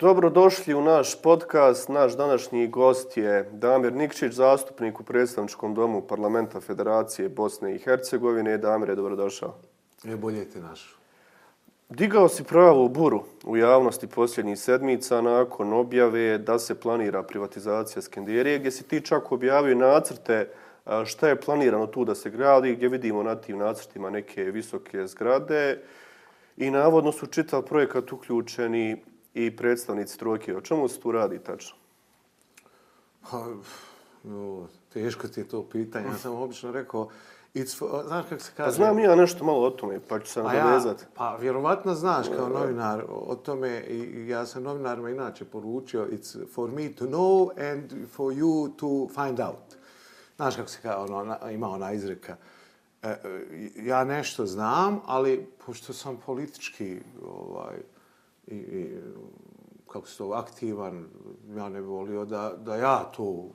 Dobrodošli 0.00 0.74
u 0.74 0.80
naš 0.80 1.22
podcast. 1.22 1.88
Naš 1.88 2.16
današnji 2.16 2.68
gost 2.68 3.16
je 3.16 3.50
Damir 3.52 3.92
Nikčić, 3.92 4.32
zastupnik 4.32 5.00
u 5.00 5.04
predstavničkom 5.04 5.74
domu 5.74 6.00
Parlamenta 6.00 6.60
Federacije 6.60 7.28
Bosne 7.28 7.74
i 7.74 7.78
Hercegovine. 7.78 8.58
Damir, 8.58 8.96
dobrodošao. 8.96 9.54
Je 10.04 10.16
bolje 10.16 10.44
te 10.50 10.60
našu. 10.60 10.96
Digao 11.88 12.28
si 12.28 12.44
pravu 12.44 12.88
buru 12.88 13.24
u 13.44 13.56
javnosti 13.56 14.06
posljednjih 14.06 14.58
sedmica 14.58 15.20
nakon 15.20 15.72
objave 15.72 16.38
da 16.38 16.58
se 16.58 16.80
planira 16.80 17.22
privatizacija 17.22 18.02
Skenderije, 18.02 18.58
gdje 18.58 18.70
si 18.70 18.88
ti 18.88 19.00
čak 19.00 19.32
objavio 19.32 19.74
nacrte 19.74 20.48
šta 21.04 21.28
je 21.28 21.40
planirano 21.40 21.86
tu 21.86 22.04
da 22.04 22.14
se 22.14 22.30
gradi, 22.30 22.74
gdje 22.74 22.88
vidimo 22.88 23.22
na 23.22 23.34
tim 23.34 23.58
nacrtima 23.58 24.10
neke 24.10 24.44
visoke 24.44 25.06
zgrade 25.06 25.78
i 26.56 26.70
navodno 26.70 27.12
su 27.12 27.26
čitav 27.26 27.62
projekat 27.62 28.12
uključeni 28.12 29.09
i 29.34 29.56
predstavnici 29.56 30.18
trojke. 30.18 30.56
O 30.56 30.60
čemu 30.60 30.88
se 30.88 31.00
tu 31.00 31.12
radi 31.12 31.38
tačno? 31.38 31.76
Pa, 33.30 33.46
no, 34.22 34.68
teško 34.92 35.28
ti 35.28 35.40
je 35.40 35.48
to 35.48 35.62
pitanje. 35.62 36.06
Ja 36.06 36.18
sam 36.18 36.34
obično 36.34 36.72
rekao, 36.72 37.08
It's 37.54 37.78
for, 37.78 38.04
znaš 38.06 38.26
kako 38.28 38.42
se 38.42 38.52
kaže? 38.56 38.66
Pa 38.66 38.72
znam 38.72 38.98
ja 38.98 39.14
nešto 39.14 39.44
malo 39.44 39.66
o 39.66 39.70
tome, 39.70 40.00
pa 40.08 40.20
ću 40.20 40.26
se 40.26 40.42
nadovezati. 40.42 41.02
Ja, 41.02 41.08
pa 41.14 41.36
vjerovatno 41.36 41.94
znaš 41.94 42.26
kao 42.36 42.48
novinar 42.48 43.04
o 43.08 43.34
tome 43.34 43.80
i 43.80 44.28
ja 44.28 44.46
sam 44.46 44.62
novinarima 44.62 45.10
inače 45.10 45.44
poručio 45.44 46.06
it's 46.06 46.54
for 46.54 46.70
me 46.70 46.92
to 46.92 47.04
know 47.04 47.50
and 47.72 47.92
for 48.12 48.32
you 48.32 48.76
to 48.76 49.08
find 49.14 49.40
out. 49.40 49.76
Znaš 50.36 50.56
kako 50.56 50.68
se 50.68 50.78
kaže, 50.82 50.96
ono, 50.96 51.36
ima 51.50 51.68
ona 51.68 51.92
izreka. 51.92 52.36
E, 53.02 53.08
e, 53.08 53.18
ja 53.76 54.04
nešto 54.04 54.46
znam, 54.46 55.00
ali 55.06 55.46
pošto 55.66 55.92
sam 55.92 56.16
politički 56.26 57.00
ovaj, 57.24 57.76
i, 58.50 58.54
i 58.54 59.00
kako 59.88 60.08
se 60.08 60.18
to 60.18 60.30
aktivan, 60.30 61.06
ja 61.56 61.68
ne 61.68 61.80
volio 61.80 62.24
da, 62.24 62.54
da 62.64 62.76
ja 62.76 63.12
to 63.16 63.48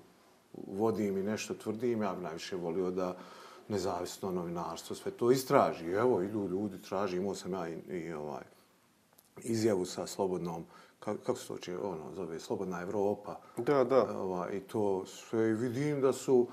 vodim 0.68 1.18
i 1.18 1.24
nešto 1.24 1.54
tvrdim, 1.54 2.02
ja 2.02 2.14
bih 2.14 2.24
najviše 2.24 2.56
volio 2.56 2.92
da 2.92 3.16
nezavisno 3.68 4.32
novinarstvo 4.32 4.96
sve 4.96 5.12
to 5.12 5.32
istraži. 5.32 5.92
Evo, 5.92 6.22
idu 6.22 6.48
ljudi, 6.48 6.82
traži, 6.82 7.18
imao 7.18 7.36
sam 7.36 7.54
ja 7.54 7.70
i, 7.70 7.74
i 7.90 8.14
ovaj, 8.14 8.44
izjavu 9.44 9.86
sa 9.86 10.08
slobodnom, 10.08 10.66
kako, 11.00 11.18
kako 11.24 11.40
se 11.40 11.48
to 11.48 11.58
će, 11.58 11.78
ono, 11.78 12.14
zove, 12.16 12.40
Slobodna 12.40 12.82
Evropa. 12.82 13.36
Da, 13.58 13.84
da. 13.84 14.20
Ovaj, 14.20 14.58
I 14.58 14.60
to 14.60 15.06
sve 15.06 15.54
vidim 15.54 16.02
da 16.02 16.14
su, 16.14 16.48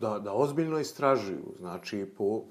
da, 0.00 0.18
da 0.18 0.32
ozbiljno 0.32 0.78
istražuju. 0.78 1.44
Znači, 1.58 2.06
po, 2.18 2.42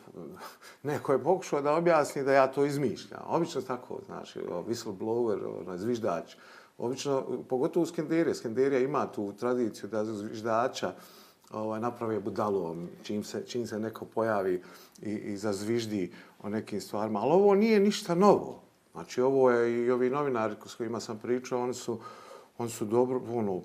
neko 0.83 1.13
je 1.13 1.23
pokušao 1.23 1.61
da 1.61 1.75
objasni 1.75 2.23
da 2.23 2.33
ja 2.33 2.47
to 2.47 2.65
izmišljam. 2.65 3.21
Obično 3.27 3.61
tako, 3.61 3.99
znači, 4.05 4.39
whistleblower, 4.39 5.61
ono, 5.61 5.77
zviždač. 5.77 6.35
Obično, 6.77 7.43
pogotovo 7.49 7.83
u 7.83 7.85
Skenderije. 7.85 8.35
Skenderija 8.35 8.79
ima 8.79 9.07
tu 9.11 9.33
tradiciju 9.33 9.89
da 9.89 10.05
zviždača 10.05 10.93
ovaj, 11.51 11.79
naprave 11.79 12.19
budalom, 12.19 12.89
čim 13.03 13.23
se, 13.23 13.45
čim 13.47 13.67
se 13.67 13.79
neko 13.79 14.05
pojavi 14.05 14.61
i, 15.01 15.11
i 15.11 15.37
zazviždi 15.37 16.11
o 16.43 16.49
nekim 16.49 16.81
stvarima. 16.81 17.19
Ali 17.19 17.31
ovo 17.31 17.55
nije 17.55 17.79
ništa 17.79 18.15
novo. 18.15 18.61
Znači, 18.91 19.21
ovo 19.21 19.51
je 19.51 19.85
i 19.85 19.91
ovi 19.91 20.09
novinari 20.09 20.55
s 20.65 20.75
kojima 20.75 20.99
sam 20.99 21.19
pričao, 21.19 21.63
oni 21.63 21.73
su, 21.73 21.99
oni 22.57 22.69
su 22.69 22.85
dobro, 22.85 23.21
ono, 23.29 23.61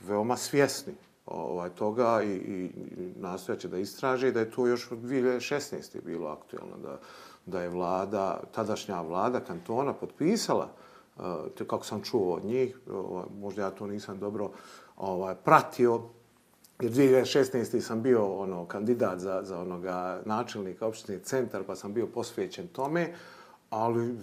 veoma 0.00 0.36
svjesni 0.36 0.94
ovaj, 1.26 1.70
toga 1.70 2.22
i, 2.22 2.34
i 2.34 2.70
nastojaće 3.16 3.68
da 3.68 3.78
istraže 3.78 4.32
da 4.32 4.40
je 4.40 4.50
to 4.50 4.66
još 4.66 4.92
od 4.92 4.98
2016. 4.98 6.00
bilo 6.04 6.28
aktuelno, 6.28 6.76
da, 6.82 6.98
da 7.46 7.62
je 7.62 7.68
vlada, 7.68 8.40
tadašnja 8.54 9.00
vlada 9.00 9.40
kantona 9.40 9.92
potpisala, 9.92 10.68
eh, 11.18 11.22
te, 11.58 11.66
kako 11.66 11.84
sam 11.84 12.02
čuo 12.02 12.34
od 12.34 12.44
njih, 12.44 12.78
ovaj, 12.90 13.24
možda 13.38 13.62
ja 13.62 13.70
to 13.70 13.86
nisam 13.86 14.18
dobro 14.18 14.50
ovaj, 14.96 15.34
pratio, 15.34 16.02
jer 16.80 16.92
2016. 16.92 17.80
sam 17.80 18.02
bio 18.02 18.26
ono 18.26 18.64
kandidat 18.64 19.18
za, 19.18 19.40
za 19.44 19.60
onoga 19.60 20.22
načelnika 20.24 20.86
opštine 20.86 21.18
centar, 21.18 21.62
pa 21.66 21.76
sam 21.76 21.94
bio 21.94 22.06
posvećen 22.06 22.68
tome, 22.68 23.14
ali 23.70 24.18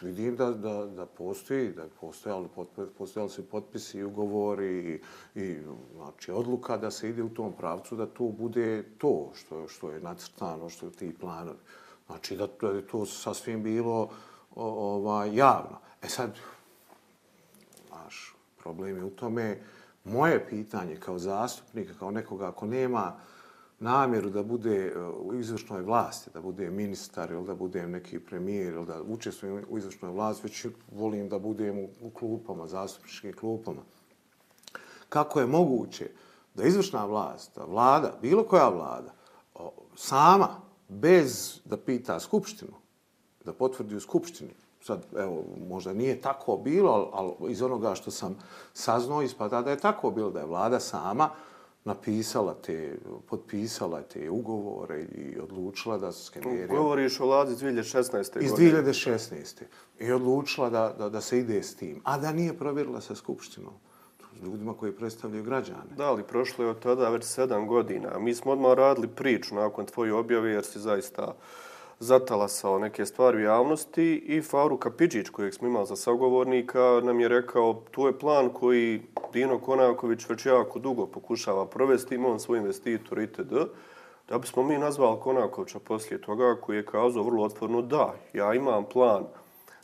vidim 0.00 0.36
da, 0.36 0.50
da, 0.50 0.86
da 0.86 1.06
postoji, 1.06 1.72
da 1.72 1.82
je 1.82 1.88
postojali, 2.00 2.48
postojali 2.98 3.30
su 3.30 3.48
potpisi 3.48 3.98
i 3.98 4.04
ugovori 4.04 5.00
i, 5.34 5.40
i 5.40 5.58
znači, 5.94 6.32
odluka 6.32 6.76
da 6.76 6.90
se 6.90 7.08
ide 7.08 7.22
u 7.22 7.28
tom 7.28 7.52
pravcu, 7.52 7.96
da 7.96 8.06
to 8.06 8.24
bude 8.24 8.84
to 8.98 9.30
što, 9.34 9.68
što 9.68 9.90
je 9.90 10.00
nacrtano, 10.00 10.68
što 10.68 10.86
je 10.86 10.92
ti 10.92 11.16
planovi. 11.20 11.58
Znači 12.06 12.36
da, 12.36 12.48
da 12.60 12.68
je 12.68 12.86
to 12.86 13.06
sasvim 13.06 13.62
bilo 13.62 14.10
o, 14.54 14.94
ovaj, 14.94 15.36
javno. 15.36 15.78
E 16.02 16.08
sad, 16.08 16.38
naš 17.90 18.36
problem 18.58 18.96
je 18.96 19.04
u 19.04 19.10
tome, 19.10 19.60
moje 20.04 20.48
pitanje 20.48 20.96
kao 20.96 21.18
zastupnika, 21.18 21.92
kao 21.98 22.10
nekoga 22.10 22.48
ako 22.48 22.66
nema 22.66 23.16
namjeru 23.80 24.30
da 24.30 24.42
bude 24.42 24.86
e, 24.86 25.00
u 25.00 25.34
izvršnoj 25.34 25.82
vlasti, 25.82 26.30
da 26.34 26.40
bude 26.40 26.70
ministar 26.70 27.30
ili 27.30 27.46
da 27.46 27.54
bude 27.54 27.86
neki 27.86 28.20
premijer 28.20 28.74
ili 28.74 28.86
da 28.86 29.02
učestvujem 29.02 29.64
u 29.68 29.78
izvršnoj 29.78 30.10
vlasti, 30.12 30.46
već 30.46 30.66
volim 30.92 31.28
da 31.28 31.38
budem 31.38 31.78
u 32.00 32.10
klupama, 32.10 32.66
zastupničkim 32.66 33.32
klupama. 33.32 33.82
Kako 35.08 35.40
je 35.40 35.46
moguće 35.46 36.10
da 36.54 36.64
izvršna 36.64 37.04
vlast, 37.04 37.50
da 37.56 37.64
vlada, 37.64 38.18
bilo 38.22 38.44
koja 38.44 38.68
vlada, 38.68 39.14
sama, 39.96 40.48
bez 40.88 41.60
da 41.64 41.76
pita 41.76 42.20
skupštinu, 42.20 42.72
da 43.44 43.52
potvrdi 43.52 43.96
u 43.96 44.00
skupštini, 44.00 44.54
sad, 44.82 45.06
evo, 45.16 45.44
možda 45.68 45.92
nije 45.92 46.20
tako 46.20 46.56
bilo, 46.56 47.10
ali 47.12 47.52
iz 47.52 47.62
onoga 47.62 47.94
što 47.94 48.10
sam 48.10 48.36
saznao, 48.72 49.22
ispada 49.22 49.62
da 49.62 49.70
je 49.70 49.78
tako 49.78 50.10
bilo, 50.10 50.30
da 50.30 50.40
je 50.40 50.46
vlada 50.46 50.80
sama 50.80 51.30
napisala 51.88 52.54
te, 52.54 52.96
potpisala 53.26 54.02
te 54.02 54.30
ugovore 54.30 55.02
i 55.02 55.38
odlučila 55.40 55.98
da 55.98 56.12
se 56.12 56.24
skeniraju. 56.24 56.68
Govoriš 56.68 57.20
o 57.20 57.26
vladi 57.26 57.52
iz 57.52 57.58
2016. 57.58 58.34
godine. 58.34 58.46
Iz 58.46 58.52
2016. 58.52 59.62
I 60.00 60.12
odlučila 60.12 60.70
da, 60.70 60.94
da, 60.98 61.08
da 61.08 61.20
se 61.20 61.38
ide 61.38 61.62
s 61.62 61.76
tim. 61.76 62.00
A 62.04 62.18
da 62.18 62.32
nije 62.32 62.58
provjerila 62.58 63.00
sa 63.00 63.14
Skupštinom 63.14 63.74
ljudima 64.42 64.74
koji 64.74 64.92
predstavljaju 64.92 65.44
građane. 65.44 65.94
Da, 65.96 66.06
ali 66.06 66.22
prošlo 66.22 66.64
je 66.64 66.70
od 66.70 66.82
tada 66.82 67.08
već 67.08 67.24
sedam 67.24 67.66
godina. 67.66 68.18
Mi 68.18 68.34
smo 68.34 68.52
odmah 68.52 68.72
radili 68.72 69.08
priču 69.08 69.54
nakon 69.54 69.86
tvoje 69.86 70.12
objave 70.12 70.50
jer 70.50 70.64
si 70.64 70.78
zaista 70.78 71.34
zatalasao 72.00 72.78
neke 72.78 73.06
stvari 73.06 73.38
u 73.38 73.40
javnosti 73.40 74.16
i 74.26 74.42
Faru 74.42 74.76
Kapidžić, 74.76 75.28
kojeg 75.28 75.54
smo 75.54 75.68
imali 75.68 75.86
za 75.86 75.96
sagovornika, 75.96 77.00
nam 77.04 77.20
je 77.20 77.28
rekao 77.28 77.82
tu 77.90 78.06
je 78.06 78.18
plan 78.18 78.48
koji 78.48 79.02
Dino 79.32 79.58
Konaković 79.58 80.28
već 80.28 80.46
jako 80.46 80.78
dugo 80.78 81.06
pokušava 81.06 81.66
provesti, 81.66 82.14
ima 82.14 82.28
on 82.28 82.40
svoj 82.40 82.58
investitor 82.58 83.18
itd. 83.18 83.52
Da 84.28 84.38
bismo 84.38 84.62
mi 84.62 84.78
nazvali 84.78 85.20
Konakovića 85.20 85.78
poslije 85.78 86.20
toga 86.20 86.56
koji 86.60 86.76
je 86.76 86.86
kazao 86.86 87.22
vrlo 87.22 87.44
otvorno 87.44 87.82
da, 87.82 88.14
ja 88.32 88.54
imam 88.54 88.84
plan 88.84 89.24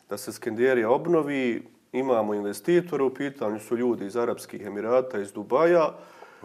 da 0.08 0.16
se 0.16 0.32
Skenderija 0.32 0.90
obnovi, 0.90 1.62
imamo 1.92 2.34
investitore, 2.34 3.02
u 3.02 3.14
pitanju 3.14 3.60
su 3.60 3.76
ljudi 3.76 4.06
iz 4.06 4.16
Arabskih 4.16 4.66
Emirata, 4.66 5.18
iz 5.18 5.32
Dubaja, 5.32 5.94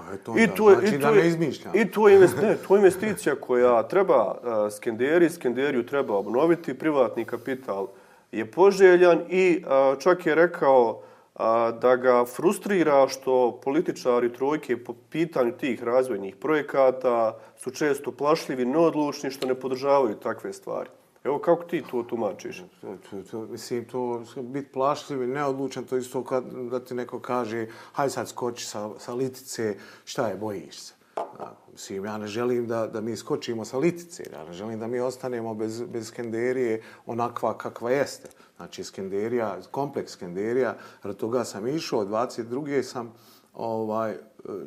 Pa 0.09 0.17
to 0.17 0.37
I 0.37 0.47
tu 0.55 0.69
je, 0.69 0.75
znači 0.75 0.95
i 0.95 0.99
tu 0.99 1.07
je, 1.07 1.27
izmišljam. 1.27 1.75
I 1.75 1.91
tu 1.91 2.07
je, 2.07 2.19
ne, 2.19 2.57
tu 2.67 2.75
je 2.75 2.77
investicija 2.77 3.35
koja 3.35 3.83
treba 3.83 4.31
uh, 4.31 4.73
skenderi, 4.73 5.29
skenderiju 5.29 5.85
treba 5.85 6.17
obnoviti, 6.17 6.73
privatni 6.73 7.25
kapital 7.25 7.87
je 8.31 8.51
poželjan 8.51 9.21
i 9.29 9.63
uh, 9.63 9.99
čak 9.99 10.25
je 10.25 10.35
rekao 10.35 10.89
uh, 10.89 11.41
da 11.81 11.95
ga 11.95 12.25
frustrira 12.25 13.07
što 13.07 13.59
političari 13.63 14.33
trojke 14.33 14.83
po 14.83 14.93
pitanju 15.09 15.51
tih 15.51 15.83
razvojnih 15.83 16.35
projekata 16.35 17.37
su 17.57 17.71
često 17.71 18.11
plašljivi, 18.11 18.65
neodlučni, 18.65 19.31
što 19.31 19.47
ne 19.47 19.55
podržavaju 19.55 20.15
takve 20.15 20.53
stvari. 20.53 20.89
Evo, 21.23 21.39
kako 21.39 21.63
ti 21.63 21.83
to 21.91 22.03
tumačiš? 22.03 22.63
To, 22.81 22.97
to, 23.09 23.21
to, 23.31 23.41
mislim, 23.41 23.85
to 23.85 24.23
bit 24.37 24.71
plašljiv 24.73 25.23
i 25.23 25.27
neodlučan, 25.27 25.83
to 25.83 25.97
isto 25.97 26.23
kad, 26.23 26.43
da 26.71 26.79
ti 26.79 26.93
neko 26.93 27.19
kaže 27.19 27.67
haj 27.93 28.09
sad 28.09 28.29
skoči 28.29 28.65
sa, 28.65 28.89
sa 28.99 29.13
litice, 29.13 29.75
šta 30.05 30.27
je, 30.27 30.35
bojiš 30.35 30.79
se. 30.79 30.93
Da, 31.15 31.57
mislim, 31.71 32.05
ja 32.05 32.17
ne 32.17 32.27
želim 32.27 32.67
da, 32.67 32.87
da 32.87 33.01
mi 33.01 33.17
skočimo 33.17 33.65
sa 33.65 33.77
litice, 33.77 34.23
ja 34.33 34.43
ne 34.43 34.53
želim 34.53 34.79
da 34.79 34.87
mi 34.87 34.99
ostanemo 34.99 35.53
bez, 35.53 35.81
bez 35.81 36.07
skenderije 36.07 36.81
onakva 37.05 37.57
kakva 37.57 37.91
jeste. 37.91 38.29
Znači, 38.57 38.83
skenderija, 38.83 39.57
kompleks 39.71 40.11
skenderija, 40.11 40.77
rad 41.03 41.17
toga 41.17 41.43
sam 41.43 41.67
išao, 41.67 42.05
22. 42.05 42.83
sam, 42.83 43.13
ovaj, 43.53 44.11
e, 44.11 44.17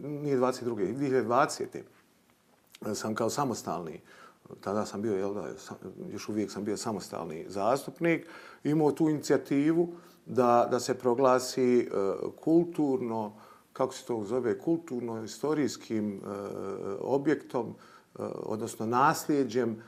nije 0.02 0.38
22. 0.38 0.96
2020. 0.96 1.82
sam 2.94 3.14
kao 3.14 3.30
samostalni 3.30 4.00
tada 4.60 4.86
sam 4.86 5.02
bio, 5.02 5.16
jel 5.16 5.34
da, 5.34 5.48
još 6.12 6.28
uvijek 6.28 6.50
sam 6.50 6.64
bio 6.64 6.76
samostalni 6.76 7.44
zastupnik, 7.48 8.26
imao 8.64 8.92
tu 8.92 9.08
inicijativu 9.08 9.88
da, 10.26 10.68
da 10.70 10.80
se 10.80 10.94
proglasi 10.94 11.80
e, 11.80 11.88
kulturno, 12.40 13.32
kako 13.72 13.94
se 13.94 14.04
to 14.04 14.24
zove, 14.24 14.58
kulturno-istorijskim 14.58 16.16
e, 16.16 16.20
objektom, 17.00 17.68
e, 17.68 18.22
odnosno 18.34 18.86
nasljeđem 18.86 19.82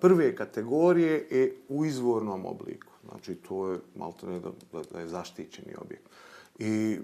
prve 0.00 0.36
kategorije 0.36 1.26
i 1.30 1.52
u 1.68 1.84
izvornom 1.84 2.46
obliku. 2.46 2.92
Znači, 3.08 3.34
to 3.34 3.68
je 3.70 3.78
malo 3.94 4.14
da, 4.72 4.80
da 4.92 5.00
je 5.00 5.08
zaštićeni 5.08 5.74
objekt. 5.80 6.08
I 6.58 6.98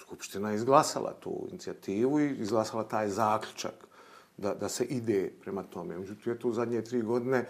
Skupština 0.00 0.50
je 0.50 0.56
izglasala 0.56 1.12
tu 1.20 1.46
inicijativu 1.50 2.20
i 2.20 2.30
izglasala 2.30 2.84
taj 2.84 3.08
zaključak 3.08 3.87
da, 4.38 4.54
da 4.54 4.68
se 4.68 4.84
ide 4.84 5.32
prema 5.40 5.62
tome. 5.62 5.98
Međutim, 5.98 6.32
je 6.32 6.38
tu 6.38 6.52
zadnje 6.52 6.82
tri 6.82 7.02
godine, 7.02 7.46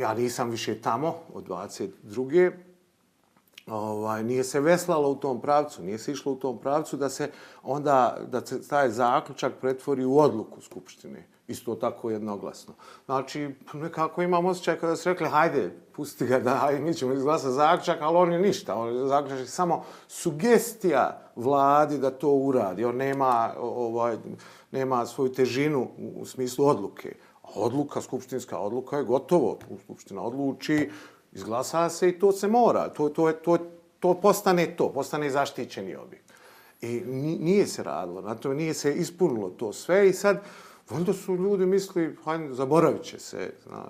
ja 0.00 0.14
nisam 0.14 0.50
više 0.50 0.80
tamo 0.80 1.14
od 1.32 1.48
22 1.48 2.52
ovaj, 3.66 4.24
nije 4.24 4.44
se 4.44 4.60
veslalo 4.60 5.10
u 5.10 5.14
tom 5.14 5.40
pravcu, 5.40 5.82
nije 5.82 5.98
se 5.98 6.12
išlo 6.12 6.32
u 6.32 6.36
tom 6.36 6.58
pravcu 6.58 6.96
da 6.96 7.08
se 7.08 7.30
onda, 7.62 8.18
da 8.28 8.46
se 8.46 8.68
taj 8.68 8.90
zaključak 8.90 9.52
pretvori 9.60 10.04
u 10.04 10.18
odluku 10.18 10.60
Skupštine. 10.60 11.26
Isto 11.48 11.74
tako 11.74 12.10
jednoglasno. 12.10 12.74
Znači, 13.04 13.50
nekako 13.74 14.22
imam 14.22 14.46
osjećaj 14.46 14.76
kada 14.76 14.96
su 14.96 15.08
rekli, 15.08 15.28
hajde, 15.28 15.70
pusti 15.92 16.26
ga 16.26 16.38
da, 16.38 16.54
hajde, 16.54 16.80
mi 16.80 16.94
ćemo 16.94 17.12
izglasati 17.12 17.52
zaključak, 17.52 17.98
ali 18.00 18.16
on 18.16 18.32
je 18.32 18.38
ništa. 18.38 18.74
On 18.74 18.96
je 18.96 19.06
zaključak 19.06 19.38
je 19.38 19.46
samo 19.46 19.84
sugestija 20.08 21.20
vladi 21.36 21.98
da 21.98 22.10
to 22.10 22.30
uradi. 22.30 22.84
On 22.84 22.96
nema, 22.96 23.54
ovaj, 23.60 24.16
nema 24.70 25.06
svoju 25.06 25.32
težinu 25.32 25.88
u 26.16 26.24
smislu 26.24 26.66
odluke. 26.66 27.14
Odluka, 27.54 28.00
skupštinska 28.00 28.58
odluka 28.58 28.96
je 28.96 29.04
gotovo. 29.04 29.58
Skupština 29.84 30.22
odluči, 30.22 30.90
Izglasa 31.34 31.88
se 31.88 32.08
i 32.08 32.18
to 32.18 32.32
se 32.32 32.48
mora. 32.48 32.88
To, 32.88 33.08
to, 33.08 33.32
to, 33.32 33.58
to 34.00 34.14
postane 34.14 34.76
to, 34.76 34.92
postane 34.92 35.30
zaštićeni 35.30 35.96
objekt. 35.96 36.32
I 36.80 37.02
nije 37.40 37.66
se 37.66 37.82
radilo, 37.82 38.20
na 38.20 38.34
to 38.34 38.54
nije 38.54 38.74
se 38.74 38.94
ispunilo 38.94 39.50
to 39.50 39.72
sve 39.72 40.08
i 40.08 40.12
sad 40.12 40.42
Valjda 40.90 41.12
su 41.12 41.36
ljudi 41.36 41.66
misli, 41.66 42.16
hajde, 42.24 42.54
zaboravit 42.54 43.02
će 43.02 43.18
se, 43.18 43.52
zna, 43.66 43.84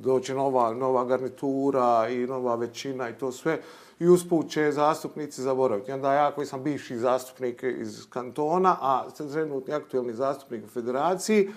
doće 0.00 0.34
nova, 0.34 0.74
nova 0.74 1.04
garnitura 1.04 2.08
i 2.08 2.26
nova 2.26 2.54
većina 2.54 3.08
i 3.08 3.18
to 3.18 3.32
sve. 3.32 3.60
I 3.98 4.08
usput 4.08 4.50
će 4.50 4.72
zastupnici 4.72 5.42
zaboraviti. 5.42 5.90
I 5.90 5.94
onda 5.94 6.12
ja 6.12 6.30
koji 6.34 6.46
sam 6.46 6.62
bivši 6.62 6.96
zastupnik 6.96 7.62
iz 7.62 8.06
kantona, 8.10 8.76
a 8.80 9.10
trenutni 9.32 9.74
aktuelni 9.74 10.12
zastupnik 10.12 10.64
u 10.64 10.68
federaciji, 10.68 11.50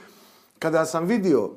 kada 0.59 0.85
sam 0.85 1.05
vidio 1.05 1.43
uh, 1.45 1.55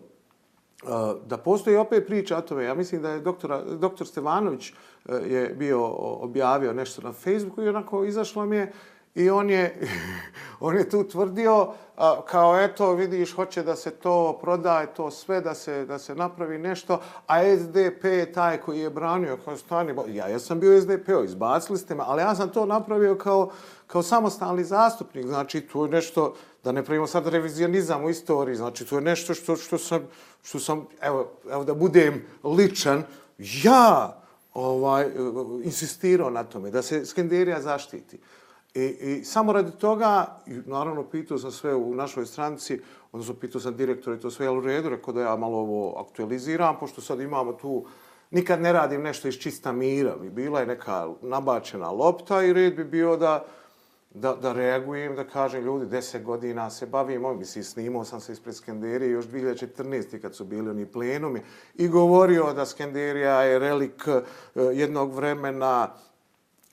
da 1.27 1.37
postoji 1.37 1.77
opet 1.77 2.07
priča 2.07 2.37
o 2.37 2.43
tome. 2.43 2.65
Ja 2.65 2.75
mislim 2.75 3.03
da 3.03 3.11
je 3.11 3.21
doktora, 3.21 3.65
doktor 3.65 4.07
Stevanović 4.07 4.71
uh, 4.71 5.15
je 5.27 5.55
bio 5.59 5.87
objavio 5.97 6.73
nešto 6.73 7.03
na 7.03 7.13
Facebooku 7.13 7.63
i 7.63 7.69
onako 7.69 8.05
izašlo 8.05 8.47
mi 8.47 8.57
je 8.57 8.73
i 9.19 9.31
on 9.31 9.51
je, 9.51 9.81
on 10.61 10.77
je 10.77 10.89
tu 10.91 11.05
tvrdio 11.09 11.69
kao 12.27 12.61
eto 12.61 12.93
vidiš 12.93 13.35
hoće 13.35 13.63
da 13.63 13.77
se 13.77 13.91
to 13.91 14.39
prodaje 14.41 14.87
to 14.95 15.11
sve 15.11 15.41
da 15.41 15.55
se 15.55 15.85
da 15.85 15.99
se 15.99 16.15
napravi 16.15 16.59
nešto 16.59 17.01
a 17.27 17.57
SDP 17.57 18.05
je 18.05 18.33
taj 18.33 18.59
koji 18.59 18.81
je 18.81 18.91
branio 18.91 19.39
kao 19.45 19.57
stani 19.57 19.95
ja 20.09 20.29
ja 20.29 20.39
sam 20.39 20.61
bio 20.61 20.81
SDP 20.81 21.09
izbacili 21.25 21.79
ste 21.79 21.95
me 21.95 22.05
ali 22.07 22.23
ja 22.23 22.35
sam 22.35 22.49
to 22.49 22.67
napravio 22.67 23.15
kao 23.15 23.51
kao 23.87 24.03
samostalni 24.03 24.65
zastupnik 24.65 25.27
znači 25.27 25.61
to 25.61 25.85
je 25.85 25.91
nešto 25.91 26.35
da 26.65 26.73
ne 26.73 26.85
pravimo 26.85 27.07
sad 27.07 27.27
revizionizam 27.27 28.05
u 28.05 28.11
istoriji, 28.11 28.57
znači 28.57 28.85
to 28.85 28.97
je 28.97 29.03
nešto 29.03 29.35
što, 29.35 29.57
što 29.57 29.79
sam, 29.79 30.03
što 30.43 30.59
sam 30.59 30.87
evo, 31.01 31.31
evo 31.51 31.65
da 31.65 31.75
budem 31.75 32.25
ličan, 32.45 33.03
ja 33.39 34.21
ovaj, 34.55 35.07
insistirao 35.65 36.31
na 36.31 36.45
tome 36.45 36.71
da 36.71 36.83
se 36.83 37.07
Skenderija 37.07 37.61
zaštiti. 37.61 38.19
I, 38.79 38.97
I 39.01 39.25
samo 39.25 39.53
radi 39.53 39.71
toga, 39.71 40.27
naravno 40.47 41.05
pitao 41.11 41.39
sam 41.39 41.51
sve 41.53 41.75
u 41.75 41.95
našoj 41.95 42.27
stranci, 42.27 42.81
odnosno 43.13 43.35
pitao 43.35 43.61
sam 43.61 43.77
direktora 43.77 44.17
i 44.17 44.21
to 44.21 44.31
sve, 44.31 44.47
jel 44.47 44.59
u 44.59 44.61
redu, 44.61 44.89
rekao 44.89 45.15
da 45.15 45.21
ja 45.21 45.37
malo 45.37 45.59
ovo 45.59 45.99
aktualiziram, 45.99 46.79
pošto 46.81 47.01
sad 47.01 47.21
imamo 47.21 47.53
tu, 47.53 47.85
nikad 48.31 48.61
ne 48.61 48.73
radim 48.73 49.03
nešto 49.03 49.29
iz 49.29 49.35
čista 49.35 49.73
mira, 49.73 50.17
bi 50.17 50.31
bila 50.31 50.61
je 50.61 50.67
neka 50.67 51.09
nabačena 51.23 51.91
lopta 51.91 52.43
i 52.43 52.53
red 52.53 52.77
bi 52.77 52.85
bio 52.85 53.17
da, 53.17 53.45
da, 54.15 54.35
da 54.35 54.53
reagujem, 54.53 55.17
da 55.17 55.25
kažem 55.25 55.65
ljudi, 55.65 55.87
deset 55.87 56.23
godina 56.23 56.71
se 56.71 56.87
bavim, 56.87 57.25
ovim, 57.25 57.39
mislim, 57.39 57.65
snimao 57.65 58.05
sam 58.05 58.21
se 58.21 58.33
ispred 58.33 58.55
Skenderije 58.55 59.11
još 59.11 59.27
2014. 59.27 60.21
kad 60.21 60.35
su 60.35 60.45
bili 60.45 60.71
oni 60.71 60.87
plenumi. 60.87 61.43
I 61.75 61.89
govorio 61.89 62.53
da 62.53 62.67
Skenderija 62.67 63.43
je 63.43 63.59
relik 63.59 64.09
eh, 64.09 64.23
jednog 64.61 65.15
vremena 65.15 65.95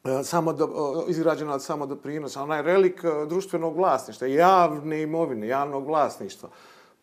E, 0.06 0.24
samo 0.24 0.54
do, 0.54 1.06
izgrađena 1.08 1.54
od 1.54 1.64
samo 1.64 1.86
doprinosa, 1.86 2.44
ona 2.44 2.56
je 2.56 2.62
relik 2.62 3.04
e, 3.04 3.26
društvenog 3.26 3.76
vlasništva, 3.76 4.28
javne 4.28 5.02
imovine, 5.02 5.48
javnog 5.48 5.88
vlasništva. 5.88 6.50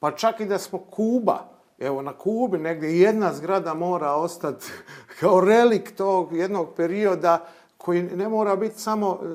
Pa 0.00 0.10
čak 0.10 0.40
i 0.40 0.44
da 0.44 0.58
smo 0.58 0.78
Kuba, 0.78 1.38
evo 1.78 2.02
na 2.02 2.12
Kubi 2.12 2.58
negdje 2.58 3.00
jedna 3.00 3.32
zgrada 3.32 3.74
mora 3.74 4.12
ostati 4.12 4.66
kao 5.20 5.40
relik 5.40 5.96
tog 5.96 6.32
jednog 6.32 6.68
perioda, 6.76 7.46
koji 7.78 8.02
ne 8.02 8.28
mora 8.28 8.56
biti 8.56 8.80
samo 8.80 9.18
e, 9.22 9.26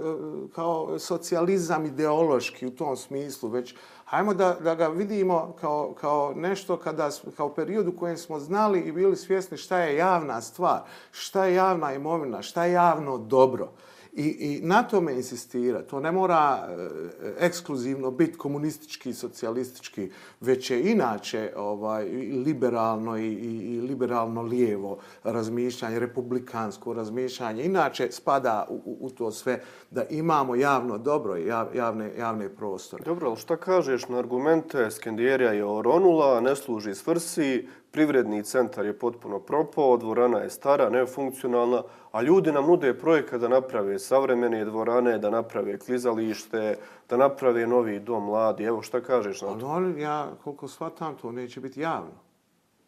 kao 0.56 1.00
socijalizam 1.00 1.86
ideološki 1.86 2.68
u 2.68 2.76
tom 2.76 2.98
smislu, 2.98 3.50
već 3.50 3.76
hajmo 4.08 4.34
da, 4.34 4.56
da 4.64 4.76
ga 4.76 4.88
vidimo 4.88 5.56
kao, 5.62 5.94
kao 6.02 6.34
nešto 6.36 6.78
kada, 6.78 7.10
kao 7.38 7.54
period 7.54 7.88
u 7.88 7.98
kojem 7.98 8.18
smo 8.18 8.40
znali 8.40 8.80
i 8.80 8.92
bili 8.92 9.16
svjesni 9.16 9.58
šta 9.58 9.80
je 9.80 9.96
javna 9.96 10.42
stvar, 10.42 10.80
šta 11.12 11.46
je 11.46 11.56
javna 11.56 11.94
imovina, 11.94 12.42
šta 12.42 12.66
je 12.66 12.72
javno 12.72 13.18
dobro. 13.18 13.70
I, 14.18 14.26
I 14.40 14.60
na 14.64 14.84
tome 14.84 15.14
insistira. 15.14 15.82
To 15.82 16.00
ne 16.00 16.12
mora 16.12 16.68
e, 16.70 17.46
ekskluzivno 17.46 18.12
biti 18.12 18.38
komunistički, 18.38 19.14
socijalistički, 19.14 20.10
već 20.42 20.72
je 20.72 20.92
inače 20.92 21.54
ovaj, 21.56 22.06
liberalno 22.46 23.18
i, 23.18 23.34
i, 23.34 23.82
liberalno 23.82 24.42
lijevo 24.42 24.98
razmišljanje, 25.24 26.00
republikansko 26.00 26.94
razmišljanje. 26.94 27.64
Inače 27.64 28.12
spada 28.12 28.68
u, 28.70 28.98
u 29.00 29.10
to 29.10 29.32
sve 29.32 29.62
da 29.92 30.04
imamo 30.10 30.56
javno 30.56 30.98
dobro 30.98 31.38
i 31.38 31.46
javne, 31.74 32.12
javne 32.18 32.50
prostore. 32.50 33.04
Dobro, 33.04 33.28
ali 33.28 33.38
šta 33.38 33.58
kažeš 33.58 34.08
na 34.10 34.18
argumente 34.18 34.92
Skenderija 34.92 35.52
je 35.52 35.66
oronula, 35.66 36.42
ne 36.42 36.56
služi 36.56 36.96
svrsi, 36.96 37.68
privredni 37.92 38.44
centar 38.44 38.86
je 38.86 39.00
potpuno 39.00 39.40
propao, 39.40 39.98
dvorana 39.98 40.40
je 40.40 40.50
stara, 40.50 40.90
nefunkcionalna, 40.90 41.84
a 42.18 42.22
ljudi 42.22 42.52
nam 42.52 42.66
nude 42.66 42.94
projekat 42.94 43.42
da 43.42 43.48
naprave 43.48 44.00
savremene 44.00 44.66
dvorane, 44.66 45.18
da 45.18 45.30
naprave 45.30 45.78
klizalište, 45.78 46.78
da 47.10 47.18
naprave 47.18 47.68
novi 47.68 48.00
dom 48.00 48.26
mladi. 48.26 48.64
Evo 48.64 48.82
šta 48.82 49.02
kažeš 49.02 49.42
na 49.42 49.60
to? 49.60 49.66
Ali 49.66 50.02
ja, 50.02 50.28
koliko 50.44 50.68
shvatam, 50.68 51.16
to 51.22 51.32
neće 51.32 51.62
biti 51.62 51.82
javno. 51.82 52.18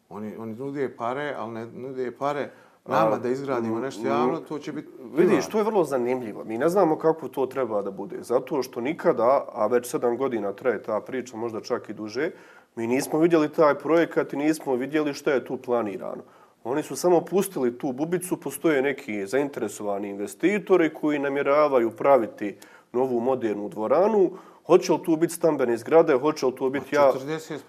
Oni, 0.08 0.36
oni 0.36 0.54
nude 0.54 0.96
pare, 0.96 1.34
ali 1.38 1.52
ne 1.52 1.66
nude 1.66 2.10
pare 2.10 2.50
nama 2.86 3.18
da 3.18 3.28
izgradimo 3.28 3.80
nešto 3.80 4.06
javno, 4.06 4.40
to 4.40 4.58
će 4.58 4.72
biti... 4.72 4.88
Vidiš, 5.14 5.46
to 5.46 5.58
je 5.58 5.64
vrlo 5.64 5.84
zanimljivo. 5.84 6.44
Mi 6.44 6.58
ne 6.58 6.68
znamo 6.68 6.98
kako 6.98 7.28
to 7.28 7.46
treba 7.46 7.82
da 7.82 7.90
bude. 7.90 8.22
Zato 8.22 8.62
što 8.62 8.80
nikada, 8.80 9.44
a 9.52 9.66
već 9.66 9.90
sedam 9.90 10.16
godina 10.16 10.52
traje 10.52 10.82
ta 10.82 11.00
priča, 11.00 11.36
možda 11.36 11.60
čak 11.60 11.88
i 11.88 11.94
duže, 11.94 12.30
Mi 12.76 12.86
nismo 12.86 13.18
vidjeli 13.18 13.48
taj 13.48 13.74
projekat 13.74 14.32
i 14.32 14.36
nismo 14.36 14.74
vidjeli 14.74 15.14
što 15.14 15.30
je 15.30 15.44
tu 15.44 15.56
planirano. 15.56 16.22
Oni 16.64 16.82
su 16.82 16.96
samo 16.96 17.20
pustili 17.20 17.78
tu 17.78 17.92
bubicu, 17.92 18.36
postoje 18.36 18.82
neki 18.82 19.26
zainteresovani 19.26 20.08
investitori 20.08 20.94
koji 20.94 21.18
namjeravaju 21.18 21.90
praviti 21.90 22.56
novu 22.92 23.20
modernu 23.20 23.68
dvoranu. 23.68 24.30
Hoće 24.66 24.92
li 24.92 25.02
tu 25.04 25.16
biti 25.16 25.34
stambene 25.34 25.76
zgrade, 25.76 26.14
hoće 26.18 26.46
li 26.46 26.54
to 26.54 26.70
biti, 26.70 26.96
ja... 26.96 27.12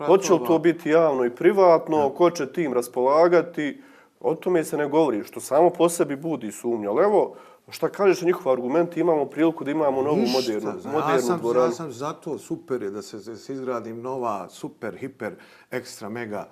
hoće 0.06 0.34
li 0.34 0.40
to 0.48 0.60
biti 0.60 0.90
javno 0.90 1.26
i 1.26 1.30
privatno, 1.36 1.98
ja. 1.98 2.10
ko 2.10 2.30
će 2.30 2.54
tim 2.54 2.74
raspolagati, 2.74 3.82
o 4.20 4.36
tome 4.36 4.64
se 4.64 4.78
ne 4.78 4.88
govori, 4.88 5.24
što 5.24 5.40
samo 5.40 5.70
po 5.70 5.90
sebi 5.90 6.16
budi 6.16 6.52
sumnja. 6.52 6.90
Ali 6.90 7.04
evo, 7.04 7.36
Šta 7.72 7.90
kažeš 7.90 8.22
na 8.22 8.26
njihov 8.26 8.52
argument? 8.52 8.98
Imamo 8.98 9.26
priliku 9.26 9.64
da 9.64 9.72
imamo 9.72 10.02
novu 10.02 10.18
Ništa. 10.18 10.38
modernu, 10.38 10.72
modernu 10.92 11.14
ja 11.14 11.22
sam, 11.22 11.40
dvoranu. 11.40 11.66
Ja 11.66 11.72
sam 11.72 11.92
zato 11.92 12.38
super 12.38 12.82
je 12.82 12.92
da 12.92 13.02
se, 13.02 13.36
se 13.36 13.54
izgradim 13.54 14.02
nova, 14.02 14.50
super, 14.50 14.98
hiper, 14.98 15.36
ekstra, 15.72 16.10
mega 16.10 16.50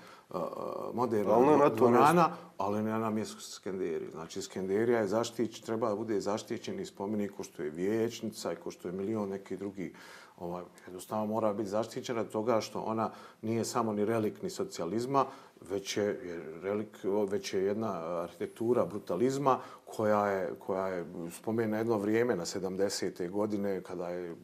moderna 0.93 1.33
ali 1.33 1.75
dvorana, 1.75 2.29
ali 2.57 2.83
ne 2.83 2.99
na 2.99 3.09
mjestu 3.09 3.41
Skenderije. 3.41 4.11
Znači, 4.11 4.41
Skenderija 4.41 4.99
je 4.99 5.07
zaštić, 5.07 5.61
treba 5.61 5.89
da 5.89 5.95
bude 5.95 6.21
zaštićen 6.21 6.79
i 6.79 6.85
spomenik 6.85 7.31
ko 7.37 7.43
što 7.43 7.63
je 7.63 7.69
vječnica 7.69 8.53
i 8.53 8.55
ko 8.55 8.71
što 8.71 8.87
je 8.87 8.91
milion 8.91 9.29
neki 9.29 9.57
drugi 9.57 9.93
ovaj, 10.39 10.63
jednostavno 10.85 11.25
mora 11.25 11.53
biti 11.53 11.69
zaštićena 11.69 12.23
toga 12.23 12.61
što 12.61 12.81
ona 12.81 13.11
nije 13.41 13.65
samo 13.65 13.93
ni 13.93 14.05
relik 14.05 14.41
ni 14.41 14.49
socijalizma, 14.49 15.25
već 15.69 15.97
je, 15.97 16.19
relik, 16.61 16.97
već 17.29 17.53
je 17.53 17.63
jedna 17.63 18.21
arhitektura 18.23 18.85
brutalizma 18.85 19.59
koja 19.85 20.27
je, 20.27 20.53
koja 20.59 20.87
je 20.87 21.05
spomena 21.31 21.77
jedno 21.77 21.97
vrijeme 21.97 22.35
na 22.35 22.45
70. 22.45 23.29
godine, 23.29 23.81
kada 23.81 24.09
je 24.09 24.35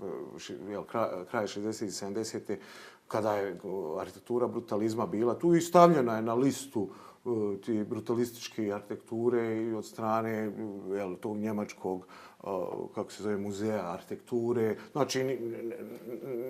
jel, 0.69 0.83
kraj, 0.83 1.09
kraj 1.29 1.47
60. 1.47 1.85
i 1.85 1.89
70 1.89 2.57
kada 3.07 3.35
je 3.35 3.59
arhitektura 3.99 4.47
brutalizma 4.47 5.05
bila 5.05 5.39
tu 5.39 5.55
i 5.55 5.61
stavljena 5.61 6.15
je 6.15 6.21
na 6.21 6.33
listu 6.33 6.89
e, 7.25 7.61
ti 7.61 7.83
brutalističke 7.83 8.71
arhitekture 8.73 9.57
i 9.57 9.73
od 9.73 9.85
strane 9.85 10.51
jel, 10.95 11.15
tog 11.15 11.37
njemačkog 11.37 12.01
e, 12.01 12.47
kako 12.95 13.11
se 13.11 13.23
zove, 13.23 13.37
muzeja 13.37 13.93
arhitekture. 13.93 14.75
Znači, 14.91 15.23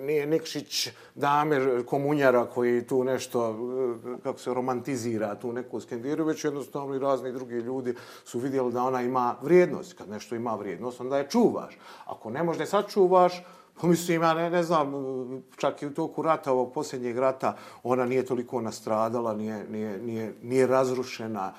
nije 0.06 0.26
Nikšić 0.26 0.88
damer 1.14 1.84
Komunjara 1.86 2.44
koji 2.44 2.86
tu 2.86 3.04
nešto, 3.04 3.50
e, 3.50 4.22
kako 4.22 4.38
se 4.38 4.54
romantizira, 4.54 5.34
tu 5.34 5.52
neku 5.52 5.80
skendiru, 5.80 6.24
već 6.24 6.44
jednostavno 6.44 6.94
i 6.94 6.98
razni 6.98 7.32
drugi 7.32 7.54
ljudi 7.54 7.94
su 8.24 8.38
vidjeli 8.38 8.72
da 8.72 8.82
ona 8.82 9.02
ima 9.02 9.36
vrijednost. 9.42 9.98
Kad 9.98 10.08
nešto 10.08 10.34
ima 10.34 10.54
vrijednost, 10.54 11.00
onda 11.00 11.18
je 11.18 11.28
čuvaš. 11.30 11.78
Ako 12.04 12.30
ne 12.30 12.42
možda 12.42 12.62
je 12.62 12.66
sačuvaš, 12.66 13.42
mislim, 13.82 14.22
ja 14.22 14.34
ne, 14.34 14.50
ne 14.50 14.62
znam, 14.62 14.92
čak 15.56 15.82
i 15.82 15.86
u 15.86 15.94
toku 15.94 16.22
rata, 16.22 16.52
ovog 16.52 16.72
posljednjeg 16.72 17.18
rata, 17.18 17.56
ona 17.82 18.04
nije 18.04 18.26
toliko 18.26 18.60
nastradala, 18.60 19.34
nije, 19.34 19.66
nije, 19.70 19.98
nije, 19.98 20.34
nije 20.42 20.66
razrušena. 20.66 21.52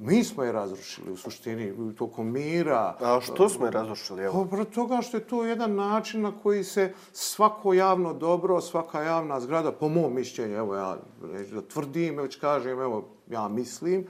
Mi 0.00 0.24
smo 0.24 0.44
je 0.44 0.52
razrušili 0.52 1.12
u 1.12 1.16
suštini 1.16 1.94
tokom 1.98 2.32
mira. 2.32 2.96
A 3.00 3.20
što 3.20 3.48
smo 3.48 3.66
je 3.66 3.70
razrušili? 3.72 4.22
Evo? 4.22 4.46
Pa, 4.50 4.64
toga 4.64 5.02
što 5.02 5.16
je 5.16 5.24
to 5.24 5.44
jedan 5.44 5.74
način 5.74 6.22
na 6.22 6.32
koji 6.42 6.64
se 6.64 6.92
svako 7.12 7.74
javno 7.74 8.12
dobro, 8.12 8.60
svaka 8.60 9.02
javna 9.02 9.40
zgrada, 9.40 9.72
po 9.72 9.88
mom 9.88 10.14
mišljenju, 10.14 10.56
evo 10.56 10.74
ja 10.74 10.96
da 11.52 11.62
tvrdim, 11.62 12.16
već 12.16 12.36
kažem, 12.36 12.80
evo 12.80 13.04
ja 13.30 13.48
mislim, 13.48 14.06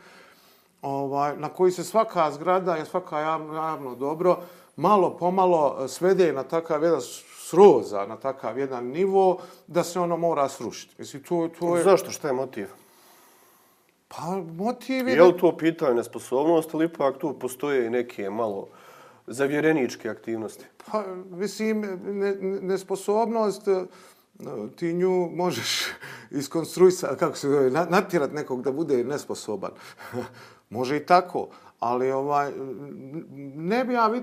ovaj, 0.82 1.36
na 1.36 1.48
koji 1.48 1.72
se 1.72 1.84
svaka 1.84 2.30
zgrada 2.30 2.78
i 2.78 2.84
svaka 2.84 3.20
javno, 3.20 3.54
javno 3.54 3.94
dobro 3.94 4.38
malo 4.76 5.16
pomalo 5.16 5.88
svede 5.88 6.32
na 6.32 6.42
takav 6.42 6.82
jedan 6.82 7.00
sroza, 7.48 8.06
na 8.06 8.16
takav 8.16 8.58
jedan 8.58 8.86
nivo, 8.86 9.38
da 9.66 9.84
se 9.84 10.00
ono 10.00 10.16
mora 10.16 10.48
srušiti. 10.48 10.94
Mislim, 10.98 11.22
to, 11.22 11.48
to 11.58 11.76
je... 11.76 11.84
Zašto? 11.84 12.10
Šta 12.10 12.28
je 12.28 12.34
motiv? 12.34 12.66
Pa 14.08 14.42
motiv 14.56 15.08
je... 15.08 15.14
Je 15.14 15.22
li 15.22 15.38
to 15.38 15.56
pitanje 15.56 15.94
nesposobnost 15.94 16.74
ili 16.74 16.84
ipak 16.84 17.18
tu 17.18 17.38
postoje 17.38 17.86
i 17.86 17.90
neke 17.90 18.30
malo 18.30 18.68
zavjereničke 19.26 20.08
aktivnosti? 20.08 20.64
Pa, 20.86 21.04
mislim, 21.30 21.80
ne, 22.04 22.34
nesposobnost, 22.62 23.68
e, 23.68 23.84
ti 24.76 24.92
nju 24.92 25.30
možeš 25.32 25.86
iskonstruisati, 26.40 27.18
kako 27.18 27.36
se 27.36 27.48
zove, 27.48 27.70
natjerat 27.70 28.32
nekog 28.32 28.62
da 28.62 28.72
bude 28.72 29.04
nesposoban. 29.04 29.70
Može 30.70 30.96
i 30.96 31.06
tako, 31.06 31.48
ali 31.80 32.10
ovaj, 32.12 32.52
ne 33.54 33.84
bi 33.84 33.92
ja 33.92 34.06
vid, 34.08 34.22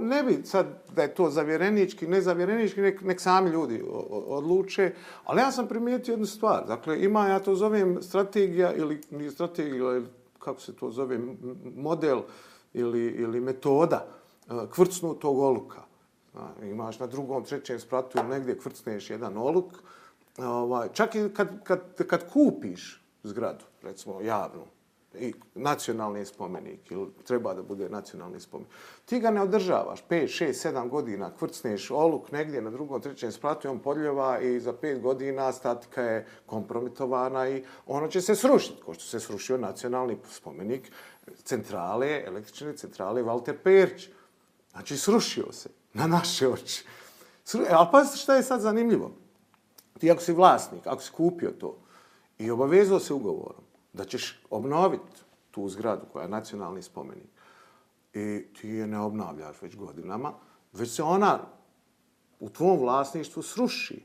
ne 0.00 0.22
bi 0.22 0.40
sad 0.44 0.66
da 0.96 1.02
je 1.02 1.14
to 1.14 1.30
zavjerenički, 1.30 2.06
ne 2.06 2.20
zavjerenički, 2.20 2.80
nek, 2.80 3.02
nek 3.02 3.20
sami 3.20 3.50
ljudi 3.50 3.82
odluče, 4.10 4.92
ali 5.24 5.40
ja 5.40 5.52
sam 5.52 5.68
primijetio 5.68 6.12
jednu 6.12 6.26
stvar. 6.26 6.66
Dakle, 6.66 7.04
ima, 7.04 7.28
ja 7.28 7.38
to 7.38 7.54
zovem 7.54 8.02
strategija 8.02 8.72
ili 8.74 9.00
nije 9.10 9.30
strategija, 9.30 9.76
ili 9.76 10.06
kako 10.38 10.60
se 10.60 10.76
to 10.76 10.90
zove, 10.90 11.18
model 11.76 12.20
ili, 12.74 13.06
ili 13.06 13.40
metoda 13.40 14.06
e, 14.06 14.52
kvrcnutog 14.70 15.38
oluka. 15.38 15.82
Imaš 16.62 16.98
na 16.98 17.06
drugom, 17.06 17.44
trećem 17.44 17.80
spratu 17.80 18.18
ili 18.18 18.28
negdje 18.28 18.58
kvrcneš 18.58 19.10
jedan 19.10 19.36
oluk. 19.36 19.72
E, 20.38 20.44
ovaj, 20.44 20.88
čak 20.92 21.14
i 21.14 21.28
kad, 21.34 21.64
kad, 21.64 22.06
kad 22.06 22.32
kupiš 22.32 23.02
zgradu, 23.22 23.64
recimo 23.82 24.20
javnu, 24.20 24.64
i 25.18 25.34
nacionalni 25.54 26.24
spomenik 26.24 26.90
ili 26.90 27.08
treba 27.26 27.54
da 27.54 27.62
bude 27.62 27.88
nacionalni 27.88 28.40
spomenik. 28.40 28.72
Ti 29.04 29.20
ga 29.20 29.30
ne 29.30 29.42
održavaš 29.42 30.04
5, 30.08 30.44
6, 30.44 30.68
7 30.68 30.88
godina, 30.88 31.30
kvrcneš 31.38 31.90
oluk 31.90 32.32
negdje 32.32 32.62
na 32.62 32.70
drugom, 32.70 33.00
trećem 33.00 33.32
spratu 33.32 33.68
i 33.68 33.70
on 33.70 33.78
podljeva 33.78 34.40
i 34.40 34.60
za 34.60 34.72
5 34.72 35.00
godina 35.00 35.52
statika 35.52 36.02
je 36.02 36.26
kompromitovana 36.46 37.48
i 37.48 37.64
ono 37.86 38.08
će 38.08 38.20
se 38.20 38.34
srušiti, 38.34 38.82
ko 38.82 38.94
što 38.94 39.04
se 39.04 39.20
srušio 39.20 39.58
nacionalni 39.58 40.18
spomenik 40.30 40.92
centrale, 41.44 42.22
električne 42.26 42.76
centrale 42.76 43.22
Walter 43.22 43.56
Perć. 43.62 44.08
Znači, 44.70 44.96
srušio 44.96 45.52
se 45.52 45.68
na 45.92 46.06
naše 46.06 46.48
oči. 46.48 46.84
Sru... 47.44 47.62
E, 47.62 47.68
ali 47.70 47.88
pazite 47.92 48.16
šta 48.16 48.34
je 48.36 48.42
sad 48.42 48.60
zanimljivo. 48.60 49.10
Ti 49.98 50.10
ako 50.10 50.22
si 50.22 50.32
vlasnik, 50.32 50.86
ako 50.86 51.02
si 51.02 51.12
kupio 51.12 51.50
to 51.50 51.78
i 52.38 52.50
obavezao 52.50 53.00
se 53.00 53.14
ugovorom, 53.14 53.64
da 53.94 54.04
ćeš 54.04 54.40
obnoviti 54.50 55.22
tu 55.50 55.68
zgradu 55.68 56.06
koja 56.12 56.22
je 56.22 56.28
nacionalni 56.28 56.82
spomenik 56.82 57.28
i 58.12 58.46
ti 58.60 58.68
je 58.68 58.86
ne 58.86 58.98
obnavljaš 58.98 59.62
već 59.62 59.76
godinama, 59.76 60.32
već 60.72 60.90
se 60.90 61.02
ona 61.02 61.38
u 62.40 62.50
tvom 62.50 62.78
vlasništvu 62.78 63.42
sruši. 63.42 64.02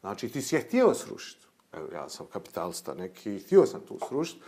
Znači, 0.00 0.28
ti 0.28 0.42
si 0.42 0.54
je 0.54 0.60
htio 0.60 0.94
srušiti. 0.94 1.46
Evo, 1.72 1.88
ja 1.92 2.08
sam 2.08 2.26
kapitalista 2.26 2.94
neki, 2.94 3.38
htio 3.38 3.66
sam 3.66 3.80
tu 3.80 3.98
srušiti, 4.08 4.40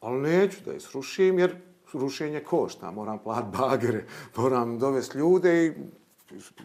ali 0.00 0.20
neću 0.20 0.58
da 0.64 0.72
je 0.72 0.80
srušim 0.80 1.38
jer 1.38 1.56
rušenje 1.92 2.40
košta. 2.40 2.90
Moram 2.90 3.18
plat 3.18 3.44
bagere, 3.58 4.06
moram 4.36 4.78
dovesti 4.78 5.18
ljude 5.18 5.66
i 5.66 5.72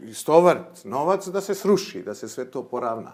istovariti 0.01 0.87
novac 0.87 1.27
da 1.27 1.41
se 1.41 1.55
sruši, 1.55 2.03
da 2.03 2.15
se 2.15 2.29
sve 2.29 2.51
to 2.51 2.63
poravna. 2.63 3.11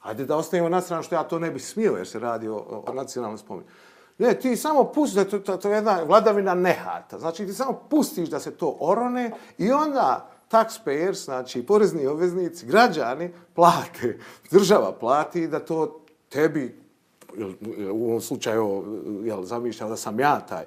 Hajde 0.00 0.24
da 0.24 0.36
ostavimo 0.36 0.68
na 0.68 0.80
stranu 0.80 1.02
što 1.02 1.14
ja 1.14 1.22
to 1.22 1.38
ne 1.38 1.50
bih 1.50 1.64
smio 1.64 1.92
jer 1.96 2.08
se 2.08 2.18
radi 2.18 2.48
o, 2.48 2.84
o 2.86 2.94
nacionalnom 2.94 3.38
spomenu. 3.38 3.68
Ne, 4.22 4.34
ti 4.34 4.56
samo 4.56 4.84
pustiš, 4.84 5.24
to, 5.30 5.38
to, 5.38 5.56
to 5.56 5.68
je 5.68 5.74
jedna 5.74 6.02
vladavina 6.06 6.54
nehata. 6.54 7.18
Znači, 7.18 7.46
ti 7.46 7.52
samo 7.52 7.80
pustiš 7.90 8.28
da 8.28 8.40
se 8.40 8.50
to 8.50 8.76
orone 8.80 9.30
i 9.58 9.72
onda 9.72 10.30
taxpayers, 10.50 11.24
znači 11.24 11.66
porezni 11.66 12.06
obveznici, 12.06 12.66
građani, 12.66 13.32
plate, 13.54 14.18
država 14.50 14.92
plati 14.92 15.48
da 15.48 15.60
to 15.60 16.00
tebi, 16.28 16.82
u 17.92 18.08
ovom 18.08 18.20
slučaju, 18.20 18.84
jel, 19.24 19.42
zamišljam 19.42 19.88
da 19.88 19.96
sam 19.96 20.20
ja 20.20 20.40
taj 20.40 20.64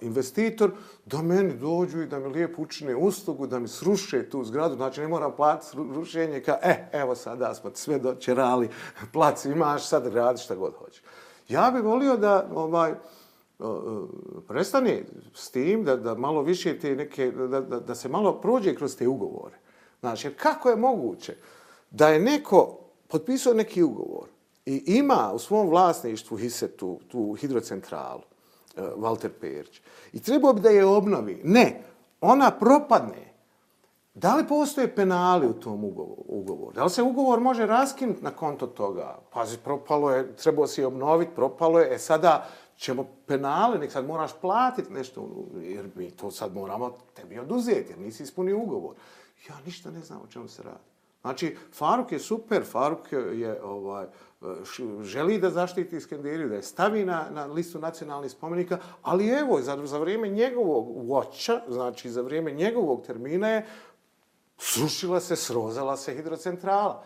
investitor, 0.00 0.70
da 1.06 1.22
meni 1.22 1.54
dođu 1.54 2.02
i 2.02 2.06
da 2.06 2.18
mi 2.18 2.28
lijepo 2.28 2.62
učine 2.62 2.96
uslugu, 2.96 3.46
da 3.46 3.58
mi 3.58 3.68
sruše 3.68 4.30
tu 4.30 4.44
zgradu, 4.44 4.74
znači 4.74 5.00
ne 5.00 5.08
moram 5.08 5.32
platiti 5.36 5.76
rušenje, 5.76 6.40
ka, 6.40 6.58
e, 6.62 6.88
evo 6.92 7.14
sada 7.14 7.54
smo 7.54 7.70
sve 7.74 7.98
dočerali, 7.98 8.68
plac 9.12 9.44
imaš, 9.44 9.88
sad 9.88 10.06
radi 10.06 10.40
šta 10.40 10.54
god 10.54 10.74
hoćeš. 10.74 11.02
Ja 11.48 11.70
bih 11.70 11.82
volio 11.82 12.16
da 12.16 12.48
ovaj 12.54 12.94
prestane 14.48 15.04
s 15.34 15.50
tim 15.50 15.84
da 15.84 15.96
da 15.96 16.14
malo 16.14 16.42
više 16.42 16.78
te 16.78 16.96
neke 16.96 17.30
da, 17.30 17.60
da, 17.60 17.80
da 17.80 17.94
se 17.94 18.08
malo 18.08 18.40
prođe 18.40 18.74
kroz 18.74 18.96
te 18.96 19.08
ugovore. 19.08 19.56
Znači, 20.00 20.30
kako 20.34 20.70
je 20.70 20.76
moguće 20.76 21.36
da 21.90 22.08
je 22.08 22.20
neko 22.20 22.78
potpisao 23.08 23.54
neki 23.54 23.82
ugovor 23.82 24.28
i 24.66 24.82
ima 24.86 25.30
u 25.34 25.38
svom 25.38 25.68
vlasništvu 25.68 26.36
hisetu 26.36 27.00
tu 27.08 27.32
hidrocentralu 27.32 28.22
e, 28.76 28.80
Walter 28.80 29.28
Perić, 29.40 29.80
i 30.12 30.20
trebao 30.20 30.52
bi 30.52 30.60
da 30.60 30.68
je 30.68 30.84
obnovi. 30.84 31.40
Ne, 31.44 31.82
ona 32.20 32.50
propadne. 32.50 33.33
Da 34.14 34.36
li 34.36 34.46
postoje 34.48 34.94
penali 34.94 35.46
u 35.46 35.52
tom 35.52 35.84
ugovoru? 35.84 36.72
Da 36.74 36.84
li 36.84 36.90
se 36.90 37.02
ugovor 37.02 37.40
može 37.40 37.66
raskinuti 37.66 38.24
na 38.24 38.30
konto 38.30 38.66
toga? 38.66 39.18
Pazi, 39.32 39.58
propalo 39.58 40.10
je, 40.10 40.36
trebao 40.36 40.66
si 40.66 40.84
obnoviti, 40.84 41.34
propalo 41.34 41.78
je, 41.80 41.94
e 41.94 41.98
sada 41.98 42.46
ćemo 42.76 43.06
penale, 43.26 43.78
nek 43.78 43.92
sad 43.92 44.06
moraš 44.06 44.30
platiti 44.40 44.92
nešto, 44.92 45.28
jer 45.60 45.90
mi 45.94 46.10
to 46.10 46.30
sad 46.30 46.54
moramo 46.54 46.92
tebi 47.14 47.38
oduzeti, 47.38 47.92
jer 47.92 47.98
nisi 47.98 48.22
ispunio 48.22 48.58
ugovor. 48.58 48.94
Ja 49.48 49.54
ništa 49.66 49.90
ne 49.90 50.00
znam 50.00 50.20
o 50.24 50.26
čemu 50.26 50.48
se 50.48 50.62
radi. 50.62 50.84
Znači, 51.20 51.56
Faruk 51.72 52.12
je 52.12 52.18
super, 52.18 52.62
Faruk 52.64 53.12
je 53.32 53.62
ovaj, 53.62 54.06
želi 55.02 55.38
da 55.38 55.50
zaštiti 55.50 55.96
Iskenderiju, 55.96 56.48
da 56.48 56.54
je 56.54 56.62
stavi 56.62 57.04
na, 57.04 57.26
na 57.30 57.46
listu 57.46 57.78
nacionalnih 57.78 58.30
spomenika, 58.30 58.78
ali 59.02 59.28
evo, 59.28 59.60
za, 59.60 59.86
za 59.86 59.98
vrijeme 59.98 60.28
njegovog 60.28 61.08
voća, 61.08 61.60
znači 61.68 62.10
za 62.10 62.22
vrijeme 62.22 62.52
njegovog 62.52 63.06
termina 63.06 63.48
je 63.48 63.66
srušila 64.58 65.20
se, 65.20 65.36
srozala 65.36 65.96
se 65.96 66.14
hidrocentrala. 66.14 67.02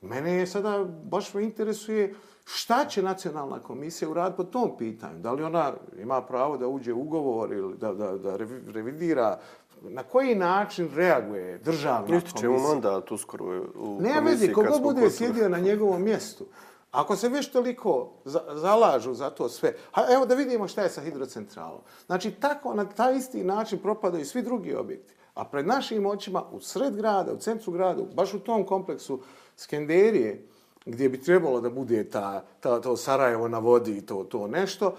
Mene 0.00 0.32
je 0.32 0.46
sada, 0.46 0.84
baš 0.84 1.34
me 1.34 1.42
interesuje 1.42 2.14
šta 2.44 2.84
će 2.84 3.02
nacionalna 3.02 3.60
komisija 3.60 4.10
uraditi 4.10 4.36
po 4.36 4.44
tom 4.44 4.76
pitanju. 4.78 5.18
Da 5.18 5.32
li 5.32 5.42
ona 5.42 5.72
ima 5.98 6.22
pravo 6.22 6.56
da 6.56 6.68
uđe 6.68 6.92
u 6.92 7.00
ugovor 7.00 7.52
ili 7.52 7.76
da, 7.76 7.92
da, 7.92 8.18
da 8.18 8.36
revidira 8.72 9.40
na 9.82 10.02
koji 10.02 10.34
način 10.34 10.90
reaguje 10.94 11.58
državna 11.58 12.06
komisija. 12.06 12.26
Ističe 12.26 12.48
mu 12.48 12.58
mandat 12.58 13.10
uskoro 13.10 13.64
u 13.74 14.00
ne 14.00 14.20
vezi, 14.20 14.52
kogo 14.52 14.78
bude 14.78 15.10
sjedio 15.10 15.48
na 15.48 15.58
njegovom 15.58 16.02
mjestu. 16.02 16.46
Ako 16.90 17.16
se 17.16 17.28
već 17.28 17.50
toliko 17.50 18.12
za, 18.24 18.40
zalažu 18.54 19.14
za 19.14 19.30
to 19.30 19.48
sve, 19.48 19.74
a 19.92 20.14
evo 20.14 20.26
da 20.26 20.34
vidimo 20.34 20.68
šta 20.68 20.82
je 20.82 20.88
sa 20.88 21.00
hidrocentralom. 21.00 21.80
Znači, 22.06 22.30
tako 22.30 22.74
na 22.74 22.84
taj 22.84 23.16
isti 23.16 23.44
način 23.44 23.78
propadaju 23.78 24.24
svi 24.24 24.42
drugi 24.42 24.74
objekti. 24.74 25.14
A 25.40 25.44
pred 25.44 25.66
našim 25.66 26.06
očima, 26.06 26.42
u 26.52 26.60
sred 26.60 26.96
grada, 26.96 27.32
u 27.32 27.36
centru 27.36 27.72
grada, 27.72 28.02
baš 28.14 28.34
u 28.34 28.38
tom 28.38 28.66
kompleksu 28.66 29.20
Skenderije, 29.56 30.46
gdje 30.86 31.08
bi 31.08 31.20
trebalo 31.20 31.60
da 31.60 31.70
bude 31.70 32.04
ta, 32.10 32.44
ta, 32.60 32.80
to 32.80 32.96
Sarajevo 32.96 33.48
na 33.48 33.58
vodi 33.58 33.96
i 33.96 34.06
to, 34.06 34.24
to 34.24 34.46
nešto, 34.46 34.96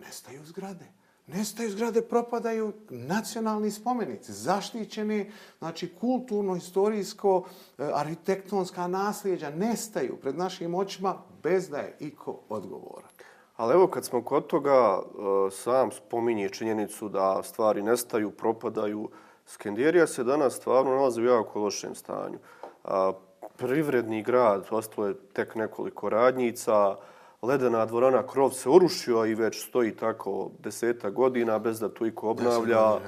nestaju 0.00 0.44
zgrade. 0.44 0.84
Nestaju 1.26 1.70
zgrade, 1.70 2.02
propadaju 2.02 2.72
nacionalni 2.90 3.70
spomenici, 3.70 4.32
zaštićeni, 4.32 5.32
znači 5.58 5.94
kulturno-historijsko, 6.00 7.44
e, 7.78 7.90
arhitektonska 7.94 8.86
nasljeđa, 8.86 9.50
nestaju 9.50 10.16
pred 10.16 10.38
našim 10.38 10.74
očima 10.74 11.16
bez 11.42 11.68
da 11.68 11.78
je 11.78 11.96
iko 12.00 12.38
odgovora. 12.48 13.08
Ali 13.56 13.74
evo 13.74 13.86
kad 13.86 14.04
smo 14.04 14.22
kod 14.22 14.46
toga, 14.46 15.00
e, 15.00 15.50
sam 15.50 15.90
spominje 15.90 16.48
činjenicu 16.48 17.08
da 17.08 17.42
stvari 17.42 17.82
nestaju, 17.82 18.30
propadaju, 18.30 19.10
Skenderija 19.52 20.06
se 20.06 20.24
danas 20.24 20.56
stvarno 20.56 20.90
nalazi 20.90 21.22
u 21.22 21.24
jako 21.24 21.60
lošem 21.60 21.94
stanju. 21.94 22.38
A, 22.84 23.12
privredni 23.56 24.22
grad, 24.22 24.66
ostalo 24.70 25.06
je 25.06 25.14
tek 25.32 25.54
nekoliko 25.54 26.08
radnjica, 26.08 26.96
ledena 27.42 27.86
dvorana, 27.86 28.26
krov 28.26 28.50
se 28.50 28.68
urušio 28.68 29.26
i 29.26 29.34
već 29.34 29.68
stoji 29.68 29.96
tako 29.96 30.50
deseta 30.58 31.10
godina 31.10 31.58
bez 31.58 31.80
da 31.80 31.88
to 31.88 32.06
iko 32.06 32.30
obnavlja. 32.30 32.98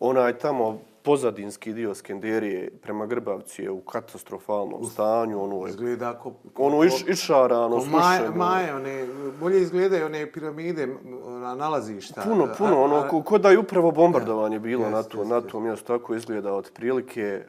Onaj 0.00 0.38
tamo 0.38 0.80
pozadinski 1.02 1.72
dio 1.72 1.94
Skenderije 1.94 2.70
prema 2.82 3.06
Grbavci 3.06 3.62
je 3.62 3.70
u 3.70 3.80
katastrofalnom 3.80 4.84
stanju. 4.84 5.42
Ono 5.42 5.66
je, 5.66 5.70
Izgleda 5.70 6.10
ako... 6.10 6.32
ono 6.56 6.84
iš, 6.84 7.04
išarano, 7.08 7.80
slušeno. 7.80 8.32
Maje, 8.34 8.74
one, 8.74 9.06
bolje 9.40 9.62
izgledaju 9.62 10.06
one 10.06 10.32
piramide 10.32 10.86
na 11.40 11.54
nalazišta. 11.54 12.22
Puno, 12.22 12.48
puno, 12.58 12.82
ono, 12.82 13.08
ko, 13.10 13.22
ko 13.22 13.38
da 13.38 13.50
je 13.50 13.58
upravo 13.58 13.90
bombardovanje 13.90 14.58
bilo 14.58 14.90
na 14.90 15.02
to, 15.02 15.24
na 15.24 15.40
to 15.40 15.60
mjesto, 15.60 15.98
tako 15.98 16.14
izgleda 16.14 16.52
od 16.52 16.70
prilike. 16.74 17.44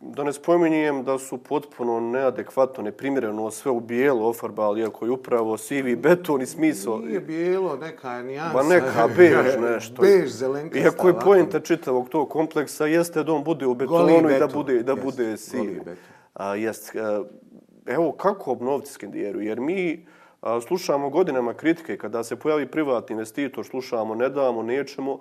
Da 0.00 0.24
ne 0.24 0.32
spominjem 0.32 1.04
da 1.04 1.18
su 1.18 1.38
potpuno 1.38 2.00
neadekvatno, 2.00 2.82
neprimjereno 2.82 3.50
sve 3.50 3.70
u 3.70 3.80
bijelo 3.80 4.28
ofarbali, 4.28 4.80
iako 4.80 5.04
je 5.04 5.10
upravo 5.10 5.56
sivi 5.56 5.96
beton 5.96 6.42
i 6.42 6.46
smisao. 6.46 6.98
Nije 6.98 7.20
bijelo, 7.20 7.76
neka 7.76 8.12
je 8.12 8.24
nijansa. 8.24 8.54
Ba 8.54 8.62
neka, 8.62 9.08
bež 9.16 9.56
nešto. 9.60 10.02
Bež, 10.02 10.30
zelenkasta. 10.30 10.84
Iako 10.84 11.08
je 11.08 11.20
pojenta 11.24 11.60
čitavog 11.60 12.08
tog 12.08 12.28
kompleksa, 12.30 12.86
jeste 12.86 13.24
da 13.24 13.32
on 13.32 13.44
bude 13.44 13.66
u 13.66 13.74
betonu 13.74 14.30
i 14.30 14.38
da 14.38 14.46
bude, 14.46 14.82
da 14.82 14.94
bude 14.94 15.36
sivi. 15.36 15.80
A, 16.34 16.54
jest, 16.54 16.92
evo, 17.86 18.12
kako 18.12 18.52
obnoviti 18.52 18.90
Skendijeru? 18.90 19.40
Jer 19.40 19.60
mi 19.60 20.06
a, 20.40 20.60
slušamo 20.60 21.10
godinama 21.10 21.54
kritike 21.54 21.98
kada 21.98 22.24
se 22.24 22.36
pojavi 22.36 22.66
privatni 22.66 23.12
investitor, 23.12 23.66
slušamo, 23.66 24.14
ne 24.14 24.28
damo, 24.28 24.62
nećemo, 24.62 25.18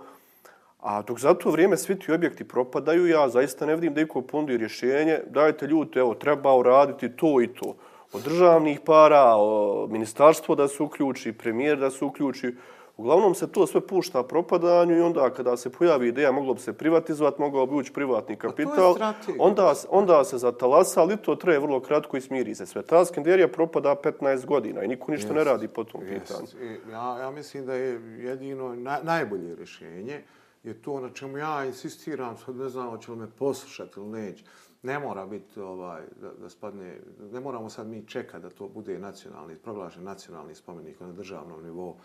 A 0.88 1.02
dok 1.02 1.20
za 1.20 1.34
to 1.34 1.52
vrijeme 1.52 1.78
svi 1.78 2.00
ti 2.00 2.12
objekti 2.12 2.48
propadaju, 2.48 3.08
ja 3.08 3.30
zaista 3.30 3.66
ne 3.66 3.76
vidim 3.76 3.94
da 3.94 4.02
iko 4.02 4.22
ponudi 4.22 4.58
rješenje. 4.58 5.20
Dajte 5.30 5.68
ljudi, 5.68 6.00
evo, 6.00 6.14
treba 6.14 6.56
uraditi 6.56 7.16
to 7.16 7.42
i 7.42 7.48
to. 7.48 7.76
Od 8.14 8.24
državnih 8.24 8.80
para, 8.86 9.36
o 9.36 9.88
ministarstvo 9.92 10.56
da 10.56 10.68
se 10.68 10.84
uključi, 10.84 11.34
premijer 11.34 11.78
da 11.78 11.90
se 11.92 12.06
uključi. 12.06 12.56
Uglavnom 12.98 13.36
se 13.36 13.52
to 13.52 13.68
sve 13.68 13.82
pušta 13.82 14.24
propadanju 14.24 14.98
i 14.98 15.02
onda 15.02 15.30
kada 15.30 15.58
se 15.58 15.72
pojavi 15.72 16.08
ideja 16.08 16.32
moglo 16.32 16.54
bi 16.54 16.60
se 16.60 16.74
privatizovati, 16.74 17.42
mogao 17.42 17.66
bi 17.66 17.76
ući 17.76 17.94
privatni 17.94 18.36
kapital, 18.36 18.96
onda, 19.40 19.74
onda 19.90 20.24
se 20.24 20.38
zatalasa, 20.38 21.02
ali 21.02 21.18
to 21.18 21.36
traje 21.36 21.60
vrlo 21.60 21.80
kratko 21.80 22.18
i 22.18 22.22
smiri 22.22 22.56
se 22.56 22.66
sve. 22.66 22.82
Ta 22.82 23.06
skenderija 23.06 23.48
propada 23.48 23.96
15 24.04 24.46
godina 24.46 24.84
i 24.84 24.88
niko 24.88 25.12
ništa 25.12 25.34
yes, 25.34 25.36
ne 25.36 25.44
radi 25.44 25.68
po 25.68 25.84
tom 25.84 26.02
yes. 26.02 26.20
pitanju. 26.20 26.48
Ja, 26.92 27.18
ja 27.20 27.32
mislim 27.32 27.66
da 27.66 27.74
je 27.74 28.02
jedino 28.18 28.76
na, 28.76 29.00
najbolje 29.04 29.56
rješenje 29.56 30.24
je 30.64 30.82
to 30.82 31.00
na 31.00 31.10
čemu 31.10 31.38
ja 31.38 31.66
insistiram, 31.66 32.38
sad 32.38 32.56
ne 32.56 32.70
znam 32.70 32.90
hoće 32.90 33.12
li 33.12 33.18
me 33.18 33.30
poslušati 33.30 34.00
ili 34.00 34.10
neće. 34.10 34.44
Ne 34.84 35.00
mora 35.00 35.26
biti 35.26 35.60
ovaj, 35.60 36.02
da, 36.22 36.32
da 36.34 36.50
spadne, 36.50 37.00
ne 37.32 37.40
moramo 37.40 37.70
sad 37.70 37.88
mi 37.88 38.08
čekati 38.08 38.44
da 38.44 38.50
to 38.50 38.68
bude 38.68 39.00
nacionalni, 39.00 39.56
proglašen 39.56 40.04
nacionalni 40.04 40.56
spomenik 40.56 41.00
na 41.00 41.12
državnom 41.12 41.64
nivou. 41.64 41.96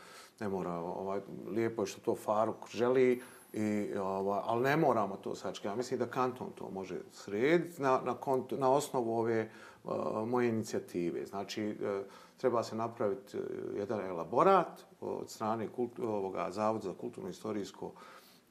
Ne 0.41 0.49
mora, 0.49 0.73
ovaj, 0.73 1.21
lijepo 1.47 1.83
je 1.83 1.87
što 1.87 2.01
to 2.01 2.15
Faruk 2.15 2.71
želi, 2.71 3.23
i, 3.53 3.97
ovaj, 3.97 4.41
ali 4.45 4.63
ne 4.63 4.77
moramo 4.77 5.17
to 5.17 5.35
sačekati. 5.35 5.69
Ja 5.69 5.77
mislim 5.77 6.01
da 6.01 6.07
kanton 6.07 6.51
to 6.55 6.71
može 6.71 7.01
srediti 7.13 7.83
na, 7.83 8.01
na, 8.05 8.15
kont, 8.15 8.51
na 8.51 8.73
osnovu 8.73 9.19
ove 9.19 9.51
uh, 9.85 9.93
moje 10.29 10.49
inicijative. 10.49 11.27
Znači, 11.27 11.77
uh, 11.81 12.07
treba 12.37 12.63
se 12.63 12.77
napraviti 12.77 13.37
eh, 13.37 13.41
jedan 13.77 14.01
elaborat 14.01 14.85
od 15.01 15.31
strane 15.31 15.69
kult, 15.69 15.99
ovoga 15.99 16.51
Zavoda 16.51 16.85
za 16.85 16.95
kulturno-istorijsko 16.95 17.87
uh, 17.87 17.93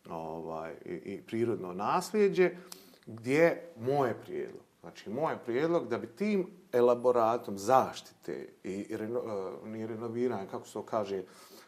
ovaj, 0.10 0.74
i, 0.86 0.94
i 0.94 1.22
prirodno 1.22 1.74
nasljeđe, 1.74 2.52
gdje 3.06 3.72
moje 3.78 4.16
prijedlog. 4.22 4.62
Znači, 4.82 5.10
moj 5.10 5.38
prijedlog 5.46 5.88
da 5.88 5.98
bi 5.98 6.08
tim 6.08 6.48
elaboratom 6.72 7.58
zaštite 7.58 8.48
i 8.64 8.98
reno, 8.98 9.20
uh, 9.20 9.68
ni 9.68 9.88
renoviranja, 9.88 10.46
kako 10.52 10.68
se 10.68 10.74
to 10.74 10.84
kaže, 10.84 11.24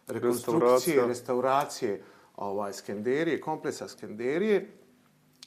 rekonstrukcije, 0.08 1.08
restauracije 1.08 2.04
ovaj, 2.36 2.74
Skenderije, 2.74 3.42
kompleksa 3.42 3.88
Skenderije, 3.88 4.70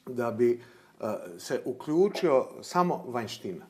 da 0.07 0.31
bi 0.31 0.63
uh, 1.01 1.07
se 1.39 1.63
uključio 1.65 2.47
samo 2.63 3.05
vanjština. 3.07 3.67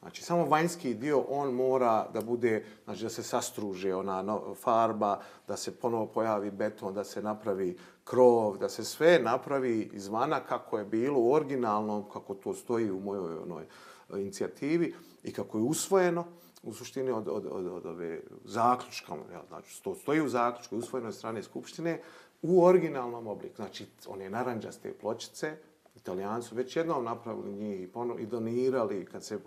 Znači, 0.00 0.22
samo 0.22 0.44
vanjski 0.44 0.94
dio, 0.94 1.20
on 1.28 1.54
mora 1.54 2.08
da 2.14 2.20
bude, 2.20 2.64
znači, 2.84 3.02
da 3.02 3.08
se 3.08 3.22
sastruže 3.22 3.94
ona 3.94 4.22
no, 4.22 4.54
farba, 4.54 5.20
da 5.48 5.56
se 5.56 5.76
ponovo 5.76 6.06
pojavi 6.06 6.50
beton, 6.50 6.94
da 6.94 7.04
se 7.04 7.22
napravi 7.22 7.76
krov, 8.04 8.58
da 8.58 8.68
se 8.68 8.84
sve 8.84 9.18
napravi 9.18 9.90
izvana 9.92 10.40
kako 10.40 10.78
je 10.78 10.84
bilo 10.84 11.20
u 11.20 11.32
originalnom, 11.32 12.04
kako 12.12 12.34
to 12.34 12.54
stoji 12.54 12.90
u 12.90 13.00
mojoj 13.00 13.36
onoj 13.36 13.62
e, 13.62 14.20
inicijativi 14.20 14.94
i 15.22 15.32
kako 15.32 15.58
je 15.58 15.64
usvojeno 15.64 16.24
u 16.62 16.74
suštini 16.74 17.10
od, 17.10 17.28
od, 17.28 17.46
od, 17.50 17.66
od 17.66 17.86
ove 17.86 18.20
zaključka, 18.44 19.14
ja, 19.32 19.42
znači, 19.48 19.82
to 19.82 19.94
stoji 19.94 20.20
u 20.20 20.28
zaključku, 20.28 20.76
usvojeno 20.76 21.12
strane 21.12 21.42
Skupštine, 21.42 22.00
u 22.42 22.64
originalnom 22.64 23.26
obliku. 23.26 23.56
Znači, 23.56 23.86
one 24.06 24.30
naranđaste 24.30 24.92
pločice, 25.00 25.56
Italijani 25.96 26.42
su 26.42 26.54
već 26.54 26.76
jednom 26.76 27.04
napravili 27.04 27.52
njih 27.52 27.82
i, 27.82 27.86
ponov, 27.86 28.20
i 28.20 28.26
donirali 28.26 29.04
kad 29.04 29.24
se 29.24 29.38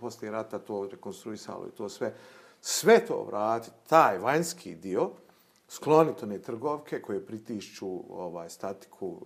poslije 0.00 0.30
rata 0.30 0.58
to 0.58 0.88
rekonstruisalo 0.90 1.66
i 1.66 1.76
to 1.76 1.88
sve. 1.88 2.14
Sve 2.60 3.06
to 3.06 3.24
vrati, 3.24 3.70
taj 3.88 4.18
vanjski 4.18 4.74
dio, 4.74 5.10
skloniti 5.74 6.24
one 6.24 6.38
trgovke 6.38 7.02
koje 7.02 7.26
pritišću 7.26 7.88
ovaj, 8.10 8.50
statiku 8.50 9.16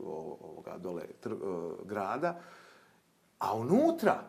ovoga 0.43 0.79
dole 0.79 1.03
tr, 1.21 1.33
uh, 1.33 1.41
grada, 1.85 2.41
a 3.39 3.55
unutra, 3.57 4.23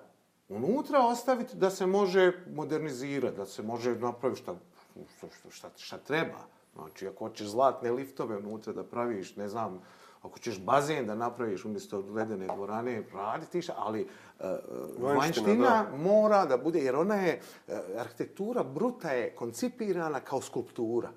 unutra 0.49 0.99
ostaviti 0.99 1.57
da 1.57 1.69
se 1.69 1.85
može 1.85 2.31
modernizirati, 2.55 3.37
da 3.37 3.45
se 3.45 3.63
može 3.63 3.95
napraviti 3.95 4.41
šta, 4.41 4.55
šta, 5.15 5.27
šta, 5.49 5.69
šta 5.77 5.97
treba. 5.97 6.39
Znači, 6.75 7.07
ako 7.07 7.27
hoćeš 7.27 7.47
zlatne 7.47 7.91
liftove 7.91 8.37
unutra 8.37 8.73
da 8.73 8.83
praviš, 8.83 9.35
ne 9.35 9.47
znam, 9.47 9.81
ako 10.21 10.39
ćeš 10.39 10.59
bazen 10.59 11.07
da 11.07 11.15
napraviš 11.15 11.65
umjesto 11.65 12.03
ledene 12.11 12.47
dvorane, 12.47 13.03
radi 13.13 13.45
ti 13.45 13.61
šta, 13.61 13.73
ali 13.77 14.07
uh, 14.39 14.45
vanjština 14.99 15.85
mora 15.95 16.45
da 16.45 16.57
bude, 16.57 16.79
jer 16.79 16.95
ona 16.95 17.15
je, 17.15 17.41
uh, 17.67 17.73
arhitektura 17.97 18.63
bruta 18.63 19.11
je 19.11 19.35
koncipirana 19.35 20.19
kao 20.19 20.41
skulptura. 20.41 21.11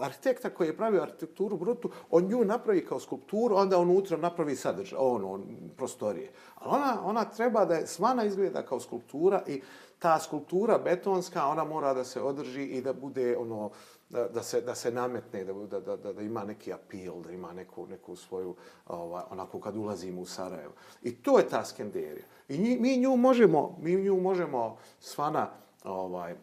Arhitekta 0.00 0.50
koji 0.50 0.68
je 0.68 0.76
pravio 0.76 1.02
arhitekturu 1.02 1.56
brutu, 1.56 1.90
on 2.10 2.24
nju 2.24 2.44
napravi 2.44 2.86
kao 2.86 3.00
skulpturu, 3.00 3.56
onda 3.56 3.78
unutra 3.78 4.16
napravi 4.16 4.56
sadržaj, 4.56 4.98
ono, 5.00 5.40
prostorije. 5.76 6.32
Ali 6.54 6.74
ona, 6.74 7.00
ona 7.04 7.24
treba 7.24 7.64
da 7.64 7.74
je 7.74 7.86
svana 7.86 8.24
izgleda 8.24 8.62
kao 8.62 8.80
skulptura 8.80 9.42
i 9.46 9.62
ta 9.98 10.18
skulptura 10.18 10.78
betonska, 10.78 11.46
ona 11.46 11.64
mora 11.64 11.94
da 11.94 12.04
se 12.04 12.22
održi 12.22 12.62
i 12.62 12.82
da 12.82 12.92
bude 12.92 13.36
ono, 13.36 13.70
da, 14.10 14.28
da, 14.28 14.42
se, 14.42 14.60
da 14.60 14.74
se 14.74 14.90
nametne, 14.90 15.44
da, 15.44 15.80
da, 15.80 15.96
da, 15.96 16.12
da 16.12 16.22
ima 16.22 16.44
neki 16.44 16.72
apil, 16.72 17.22
da 17.22 17.30
ima 17.30 17.52
neku, 17.52 17.86
neku 17.86 18.16
svoju, 18.16 18.54
ovaj, 18.86 19.22
onako 19.30 19.60
kad 19.60 19.76
ulazimo 19.76 20.20
u 20.20 20.26
Sarajevo. 20.26 20.72
I 21.02 21.14
to 21.14 21.38
je 21.38 21.48
ta 21.48 21.64
skenderija. 21.64 22.24
I 22.48 22.58
nji, 22.58 22.76
mi 22.80 22.96
nju 22.96 23.16
možemo, 23.16 23.78
mi 23.80 23.94
nju 23.94 24.20
možemo 24.20 24.76
svana 25.00 25.50
ovaj, 25.84 26.34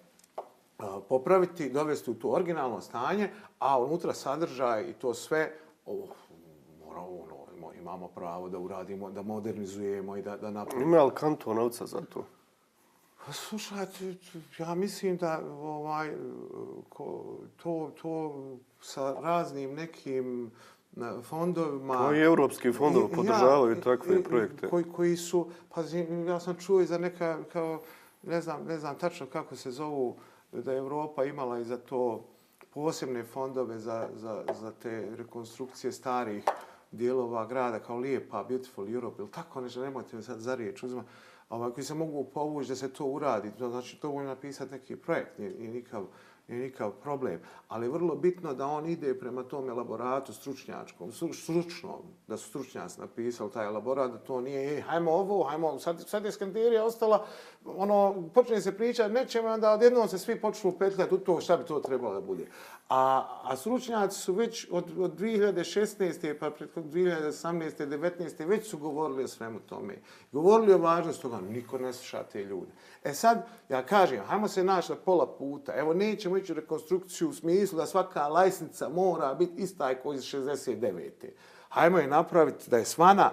popraviti, 1.09 1.69
dovesti 1.69 2.11
u 2.11 2.13
to 2.13 2.27
originalno 2.27 2.81
stanje, 2.81 3.29
a 3.59 3.79
unutra 3.79 4.13
sadržaj 4.13 4.89
i 4.89 4.93
to 4.93 5.13
sve, 5.13 5.51
oh, 5.85 6.09
mora, 6.85 7.01
ono, 7.01 7.73
imamo 7.79 8.07
pravo 8.07 8.49
da 8.49 8.59
uradimo, 8.59 9.11
da 9.11 9.21
modernizujemo 9.21 10.17
i 10.17 10.21
da, 10.21 10.37
da 10.37 10.51
napravimo. 10.51 10.91
Ima 10.91 11.03
li 11.03 11.11
kanto 11.15 11.53
novca 11.53 11.85
za 11.85 12.01
to? 12.01 12.25
Pa 13.25 13.33
slušajte, 13.33 14.15
ja 14.57 14.75
mislim 14.75 15.17
da 15.17 15.41
ovaj, 15.61 16.13
ko, 16.89 17.23
to, 17.63 17.91
to 18.01 18.43
sa 18.81 19.13
raznim 19.21 19.73
nekim 19.73 20.51
fondovima... 21.23 21.97
Koji 21.97 22.19
evropski 22.19 22.71
fondovi 22.71 23.15
podržavaju 23.15 23.75
ja, 23.75 23.81
takve 23.81 24.23
projekte? 24.23 24.69
Koji, 24.69 24.83
koji 24.83 25.17
su, 25.17 25.47
pa 25.75 25.81
ja 26.27 26.39
sam 26.39 26.55
čuo 26.55 26.81
i 26.81 26.85
za 26.85 26.97
neka, 26.97 27.37
kao, 27.53 27.81
ne 28.23 28.41
znam, 28.41 28.65
ne 28.65 28.77
znam 28.77 28.95
tačno 28.95 29.25
kako 29.25 29.55
se 29.55 29.71
zovu, 29.71 30.15
da 30.51 30.71
je 30.71 30.77
Evropa 30.77 31.23
imala 31.23 31.59
i 31.59 31.63
za 31.63 31.77
to 31.77 32.25
posebne 32.73 33.23
fondove 33.23 33.79
za, 33.79 34.09
za, 34.15 34.43
za 34.53 34.71
te 34.71 35.15
rekonstrukcije 35.15 35.91
starih 35.91 36.43
dijelova 36.91 37.45
grada, 37.45 37.79
kao 37.79 37.97
Lijepa, 37.97 38.43
Beautiful 38.43 38.93
Europe, 38.93 39.21
ili 39.21 39.31
tako 39.31 39.62
nešto, 39.62 39.81
nemojte 39.81 40.15
me 40.15 40.21
sad 40.21 40.39
za 40.39 40.55
riječ 40.55 40.83
uzma. 40.83 41.03
ovaj, 41.49 41.71
koji 41.71 41.83
se 41.83 41.93
mogu 41.93 42.23
povući 42.23 42.69
da 42.69 42.75
se 42.75 42.93
to 42.93 43.05
uradi. 43.05 43.51
To 43.59 43.69
znači, 43.69 43.99
to 44.01 44.12
može 44.12 44.27
napisati 44.27 44.71
neki 44.71 44.95
projekt, 44.95 45.38
nije, 45.38 45.51
nije, 45.51 45.71
nikav, 45.71 46.05
nije 46.47 46.62
nikav 46.62 46.91
problem. 46.91 47.39
Ali 47.67 47.85
je 47.85 47.89
vrlo 47.89 48.15
bitno 48.15 48.53
da 48.53 48.67
on 48.67 48.85
ide 48.85 49.19
prema 49.19 49.43
tom 49.43 49.69
elaboratu 49.69 50.33
stručnjačkom, 50.33 51.12
stručnom, 51.33 52.01
da 52.27 52.38
su 52.38 52.49
stručnjaci 52.49 53.01
napisali 53.01 53.51
taj 53.51 53.65
elaborat, 53.65 54.12
da 54.12 54.17
to 54.17 54.41
nije, 54.41 54.75
ej, 54.75 54.81
hajmo 54.81 55.12
ovo, 55.12 55.43
hajmo, 55.43 55.79
sad, 55.79 56.03
sad 56.07 56.25
je 56.25 56.31
Skandirija 56.31 56.85
ostala, 56.85 57.25
ono, 57.65 58.29
počne 58.33 58.61
se 58.61 58.77
priča 58.77 59.07
nećemo, 59.07 59.47
onda 59.47 59.71
odjednom 59.71 60.07
se 60.07 60.17
svi 60.17 60.41
počnu 60.41 60.71
petljati 60.71 61.15
u 61.15 61.17
to 61.17 61.41
šta 61.41 61.57
bi 61.57 61.65
to 61.65 61.79
trebalo 61.79 62.13
da 62.13 62.21
bude. 62.21 62.45
A, 62.89 63.27
a 63.43 63.55
stručnjaci 63.55 64.19
su 64.19 64.33
već 64.33 64.67
od, 64.71 64.85
od 64.99 65.19
2016. 65.19 66.39
pa 66.39 66.49
preko 66.51 66.81
2018. 66.81 67.87
19. 67.87 68.47
već 68.47 68.69
su 68.69 68.77
govorili 68.77 69.23
o 69.23 69.27
svemu 69.27 69.59
tome. 69.59 69.95
Govorili 70.31 70.73
o 70.73 70.77
važnosti 70.77 71.21
toga, 71.21 71.41
niko 71.41 71.77
ne 71.77 71.93
sluša 71.93 72.23
te 72.23 72.43
ljude. 72.43 72.71
E 73.03 73.13
sad, 73.13 73.47
ja 73.69 73.85
kažem, 73.85 74.23
hajmo 74.25 74.47
se 74.47 74.63
naći 74.63 74.91
na 74.91 74.97
pola 74.97 75.35
puta. 75.37 75.73
Evo, 75.75 75.93
nećemo 75.93 76.37
ići 76.37 76.51
u 76.51 76.55
rekonstrukciju 76.55 77.29
u 77.29 77.33
smislu 77.33 77.77
da 77.77 77.85
svaka 77.85 78.27
lajsnica 78.27 78.89
mora 78.89 79.33
biti 79.33 79.61
ista 79.61 79.95
kao 79.95 80.13
iz 80.13 80.21
69. 80.21 81.11
Hajmo 81.69 81.97
je 81.97 82.07
napraviti 82.07 82.69
da 82.69 82.77
je 82.77 82.85
svana 82.85 83.31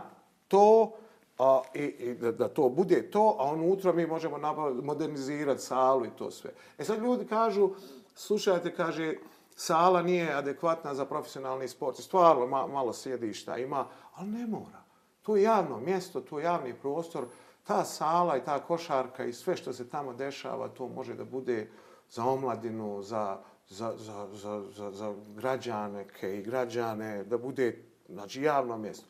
to, 0.49 0.93
a, 1.39 1.63
i, 1.75 1.83
i 1.83 2.15
da, 2.15 2.33
da 2.33 2.49
to 2.49 2.69
bude 2.69 3.11
to, 3.11 3.37
a 3.39 3.53
unutra 3.53 3.93
mi 3.93 4.07
možemo 4.07 4.39
modernizirati 4.83 5.63
salu 5.63 6.07
i 6.07 6.11
to 6.19 6.31
sve. 6.31 6.51
E 6.79 6.85
sad 6.85 7.03
ljudi 7.03 7.27
kažu, 7.27 7.71
slušajte, 8.15 8.75
kaže, 8.75 9.15
sala 9.57 10.03
nije 10.03 10.35
adekvatna 10.35 10.95
za 10.95 11.05
profesionalni 11.05 11.69
sport. 11.69 11.97
Stvarno, 11.97 12.47
ma, 12.47 12.67
malo 12.67 12.93
sjedišta 12.93 13.59
ima, 13.59 13.87
ali 14.15 14.29
ne 14.29 14.47
mora. 14.47 14.85
To 15.23 15.37
je 15.37 15.43
javno 15.43 15.81
mjesto, 15.81 16.21
to 16.21 16.39
je 16.39 16.45
javni 16.45 16.75
prostor. 16.75 17.25
Ta 17.65 17.85
sala 17.85 18.37
i 18.37 18.45
ta 18.45 18.59
košarka 18.59 19.25
i 19.25 19.33
sve 19.33 19.57
što 19.57 19.73
se 19.73 19.89
tamo 19.89 20.13
dešava, 20.13 20.69
to 20.69 20.89
može 20.89 21.15
da 21.15 21.25
bude 21.25 21.71
za 22.11 22.25
omladinu, 22.25 23.03
za, 23.03 23.39
za, 23.69 23.93
za, 23.97 24.29
za, 24.33 24.63
za, 24.71 24.91
za 24.91 25.15
građane 25.37 26.07
i 26.23 26.43
građane, 26.43 27.25
da 27.25 27.39
bude 27.39 27.85
znači, 28.09 28.43
javno 28.43 28.79
mjesto. 28.79 29.07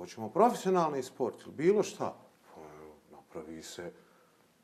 Ako 0.00 0.06
ćemo 0.06 0.28
profesionalni 0.28 1.02
sport 1.02 1.42
ili 1.42 1.52
bilo 1.52 1.82
šta, 1.82 2.14
pa, 2.54 2.60
napravi 3.16 3.62
se, 3.62 3.92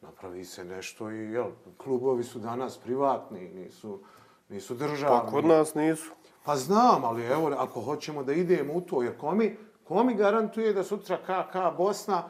napravi 0.01 0.45
se 0.45 0.65
nešto 0.65 1.11
i 1.11 1.33
jel, 1.33 1.51
klubovi 1.77 2.25
su 2.25 2.39
danas 2.39 2.79
privatni, 2.79 3.49
nisu, 3.49 4.01
nisu 4.49 4.75
državni. 4.75 5.21
Pa 5.21 5.31
kod 5.31 5.45
nas 5.45 5.75
nisu. 5.75 6.11
Pa 6.45 6.57
znam, 6.57 7.05
ali 7.05 7.27
evo, 7.27 7.53
ako 7.59 7.81
hoćemo 7.81 8.23
da 8.23 8.33
idemo 8.33 8.73
u 8.73 8.81
to, 8.81 9.03
jer 9.03 9.19
ko 9.19 9.35
mi, 9.35 9.57
ko 9.85 10.05
mi 10.05 10.15
garantuje 10.15 10.73
da 10.73 10.85
sutra 10.85 11.17
KK 11.17 11.77
Bosna, 11.77 12.23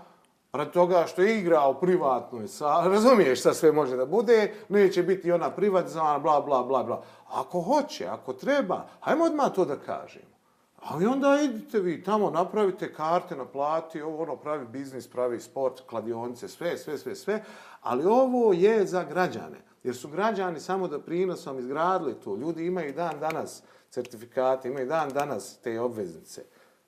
rad 0.53 0.73
toga 0.73 1.05
što 1.07 1.23
je 1.23 1.38
igra 1.38 1.69
u 1.69 1.81
privatnoj 1.81 2.49
sa, 2.49 2.88
razumiješ 2.88 3.40
šta 3.40 3.55
sve 3.55 3.73
može 3.73 3.97
da 3.97 4.07
bude, 4.07 4.55
neće 4.69 5.03
biti 5.03 5.33
ona 5.33 5.51
privatizana, 5.51 6.19
bla, 6.19 6.40
bla, 6.40 6.62
bla, 6.62 6.83
bla. 6.83 7.03
Ako 7.29 7.61
hoće, 7.61 8.07
ako 8.07 8.33
treba, 8.33 8.87
hajmo 9.01 9.25
odmah 9.25 9.53
to 9.55 9.64
da 9.64 9.77
kažemo. 9.77 10.36
Ali 10.77 11.07
onda 11.07 11.39
idite 11.43 11.81
vi 11.81 12.03
tamo, 12.03 12.31
napravite 12.31 12.93
karte, 12.93 13.37
naplati, 13.37 14.03
ovo 14.03 14.23
ono, 14.23 14.37
pravi 14.37 14.67
biznis, 14.67 15.09
pravi 15.09 15.41
sport, 15.41 15.81
kladionice, 15.87 16.49
sve, 16.49 16.79
sve, 16.79 16.99
sve, 16.99 17.15
sve. 17.15 17.45
Ali 17.83 18.05
ovo 18.05 18.53
je 18.53 18.87
za 18.87 19.05
građane. 19.05 19.59
Jer 19.83 19.97
su 19.97 20.09
građani 20.09 20.61
samo 20.61 20.89
da 20.89 21.01
prinosom 21.01 21.59
izgradili 21.59 22.15
to. 22.15 22.37
Ljudi 22.37 22.67
imaju 22.67 22.93
dan 22.93 23.21
danas 23.21 23.62
certifikate, 23.91 24.69
imaju 24.69 24.87
dan 24.87 25.09
danas 25.09 25.59
te 25.59 25.81
obveznice, 25.81 26.43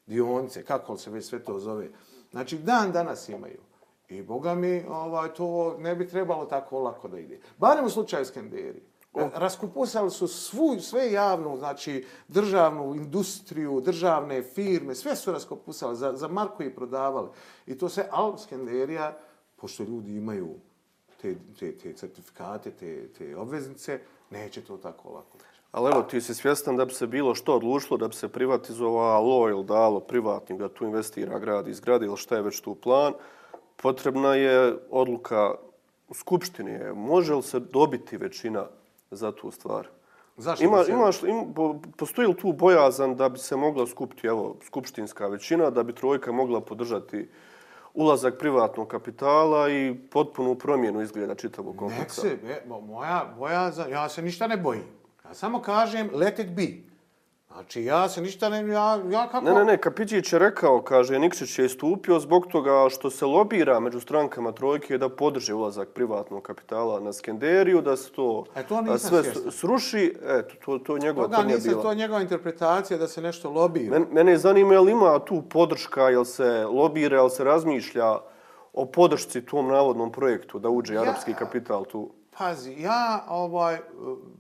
dionice, 0.07 0.65
kako 0.65 0.97
se 0.97 1.11
već 1.11 1.25
sve 1.25 1.39
to 1.39 1.59
zove. 1.59 1.89
Znači, 2.31 2.59
dan 2.59 2.93
danas 2.93 3.29
imaju. 3.29 3.61
I 4.09 4.23
boga 4.23 4.55
mi, 4.55 4.85
ovaj, 4.89 5.35
to 5.35 5.77
ne 5.79 5.95
bi 5.95 6.09
trebalo 6.09 6.45
tako 6.45 6.79
lako 6.81 7.09
da 7.09 7.19
ide. 7.19 7.41
Barem 7.59 7.85
u 7.85 7.91
slučaju 7.91 8.25
Skenderije. 8.25 8.88
Raskupusali 9.15 10.11
su 10.11 10.29
svu, 10.29 10.81
sve 10.81 11.13
javnu, 11.13 11.57
znači 11.59 12.07
državnu 12.29 12.95
industriju, 12.95 13.81
državne 13.81 14.43
firme, 14.43 14.95
sve 14.95 15.17
su 15.17 15.33
raskupusali, 15.33 15.97
za, 15.97 16.13
za 16.17 16.29
marku 16.29 16.63
i 16.63 16.75
prodavali. 16.75 17.29
I 17.67 17.79
to 17.79 17.89
sve, 17.89 18.09
ali 18.11 18.39
Skenderija, 18.39 19.17
pošto 19.57 19.83
ljudi 19.83 20.17
imaju 20.17 20.55
te, 21.23 21.35
te, 21.59 21.73
te 21.73 21.93
certifikate, 21.93 22.71
te, 22.71 23.09
te 23.09 23.37
obveznice, 23.37 24.01
neće 24.31 24.65
to 24.65 24.77
tako 24.77 25.09
lako. 25.09 25.39
Ali 25.73 25.91
evo, 25.93 26.03
ti 26.03 26.21
si 26.21 26.35
svjestan 26.35 26.77
da 26.77 26.85
bi 26.85 26.93
se 26.93 27.07
bilo 27.07 27.35
što 27.35 27.55
odlučilo, 27.55 27.97
da 27.97 28.09
bi 28.09 28.15
se 28.15 28.29
privatizovalo 28.29 29.49
ili 29.49 29.65
dalo 29.65 30.01
privatnim 30.01 30.59
da 30.59 30.69
tu 30.69 30.85
investira 30.85 31.39
grad 31.39 31.69
i 31.69 31.75
zgradi 31.75 32.07
ili 32.07 32.17
šta 32.17 32.37
je 32.37 32.43
već 32.43 32.61
tu 32.61 32.75
plan, 32.75 33.13
potrebna 33.77 34.35
je 34.35 34.77
odluka 34.91 35.55
u 36.09 36.15
Skupštini. 36.15 36.93
Može 36.95 37.35
li 37.35 37.43
se 37.43 37.61
dobiti 37.61 38.17
većina 38.17 38.67
za 39.11 39.33
tu 39.33 39.51
stvar? 39.51 39.89
Zašto 40.37 40.65
ima, 40.65 40.85
se... 40.85 40.93
imaš, 40.93 41.23
im, 41.23 41.55
postoji 41.97 42.29
li 42.29 42.37
tu 42.37 42.53
bojazan 42.53 43.17
da 43.17 43.29
bi 43.29 43.39
se 43.39 43.57
mogla 43.57 43.87
skupiti 43.87 44.27
evo, 44.27 44.57
skupštinska 44.67 45.27
većina, 45.27 45.71
da 45.71 45.83
bi 45.83 45.95
trojka 45.95 46.33
mogla 46.33 46.61
podržati 46.61 47.29
ulazak 47.95 48.39
privatnog 48.39 48.89
kapitala 48.89 49.71
i 49.71 49.95
potpunu 50.11 50.55
promjenu 50.55 51.03
izgleda 51.03 51.35
čitavog 51.35 51.77
kompleksa? 51.77 52.23
Nek 52.27 52.41
se, 52.41 52.63
moja 52.69 53.35
bojazan, 53.39 53.91
ja 53.91 54.09
se 54.09 54.23
ništa 54.23 54.47
ne 54.47 54.57
bojim. 54.57 54.85
Ja 55.25 55.35
samo 55.35 55.63
kažem, 55.63 56.11
let 56.13 56.39
it 56.39 56.51
be. 56.57 56.88
Znači, 57.53 57.85
ja 57.85 58.09
se 58.09 58.21
ništa 58.21 58.49
ne... 58.49 58.69
Ja, 58.69 59.01
ja 59.11 59.29
kako... 59.29 59.45
Ne, 59.45 59.53
ne, 59.55 59.65
ne, 59.65 59.77
Kapiđić 59.77 60.33
je 60.33 60.39
rekao, 60.39 60.83
kaže, 60.83 61.19
Nikšić 61.19 61.59
je 61.59 61.67
istupio 61.67 62.21
zbog 62.21 62.47
toga 62.47 62.89
što 62.91 63.11
se 63.11 63.25
lobira 63.27 63.81
među 63.81 64.01
strankama 64.01 64.53
trojke 64.53 64.99
da 64.99 65.09
podrže 65.09 65.55
ulazak 65.55 65.89
privatnog 65.89 66.43
kapitala 66.43 67.01
na 67.01 67.13
Skenderiju, 67.13 67.81
da 67.83 67.97
se 67.97 68.13
to, 68.13 68.45
e, 68.57 68.63
to 68.63 68.99
sve 68.99 69.23
svjestan. 69.23 69.53
sruši. 69.53 70.15
Eto, 70.29 70.55
to, 70.65 70.79
to 70.79 70.97
je 70.97 71.01
njegova 71.01 71.27
Toga 71.27 71.37
tvrdnja 71.37 71.55
nisam, 71.55 71.71
bila. 71.71 71.83
to 71.83 71.91
je 71.91 71.97
njegova 71.97 72.21
interpretacija 72.21 72.99
da 72.99 73.09
se 73.09 73.23
nešto 73.23 73.51
lobira. 73.51 73.99
Men, 73.99 74.07
mene 74.13 74.37
zanima 74.37 74.73
je 74.73 74.81
li 74.81 74.93
ima 74.93 75.19
tu 75.19 75.43
podrška, 75.51 76.09
jel 76.09 76.25
se 76.25 76.65
lobira, 76.67 77.17
jel 77.17 77.29
se 77.29 77.45
razmišlja 77.45 78.19
o 78.73 78.87
podršci 78.87 79.47
tom 79.47 79.69
navodnom 79.69 80.13
projektu 80.13 80.59
da 80.59 80.69
uđe 80.69 80.95
Ja- 80.95 81.03
arapski 81.03 81.35
kapital 81.35 81.85
tu? 81.85 82.11
Pazi, 82.39 82.83
ja, 82.83 83.25
ovaj, 83.29 83.79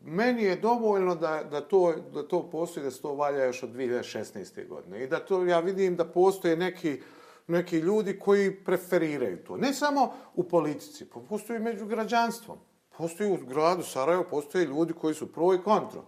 meni 0.05 0.43
je 0.43 0.57
dovoljno 0.57 1.15
da, 1.15 1.45
da, 1.51 1.61
to, 1.61 1.95
da 2.15 2.29
to 2.29 2.51
postoji, 2.51 2.85
da 2.85 2.91
se 2.91 3.03
to 3.03 3.15
valja 3.15 3.45
još 3.45 3.63
od 3.63 3.71
2016. 3.71 4.69
godine. 4.69 5.05
I 5.05 5.07
da 5.07 5.19
to, 5.19 5.45
ja 5.45 5.61
vidim 5.61 5.97
da 5.97 6.05
postoje 6.05 6.57
neki, 6.57 7.01
neki 7.47 7.79
ljudi 7.79 8.19
koji 8.19 8.65
preferiraju 8.65 9.45
to. 9.45 9.57
Ne 9.57 9.73
samo 9.75 10.13
u 10.35 10.45
politici, 10.45 11.11
pa 11.11 11.21
postoji 11.29 11.59
među 11.59 11.87
građanstvom. 11.87 12.59
Postoji 12.97 13.31
u 13.31 13.37
gradu 13.47 13.83
Sarajevo, 13.83 14.25
postoje 14.31 14.65
ljudi 14.65 14.93
koji 14.93 15.15
su 15.15 15.33
pro 15.33 15.55
i 15.55 15.63
kontro 15.63 16.05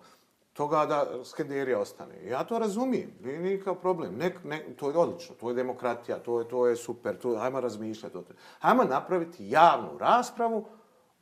toga 0.53 0.87
da 0.87 1.25
Skenderija 1.25 1.79
ostane. 1.81 2.27
Ja 2.27 2.45
to 2.45 2.59
razumijem, 2.59 3.13
nije 3.25 3.41
nikakav 3.41 3.75
problem. 3.75 4.17
Ne, 4.19 4.35
ne, 4.45 4.65
to 4.77 4.91
je 4.91 4.97
odlično, 4.97 5.35
to 5.41 5.49
je 5.49 5.55
demokratija, 5.55 6.19
to 6.19 6.39
je, 6.41 6.49
to 6.49 6.67
je 6.67 6.77
super, 6.77 7.19
to, 7.19 7.37
ajmo 7.41 7.61
razmišljati 7.61 8.17
o 8.17 8.23
tome. 8.23 8.39
Ajmo 8.61 8.85
napraviti 8.85 9.51
javnu 9.51 9.99
raspravu 9.99 10.67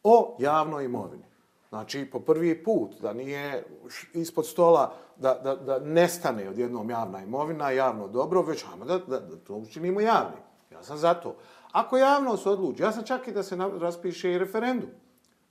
o 0.09 0.37
javnoj 0.39 0.85
imovini. 0.85 1.25
Znači, 1.69 2.09
po 2.13 2.21
prvi 2.21 2.65
put, 2.65 3.01
da 3.01 3.13
nije 3.13 3.65
ispod 4.15 4.47
stola, 4.47 4.95
da, 5.17 5.35
da, 5.35 5.57
da 5.57 5.79
nestane 5.79 6.49
odjednom 6.49 6.91
javna 6.91 7.23
imovina, 7.23 7.71
javno 7.71 8.09
dobro, 8.09 8.43
već 8.43 8.65
hajmo 8.65 8.85
da, 8.85 8.99
da, 8.99 9.21
da 9.21 9.37
to 9.37 9.55
učinimo 9.55 10.01
javnim. 10.01 10.41
Ja 10.73 10.83
sam 10.83 10.99
za 10.99 11.15
to. 11.15 11.37
Ako 11.73 11.97
javno 11.97 12.37
se 12.37 12.51
odluči, 12.51 12.83
ja 12.83 12.93
sam 12.93 13.05
čak 13.05 13.29
i 13.29 13.33
da 13.33 13.43
se 13.43 13.57
raspiše 13.57 14.33
i 14.33 14.39
referendum. 14.39 14.91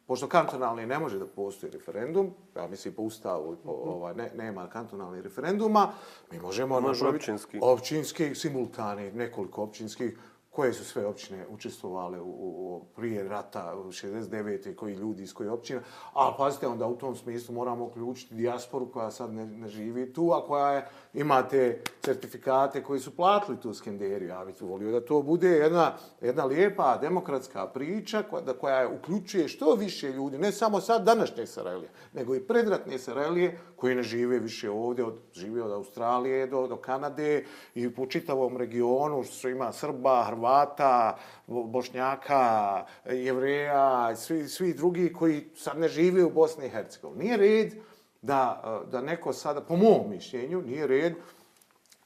Pošto 0.08 0.28
kantonalni 0.28 0.86
ne 0.86 1.00
može 1.00 1.20
da 1.20 1.26
postoji 1.26 1.72
referendum, 1.72 2.34
ja 2.56 2.68
mislim 2.68 2.94
po 2.94 3.02
ustavu 3.02 3.56
po, 3.64 3.72
ovaj, 3.72 4.16
ne, 4.16 4.32
nema 4.36 4.70
kantonalnih 4.70 5.24
referenduma, 5.24 5.92
mi 6.32 6.40
možemo... 6.40 6.80
Može 6.80 7.04
napraviti 7.04 7.32
općinski. 7.32 7.60
Općinski, 7.62 8.36
simultani, 8.36 9.12
nekoliko 9.12 9.64
općinskih, 9.64 10.20
koje 10.58 10.74
su 10.74 10.86
sve 10.86 11.06
općine 11.06 11.46
učestvovale 11.50 12.22
u, 12.22 12.30
u, 12.30 12.86
prije 12.96 13.24
rata 13.24 13.76
u 13.76 13.84
69. 13.84 14.76
koji 14.76 14.96
ljudi 14.96 15.24
iz 15.24 15.34
koje 15.34 15.52
općina. 15.52 15.82
A 16.14 16.36
pazite, 16.38 16.68
onda 16.68 16.88
u 16.88 16.98
tom 16.98 17.16
smislu 17.16 17.56
moramo 17.56 17.86
uključiti 17.86 18.36
dijasporu 18.36 18.92
koja 18.92 19.12
sad 19.12 19.34
ne, 19.34 19.46
ne 19.46 19.68
živi 19.68 20.14
tu, 20.14 20.32
a 20.34 20.48
koja 20.48 20.72
je, 20.72 20.88
imate 21.18 21.82
certifikate 22.02 22.84
koji 22.84 23.00
su 23.00 23.16
platili 23.16 23.58
tu 23.62 23.74
Skenderiju. 23.74 24.30
Ja 24.30 24.46
bih 24.46 24.62
volio 24.62 24.92
da 24.92 25.06
to 25.06 25.22
bude 25.22 25.50
jedna, 25.50 25.94
jedna 26.22 26.46
lijepa 26.46 26.98
demokratska 26.98 27.68
priča 27.68 28.24
koja, 28.30 28.42
da, 28.42 28.54
koja 28.54 28.90
uključuje 28.90 29.48
što 29.48 29.76
više 29.76 30.12
ljudi, 30.12 30.38
ne 30.38 30.52
samo 30.52 30.82
sad 30.82 31.04
današnje 31.04 31.46
Sarajlije, 31.48 31.90
nego 32.14 32.36
i 32.36 32.40
predratne 32.48 33.00
Sarajlije 33.00 33.60
koji 33.76 33.96
ne 33.96 34.04
žive 34.04 34.40
više 34.40 34.70
ovdje, 34.70 35.06
od, 35.06 35.16
žive 35.34 35.64
od 35.64 35.72
Australije 35.72 36.48
do, 36.48 36.68
do 36.68 36.76
Kanade 36.76 37.46
i 37.76 37.90
po 37.90 38.06
čitavom 38.06 38.58
regionu 38.58 39.24
što 39.24 39.50
ima 39.50 39.72
Srba, 39.72 40.24
Hrvata, 40.24 41.18
Bošnjaka, 41.48 42.86
Jevreja, 43.06 44.16
svi, 44.16 44.48
svi 44.48 44.74
drugi 44.74 45.14
koji 45.14 45.50
sad 45.56 45.80
ne 45.80 45.88
žive 45.88 46.24
u 46.24 46.30
Bosni 46.30 46.66
i 46.66 46.70
Hercegovini. 46.70 47.24
Nije 47.24 47.38
red 47.38 47.74
da, 48.22 48.62
eh, 48.66 48.90
da 48.92 49.02
neko 49.02 49.34
sada, 49.34 49.62
po 49.62 49.76
mom 49.76 50.10
mišljenju, 50.10 50.62
nije 50.62 50.88
red 50.88 51.14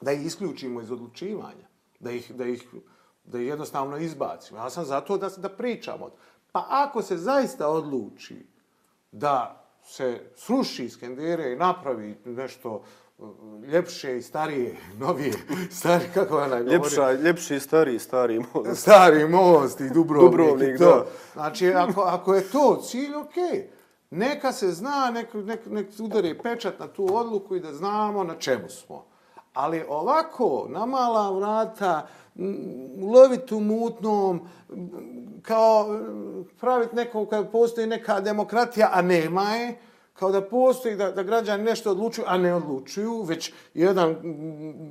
da 0.02 0.12
ih 0.12 0.26
isključimo 0.26 0.82
iz 0.82 0.91
odlučivanja, 0.91 1.67
da 2.00 2.12
ih, 2.12 2.32
da 2.36 2.45
ih, 2.45 2.67
da 3.24 3.39
ih 3.39 3.47
jednostavno 3.47 3.97
izbacimo. 3.97 4.60
Ja 4.60 4.69
sam 4.69 4.86
zato 4.86 5.17
da, 5.17 5.30
da 5.30 5.50
pričamo. 5.50 6.10
Pa 6.52 6.65
ako 6.69 7.02
se 7.02 7.17
zaista 7.17 7.67
odluči 7.67 8.45
da 9.12 9.65
se 9.84 10.32
sruši 10.36 10.89
Skendere 10.89 11.52
i 11.52 11.56
napravi 11.56 12.17
nešto 12.26 12.84
uh, 13.17 13.63
ljepše 13.67 14.17
i 14.17 14.21
starije, 14.21 14.78
novije, 15.00 15.34
stari, 15.71 16.06
kako 16.13 16.38
ona 16.38 16.47
govori? 16.47 16.71
Ljepša, 16.71 17.12
ljepši, 17.12 17.60
stariji, 17.60 18.00
stariji 18.00 18.39
most. 18.54 18.82
Stari 18.82 19.28
most 19.28 19.80
i 19.80 19.89
Dubrovnik, 19.89 20.32
Dubrovnik, 20.32 20.76
i 20.76 20.78
to. 20.78 20.86
da. 20.86 21.06
Znači, 21.34 21.74
ako, 21.74 22.02
ako 22.02 22.34
je 22.34 22.43
to 22.43 22.82
cilj, 22.84 23.15
okej 23.15 23.81
neka 24.12 24.52
se 24.52 24.71
zna, 24.71 25.12
nek, 25.13 25.34
nek, 25.34 25.65
nek 25.65 25.88
udari 26.00 26.38
pečat 26.38 26.80
na 26.80 26.88
tu 26.88 27.15
odluku 27.15 27.56
i 27.56 27.60
da 27.60 27.74
znamo 27.74 28.24
na 28.24 28.36
čemu 28.36 28.69
smo. 28.69 29.06
Ali 29.54 29.86
ovako, 29.89 30.67
na 30.69 30.86
mala 30.86 31.32
vrata, 31.32 32.08
lovit 33.13 33.52
u 33.52 33.60
mutnom, 33.60 34.47
kao 35.41 36.00
praviti 36.60 36.95
nekog 36.95 37.30
kad 37.30 37.52
postoji 37.52 37.88
neka 37.88 38.19
demokratija, 38.19 38.89
a 38.93 39.02
nema 39.02 39.41
je, 39.41 39.78
kao 40.21 40.31
da 40.31 40.41
postoji 40.41 40.95
da, 40.95 41.12
da 41.12 41.23
građani 41.23 41.63
nešto 41.63 41.91
odlučuju, 41.91 42.25
a 42.27 42.38
ne 42.38 42.53
odlučuju, 42.53 43.21
već 43.21 43.53
jedan, 43.73 44.15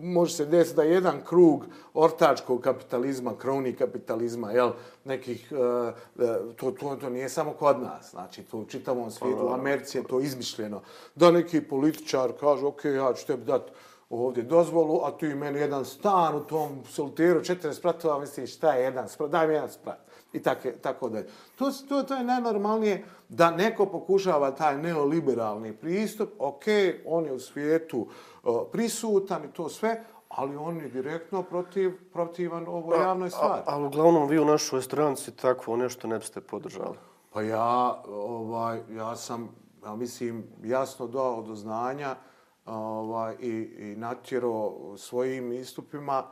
može 0.02 0.34
se 0.34 0.46
desiti 0.46 0.76
da 0.76 0.82
jedan 0.82 1.20
krug 1.24 1.66
ortačkog 1.94 2.60
kapitalizma, 2.60 3.36
kroni 3.38 3.72
kapitalizma, 3.72 4.50
jel, 4.50 4.72
nekih, 5.04 5.52
uh, 5.52 6.56
to, 6.56 6.70
to, 6.70 6.96
to 6.96 7.10
nije 7.10 7.28
samo 7.28 7.52
kod 7.52 7.80
nas, 7.80 8.10
znači 8.10 8.42
to 8.42 8.58
u 8.58 8.64
čitavom 8.64 9.10
svijetu, 9.10 9.46
u 9.46 9.52
Americi 9.52 9.98
je 9.98 10.04
to 10.04 10.20
izmišljeno, 10.20 10.82
da 11.14 11.30
neki 11.30 11.60
političar 11.60 12.32
kaže, 12.40 12.66
ok, 12.66 12.84
ja 12.84 13.12
ću 13.14 13.26
tebi 13.26 13.44
dati 13.44 13.72
ovdje 14.10 14.42
dozvolu, 14.42 15.00
a 15.04 15.18
tu 15.18 15.26
i 15.26 15.34
meni 15.34 15.60
jedan 15.60 15.84
stan 15.84 16.36
u 16.36 16.40
tom 16.40 16.82
soliteru, 16.88 17.40
40 17.40 17.72
spratova, 17.72 18.18
misliš, 18.18 18.56
šta 18.56 18.72
je 18.72 18.82
jedan 18.82 19.08
sprat, 19.08 19.30
daj 19.30 19.48
mi 19.48 19.54
jedan 19.54 19.70
sprat. 19.70 20.09
I 20.32 20.42
tako, 20.42 20.68
tako 20.82 21.08
da 21.08 21.22
to, 21.56 21.70
to, 21.88 22.02
to 22.02 22.14
je 22.14 22.24
najnormalnije 22.24 23.04
da 23.28 23.50
neko 23.50 23.86
pokušava 23.86 24.50
taj 24.50 24.78
neoliberalni 24.78 25.72
pristup, 25.72 26.30
ok, 26.38 26.64
on 27.06 27.24
je 27.24 27.32
u 27.32 27.40
svijetu 27.40 28.06
uh, 28.42 28.62
prisutan 28.72 29.44
i 29.44 29.52
to 29.52 29.68
sve, 29.68 30.04
ali 30.28 30.56
on 30.56 30.76
je 30.76 30.88
direktno 30.88 31.42
protiv, 31.42 31.92
protivan 32.12 32.68
ovoj 32.68 32.98
javnoj 32.98 33.30
stvari. 33.30 33.62
Ali 33.66 33.86
uglavnom 33.86 34.28
vi 34.28 34.38
u 34.38 34.44
našoj 34.44 34.82
stranci 34.82 35.36
takvo 35.36 35.76
nešto 35.76 36.08
ne 36.08 36.18
biste 36.18 36.40
podržali. 36.40 36.96
Pa 37.32 37.42
ja, 37.42 38.02
ovaj, 38.08 38.80
ja 38.90 39.16
sam, 39.16 39.48
ja 39.84 39.94
mislim, 39.96 40.44
jasno 40.62 41.06
dao 41.06 41.42
do 41.42 41.54
znanja 41.54 42.16
ovaj, 42.66 43.36
i, 43.40 43.50
i 43.78 43.96
natjero 43.96 44.72
svojim 44.96 45.52
istupima 45.52 46.24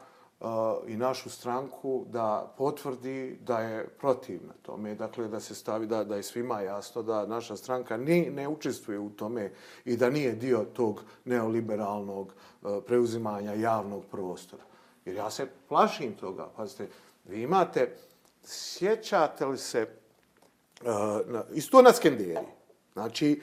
i 0.86 0.96
našu 0.96 1.30
stranku 1.30 2.04
da 2.08 2.54
potvrdi 2.58 3.38
da 3.40 3.58
je 3.58 3.88
protivna 3.88 4.52
tome. 4.62 4.94
Dakle, 4.94 5.28
da 5.28 5.40
se 5.40 5.54
stavi, 5.54 5.86
da, 5.86 6.04
da 6.04 6.16
je 6.16 6.22
svima 6.22 6.60
jasno 6.60 7.02
da 7.02 7.26
naša 7.26 7.56
stranka 7.56 7.96
ni, 7.96 8.30
ne 8.30 8.48
učestvuje 8.48 8.98
u 8.98 9.10
tome 9.10 9.52
i 9.84 9.96
da 9.96 10.10
nije 10.10 10.32
dio 10.32 10.64
tog 10.72 11.02
neoliberalnog 11.24 12.32
e, 12.32 12.66
preuzimanja 12.86 13.52
javnog 13.52 14.04
prostora. 14.10 14.62
Jer 15.04 15.16
ja 15.16 15.30
se 15.30 15.46
plašim 15.68 16.14
toga. 16.14 16.48
Pazite, 16.56 16.88
vi 17.24 17.42
imate, 17.42 17.96
sjećate 18.44 19.46
li 19.46 19.58
se, 19.58 19.86
uh, 20.80 20.86
na, 21.26 21.44
isto 21.52 21.82
na 21.82 21.92
Skenderi, 21.92 22.46
znači, 22.92 23.42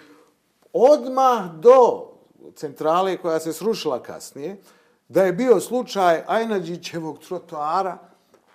odmah 0.73 1.55
do 1.55 2.07
centrale 2.55 3.17
koja 3.17 3.39
se 3.39 3.53
srušila 3.53 4.03
kasnije, 4.03 4.57
da 5.07 5.23
je 5.23 5.33
bio 5.33 5.59
slučaj 5.59 6.23
Ajnađićevog 6.27 7.19
trotoara 7.19 7.97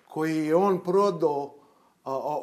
koji 0.07 0.45
je 0.45 0.55
on 0.55 0.83
prodao 0.83 1.53
a, 2.03 2.13
a, 2.13 2.39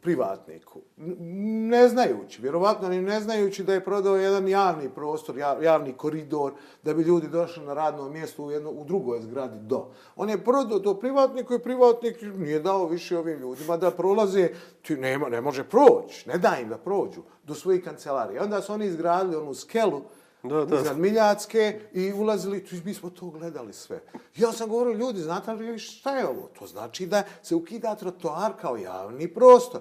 privatniku. 0.00 0.80
Ne 0.96 1.88
znajući, 1.88 2.42
vjerovatno 2.42 2.88
ni 2.88 3.02
ne 3.02 3.20
znajući 3.20 3.64
da 3.64 3.74
je 3.74 3.84
prodao 3.84 4.16
jedan 4.16 4.48
javni 4.48 4.88
prostor, 4.88 5.36
javni 5.62 5.92
koridor, 5.92 6.52
da 6.82 6.94
bi 6.94 7.02
ljudi 7.02 7.28
došli 7.28 7.64
na 7.64 7.74
radno 7.74 8.08
mjesto 8.08 8.44
u, 8.44 8.50
jedno, 8.50 8.70
u 8.70 8.84
drugoj 8.84 9.22
zgradi 9.22 9.58
do. 9.60 9.88
On 10.16 10.30
je 10.30 10.44
prodao 10.44 10.78
to 10.78 10.94
privatniku 10.94 11.54
i 11.54 11.58
privatnik 11.58 12.22
nije 12.22 12.60
dao 12.60 12.86
više 12.86 13.18
ovim 13.18 13.38
ljudima 13.38 13.76
da 13.76 13.90
prolaze, 13.90 14.48
ti 14.82 14.96
nema, 14.96 15.28
ne 15.28 15.40
može 15.40 15.64
proći, 15.64 16.28
ne 16.28 16.38
da 16.38 16.56
im 16.62 16.68
da 16.68 16.78
prođu 16.78 17.20
do 17.44 17.54
svojih 17.54 17.84
kancelarija. 17.84 18.42
Onda 18.42 18.60
su 18.60 18.72
oni 18.72 18.86
izgradili 18.86 19.36
onu 19.36 19.54
skelu, 19.54 20.02
da, 20.42 20.64
da. 20.64 20.76
iznad 20.76 20.98
Miljacke 20.98 21.80
i 21.92 22.12
ulazili, 22.12 22.64
tu 22.64 22.76
mi 22.84 22.94
smo 22.94 23.10
to 23.10 23.30
gledali 23.30 23.72
sve. 23.72 24.00
Ja 24.36 24.52
sam 24.52 24.68
govorio, 24.68 24.92
ljudi, 24.92 25.20
znate 25.20 25.52
li 25.52 25.78
šta 25.78 26.16
je 26.16 26.28
ovo? 26.28 26.50
To 26.58 26.66
znači 26.66 27.06
da 27.06 27.22
se 27.42 27.54
ukida 27.54 27.94
trotoar 27.94 28.52
kao 28.60 28.76
javni 28.76 29.34
prostor. 29.34 29.80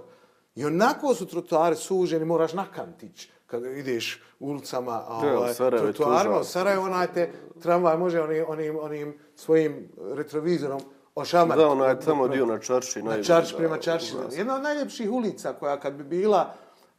I 0.55 0.65
onako 0.65 1.15
su 1.15 1.25
trotoare 1.25 1.75
suženi, 1.75 2.25
moraš 2.25 2.53
na 2.53 2.65
kantić 2.75 3.29
kada 3.45 3.69
ideš 3.69 4.23
ulicama 4.39 5.03
ovaj, 5.09 5.53
trotoarima. 5.53 6.39
U 6.39 6.43
Sarajevo, 6.43 6.85
onaj 6.85 7.13
te 7.13 7.31
tramvaj 7.61 7.97
može 7.97 8.21
onim, 8.21 8.45
onim, 8.47 8.77
onim 8.81 9.17
svojim 9.35 9.89
retrovizorom 10.13 10.81
ošamati. 11.15 11.59
Da, 11.59 11.67
onaj 11.67 11.99
tamo 11.99 12.27
dio 12.27 12.45
na 12.45 12.59
Čarši. 12.59 13.01
Na 13.01 13.23
Čarši, 13.23 13.55
prema 13.57 13.77
Čarši. 13.77 14.13
Jedna 14.31 14.55
od 14.55 14.61
najljepših 14.61 15.11
ulica 15.11 15.53
koja 15.53 15.79
kad 15.79 15.93
bi 15.93 16.03
bila 16.03 16.53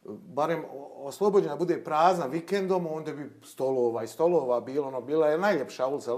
barem 0.05 0.63
oslobođena 0.97 1.55
bude 1.55 1.83
prazna 1.83 2.25
vikendom, 2.25 2.87
onda 2.87 3.13
bi 3.13 3.29
stolova 3.43 4.03
i 4.03 4.07
stolova 4.07 4.59
bilo, 4.59 4.87
ono, 4.87 5.01
bila 5.01 5.27
je 5.27 5.37
najljepša 5.37 5.87
ulica, 5.87 6.13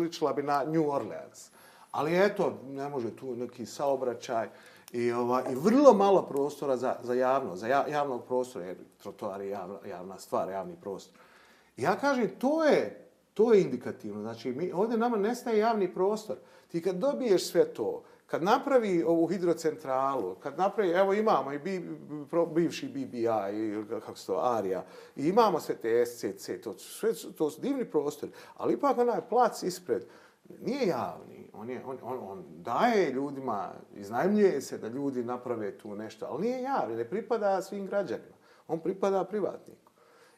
ličila 0.00 0.32
bi 0.32 0.42
na 0.42 0.64
New 0.64 0.90
Orleans. 0.90 1.50
Ali 1.90 2.24
eto, 2.24 2.58
ne 2.68 2.88
može 2.88 3.16
tu 3.16 3.36
neki 3.36 3.66
saobraćaj 3.66 4.48
i, 4.92 5.12
ova, 5.12 5.42
i 5.50 5.54
vrlo 5.54 5.92
malo 5.92 6.22
prostora 6.22 6.76
za, 6.76 6.96
za 7.02 7.14
javno, 7.14 7.56
za 7.56 7.66
javnog 7.66 8.24
prostora, 8.24 8.64
jer 8.64 8.76
trotoar 9.02 9.40
je 9.40 9.48
javna, 9.48 9.78
javna 9.88 10.18
stvar, 10.18 10.48
javni 10.48 10.76
prostor. 10.80 11.18
Ja 11.76 11.96
kažem, 11.96 12.30
to 12.38 12.64
je, 12.64 13.08
to 13.34 13.52
je 13.52 13.62
indikativno. 13.62 14.20
Znači, 14.22 14.52
mi, 14.52 14.72
ovdje 14.72 14.98
nama 14.98 15.16
nestaje 15.16 15.58
javni 15.58 15.94
prostor. 15.94 16.36
Ti 16.68 16.82
kad 16.82 16.96
dobiješ 16.96 17.50
sve 17.50 17.74
to, 17.74 18.02
kad 18.32 18.42
napravi 18.42 19.02
ovu 19.02 19.26
hidrocentralu, 19.26 20.34
kad 20.34 20.58
napravi, 20.58 20.90
evo 20.90 21.12
imamo 21.12 21.52
i 21.52 21.58
bi, 21.58 21.98
bivši 22.54 22.88
BBI, 22.88 23.26
kako 23.88 24.18
se 24.18 24.26
to, 24.26 24.38
ARIA, 24.42 24.84
i 25.16 25.28
imamo 25.28 25.60
sve 25.60 25.74
te 25.74 26.06
SCC, 26.06 26.50
to, 26.62 26.74
sve, 26.78 27.10
to 27.38 27.50
su 27.50 27.60
divni 27.60 27.84
prostori, 27.84 28.32
ali 28.56 28.74
ipak 28.74 28.98
onaj 28.98 29.20
plac 29.28 29.62
ispred 29.62 30.04
nije 30.60 30.86
javni, 30.86 31.50
on, 31.52 31.70
je, 31.70 31.84
on, 31.84 31.98
on, 32.02 32.18
on 32.30 32.44
daje 32.48 33.12
ljudima, 33.12 33.70
iznajmljuje 33.94 34.60
se 34.60 34.78
da 34.78 34.88
ljudi 34.88 35.24
naprave 35.24 35.78
tu 35.78 35.96
nešto, 35.96 36.26
ali 36.30 36.42
nije 36.42 36.62
javni, 36.62 36.96
ne 36.96 37.04
pripada 37.04 37.62
svim 37.62 37.86
građanima, 37.86 38.36
on 38.68 38.80
pripada 38.80 39.24
privatniku. 39.24 39.81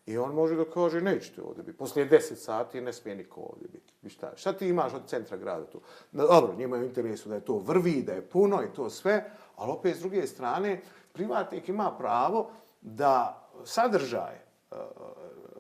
I 0.07 0.19
on 0.19 0.35
može 0.35 0.57
da 0.57 0.65
kaže, 0.65 1.01
nećete 1.01 1.43
ovdje 1.43 1.63
biti. 1.63 1.79
Poslije 1.79 2.11
10 2.11 2.35
sati 2.35 2.81
ne 2.81 2.93
smije 2.93 3.17
niko 3.17 3.41
ovdje 3.41 3.69
biti. 3.69 4.09
Šta, 4.09 4.33
šta 4.37 4.53
ti 4.53 4.69
imaš 4.69 4.95
od 4.95 5.07
centra 5.07 5.37
grada 5.37 5.67
tu? 5.67 5.81
Dobro, 6.13 6.55
njima 6.57 6.77
je 6.77 6.83
u 6.83 6.87
interesu 6.87 7.29
da 7.29 7.35
je 7.35 7.45
to 7.45 7.59
vrvi, 7.59 8.03
da 8.03 8.13
je 8.13 8.29
puno 8.29 8.63
i 8.63 8.75
to 8.75 8.91
sve, 8.91 9.31
ali 9.57 9.73
opet 9.73 9.97
s 9.97 10.01
druge 10.01 10.27
strane, 10.27 10.81
privatnik 11.13 11.69
ima 11.69 11.95
pravo 11.99 12.51
da 12.81 13.49
sadržaje 13.65 14.44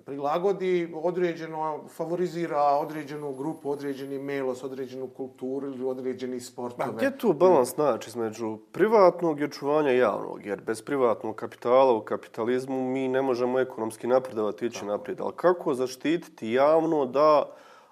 prilagodi 0.05 0.93
određeno, 0.95 1.81
favorizira 1.97 2.63
određenu 2.63 3.33
grupu, 3.33 3.71
određeni 3.71 4.19
melos, 4.19 4.65
određenu 4.65 5.07
kulturu 5.07 5.67
ili 5.67 5.85
određeni 5.85 6.41
sportove. 6.41 6.93
Gdje 6.97 7.19
tu 7.19 7.33
balans 7.33 7.75
znači 7.75 8.11
između 8.11 8.59
privatnog 8.73 9.41
i 9.41 9.45
očuvanja 9.45 9.91
javnog? 9.91 10.47
Jer 10.47 10.61
bez 10.61 10.83
privatnog 10.83 11.37
kapitala 11.37 11.93
u 11.93 12.01
kapitalizmu 12.01 12.91
mi 12.91 13.09
ne 13.09 13.23
možemo 13.23 13.61
ekonomski 13.61 14.07
napredovati 14.07 14.67
ići 14.67 14.85
naprijed. 14.85 15.21
Ali 15.21 15.33
kako 15.37 15.75
zaštititi 15.75 16.53
javno 16.53 17.07
da 17.07 17.51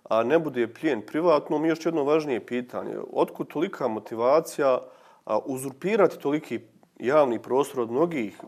a 0.08 0.22
ne 0.22 0.38
bude 0.38 0.66
plijen 0.66 1.02
privatno? 1.06 1.58
Mi 1.58 1.68
još 1.68 1.86
jedno 1.86 2.04
važnije 2.04 2.46
pitanje. 2.46 2.96
Otkud 3.12 3.48
tolika 3.48 3.88
motivacija 3.88 4.78
a, 5.24 5.38
uzurpirati 5.38 6.18
toliki 6.18 6.60
javni 6.98 7.38
prostor 7.42 7.80
od 7.80 7.90
mnogih 7.90 8.42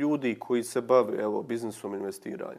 ljudi 0.00 0.36
koji 0.38 0.62
se 0.62 0.80
bave 0.80 1.22
evo, 1.22 1.42
biznisom 1.42 1.94
investiranja. 1.94 2.58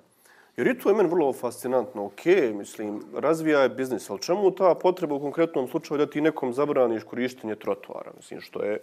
Jer 0.57 0.67
i 0.67 0.79
to 0.79 0.89
je 0.89 0.95
meni 0.95 1.09
vrlo 1.09 1.33
fascinantno. 1.33 2.05
Ok, 2.05 2.25
mislim, 2.53 3.03
razvija 3.13 3.59
je 3.59 3.69
biznis, 3.69 4.09
ali 4.09 4.21
čemu 4.21 4.51
ta 4.51 4.75
potreba 4.75 5.15
u 5.15 5.19
konkretnom 5.19 5.67
slučaju 5.67 5.97
da 5.97 6.09
ti 6.09 6.21
nekom 6.21 6.53
zabraniš 6.53 7.03
korištenje 7.03 7.55
trotoara? 7.55 8.11
Mislim, 8.15 8.41
što 8.41 8.63
je, 8.63 8.79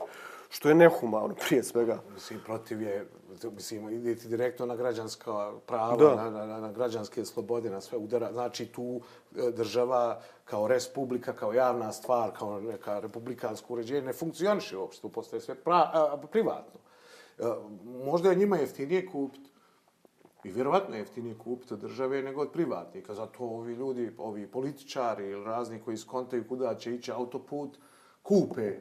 što 0.48 0.68
je 0.68 0.74
nehumano 0.74 1.34
prije 1.48 1.62
svega. 1.62 1.98
Mislim, 2.14 2.40
protiv 2.44 2.82
je, 2.82 3.06
mislim, 3.52 3.88
idete 3.88 4.28
direktno 4.28 4.66
na 4.66 4.76
građanska 4.76 5.52
prava, 5.66 6.14
na, 6.16 6.30
na, 6.30 6.46
na, 6.46 6.60
na 6.60 6.72
građanske 6.72 7.24
slobode, 7.24 7.70
na 7.70 7.80
sve 7.80 7.98
udara. 7.98 8.32
Znači, 8.32 8.66
tu 8.66 9.00
e, 9.36 9.50
država 9.50 10.20
kao 10.44 10.68
respublika, 10.68 11.32
kao 11.32 11.52
javna 11.52 11.92
stvar, 11.92 12.30
kao 12.38 12.60
neka 12.60 13.00
republikansko 13.00 13.72
uređenje 13.72 14.02
ne 14.02 14.12
funkcioniše 14.12 14.76
uopšte, 14.76 15.02
tu 15.02 15.08
postoje 15.08 15.40
sve 15.40 15.54
pra, 15.54 15.90
a, 15.92 16.16
privatno. 16.32 16.80
E, 17.40 17.44
možda 18.04 18.30
je 18.30 18.36
njima 18.36 18.56
jeftinije 18.56 19.06
kupiti. 19.06 19.50
I 20.44 20.50
vjerovatno 20.50 20.94
je 20.94 20.98
jeftinije 20.98 21.38
kupiti 21.38 21.74
od 21.74 21.80
države 21.80 22.22
nego 22.22 22.40
od 22.40 22.52
privatnika. 22.52 23.14
Zato 23.14 23.44
ovi 23.44 23.74
ljudi, 23.74 24.12
ovi 24.18 24.46
političari 24.46 25.28
ili 25.28 25.44
razni 25.44 25.80
koji 25.80 25.96
skontaju 25.96 26.48
kuda 26.48 26.74
će 26.74 26.94
ići 26.94 27.12
autoput, 27.12 27.78
kupe 28.22 28.80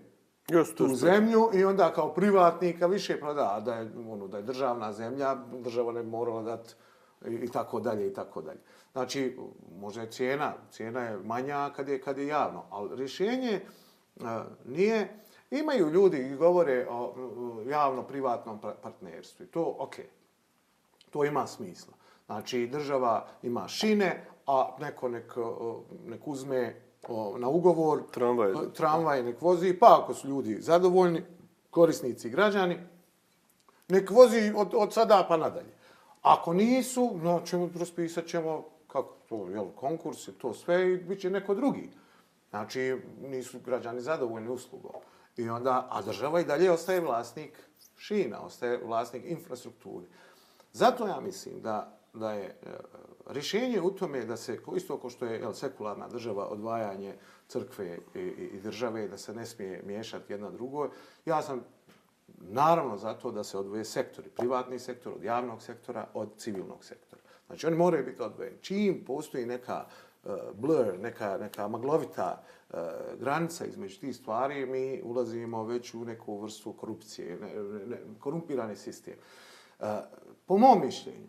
Just, 0.51 0.77
tu 0.77 0.95
zemlju 0.95 1.49
i 1.53 1.63
onda 1.63 1.93
kao 1.93 2.13
privatnika 2.13 2.87
više 2.87 3.19
proda, 3.19 3.61
da 3.65 3.75
je, 3.75 3.91
ono, 4.09 4.27
da 4.27 4.37
je 4.37 4.43
državna 4.43 4.93
zemlja, 4.93 5.35
država 5.35 5.91
ne 5.91 6.03
morala 6.03 6.41
dati 6.41 6.73
i, 7.27 7.51
tako 7.51 7.79
dalje 7.79 8.07
i 8.07 8.13
tako 8.13 8.41
dalje. 8.41 8.59
Znači, 8.91 9.37
možda 9.79 10.01
je 10.01 10.11
cijena, 10.11 10.53
cijena 10.71 11.01
je 11.01 11.17
manja 11.17 11.69
kad 11.75 11.89
je, 11.89 12.01
kad 12.01 12.17
je 12.17 12.27
javno, 12.27 12.63
ali 12.69 12.95
rješenje 12.95 13.61
uh, 14.15 14.25
nije 14.65 15.19
Imaju 15.51 15.89
ljudi 15.89 16.17
i 16.17 16.35
govore 16.35 16.87
o 16.89 17.13
javno-privatnom 17.69 18.59
pa- 18.59 18.73
partnerstvu. 18.73 19.43
i 19.43 19.47
To, 19.47 19.75
ok, 19.79 19.95
to 21.09 21.25
ima 21.25 21.47
smisla. 21.47 21.93
Znači, 22.25 22.67
država 22.67 23.27
ima 23.43 23.67
šine, 23.67 24.25
a 24.47 24.75
neko 24.79 25.09
nek, 25.09 25.33
nek 26.05 26.27
uzme 26.27 26.81
na 27.37 27.47
ugovor 27.49 28.03
Tramvaj. 28.11 28.53
tramvaj 28.73 29.23
nek 29.23 29.41
vozi, 29.41 29.73
pa 29.79 29.99
ako 30.03 30.13
su 30.13 30.27
ljudi 30.27 30.57
zadovoljni, 30.61 31.23
korisnici 31.69 32.27
i 32.27 32.31
građani, 32.31 32.77
nek 33.87 34.09
vozi 34.09 34.53
od, 34.55 34.73
od 34.73 34.93
sada 34.93 35.25
pa 35.27 35.37
nadalje. 35.37 35.73
Ako 36.21 36.53
nisu, 36.53 37.11
no, 37.23 37.41
ćemo, 37.45 37.69
raspisat 37.79 38.25
ćemo 38.25 38.65
kako 38.87 39.15
to, 39.29 39.47
jel, 39.49 39.65
konkurs 39.75 40.27
i 40.27 40.31
to 40.31 40.53
sve 40.53 40.93
i 40.93 40.97
bit 40.97 41.19
će 41.21 41.29
neko 41.29 41.55
drugi. 41.55 41.89
Znači, 42.49 42.97
nisu 43.21 43.59
građani 43.65 44.01
zadovoljni 44.01 44.49
uslugom. 44.49 44.91
I 45.37 45.49
onda, 45.49 45.87
a 45.91 46.01
država 46.01 46.41
i 46.41 46.45
dalje 46.45 46.71
ostaje 46.71 47.01
vlasnik 47.01 47.63
šina, 47.97 48.41
ostaje 48.41 48.81
vlasnik 48.85 49.23
infrastrukture. 49.25 50.07
Zato 50.73 51.07
ja 51.07 51.19
mislim 51.19 51.61
da, 51.61 51.97
da 52.13 52.31
je 52.31 52.45
e, 52.45 52.53
rješenje 53.27 53.81
u 53.81 53.91
tome 53.91 54.25
da 54.25 54.37
se, 54.37 54.57
ko- 54.63 54.75
isto 54.75 54.95
ako 54.95 55.09
što 55.09 55.25
je 55.25 55.39
jel, 55.39 55.53
sekularna 55.53 56.07
država, 56.07 56.47
odvajanje 56.47 57.15
crkve 57.47 57.97
i, 58.15 58.19
i, 58.19 58.49
i 58.53 58.61
države, 58.61 59.07
da 59.07 59.17
se 59.17 59.33
ne 59.33 59.45
smije 59.45 59.81
miješati 59.85 60.33
jedna 60.33 60.49
drugoj, 60.51 60.89
ja 61.25 61.41
sam 61.41 61.63
naravno 62.37 62.97
zato 62.97 63.31
da 63.31 63.43
se 63.43 63.57
odvoje 63.57 63.85
sektori, 63.85 64.29
privatni 64.29 64.79
sektor 64.79 65.13
od 65.13 65.23
javnog 65.23 65.61
sektora, 65.61 66.07
od 66.13 66.29
civilnog 66.37 66.83
sektora. 66.83 67.21
Znači 67.47 67.67
oni 67.67 67.75
moraju 67.75 68.05
biti 68.05 68.21
odvojeni. 68.21 68.57
Čim 68.61 69.03
postoji 69.05 69.45
neka 69.45 69.85
uh, 70.23 70.31
blur, 70.53 70.99
neka, 70.99 71.37
neka 71.37 71.67
maglovita 71.67 72.41
uh, 72.41 72.58
Eh, 72.73 72.77
granica 73.19 73.65
između 73.65 73.99
tih 73.99 74.15
stvari, 74.15 74.65
mi 74.65 75.01
ulazimo 75.03 75.63
već 75.63 75.93
u 75.93 76.05
neku 76.05 76.37
vrstu 76.37 76.73
korupcije, 76.73 77.39
ne, 77.39 77.63
ne, 77.63 77.85
ne, 77.85 77.97
korumpirani 78.19 78.75
sistem. 78.75 79.13
Eh, 79.79 79.99
po 80.45 80.57
mom 80.57 80.81
mišljenju, 80.85 81.27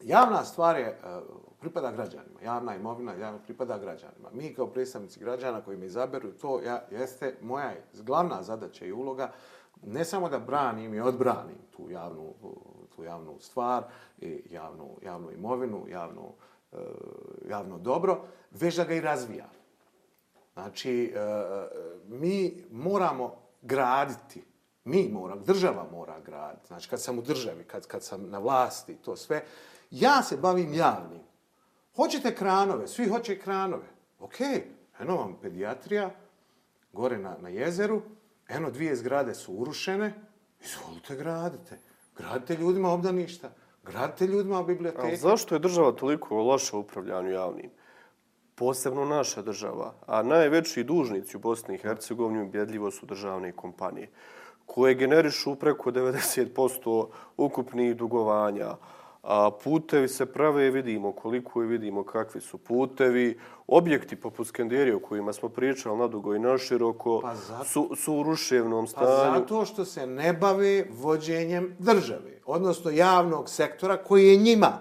Javna 0.00 0.44
stvar 0.44 0.76
je, 0.76 0.86
eh, 0.86 1.20
pripada 1.60 1.92
građanima. 1.92 2.40
Javna 2.44 2.76
imovina 2.76 3.14
javna, 3.14 3.38
pripada 3.38 3.78
građanima. 3.78 4.28
Mi 4.32 4.54
kao 4.54 4.66
predstavnici 4.66 5.20
građana 5.20 5.60
koji 5.60 5.76
me 5.76 5.86
izaberu, 5.86 6.32
to 6.32 6.60
ja, 6.62 6.84
jeste 6.90 7.36
moja 7.42 7.72
glavna 7.94 8.42
zadaća 8.42 8.84
i 8.84 8.92
uloga 8.92 9.32
ne 9.82 10.04
samo 10.04 10.28
da 10.28 10.38
branim 10.38 10.94
i 10.94 11.00
odbranim 11.00 11.58
tu 11.70 11.90
javnu, 11.90 12.34
tu 12.96 13.04
javnu 13.04 13.36
stvar, 13.40 13.84
i 14.18 14.42
javnu, 14.50 14.88
javnu 15.02 15.30
imovinu, 15.32 15.84
javnu, 15.88 16.32
javno 17.48 17.78
dobro, 17.78 18.20
već 18.50 18.76
da 18.76 18.84
ga 18.84 18.94
i 18.94 19.00
razvijam. 19.00 19.48
Znači, 20.56 21.12
e, 21.14 21.20
mi 22.08 22.64
moramo 22.70 23.34
graditi, 23.62 24.44
mi 24.84 25.08
moramo, 25.08 25.40
država 25.40 25.86
mora 25.92 26.20
graditi. 26.20 26.66
Znači, 26.66 26.88
kad 26.88 27.02
sam 27.02 27.18
u 27.18 27.22
državi, 27.22 27.64
kad, 27.64 27.86
kad 27.86 28.04
sam 28.04 28.30
na 28.30 28.38
vlasti, 28.38 28.94
to 28.94 29.16
sve, 29.16 29.44
ja 29.90 30.22
se 30.22 30.36
bavim 30.36 30.74
javnim. 30.74 31.20
Hoćete 31.96 32.34
kranove, 32.34 32.88
svi 32.88 33.08
hoće 33.08 33.38
kranove. 33.38 33.86
Ok, 34.20 34.40
eno 35.00 35.16
vam 35.16 35.38
pedijatrija, 35.42 36.10
gore 36.92 37.18
na, 37.18 37.36
na 37.40 37.48
jezeru, 37.48 38.02
eno 38.48 38.70
dvije 38.70 38.96
zgrade 38.96 39.34
su 39.34 39.52
urušene, 39.52 40.14
izvolite 40.60 41.16
gradite. 41.16 41.78
Gradite 42.16 42.56
ljudima 42.56 42.92
obdaništa, 42.92 43.50
gradite 43.84 44.26
ljudima 44.26 44.62
biblioteke. 44.62 45.06
Ali 45.06 45.16
zašto 45.16 45.54
je 45.54 45.58
država 45.58 45.92
toliko 45.92 46.36
loša 46.36 46.76
u 46.76 46.80
upravljanju 46.80 47.30
javnim? 47.30 47.70
Posebno 48.56 49.04
naša 49.04 49.42
država, 49.42 49.94
a 50.06 50.22
najveći 50.22 50.84
dužnici 50.84 51.36
u 51.36 51.40
Bosni 51.40 51.74
i 51.74 51.78
Hercegovini 51.78 52.42
ubjedljivo 52.42 52.90
su 52.90 53.06
državne 53.06 53.52
kompanije, 53.52 54.08
koje 54.66 54.94
generišu 54.94 55.54
preko 55.54 55.90
90% 55.90 57.06
ukupnih 57.36 57.96
dugovanja, 57.96 58.76
a 59.22 59.50
putevi 59.64 60.08
se 60.08 60.26
prave, 60.26 60.70
vidimo 60.70 61.12
koliko 61.12 61.62
je, 61.62 61.68
vidimo 61.68 62.04
kakvi 62.04 62.40
su 62.40 62.58
putevi, 62.58 63.38
objekti 63.66 64.16
poput 64.16 64.46
Skenderije 64.46 64.96
o 64.96 65.00
kojima 65.00 65.32
smo 65.32 65.48
pričali 65.48 65.98
nadugo 65.98 66.34
i 66.34 66.38
naširoko, 66.38 67.20
Pa 67.22 67.34
zato- 67.34 67.64
su, 67.64 67.90
su 67.96 68.14
u 68.14 68.22
ruševnom 68.22 68.84
Pa 68.84 68.90
stanju. 68.90 69.38
zato 69.38 69.64
što 69.64 69.84
se 69.84 70.06
ne 70.06 70.32
bave 70.32 70.84
vođenjem 70.92 71.76
države, 71.78 72.40
odnosno 72.46 72.90
javnog 72.90 73.48
sektora 73.48 73.96
koji 73.96 74.28
je 74.28 74.36
njima 74.36 74.72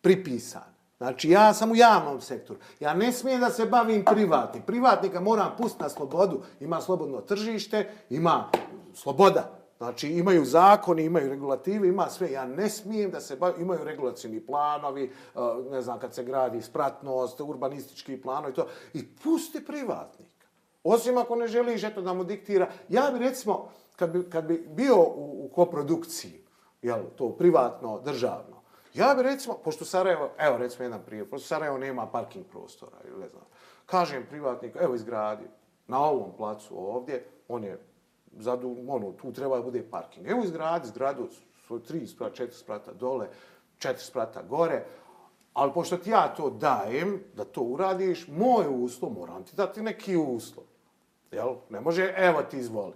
pripisan. 0.00 0.75
Znači, 0.98 1.30
ja 1.30 1.54
sam 1.54 1.70
u 1.70 1.76
javnom 1.76 2.20
sektoru. 2.20 2.60
Ja 2.80 2.94
ne 2.94 3.12
smijem 3.12 3.40
da 3.40 3.50
se 3.50 3.66
bavim 3.66 4.04
privatnim. 4.04 4.62
Privatnika 4.62 5.20
moram 5.20 5.54
pustiti 5.58 5.82
na 5.82 5.88
slobodu. 5.88 6.42
Ima 6.60 6.80
slobodno 6.80 7.20
tržište, 7.20 7.90
ima 8.10 8.50
sloboda. 8.94 9.56
Znači, 9.78 10.08
imaju 10.08 10.44
zakoni, 10.44 11.04
imaju 11.04 11.28
regulative, 11.28 11.88
ima 11.88 12.08
sve. 12.08 12.32
Ja 12.32 12.46
ne 12.46 12.68
smijem 12.68 13.10
da 13.10 13.20
se 13.20 13.36
bavim, 13.36 13.62
imaju 13.62 13.84
regulacijni 13.84 14.46
planovi, 14.46 15.04
eh, 15.04 15.38
ne 15.70 15.82
znam, 15.82 15.98
kad 15.98 16.14
se 16.14 16.24
gradi 16.24 16.62
spratnost, 16.62 17.40
urbanistički 17.40 18.22
planovi, 18.22 18.54
to. 18.54 18.66
I 18.94 19.06
pusti 19.14 19.64
privatnika. 19.64 20.46
Osim 20.84 21.18
ako 21.18 21.36
ne 21.36 21.46
želiš 21.46 21.84
eto, 21.84 22.02
da 22.02 22.12
mu 22.12 22.24
diktira. 22.24 22.68
Ja 22.88 23.10
bi 23.12 23.18
recimo, 23.18 23.68
kad 23.96 24.10
bi, 24.10 24.30
kad 24.30 24.44
bi 24.44 24.68
bio 24.68 24.96
u, 24.96 25.44
u 25.44 25.50
koprodukciji, 25.54 26.44
jel, 26.82 27.00
to 27.16 27.36
privatno, 27.36 28.00
državno, 28.00 28.55
ja 28.96 29.14
bi 29.14 29.22
recimo, 29.22 29.54
pošto 29.64 29.84
Sarajevo, 29.84 30.30
evo 30.38 30.56
recimo 30.56 30.84
jedan 30.84 31.02
primjer, 31.06 31.30
pošto 31.30 31.46
Sarajevo 31.46 31.78
nema 31.78 32.06
parking 32.06 32.46
prostora, 32.46 32.96
ili 33.08 33.20
ne 33.20 33.28
znam, 33.28 33.42
kažem 33.86 34.26
privatniku, 34.30 34.78
evo 34.78 34.94
izgradi 34.94 35.44
na 35.86 36.04
ovom 36.04 36.36
placu 36.36 36.88
ovdje, 36.88 37.24
on 37.48 37.64
je 37.64 37.78
zadu, 38.38 38.76
ono, 38.88 39.12
tu 39.12 39.32
treba 39.32 39.56
da 39.56 39.62
bude 39.62 39.90
parking. 39.90 40.26
Evo 40.28 40.44
izgradi 40.44 40.88
zgradu, 40.88 41.28
su 41.66 41.78
tri 41.78 42.06
sprata, 42.06 42.34
četiri 42.34 42.56
sprata 42.56 42.92
dole, 42.92 43.28
četiri 43.78 44.04
sprata 44.04 44.42
gore, 44.42 44.84
ali 45.52 45.72
pošto 45.72 45.96
ti 45.96 46.10
ja 46.10 46.34
to 46.34 46.50
dajem, 46.50 47.22
da 47.34 47.44
to 47.44 47.60
uradiš, 47.60 48.28
moj 48.28 48.66
uslov, 48.68 49.12
moram 49.12 49.44
ti 49.44 49.56
dati 49.56 49.82
neki 49.82 50.16
uslov. 50.16 50.64
Jel? 51.30 51.54
Ne 51.70 51.80
može, 51.80 52.14
evo 52.16 52.42
ti 52.42 52.58
izvoli. 52.58 52.94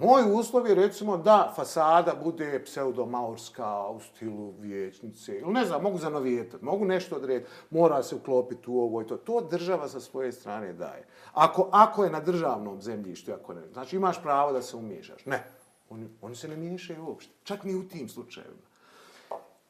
Moj 0.00 0.22
uslov 0.32 0.66
je 0.66 0.74
recimo 0.74 1.16
da 1.16 1.52
fasada 1.56 2.14
bude 2.24 2.62
pseudomaurska 2.64 3.88
u 3.88 4.00
stilu 4.00 4.54
vječnice. 4.58 5.38
Ili 5.38 5.52
ne 5.52 5.64
znam, 5.64 5.82
mogu 5.82 5.98
zanovijetati, 5.98 6.64
mogu 6.64 6.84
nešto 6.84 7.16
odrediti, 7.16 7.50
mora 7.70 8.02
se 8.02 8.14
uklopiti 8.14 8.70
u 8.70 8.80
ovo 8.80 9.02
i 9.02 9.06
to. 9.06 9.16
To 9.16 9.40
država 9.40 9.88
sa 9.88 10.00
svoje 10.00 10.32
strane 10.32 10.72
daje. 10.72 11.06
Ako, 11.32 11.68
ako 11.72 12.04
je 12.04 12.10
na 12.10 12.20
državnom 12.20 12.82
zemljištu, 12.82 13.32
ako 13.32 13.54
ne, 13.54 13.60
znači 13.72 13.96
imaš 13.96 14.22
pravo 14.22 14.52
da 14.52 14.62
se 14.62 14.76
umiješaš. 14.76 15.26
Ne, 15.26 15.44
oni, 15.90 16.08
oni 16.22 16.36
se 16.36 16.48
ne 16.48 16.56
miješaju 16.56 17.04
uopšte. 17.06 17.32
Čak 17.44 17.64
ni 17.64 17.74
u 17.74 17.88
tim 17.88 18.08
slučajevima. 18.08 18.62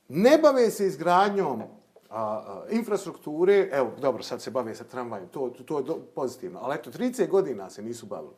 Ne 0.09 0.39
bave 0.39 0.71
se 0.71 0.87
izgradnjom 0.87 1.63
a, 1.63 1.67
a, 2.11 2.63
infrastrukture, 2.71 3.69
evo, 3.73 3.91
dobro, 4.01 4.23
sad 4.23 4.43
se 4.43 4.51
bave 4.51 4.75
sa 4.75 4.85
tramvajem, 4.85 5.29
to, 5.29 5.49
to, 5.49 5.63
to 5.63 5.79
je 5.79 5.85
do, 5.85 5.99
pozitivno, 6.15 6.59
ali 6.63 6.75
eto, 6.75 6.91
30 6.91 7.29
godina 7.29 7.71
se 7.71 7.83
nisu 7.83 8.07
bavili 8.07 8.35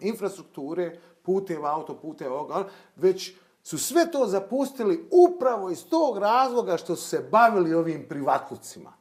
infrastrukture, 0.00 0.98
puteva, 1.22 1.70
autoputeva, 1.70 2.34
ovoga, 2.34 2.68
već 2.96 3.32
su 3.62 3.78
sve 3.78 4.10
to 4.10 4.26
zapustili 4.26 5.08
upravo 5.10 5.70
iz 5.70 5.84
tog 5.84 6.18
razloga 6.18 6.76
što 6.76 6.96
su 6.96 7.08
se 7.08 7.28
bavili 7.30 7.74
ovim 7.74 8.06
privatlucima. 8.08 8.92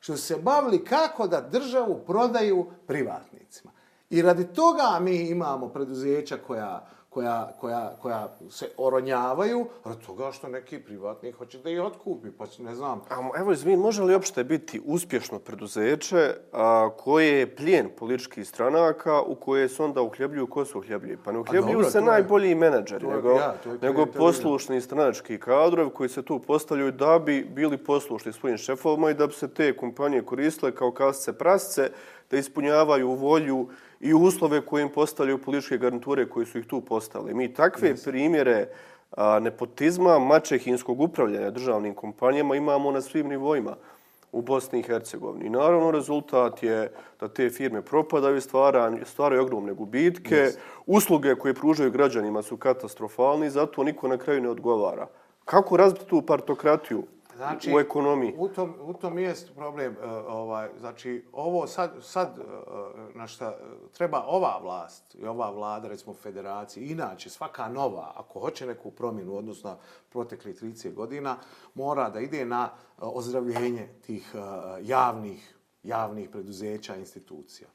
Što 0.00 0.16
su 0.16 0.22
se 0.22 0.36
bavili 0.36 0.84
kako 0.84 1.26
da 1.26 1.40
državu 1.40 2.00
prodaju 2.06 2.66
privatnicima. 2.86 3.70
I 4.10 4.22
radi 4.22 4.46
toga 4.46 4.98
mi 5.00 5.16
imamo 5.16 5.68
preduzeća 5.68 6.36
koja, 6.46 6.86
koja, 7.14 7.52
koja, 7.60 7.96
koja 8.02 8.28
se 8.50 8.68
oronjavaju, 8.76 9.66
radi 9.84 10.04
toga 10.06 10.32
što 10.32 10.48
neki 10.48 10.78
privatnik 10.78 11.36
hoće 11.36 11.58
da 11.58 11.70
ih 11.70 11.82
otkupi, 11.82 12.28
pa 12.30 12.44
ne 12.58 12.74
znam, 12.74 13.00
A, 13.10 13.30
evo, 13.36 13.52
izvin, 13.52 13.78
može 13.80 14.02
li 14.02 14.12
uopšte 14.14 14.44
biti 14.44 14.80
uspješno 14.86 15.38
preduzeće 15.38 16.18
a, 16.52 16.90
koje 16.96 17.28
je 17.28 17.56
plijen 17.56 17.88
političkih 17.98 18.48
stranaka 18.48 19.20
u 19.22 19.34
koje 19.34 19.68
se 19.68 19.82
onda 19.82 20.02
uhljebljuju, 20.02 20.46
ko 20.46 20.64
se 20.64 20.78
uhljebljuju? 20.78 21.18
Pa 21.24 21.32
ne 21.32 21.38
uhljebljuju 21.38 21.72
dobro, 21.72 21.90
se 21.90 21.98
je- 21.98 22.02
najbolji 22.02 22.54
menadžeri, 22.54 23.00
to 23.00 23.10
je- 23.10 23.16
nego, 23.16 23.30
ja, 23.30 23.54
nego 23.82 24.06
poslušni 24.06 24.80
stranački 24.80 25.38
kadrovi 25.38 25.90
koji 25.90 26.08
se 26.08 26.22
tu 26.22 26.38
postavljaju 26.38 26.92
da 26.92 27.18
bi 27.18 27.44
bili 27.44 27.76
poslušni 27.78 28.32
svojim 28.32 28.58
šefovima 28.58 29.10
i 29.10 29.14
da 29.14 29.26
bi 29.26 29.32
se 29.32 29.48
te 29.48 29.76
kompanije 29.76 30.22
koristile 30.24 30.72
kao 30.72 30.90
kasce 30.92 31.32
prasce, 31.32 31.90
da 32.30 32.36
ispunjavaju 32.36 33.12
volju 33.12 33.68
i 34.00 34.14
uslove 34.14 34.60
koje 34.60 34.82
im 34.82 34.88
postavljaju 34.88 35.38
političke 35.38 35.78
garniture 35.78 36.28
koji 36.28 36.46
su 36.46 36.58
ih 36.58 36.66
tu 36.66 36.80
postavili. 36.80 37.34
Mi 37.34 37.54
takve 37.54 37.94
primjere 38.04 38.68
a, 39.10 39.38
nepotizma, 39.38 40.18
mačehinskog 40.18 41.00
upravljanja 41.00 41.50
državnim 41.50 41.94
kompanijama 41.94 42.56
imamo 42.56 42.90
na 42.90 43.00
svim 43.00 43.28
nivoima 43.28 43.76
u 44.34 44.42
Bosni 44.42 44.78
i 44.78 44.82
Hercegovini. 44.82 45.46
I 45.46 45.50
naravno 45.50 45.90
rezultat 45.90 46.62
je 46.62 46.92
da 47.20 47.28
te 47.28 47.50
firme 47.50 47.82
propadaju, 47.82 48.40
stvaraju, 48.40 48.98
stvaraju 49.04 49.42
ogromne 49.42 49.72
gubitke, 49.72 50.34
yes. 50.34 50.56
usluge 50.86 51.34
koje 51.34 51.54
pružaju 51.54 51.90
građanima 51.90 52.42
su 52.42 52.56
katastrofalni, 52.56 53.50
zato 53.50 53.84
niko 53.84 54.08
na 54.08 54.18
kraju 54.18 54.42
ne 54.42 54.48
odgovara. 54.48 55.06
Kako 55.44 55.76
razbiti 55.76 56.06
tu 56.06 56.22
partokratiju? 56.22 57.02
Znači, 57.36 57.74
u 57.74 57.78
ekonomiji. 57.80 58.34
U 58.38 58.48
tom, 58.48 58.74
u 58.80 58.92
tom 58.92 59.18
jest 59.18 59.54
problem. 59.54 59.96
Uh, 59.96 60.04
ovaj, 60.28 60.68
znači, 60.80 61.24
ovo 61.32 61.66
sad, 61.66 61.92
sad 62.02 62.38
uh, 62.38 63.14
na 63.14 63.26
šta 63.26 63.56
treba 63.92 64.24
ova 64.26 64.58
vlast 64.62 65.14
i 65.14 65.26
ova 65.26 65.50
vlada, 65.50 65.88
recimo 65.88 66.14
federaciji, 66.14 66.86
inače 66.86 67.30
svaka 67.30 67.68
nova, 67.68 68.12
ako 68.16 68.40
hoće 68.40 68.66
neku 68.66 68.90
promjenu, 68.90 69.36
odnosno 69.36 69.76
protekli 70.08 70.54
30 70.54 70.94
godina, 70.94 71.36
mora 71.74 72.10
da 72.10 72.20
ide 72.20 72.44
na 72.44 72.70
ozdravljenje 72.98 73.88
tih 74.06 74.34
javnih, 74.82 75.54
javnih 75.82 76.30
preduzeća, 76.30 76.96
institucija. 76.96 77.68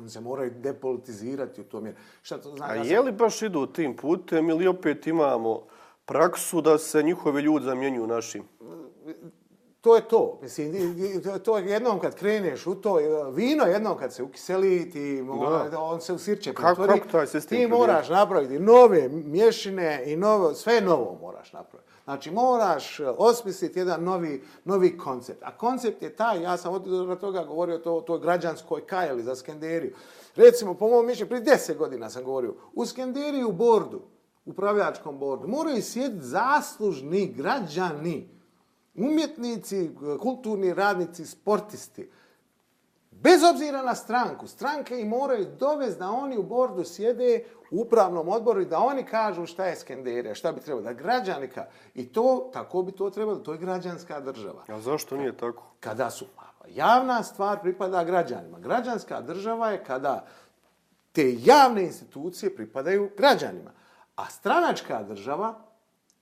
Oni 0.00 0.10
se 0.10 0.20
moraju 0.20 0.50
depolitizirati 0.56 1.60
u 1.60 1.64
tom 1.64 1.86
jer 1.86 1.94
šta 2.22 2.38
to 2.38 2.56
znači? 2.56 2.80
A 2.80 2.82
je 2.84 3.00
li 3.00 3.12
baš 3.12 3.42
idu 3.42 3.66
tim 3.66 3.96
putem 3.96 4.50
ili 4.50 4.66
opet 4.66 5.06
imamo 5.06 5.66
praksu 6.10 6.60
da 6.60 6.78
se 6.78 7.02
njihovi 7.02 7.42
ljudi 7.42 7.64
zamjenjuju 7.64 8.06
našim? 8.06 8.44
To 9.80 9.96
je 9.96 10.08
to. 10.08 10.38
Mislim, 10.42 10.72
to 11.44 11.58
je 11.58 11.66
jednom 11.66 12.00
kad 12.00 12.14
kreneš 12.14 12.66
u 12.66 12.74
to, 12.74 12.94
vino 13.32 13.64
jednom 13.64 13.98
kad 13.98 14.14
se 14.14 14.22
ukiseli, 14.22 14.90
ti 14.90 15.22
mora, 15.22 15.70
on 15.78 16.00
se 16.00 16.12
u 16.12 16.18
sirće 16.18 16.54
kako, 16.54 16.86
kako 16.86 17.08
taj 17.08 17.26
sistem 17.26 17.58
Ti 17.58 17.66
moraš 17.66 18.08
napraviti 18.08 18.58
nove 18.58 19.08
mješine 19.08 20.02
i 20.06 20.16
novo, 20.16 20.54
sve 20.54 20.80
novo 20.80 21.18
moraš 21.20 21.52
napraviti. 21.52 21.90
Znači, 22.04 22.30
moraš 22.30 23.00
osmisliti 23.00 23.78
jedan 23.78 24.04
novi, 24.04 24.42
novi 24.64 24.98
koncept. 24.98 25.42
A 25.42 25.56
koncept 25.56 26.02
je 26.02 26.16
taj, 26.16 26.42
ja 26.42 26.56
sam 26.56 26.74
od 26.74 27.20
toga 27.20 27.44
govorio 27.44 27.78
to, 27.78 28.00
to 28.00 28.18
građanskoj 28.18 28.86
kajeli 28.86 29.22
za 29.22 29.36
Skenderiju. 29.36 29.94
Recimo, 30.36 30.74
po 30.74 30.88
mojom 30.88 31.06
mišljenju, 31.06 31.28
prije 31.28 31.42
deset 31.42 31.78
godina 31.78 32.10
sam 32.10 32.24
govorio, 32.24 32.54
u 32.74 32.86
Skenderiju 32.86 33.48
u 33.48 33.52
bordu, 33.52 34.00
upravljačkom 34.44 35.18
bordu, 35.18 35.48
moraju 35.48 35.82
sjediti 35.82 36.24
zaslužni 36.24 37.32
građani, 37.36 38.28
umjetnici, 38.94 39.90
kulturni 40.20 40.74
radnici, 40.74 41.26
sportisti. 41.26 42.10
Bez 43.10 43.42
obzira 43.42 43.82
na 43.82 43.94
stranku, 43.94 44.46
stranke 44.46 45.00
i 45.00 45.04
moraju 45.04 45.46
dovesti 45.58 45.98
da 45.98 46.10
oni 46.10 46.38
u 46.38 46.42
bordu 46.42 46.84
sjede 46.84 47.44
u 47.70 47.80
upravnom 47.80 48.28
odboru 48.28 48.60
i 48.60 48.66
da 48.66 48.78
oni 48.78 49.04
kažu 49.04 49.46
šta 49.46 49.64
je 49.66 49.76
Skenderija, 49.76 50.34
šta 50.34 50.52
bi 50.52 50.60
trebalo, 50.60 50.82
da 50.82 50.92
građani 50.92 51.48
ka... 51.48 51.66
I 51.94 52.12
to, 52.12 52.50
tako 52.52 52.82
bi 52.82 52.92
to 52.92 53.10
trebalo, 53.10 53.38
to 53.38 53.52
je 53.52 53.58
građanska 53.58 54.20
država. 54.20 54.64
A 54.68 54.80
zašto 54.80 55.16
nije 55.16 55.36
tako? 55.36 55.62
Kada 55.80 56.10
su, 56.10 56.26
javna 56.68 57.22
stvar 57.22 57.60
pripada 57.60 58.04
građanima. 58.04 58.58
Građanska 58.58 59.20
država 59.20 59.70
je 59.70 59.84
kada 59.84 60.26
te 61.12 61.34
javne 61.38 61.82
institucije 61.82 62.56
pripadaju 62.56 63.10
građanima. 63.16 63.70
A 64.20 64.30
stranačka 64.30 65.02
država 65.02 65.54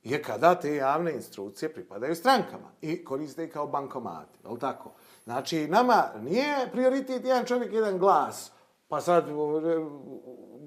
je 0.03 0.23
kada 0.23 0.55
te 0.55 0.75
javne 0.75 1.13
institucije 1.13 1.75
pripadaju 1.75 2.15
strankama 2.15 2.71
i 2.81 3.05
koriste 3.05 3.45
ih 3.45 3.53
kao 3.53 3.67
bankomati. 3.67 4.39
Je 4.51 4.59
tako? 4.59 4.93
Znači, 5.25 5.69
nama 5.69 6.05
nije 6.21 6.69
prioritet 6.73 7.25
jedan 7.25 7.45
čovjek, 7.45 7.73
jedan 7.73 7.99
glas, 7.99 8.53
pa 8.89 9.01
sad 9.01 9.29
e, 9.29 9.33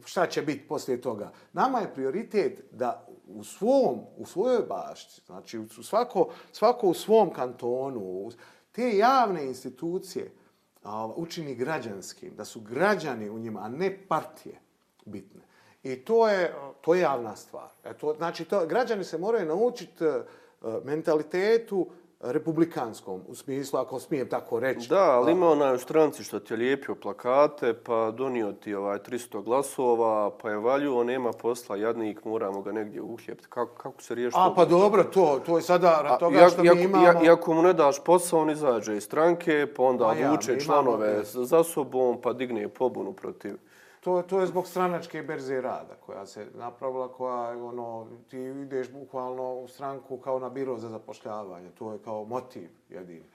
šta 0.05 0.27
će 0.27 0.41
biti 0.41 0.67
poslije 0.67 1.01
toga. 1.01 1.31
Nama 1.53 1.79
je 1.79 1.93
prioritet 1.93 2.63
da 2.71 3.07
u 3.27 3.43
svom, 3.43 3.99
u 4.17 4.25
svojoj 4.25 4.63
bašti, 4.69 5.21
znači 5.25 5.59
u 5.59 5.67
svako, 5.67 6.29
svako 6.51 6.87
u 6.87 6.93
svom 6.93 7.33
kantonu, 7.33 8.31
te 8.71 8.97
javne 8.97 9.45
institucije 9.45 10.31
a, 10.83 11.07
učini 11.15 11.55
građanskim, 11.55 12.35
da 12.35 12.45
su 12.45 12.61
građani 12.61 13.29
u 13.29 13.39
njima, 13.39 13.59
a 13.63 13.69
ne 13.69 14.07
partije 14.07 14.59
bitne. 15.05 15.50
I 15.83 15.95
to 15.95 16.27
je, 16.29 16.53
to 16.81 16.93
je 16.93 17.01
javna 17.01 17.35
stvar. 17.35 17.69
E 17.83 17.93
to, 17.93 18.13
znači, 18.13 18.45
to, 18.45 18.65
građani 18.65 19.03
se 19.03 19.17
moraju 19.17 19.45
naučiti 19.45 20.05
uh, 20.05 20.15
mentalitetu 20.83 21.87
republikanskom, 22.23 23.21
u 23.27 23.35
smislu, 23.35 23.79
ako 23.79 23.99
smijem 23.99 24.29
tako 24.29 24.59
reći. 24.59 24.89
Da, 24.89 25.11
ali 25.11 25.31
ima 25.31 25.49
onaj 25.49 25.75
u 25.75 25.79
stranci 25.79 26.23
što 26.23 26.39
ti 26.39 26.53
je 26.53 26.57
lijepio 26.57 26.95
plakate, 26.95 27.73
pa 27.73 28.11
donio 28.11 28.51
ti 28.51 28.73
ovaj 28.73 28.99
300 28.99 29.43
glasova, 29.43 30.37
pa 30.41 30.49
je 30.49 30.57
valjuo, 30.57 31.03
nema 31.03 31.31
posla, 31.31 31.75
jadnik, 31.75 32.25
moramo 32.25 32.61
ga 32.61 32.71
negdje 32.71 33.01
uhljepiti. 33.01 33.47
Kako, 33.49 33.75
kako 33.75 34.01
se 34.01 34.15
riješi? 34.15 34.37
A, 34.39 34.53
pa 34.55 34.65
dobro, 34.65 35.03
to, 35.03 35.41
to 35.45 35.57
je 35.57 35.61
sada 35.61 36.17
toga 36.19 36.39
A, 36.45 36.49
što 36.49 36.63
jak, 36.63 36.75
mi 36.75 36.83
imamo... 36.83 37.05
Ja, 37.05 37.21
iako 37.23 37.53
mu 37.53 37.61
ne 37.61 37.73
daš 37.73 38.03
posao, 38.03 38.39
on 38.39 38.49
izađe 38.49 38.97
iz 38.97 39.03
stranke, 39.03 39.67
pa 39.75 39.83
onda 39.83 40.13
ja, 40.13 40.31
vuče 40.31 40.59
članove 40.59 41.09
imamo... 41.09 41.45
za 41.45 41.63
sobom, 41.63 42.21
pa 42.21 42.33
digne 42.33 42.67
pobunu 42.67 43.13
protiv 43.13 43.57
to, 44.01 44.21
to 44.21 44.39
je 44.41 44.47
zbog 44.47 44.67
stranačke 44.67 45.23
berze 45.23 45.61
rada 45.61 45.95
koja 45.95 46.25
se 46.25 46.47
napravila, 46.55 47.13
koja 47.13 47.65
ono, 47.65 48.07
ti 48.29 48.37
ideš 48.37 48.91
bukvalno 48.91 49.53
u 49.53 49.67
stranku 49.67 50.17
kao 50.17 50.39
na 50.39 50.49
biro 50.49 50.77
za 50.77 50.89
zapošljavanje. 50.89 51.69
To 51.69 51.91
je 51.91 51.99
kao 52.03 52.25
motiv 52.25 52.69
jedini. 52.89 53.25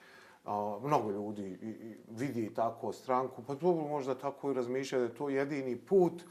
A, 0.45 0.79
mnogo 0.83 1.11
ljudi 1.11 1.43
i, 1.61 1.67
i, 1.67 1.97
vidi 2.09 2.53
tako 2.53 2.93
stranku, 2.93 3.43
pa 3.47 3.55
to 3.55 3.73
možda 3.73 4.15
tako 4.15 4.51
i 4.51 4.53
razmišlja 4.53 4.99
da 4.99 5.05
je 5.05 5.15
to 5.15 5.29
jedini 5.29 5.75
put. 5.75 6.23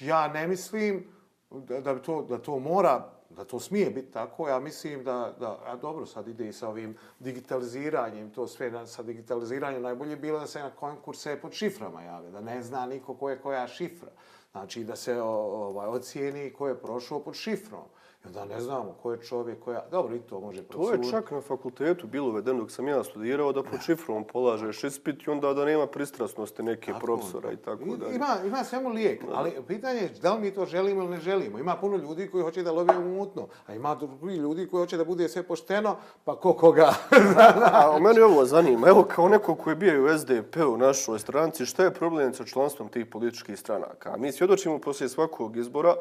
Ja 0.00 0.28
ne 0.28 0.48
mislim 0.48 1.06
da, 1.50 1.80
da, 1.80 1.98
to, 1.98 2.22
da 2.22 2.38
to 2.38 2.58
mora 2.58 3.10
da 3.36 3.44
to 3.44 3.60
smije 3.60 3.90
biti 3.90 4.12
tako, 4.12 4.48
ja 4.48 4.60
mislim 4.60 5.04
da, 5.04 5.34
da 5.40 5.58
a 5.66 5.76
dobro, 5.76 6.06
sad 6.06 6.28
ide 6.28 6.48
i 6.48 6.52
sa 6.52 6.68
ovim 6.68 6.96
digitaliziranjem, 7.18 8.30
to 8.30 8.46
sve 8.46 8.70
na, 8.70 8.86
sa 8.86 9.02
digitaliziranjem, 9.02 9.82
najbolje 9.82 10.16
bilo 10.16 10.40
da 10.40 10.46
se 10.46 10.60
na 10.60 10.70
konkurse 10.70 11.40
pod 11.40 11.52
šiframa 11.52 12.02
jave, 12.02 12.30
da 12.30 12.40
ne 12.40 12.62
zna 12.62 12.86
niko 12.86 13.14
ko 13.14 13.30
je 13.30 13.40
koja 13.40 13.68
šifra. 13.68 14.10
Znači 14.52 14.84
da 14.84 14.96
se 14.96 15.20
ovaj, 15.22 15.88
ocijeni 15.88 16.52
ko 16.52 16.68
je 16.68 16.82
prošao 16.82 17.20
pod 17.20 17.34
šifrom. 17.34 17.84
I 18.24 18.28
onda 18.28 18.44
ne 18.44 18.60
znamo 18.60 18.94
ko 19.02 19.12
je 19.12 19.20
čovjek 19.20 19.60
koja... 19.64 19.84
Dobro, 19.90 20.16
i 20.16 20.20
to 20.20 20.40
može 20.40 20.62
prosuditi. 20.62 21.10
To 21.10 21.16
je 21.16 21.22
čak 21.22 21.30
na 21.30 21.40
fakultetu 21.40 22.06
bilo 22.06 22.28
uvedeno 22.28 22.60
dok 22.60 22.70
sam 22.70 22.88
ja 22.88 23.04
studirao 23.04 23.52
da 23.52 23.62
pod 23.62 23.80
šifrom 23.80 24.24
polažeš 24.24 24.84
ispit 24.84 25.26
i 25.26 25.30
onda 25.30 25.54
da 25.54 25.64
nema 25.64 25.86
pristrasnosti 25.86 26.62
neke 26.62 26.92
tako, 26.92 27.06
profesora 27.06 27.52
i 27.52 27.56
tako 27.56 27.84
dalje. 27.84 28.14
Ima, 28.14 28.36
ima 28.46 28.64
svemu 28.64 28.88
lijek, 28.88 29.24
ali 29.32 29.52
pitanje 29.68 30.00
je 30.00 30.08
da 30.22 30.34
li 30.34 30.40
mi 30.40 30.50
to 30.50 30.66
želimo 30.66 31.02
ili 31.02 31.10
ne 31.10 31.20
želimo. 31.20 31.58
Ima 31.58 31.76
puno 31.76 31.96
ljudi 31.96 32.28
koji 32.30 32.42
hoće 32.44 32.62
da 32.62 32.72
love 32.72 32.98
umutno, 32.98 33.48
a 33.66 33.74
ima 33.74 33.94
drugi 33.94 34.36
ljudi 34.36 34.68
koji 34.68 34.80
hoće 34.80 34.96
da 34.96 35.04
bude 35.04 35.28
sve 35.28 35.42
pošteno, 35.42 35.96
pa 36.24 36.36
ko 36.36 36.52
koga. 36.52 36.94
a 37.72 37.90
o 37.90 38.00
meni 38.00 38.20
ovo 38.20 38.44
zanima. 38.44 38.88
Evo 38.88 39.04
kao 39.04 39.28
neko 39.28 39.54
koji 39.54 39.72
je 39.72 39.76
bio 39.76 40.04
u 40.04 40.18
SDP 40.18 40.56
u 40.56 40.76
našoj 40.76 41.18
stranci, 41.18 41.66
šta 41.66 41.84
je 41.84 41.94
problem 41.94 42.34
sa 42.34 42.44
članstvom 42.44 42.88
tih 42.88 43.06
političkih 43.06 43.58
stranaka? 43.58 44.16
Mi 44.16 44.32
svjedočimo 44.32 44.78
poslije 44.78 45.08
svakog 45.08 45.56
izbora 45.56 45.94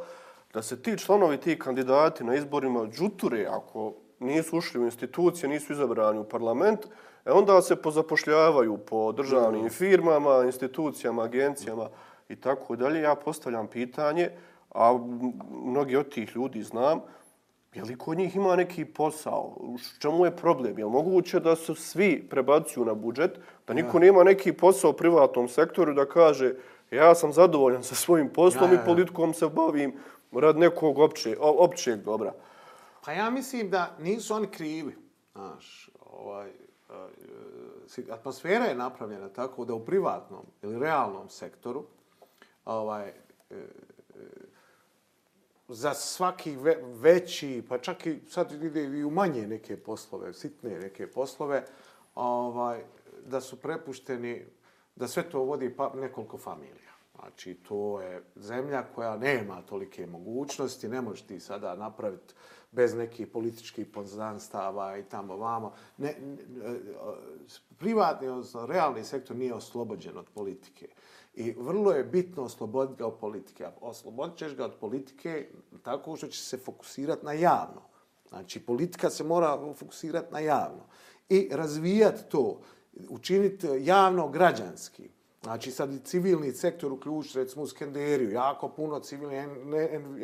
da 0.54 0.62
se 0.62 0.82
ti 0.82 0.98
članovi, 0.98 1.38
ti 1.38 1.60
kandidati 1.60 2.24
na 2.24 2.36
izborima 2.36 2.88
džuture, 2.88 3.48
ako 3.50 3.94
nisu 4.20 4.58
ušli 4.58 4.82
u 4.82 4.86
institucije, 4.86 5.50
nisu 5.50 5.74
izabrani 5.74 6.20
u 6.20 6.24
parlament, 6.24 6.80
e 7.26 7.32
onda 7.32 7.62
se 7.62 7.76
pozapošljavaju 7.76 8.78
po 8.78 9.12
državnim 9.12 9.70
firmama, 9.70 10.44
institucijama, 10.46 11.24
agencijama 11.24 11.90
i 12.30 12.36
tako 12.36 12.76
dalje. 12.76 13.02
Ja 13.02 13.16
postavljam 13.16 13.68
pitanje, 13.68 14.30
a 14.76 15.00
mnogi 15.64 15.96
od 15.96 16.10
tih 16.10 16.36
ljudi 16.36 16.64
znam, 16.64 17.02
je 17.74 17.84
li 17.84 17.98
kod 17.98 18.18
njih 18.18 18.36
ima 18.36 18.56
neki 18.56 18.86
posao? 18.86 19.54
U 19.58 19.78
čemu 20.00 20.26
je 20.26 20.36
problem? 20.36 20.80
Je 20.80 20.86
li 20.86 20.92
moguće 20.92 21.40
da 21.40 21.56
se 21.56 21.76
svi 21.76 22.28
prebacuju 22.30 22.86
na 22.86 22.94
budžet, 22.94 23.40
da 23.68 23.74
niko 23.74 24.00
nema 24.00 24.24
neki 24.24 24.54
posao 24.54 24.92
u 24.92 24.94
privatnom 24.94 25.48
sektoru 25.48 25.94
da 25.94 26.06
kaže 26.06 26.54
ja 26.92 27.16
sam 27.16 27.34
zadovoljan 27.34 27.84
sa 27.84 27.96
svojim 27.96 28.30
poslom 28.30 28.70
ja, 28.70 28.74
ja, 28.74 28.78
ja. 28.78 28.84
i 28.84 28.86
politikom 28.86 29.34
se 29.34 29.48
bavim, 29.48 29.94
rad 30.32 30.58
nekog 30.58 31.00
opće, 31.00 31.38
općeg 31.40 32.00
dobra. 32.00 32.34
Pa 33.06 33.12
ja 33.12 33.30
mislim 33.30 33.70
da 33.70 33.96
nisu 34.00 34.34
oni 34.34 34.48
krivi. 34.48 34.96
Znaš, 35.32 35.90
ovaj, 36.00 36.50
e, 36.50 38.12
atmosfera 38.12 38.66
je 38.66 38.76
napravljena 38.76 39.30
tako 39.30 39.66
da 39.66 39.74
u 39.74 39.86
privatnom 39.86 40.46
ili 40.62 40.80
realnom 40.80 41.30
sektoru 41.30 41.86
ovaj, 42.66 43.08
e, 43.08 43.14
e, 43.50 43.66
za 45.68 45.94
svaki 45.94 46.56
ve, 46.56 46.78
veći, 46.84 47.64
pa 47.70 47.78
čak 47.78 48.06
i 48.06 48.20
sad 48.30 48.64
ide 48.64 48.84
i 48.84 49.04
u 49.04 49.10
manje 49.10 49.48
neke 49.48 49.78
poslove, 49.84 50.34
sitne 50.34 50.80
neke 50.80 51.12
poslove, 51.12 51.66
ovaj, 52.16 52.84
da 53.26 53.42
su 53.42 53.62
prepušteni, 53.62 54.46
da 54.96 55.08
sve 55.08 55.30
to 55.30 55.40
vodi 55.40 55.76
pa, 55.76 55.92
nekoliko 55.96 56.38
familija. 56.38 56.91
Znači, 57.22 57.54
to 57.54 58.02
je 58.02 58.24
zemlja 58.36 58.84
koja 58.96 59.18
nema 59.18 59.62
tolike 59.62 60.08
mogućnosti, 60.08 60.88
ne 60.88 61.02
možeš 61.02 61.22
ti 61.22 61.40
sada 61.40 61.76
napraviti 61.76 62.34
bez 62.72 62.94
nekih 62.94 63.28
političkih 63.28 63.88
poznanstava 63.88 64.98
i 64.98 65.04
tamo 65.04 65.38
vamo. 65.38 65.74
Ne, 65.98 66.16
ne, 66.20 66.80
privatni, 67.78 68.28
odnosno 68.28 68.66
realni 68.66 69.04
sektor 69.04 69.36
nije 69.36 69.54
oslobođen 69.54 70.18
od 70.18 70.30
politike. 70.34 70.88
I 71.34 71.52
vrlo 71.52 71.92
je 71.92 72.04
bitno 72.04 72.44
osloboditi 72.44 72.98
ga 72.98 73.08
od 73.08 73.18
politike. 73.20 73.68
Oslobodit 73.82 74.38
ćeš 74.38 74.56
ga 74.56 74.66
od 74.66 74.74
politike 74.80 75.50
tako 75.84 76.16
što 76.16 76.28
će 76.28 76.42
se 76.42 76.58
fokusirati 76.58 77.26
na 77.26 77.34
javno. 77.34 77.82
Znači, 78.30 78.60
politika 78.60 79.10
se 79.10 79.24
mora 79.24 79.74
fokusirati 79.76 80.34
na 80.34 80.40
javno. 80.40 80.84
I 81.30 81.50
razvijati 81.52 82.30
to, 82.30 82.62
učiniti 83.10 83.68
javno 83.80 84.30
građanski 84.30 85.10
Znači 85.44 85.72
sad 85.72 85.94
i 85.94 86.00
civilni 86.00 86.52
sektor 86.52 86.92
uključ, 86.92 87.36
recimo 87.36 87.64
u 87.64 87.68
Skenderiju, 87.68 88.32
jako 88.32 88.70
puno 88.70 89.00
civilni 89.00 89.48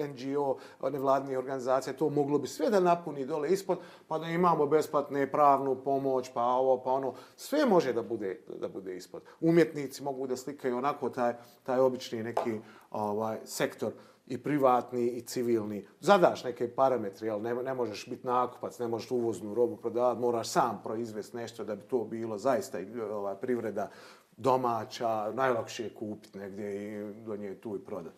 NGO, 0.07 0.57
nevladne 0.91 1.37
organizacije, 1.37 1.97
to 1.97 2.09
moglo 2.09 2.39
bi 2.39 2.47
sve 2.47 2.69
da 2.69 2.79
napuni 2.79 3.25
dole 3.25 3.49
ispod, 3.49 3.79
pa 4.07 4.19
da 4.19 4.27
imamo 4.27 4.67
besplatne 4.67 5.31
pravnu 5.31 5.75
pomoć, 5.75 6.29
pa 6.33 6.43
ovo, 6.43 6.83
pa 6.83 6.91
ono, 6.91 7.13
sve 7.35 7.65
može 7.65 7.93
da 7.93 8.03
bude, 8.03 8.39
da 8.59 8.67
bude 8.67 8.95
ispod. 8.95 9.21
Umjetnici 9.41 10.03
mogu 10.03 10.27
da 10.27 10.37
slikaju 10.37 10.77
onako 10.77 11.09
taj, 11.09 11.33
taj 11.63 11.79
obični 11.79 12.23
neki 12.23 12.59
ovaj 12.91 13.37
sektor 13.45 13.91
i 14.27 14.37
privatni 14.37 15.07
i 15.07 15.21
civilni. 15.21 15.85
Zadaš 15.99 16.43
neke 16.43 16.75
parametre, 16.75 17.29
ali 17.29 17.43
ne, 17.43 17.55
ne 17.55 17.73
možeš 17.73 18.09
biti 18.09 18.27
nakupac, 18.27 18.79
ne 18.79 18.87
možeš 18.87 19.11
uvoznu 19.11 19.53
robu 19.53 19.77
prodavati, 19.77 20.21
moraš 20.21 20.49
sam 20.49 20.81
proizvesti 20.83 21.37
nešto 21.37 21.63
da 21.63 21.75
bi 21.75 21.83
to 21.83 22.03
bilo 22.03 22.37
zaista 22.37 22.77
ovaj, 23.11 23.35
privreda 23.35 23.89
domaća, 24.37 25.31
najlakše 25.31 25.83
je 25.83 25.93
kupiti 25.93 26.37
negdje 26.37 26.93
i 26.93 27.13
do 27.13 27.35
nje 27.35 27.55
tu 27.55 27.75
i 27.75 27.85
prodati. 27.85 28.15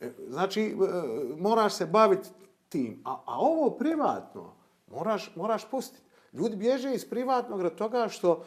E, 0.00 0.10
znači, 0.28 0.62
e, 0.62 0.74
moraš 1.36 1.74
se 1.74 1.86
baviti 1.86 2.28
tim. 2.68 3.02
A, 3.04 3.22
a 3.26 3.38
ovo 3.38 3.70
privatno 3.70 4.54
moraš, 4.86 5.32
moraš 5.36 5.70
pustiti. 5.70 6.02
Ljudi 6.32 6.56
bježe 6.56 6.94
iz 6.94 7.08
privatnog 7.08 7.62
rad 7.62 7.74
toga 7.74 8.08
što, 8.08 8.44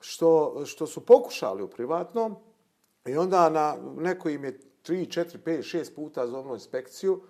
što, 0.00 0.62
što 0.66 0.86
su 0.86 1.06
pokušali 1.06 1.62
u 1.62 1.68
privatnom 1.68 2.36
i 3.06 3.16
onda 3.16 3.50
na 3.50 3.76
neko 3.96 4.28
im 4.28 4.44
je 4.44 4.60
3, 4.86 5.20
4, 5.20 5.38
5, 5.44 5.78
6 5.78 5.94
puta 5.94 6.26
zovno 6.26 6.54
inspekciju, 6.54 7.22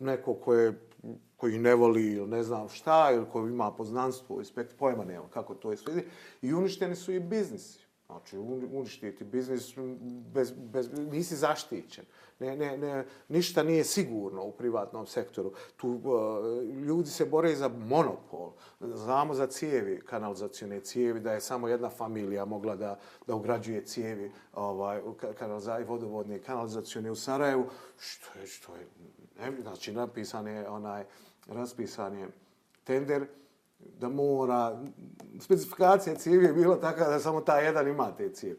neko 0.00 0.34
koje 0.34 0.88
koji 1.36 1.58
ne 1.58 1.74
voli 1.74 2.12
ili 2.12 2.26
ne 2.26 2.42
znam 2.42 2.68
šta, 2.68 3.10
ili 3.14 3.26
koji 3.32 3.50
ima 3.50 3.72
poznanstvo, 3.72 4.38
inspekt, 4.38 4.76
pojma 4.78 5.04
nema 5.04 5.28
kako 5.28 5.54
to 5.54 5.70
je 5.70 5.76
sve. 5.76 6.02
I 6.42 6.54
uništeni 6.54 6.96
su 6.96 7.12
i 7.12 7.20
biznisi. 7.20 7.86
Znači, 8.12 8.38
uništiti 8.72 9.24
biznis, 9.24 9.74
bez, 10.34 10.52
bez, 10.52 10.90
nisi 10.92 11.36
zaštićen. 11.36 12.04
Ne, 12.38 12.56
ne, 12.56 12.78
ne, 12.78 13.06
ništa 13.28 13.62
nije 13.62 13.84
sigurno 13.84 14.44
u 14.44 14.52
privatnom 14.52 15.06
sektoru. 15.06 15.52
Tu 15.76 15.88
uh, 15.88 16.04
ljudi 16.86 17.08
se 17.08 17.24
bore 17.24 17.56
za 17.56 17.68
monopol. 17.68 18.52
Znamo 18.80 19.34
za 19.34 19.46
cijevi, 19.46 20.00
kanalizacijone 20.00 20.80
cijevi, 20.80 21.20
da 21.20 21.32
je 21.32 21.40
samo 21.40 21.68
jedna 21.68 21.90
familija 21.90 22.44
mogla 22.44 22.76
da, 22.76 22.98
da 23.26 23.34
ugrađuje 23.34 23.84
cijevi 23.84 24.32
ovaj, 24.54 25.00
kanalizaj, 25.38 25.84
vodovodne 25.84 26.38
kanalizacijone 26.38 27.10
u 27.10 27.16
Sarajevu. 27.16 27.66
Što 27.98 28.38
je, 28.38 28.46
što 28.46 28.76
je, 28.76 28.86
ne, 29.40 29.60
znači, 29.62 29.92
napisan 29.92 30.46
je 30.46 30.68
onaj, 30.68 31.04
raspisan 31.46 32.18
je 32.18 32.28
tender, 32.84 33.26
da 33.98 34.08
mora, 34.08 34.82
specifikacija 35.40 36.16
cijevi 36.16 36.44
je 36.44 36.52
bila 36.52 36.80
taka 36.80 37.08
da 37.08 37.20
samo 37.20 37.40
ta 37.40 37.58
jedan 37.58 37.88
ima 37.88 38.12
te 38.16 38.32
cijevi. 38.32 38.58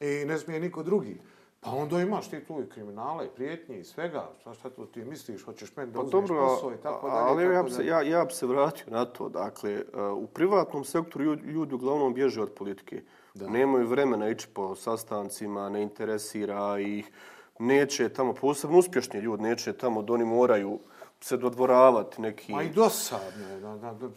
I 0.00 0.24
ne 0.24 0.38
smije 0.38 0.60
niko 0.60 0.82
drugi. 0.82 1.20
Pa 1.60 1.70
onda 1.70 2.00
imaš 2.00 2.30
ti 2.30 2.44
tu 2.44 2.62
i 2.62 2.68
kriminala 2.68 3.24
i 3.24 3.28
prijetnje 3.28 3.80
i 3.80 3.84
svega. 3.84 4.30
Šta, 4.40 4.54
šta 4.54 4.70
tu 4.70 4.86
ti 4.86 5.04
misliš, 5.04 5.44
hoćeš 5.44 5.76
meni 5.76 5.92
da 5.92 5.98
pa 5.98 6.04
uzmeš 6.04 6.28
dobro, 6.28 6.46
posao 6.46 6.72
i 6.72 6.76
tako 6.82 7.08
dalje. 7.08 7.46
Ali 7.46 7.54
ja 7.54 7.62
bi, 7.62 7.70
se, 7.70 7.86
ja, 7.86 8.02
ja 8.02 8.24
bi 8.24 8.32
se 8.32 8.46
vratio 8.46 8.86
na 8.86 9.04
to. 9.04 9.28
Dakle, 9.28 9.74
uh, 9.74 10.18
u 10.18 10.26
privatnom 10.26 10.84
sektoru 10.84 11.24
ljudi 11.34 11.74
uglavnom 11.74 12.14
bježe 12.14 12.42
od 12.42 12.52
politike. 12.52 13.02
Da. 13.34 13.48
Nemaju 13.48 13.86
vremena 13.86 14.28
ići 14.28 14.48
po 14.48 14.74
sastancima, 14.74 15.68
ne 15.68 15.82
interesira 15.82 16.78
ih. 16.78 17.10
Neće 17.58 18.08
tamo, 18.08 18.34
posebno 18.34 18.78
uspješni 18.78 19.20
ljudi, 19.20 19.42
neće 19.42 19.72
tamo 19.72 20.02
da 20.02 20.12
oni 20.12 20.24
moraju 20.24 20.78
se 21.20 21.36
dodvoravati 21.36 22.22
neki... 22.22 22.52
Ma 22.52 22.62
i 22.62 22.70
dosadno. 22.70 23.60
Da, 23.60 23.76
da, 23.76 23.92
da, 23.92 24.08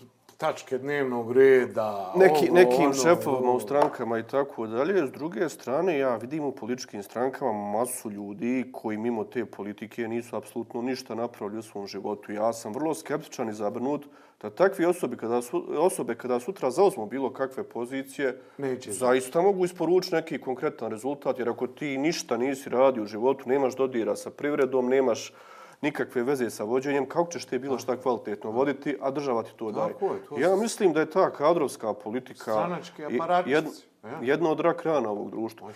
tačke 0.41 0.77
dnevnog 0.77 1.31
reda. 1.31 2.13
Neki, 2.15 2.49
ovo, 2.49 2.55
nekim 2.55 2.85
ono, 2.85 2.93
šefovima 2.93 3.51
u 3.51 3.59
strankama 3.59 4.19
i 4.19 4.23
tako 4.23 4.67
dalje. 4.67 5.07
S 5.07 5.11
druge 5.11 5.49
strane, 5.49 5.97
ja 5.97 6.15
vidim 6.15 6.43
u 6.43 6.51
političkim 6.51 7.03
strankama 7.03 7.53
masu 7.53 8.09
ljudi 8.09 8.65
koji 8.71 8.97
mimo 8.97 9.23
te 9.23 9.45
politike 9.45 10.07
nisu 10.07 10.35
apsolutno 10.35 10.81
ništa 10.81 11.15
napravili 11.15 11.59
u 11.59 11.61
svom 11.61 11.87
životu. 11.87 12.31
Ja 12.31 12.53
sam 12.53 12.73
vrlo 12.73 12.93
skeptičan 12.93 13.49
i 13.49 13.53
zabrnut 13.53 14.05
da 14.41 14.49
takvi 14.49 14.85
osobe 14.85 15.17
kada, 15.17 15.41
su, 15.41 15.65
osobe 15.77 16.15
kada 16.15 16.39
sutra 16.39 16.71
zauzmu 16.71 17.05
bilo 17.05 17.33
kakve 17.33 17.63
pozicije, 17.63 18.41
Neće 18.57 18.91
zaista 18.91 19.41
mogu 19.41 19.65
isporučiti 19.65 20.15
neki 20.15 20.41
konkretan 20.41 20.91
rezultat. 20.91 21.39
Jer 21.39 21.49
ako 21.49 21.67
ti 21.67 21.97
ništa 21.97 22.37
nisi 22.37 22.69
radio 22.69 23.03
u 23.03 23.05
životu, 23.05 23.49
nemaš 23.49 23.75
dodira 23.75 24.15
sa 24.15 24.29
privredom, 24.29 24.89
nemaš 24.89 25.33
nikakve 25.81 26.23
veze 26.23 26.49
sa 26.49 26.63
vođenjem, 26.63 27.09
kako 27.09 27.31
ćeš 27.31 27.45
te 27.45 27.59
bilo 27.59 27.79
šta 27.79 27.97
kvalitetno 27.97 28.51
voditi, 28.51 28.97
a 29.01 29.11
država 29.11 29.43
ti 29.43 29.51
to 29.55 29.71
daje. 29.71 29.93
Ja 30.37 30.55
mislim 30.55 30.93
da 30.93 30.99
je 30.99 31.09
ta 31.09 31.31
kadrovska 31.31 31.93
politika... 31.93 32.51
Stranački 32.51 33.05
aparatici. 33.05 33.85
Jedno 34.21 34.51
od 34.51 34.59
rak 34.59 34.85
rana 34.85 35.09
ovog 35.09 35.31
društva. 35.31 35.71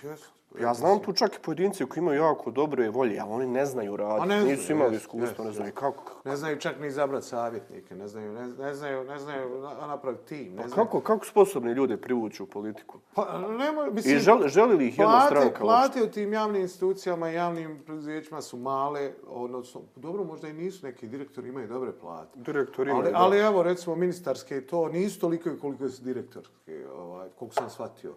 Ja 0.61 0.73
znam 0.73 0.99
tu 0.99 1.13
čak 1.13 1.35
i 1.35 1.39
pojedinci 1.41 1.85
koji 1.85 2.01
imaju 2.01 2.21
jako 2.21 2.51
dobre 2.51 2.89
volje, 2.89 3.19
ali 3.19 3.31
oni 3.31 3.47
ne 3.47 3.65
znaju 3.65 3.95
raditi, 3.95 4.27
ne 4.27 4.43
nisu 4.43 4.71
imali 4.71 4.95
iskustvo, 4.95 5.45
ne 5.45 5.51
znaju 5.51 5.71
kako, 5.73 6.03
kako. 6.03 6.29
Ne 6.29 6.35
znaju 6.35 6.59
čak 6.59 6.79
ni 6.79 6.87
izabrati 6.87 7.25
savjetnike, 7.25 7.95
ne 7.95 8.07
znaju, 8.07 8.33
ne, 8.33 8.47
ne 8.47 8.73
znaju, 8.73 9.03
ne 9.03 9.19
znaju 9.19 9.61
napraviti 9.87 10.25
tim. 10.25 10.55
Ne 10.55 10.61
pa 10.61 10.67
znaju. 10.67 10.85
kako, 10.85 11.01
kako 11.01 11.25
sposobni 11.25 11.71
ljude 11.71 11.97
privući 11.97 12.43
u 12.43 12.45
politiku? 12.45 12.99
Pa, 13.13 13.39
nema, 13.39 13.89
mislim, 13.91 14.15
I 14.15 14.19
želi, 14.19 14.49
želi 14.49 14.75
li 14.75 14.87
ih 14.87 14.99
jedna 14.99 15.11
plate, 15.11 15.35
stranka? 15.35 15.59
Plate 15.59 16.03
u 16.03 16.07
tim 16.07 16.33
javnim 16.33 16.61
institucijama 16.61 17.31
i 17.31 17.33
javnim 17.33 17.79
preduzećima 17.85 18.41
su 18.41 18.57
male, 18.57 19.11
odnosno, 19.27 19.81
dobro, 19.95 20.23
možda 20.23 20.47
i 20.47 20.53
nisu 20.53 20.85
neki 20.85 21.07
direktori, 21.07 21.49
imaju 21.49 21.67
dobre 21.67 21.91
plate. 21.91 22.39
Direktori 22.39 22.91
imaju, 22.91 23.05
ali, 23.05 23.13
ali 23.15 23.39
evo, 23.39 23.63
recimo, 23.63 23.95
ministarske 23.95 24.61
to 24.61 24.89
nisu 24.89 25.19
toliko 25.19 25.49
koliko 25.61 25.89
su 25.89 26.03
direktorske, 26.03 26.85
ovaj, 26.97 27.29
koliko 27.39 27.55
sam 27.55 27.69
shvatio. 27.69 28.13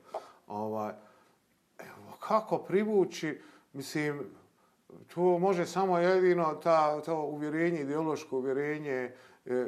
Ovaj, 0.46 0.92
kako 2.28 2.58
privući, 2.58 3.40
mislim, 3.72 4.20
to 5.14 5.38
može 5.38 5.66
samo 5.66 5.98
jedino 5.98 6.54
ta, 6.54 7.00
to 7.00 7.22
uvjerenje, 7.22 7.80
ideološko 7.80 8.36
uvjerenje 8.36 9.12
e, 9.46 9.66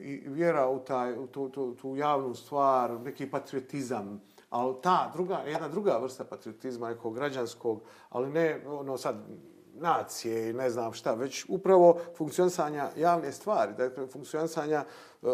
i 0.00 0.22
vjera 0.26 0.68
u, 0.68 0.78
taj, 0.78 1.18
u 1.18 1.26
tu, 1.26 1.48
tu, 1.48 1.74
tu 1.74 1.96
javnu 1.96 2.34
stvar, 2.34 3.00
neki 3.00 3.30
patriotizam, 3.30 4.22
ali 4.50 4.74
ta 4.82 5.10
druga, 5.14 5.36
jedna 5.36 5.68
druga 5.68 5.98
vrsta 6.02 6.24
patriotizma, 6.24 6.88
nekog 6.88 7.14
građanskog, 7.14 7.82
ali 8.10 8.30
ne 8.30 8.60
ono 8.66 8.98
sad 8.98 9.16
nacije 9.80 10.50
i 10.50 10.52
ne 10.52 10.70
znam 10.70 10.92
šta, 10.92 11.14
već 11.14 11.44
upravo 11.48 12.00
funkcionisanja 12.16 12.88
javne 12.96 13.32
stvari, 13.32 13.72
dakle 13.78 14.06
funkcionisanja 14.06 14.84
uh, 15.22 15.30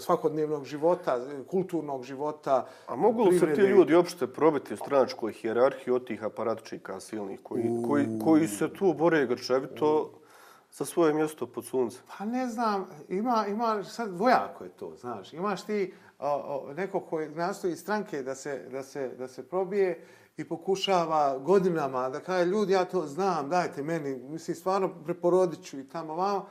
svakodnevnog 0.00 0.64
života, 0.64 1.18
kulturnog 1.50 2.04
života. 2.04 2.66
A 2.86 2.96
mogu 2.96 3.24
li 3.24 3.38
se 3.38 3.54
ti 3.54 3.60
ljudi 3.60 3.94
uopšte 3.94 4.26
probiti 4.26 4.74
u 4.74 4.76
stranačkoj 4.76 5.32
hijerarhiji 5.32 5.94
od 5.94 6.06
tih 6.06 6.24
aparatčika 6.24 7.00
silnih 7.00 7.40
koji, 7.42 7.68
u... 7.68 7.82
koji, 7.88 8.06
koji 8.24 8.48
se 8.48 8.68
tu 8.72 8.94
bore 8.94 9.26
grčevito 9.26 10.10
za 10.72 10.84
svoje 10.84 11.14
mjesto 11.14 11.46
pod 11.46 11.64
sunce? 11.64 11.98
Pa 12.18 12.24
ne 12.24 12.46
znam, 12.46 12.88
ima, 13.08 13.44
ima 13.48 13.84
sad 13.84 14.10
dvojako 14.10 14.64
je 14.64 14.70
to, 14.70 14.96
znaš. 14.96 15.32
Imaš 15.32 15.62
ti 15.62 15.94
o, 16.18 16.28
o, 16.28 16.72
neko 16.74 17.00
koji 17.00 17.28
nastoji 17.28 17.76
stranke 17.76 18.22
da 18.22 18.34
se, 18.34 18.68
da 18.70 18.82
se, 18.82 19.08
da 19.18 19.28
se 19.28 19.48
probije 19.48 20.06
i 20.36 20.48
pokušava 20.48 21.38
godinama 21.38 22.08
da 22.08 22.20
kaže 22.20 22.44
ljudi 22.44 22.72
ja 22.72 22.84
to 22.84 23.06
znam, 23.06 23.48
dajte 23.48 23.82
meni, 23.82 24.16
mislim 24.28 24.54
stvarno 24.54 25.04
preporodit 25.04 25.64
ću 25.64 25.78
i 25.78 25.88
tamo 25.88 26.14
vamo. 26.14 26.48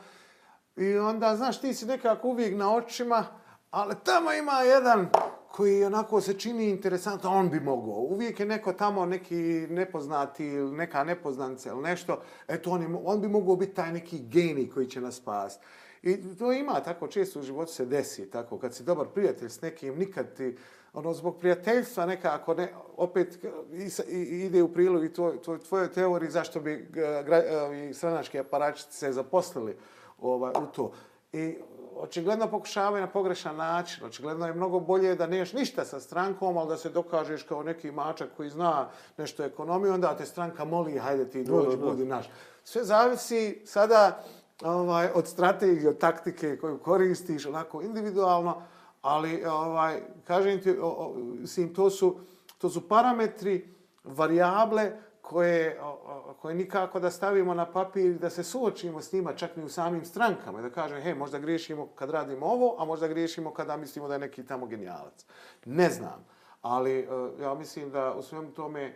I 0.76 0.98
onda, 0.98 1.36
znaš, 1.36 1.62
ti 1.62 1.74
si 1.74 1.86
nekako 1.86 2.28
uvijek 2.28 2.58
na 2.58 2.76
očima, 2.76 3.26
ali 3.72 3.96
tamo 4.04 4.34
ima 4.34 4.62
jedan 4.62 5.10
koji 5.52 5.86
onako 5.86 6.22
se 6.22 6.34
čini 6.34 6.70
interesantno, 6.70 7.30
on 7.30 7.50
bi 7.50 7.60
mogao. 7.60 7.96
Uvijek 7.96 8.40
je 8.40 8.46
neko 8.46 8.74
tamo, 8.74 9.06
neki 9.06 9.68
nepoznati 9.70 10.46
ili 10.46 10.72
neka 10.72 11.04
nepoznanica 11.04 11.70
ili 11.70 11.82
nešto, 11.82 12.22
eto 12.48 12.72
on, 12.72 12.82
je, 12.82 12.90
on 13.06 13.22
bi 13.22 13.28
mogao 13.28 13.56
biti 13.56 13.74
taj 13.74 13.92
neki 13.92 14.20
genij 14.20 14.70
koji 14.70 14.88
će 14.88 15.02
nas 15.02 15.16
spasti. 15.16 15.66
I 16.02 16.36
to 16.38 16.52
ima 16.52 16.80
tako, 16.80 17.08
često 17.08 17.40
u 17.40 17.44
životu 17.44 17.74
se 17.74 17.86
desi 17.86 18.30
tako, 18.30 18.60
kad 18.60 18.76
si 18.76 18.84
dobar 18.84 19.08
prijatelj 19.08 19.50
s 19.50 19.62
nekim, 19.62 19.98
nikad 19.98 20.36
ti, 20.36 20.58
ono, 20.94 21.14
zbog 21.14 21.40
prijateljstva 21.40 22.06
nekako, 22.06 22.54
ne, 22.54 22.74
opet 22.98 23.44
i, 23.74 23.90
i, 24.08 24.46
ide 24.46 24.64
u 24.64 24.74
prilog 24.74 25.06
i 25.06 25.14
to, 25.14 25.32
to 25.32 25.58
tvoje 25.58 25.92
teorije 25.92 26.32
zašto 26.32 26.60
bi 26.60 26.88
gra, 27.26 27.44
i 27.90 27.94
stranački 27.94 28.40
aparačici 28.40 28.98
se 28.98 29.12
zaposlili 29.12 29.78
ovaj, 30.22 30.52
u 30.64 30.66
to. 30.76 30.92
I 31.34 31.58
očigledno 31.96 32.48
pokušavaju 32.48 33.02
na 33.02 33.08
pogrešan 33.08 33.56
način. 33.56 34.06
Očigledno 34.06 34.48
je 34.48 34.54
mnogo 34.54 34.80
bolje 34.80 35.16
da 35.16 35.28
neš 35.28 35.54
ništa 35.54 35.86
sa 35.86 36.00
strankom, 36.00 36.58
ali 36.58 36.70
da 36.70 36.78
se 36.78 36.90
dokažeš 36.90 37.44
kao 37.44 37.64
neki 37.64 37.92
mačak 37.92 38.30
koji 38.38 38.50
zna 38.50 38.90
nešto 39.18 39.44
ekonomiju, 39.44 39.94
onda 39.94 40.18
te 40.18 40.26
stranka 40.26 40.66
moli, 40.66 40.98
hajde 40.98 41.30
ti 41.30 41.44
dođi, 41.44 41.78
budi 41.78 42.06
naš. 42.06 42.30
Sve 42.64 42.84
zavisi 42.84 43.62
sada 43.66 44.24
ovaj, 44.64 45.10
od 45.16 45.28
strategije, 45.28 45.90
od 45.90 45.98
taktike 45.98 46.58
koju 46.58 46.78
koristiš, 46.78 47.46
onako 47.46 47.82
individualno, 47.82 48.62
ali 49.02 49.46
ovaj 49.46 50.02
kažem 50.24 50.62
ti 50.62 50.78
o, 50.82 50.88
o, 50.88 51.16
sim 51.48 51.74
to 51.74 51.90
su 51.90 52.20
to 52.58 52.70
su 52.70 52.88
parametri 52.88 53.76
varijable 54.04 54.92
koje 55.22 55.82
o, 55.82 56.34
koje 56.42 56.56
nikako 56.56 57.00
da 57.00 57.12
stavimo 57.12 57.54
na 57.54 57.66
papir 57.66 58.18
da 58.18 58.30
se 58.30 58.44
suočimo 58.44 59.02
s 59.02 59.14
njima 59.14 59.34
čak 59.34 59.56
ni 59.56 59.64
u 59.64 59.70
samim 59.70 60.06
strankama 60.06 60.62
da 60.62 60.70
kažem 60.70 61.02
hej 61.02 61.16
možda 61.16 61.40
griješimo 61.40 61.88
kad 61.96 62.10
radimo 62.10 62.46
ovo 62.46 62.76
a 62.80 62.86
možda 62.86 63.08
griješimo 63.08 63.54
kada 63.54 63.78
mislimo 63.78 64.08
da 64.08 64.14
je 64.14 64.20
neki 64.20 64.46
tamo 64.46 64.66
genijalac 64.66 65.26
ne 65.66 65.90
znam 65.90 66.26
Ali 66.62 67.00
e, 67.00 67.08
ja 67.42 67.54
mislim 67.54 67.92
da 67.92 68.14
u 68.14 68.22
svemu 68.22 68.52
tome 68.52 68.82
e, 68.84 68.94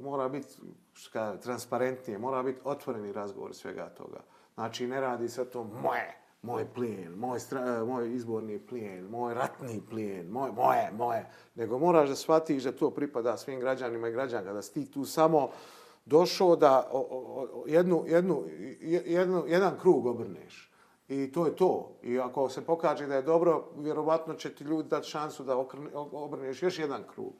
mora 0.00 0.28
biti 0.28 0.48
transparentnije, 1.42 2.18
mora 2.18 2.42
biti 2.42 2.60
otvoreni 2.64 3.12
razgovor 3.12 3.54
svega 3.54 3.88
toga. 3.88 4.20
Znači, 4.54 4.86
ne 4.86 5.00
radi 5.00 5.28
se 5.28 5.44
to 5.44 5.64
moje, 5.64 6.18
moj 6.44 6.66
plijen, 6.74 7.12
moj, 7.12 7.40
stra, 7.40 7.60
e, 7.60 7.84
moj 7.84 8.14
izborni 8.14 8.58
plijen, 8.58 9.04
moj 9.04 9.34
ratni 9.34 9.82
plijen, 9.90 10.28
moj, 10.30 10.52
moje, 10.52 10.90
moje. 10.92 11.30
Nego 11.54 11.78
moraš 11.78 12.08
da 12.08 12.16
shvatiš 12.16 12.62
da 12.62 12.72
to 12.72 12.90
pripada 12.90 13.36
svim 13.36 13.60
građanima 13.60 14.08
i 14.08 14.12
građanka, 14.12 14.52
da 14.52 14.62
si 14.62 14.74
ti 14.74 14.90
tu 14.90 15.04
samo 15.04 15.48
došao 16.04 16.56
da 16.56 16.88
o, 16.92 17.06
o, 17.10 17.64
jednu, 17.66 18.04
jednu, 18.06 18.44
jednu, 19.06 19.44
jedan 19.46 19.78
krug 19.80 20.06
obrneš. 20.06 20.70
I 21.08 21.32
to 21.32 21.46
je 21.46 21.56
to. 21.56 21.96
I 22.02 22.18
ako 22.18 22.48
se 22.48 22.64
pokaže 22.64 23.06
da 23.06 23.14
je 23.14 23.22
dobro, 23.22 23.64
vjerovatno 23.78 24.34
će 24.34 24.54
ti 24.54 24.64
ljudi 24.64 24.88
dati 24.88 25.08
šansu 25.08 25.44
da 25.44 25.56
obrneš 26.12 26.62
još 26.62 26.78
jedan 26.78 27.02
krug. 27.14 27.32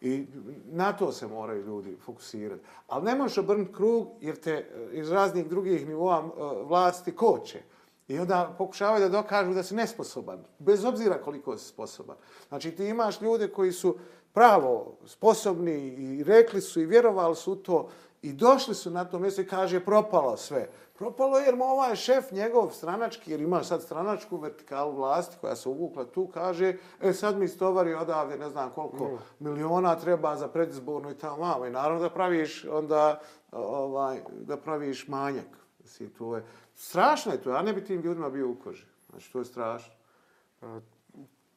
I 0.00 0.26
na 0.64 0.92
to 0.92 1.12
se 1.12 1.26
moraju 1.26 1.66
ljudi 1.66 1.96
fokusirati. 2.04 2.62
Ali 2.86 3.04
ne 3.04 3.14
možeš 3.14 3.38
obrnuti 3.38 3.72
krug 3.72 4.08
jer 4.20 4.36
te 4.36 4.52
e, 4.52 4.88
iz 4.92 5.10
raznih 5.10 5.48
drugih 5.48 5.86
nivoa 5.86 6.18
e, 6.18 6.40
vlasti 6.64 7.12
koče. 7.12 7.62
I 8.08 8.18
onda 8.18 8.54
pokušavaju 8.58 9.00
da 9.00 9.08
dokažu 9.08 9.54
da 9.54 9.62
si 9.62 9.74
nesposoban, 9.74 10.44
bez 10.58 10.84
obzira 10.84 11.22
koliko 11.22 11.58
si 11.58 11.68
sposoban. 11.68 12.16
Znači 12.48 12.70
ti 12.70 12.84
imaš 12.84 13.20
ljude 13.20 13.48
koji 13.48 13.72
su 13.72 13.96
pravo 14.32 14.96
sposobni 15.06 15.74
i 15.88 16.24
rekli 16.24 16.60
su 16.60 16.80
i 16.80 16.86
vjerovali 16.86 17.36
su 17.36 17.56
to 17.56 17.88
i 18.22 18.32
došli 18.32 18.74
su 18.74 18.90
na 18.90 19.04
to 19.04 19.18
mjesto 19.18 19.40
i 19.40 19.46
kaže 19.46 19.84
propalo 19.84 20.36
sve. 20.36 20.68
Propalo 20.98 21.38
jer 21.38 21.56
mu 21.56 21.64
ovaj 21.64 21.96
šef 21.96 22.32
njegov 22.32 22.70
stranački, 22.70 23.30
jer 23.30 23.40
ima 23.40 23.64
sad 23.64 23.82
stranačku 23.82 24.36
vertikalu 24.36 24.96
vlasti 24.96 25.36
koja 25.40 25.56
se 25.56 25.68
uvukla 25.68 26.04
tu, 26.04 26.26
kaže, 26.34 26.76
e 27.00 27.12
sad 27.12 27.38
mi 27.38 27.48
stovari 27.48 27.94
odavde 27.94 28.38
ne 28.38 28.48
znam 28.48 28.70
koliko 28.70 29.04
mm. 29.04 29.18
miliona 29.38 29.96
treba 29.96 30.36
za 30.36 30.48
predizbornu 30.48 31.10
i 31.10 31.18
tamo 31.18 31.36
mamo. 31.36 31.66
I 31.66 31.70
naravno 31.70 32.00
da 32.00 32.10
praviš 32.10 32.64
onda 32.64 33.20
ovaj, 33.52 34.20
da 34.40 34.56
praviš 34.56 35.08
manjak. 35.08 35.48
Mislim, 35.82 36.10
to 36.10 36.36
je, 36.36 36.44
strašno 36.76 37.32
je 37.32 37.42
to, 37.42 37.50
ja 37.50 37.62
ne 37.62 37.72
bi 37.72 37.84
tim 37.84 38.00
ljudima 38.00 38.30
bio 38.30 38.50
u 38.50 38.54
koži. 38.54 38.84
Znači, 39.10 39.32
to 39.32 39.38
je 39.38 39.44
strašno. 39.44 39.94
A, 40.62 40.80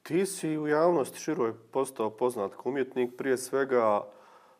ti 0.03 0.25
si 0.25 0.57
u 0.57 0.67
javnosti 0.67 1.19
široj 1.19 1.53
postao 1.71 2.09
poznat 2.09 2.51
umjetnik, 2.65 3.17
prije 3.17 3.37
svega 3.37 4.01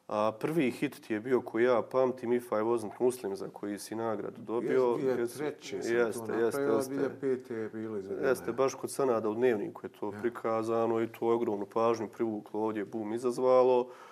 A 0.09 0.31
prvi 0.31 0.71
hit 0.71 1.01
ti 1.07 1.13
je 1.13 1.19
bio 1.19 1.41
koji 1.41 1.63
ja 1.63 1.81
pamtim 1.91 2.33
If 2.33 2.45
I 2.51 2.55
Wasn't 2.55 2.91
Muslim 2.99 3.35
za 3.35 3.49
koji 3.53 3.79
si 3.79 3.95
nagradu 3.95 4.41
dobio. 4.41 4.97
Jeste, 5.03 5.37
treće 5.37 5.81
sam 5.81 5.95
jeste, 5.95 6.19
to 6.19 6.19
napravio, 6.19 6.45
jeste, 6.45 6.93
jeste. 6.93 7.09
pete 7.21 7.53
je 7.53 7.69
bilo 7.69 7.97
izvedeno. 7.97 8.27
Jeste, 8.27 8.51
baš 8.51 8.73
kod 8.73 8.91
Sanada 8.91 9.29
u 9.29 9.33
dnevniku 9.33 9.85
je 9.85 9.89
to 9.89 10.13
ja. 10.13 10.19
prikazano 10.21 11.01
i 11.01 11.07
to 11.07 11.27
ogromnu 11.27 11.65
pažnju 11.65 12.07
privuklo 12.07 12.61
ovdje 12.61 12.85
bum 12.85 13.13
izazvalo. 13.13 13.79
A, 13.81 14.08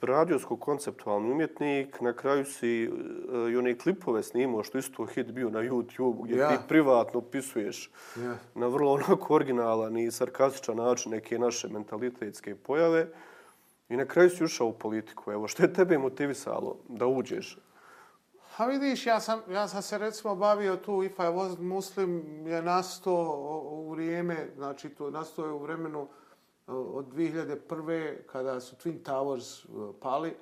radiosko 0.00 0.56
konceptualni 0.56 1.30
umjetnik, 1.30 2.00
na 2.00 2.12
kraju 2.12 2.44
si 2.44 2.88
uh, 2.88 3.52
i 3.52 3.56
one 3.56 3.78
klipove 3.78 4.22
snimao 4.22 4.62
što 4.62 4.78
isto 4.78 5.06
hit 5.06 5.32
bio 5.32 5.50
na 5.50 5.60
YouTube 5.60 6.24
gdje 6.24 6.36
ja. 6.36 6.48
ti 6.48 6.56
privatno 6.68 7.18
opisuješ 7.18 7.90
ja. 8.16 8.36
na 8.54 8.66
vrlo 8.66 8.92
onako 8.92 9.34
originalan 9.34 9.98
i 9.98 10.10
sarkastičan 10.10 10.76
način 10.76 11.12
neke 11.12 11.38
naše 11.38 11.68
mentalitetske 11.68 12.54
pojave. 12.56 13.08
I 13.88 13.96
na 13.96 14.04
kraju 14.04 14.30
si 14.30 14.44
ušao 14.44 14.66
u 14.66 14.72
politiku. 14.72 15.32
Evo, 15.32 15.48
što 15.48 15.62
je 15.62 15.72
tebe 15.72 15.98
motivisalo 15.98 16.76
da 16.88 17.06
uđeš? 17.06 17.58
Ha 18.56 18.66
vidiš, 18.66 19.06
ja 19.06 19.20
sam, 19.20 19.40
ja 19.50 19.68
sam 19.68 19.82
se 19.82 19.98
recimo 19.98 20.36
bavio 20.36 20.76
tu 20.76 21.02
If 21.02 21.18
I 21.18 21.22
Was 21.22 21.60
Muslim 21.60 22.46
je 22.46 22.62
nastao 22.62 23.62
u 23.64 23.90
vrijeme, 23.90 24.48
znači 24.56 24.88
to 24.88 25.10
nastao 25.10 25.46
je 25.46 25.52
u 25.52 25.58
vremenu 25.58 26.08
od 26.66 27.06
2001. 27.14 28.16
kada 28.26 28.60
su 28.60 28.76
Twin 28.76 29.02
Towers 29.02 29.64
uh, 29.64 29.94
pali, 30.00 30.34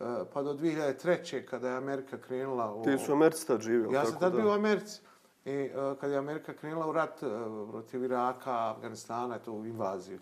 uh, 0.00 0.06
pa 0.32 0.42
do 0.42 0.54
2003. 0.54 1.44
kada 1.44 1.68
je 1.68 1.76
Amerika 1.76 2.18
krenula 2.18 2.74
u... 2.74 2.84
Ti 2.84 2.98
su 2.98 3.12
u 3.12 3.14
Americi 3.14 3.46
tad 3.46 3.60
živio? 3.60 3.90
Ja 3.90 4.04
sam 4.04 4.20
tad 4.20 4.36
bio 4.36 4.48
u 4.48 4.54
Americi. 4.54 5.00
I 5.44 5.70
uh, 5.74 5.98
kada 5.98 6.12
je 6.12 6.18
Amerika 6.18 6.52
krenula 6.54 6.88
u 6.88 6.92
rat 6.92 7.20
protiv 7.70 8.04
Iraka, 8.04 8.70
Afganistana, 8.70 9.38
to 9.38 9.52
u 9.52 9.66
invaziju. 9.66 10.18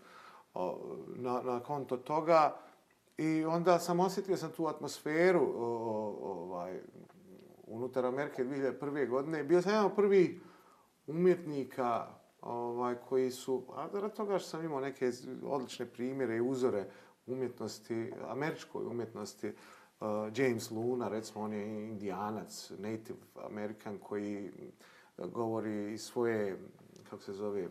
Na, 1.16 1.42
na 1.42 1.60
konto 1.60 1.96
toga, 1.96 2.56
I 3.18 3.44
onda 3.44 3.78
sam 3.78 4.00
osjetio 4.00 4.36
sam 4.36 4.50
tu 4.50 4.66
atmosferu 4.66 5.52
ovaj, 6.22 6.80
unutar 7.66 8.06
Amerike 8.06 8.44
2001. 8.44 9.08
godine. 9.08 9.44
Bio 9.44 9.62
sam 9.62 9.72
jedan 9.72 9.94
prvi 9.96 10.40
umjetnika 11.06 12.06
ovaj, 12.48 12.94
koji 13.08 13.30
su, 13.30 13.62
a 13.76 13.88
zarad 13.92 14.16
toga 14.16 14.38
što 14.38 14.48
sam 14.48 14.64
imao 14.64 14.80
neke 14.80 15.10
odlične 15.44 15.86
primjere 15.86 16.36
i 16.36 16.40
uzore 16.40 16.86
umjetnosti, 17.26 18.12
američkoj 18.28 18.86
umjetnosti, 18.86 19.48
uh, 19.48 20.06
James 20.36 20.70
Luna, 20.70 21.08
recimo, 21.08 21.44
on 21.44 21.52
je 21.52 21.84
indijanac, 21.84 22.72
native 22.78 23.18
american, 23.44 23.98
koji 23.98 24.50
uh, 25.16 25.30
govori 25.30 25.92
iz 25.92 26.02
svoje, 26.02 26.58
kako 27.10 27.22
se 27.22 27.32
zove, 27.32 27.68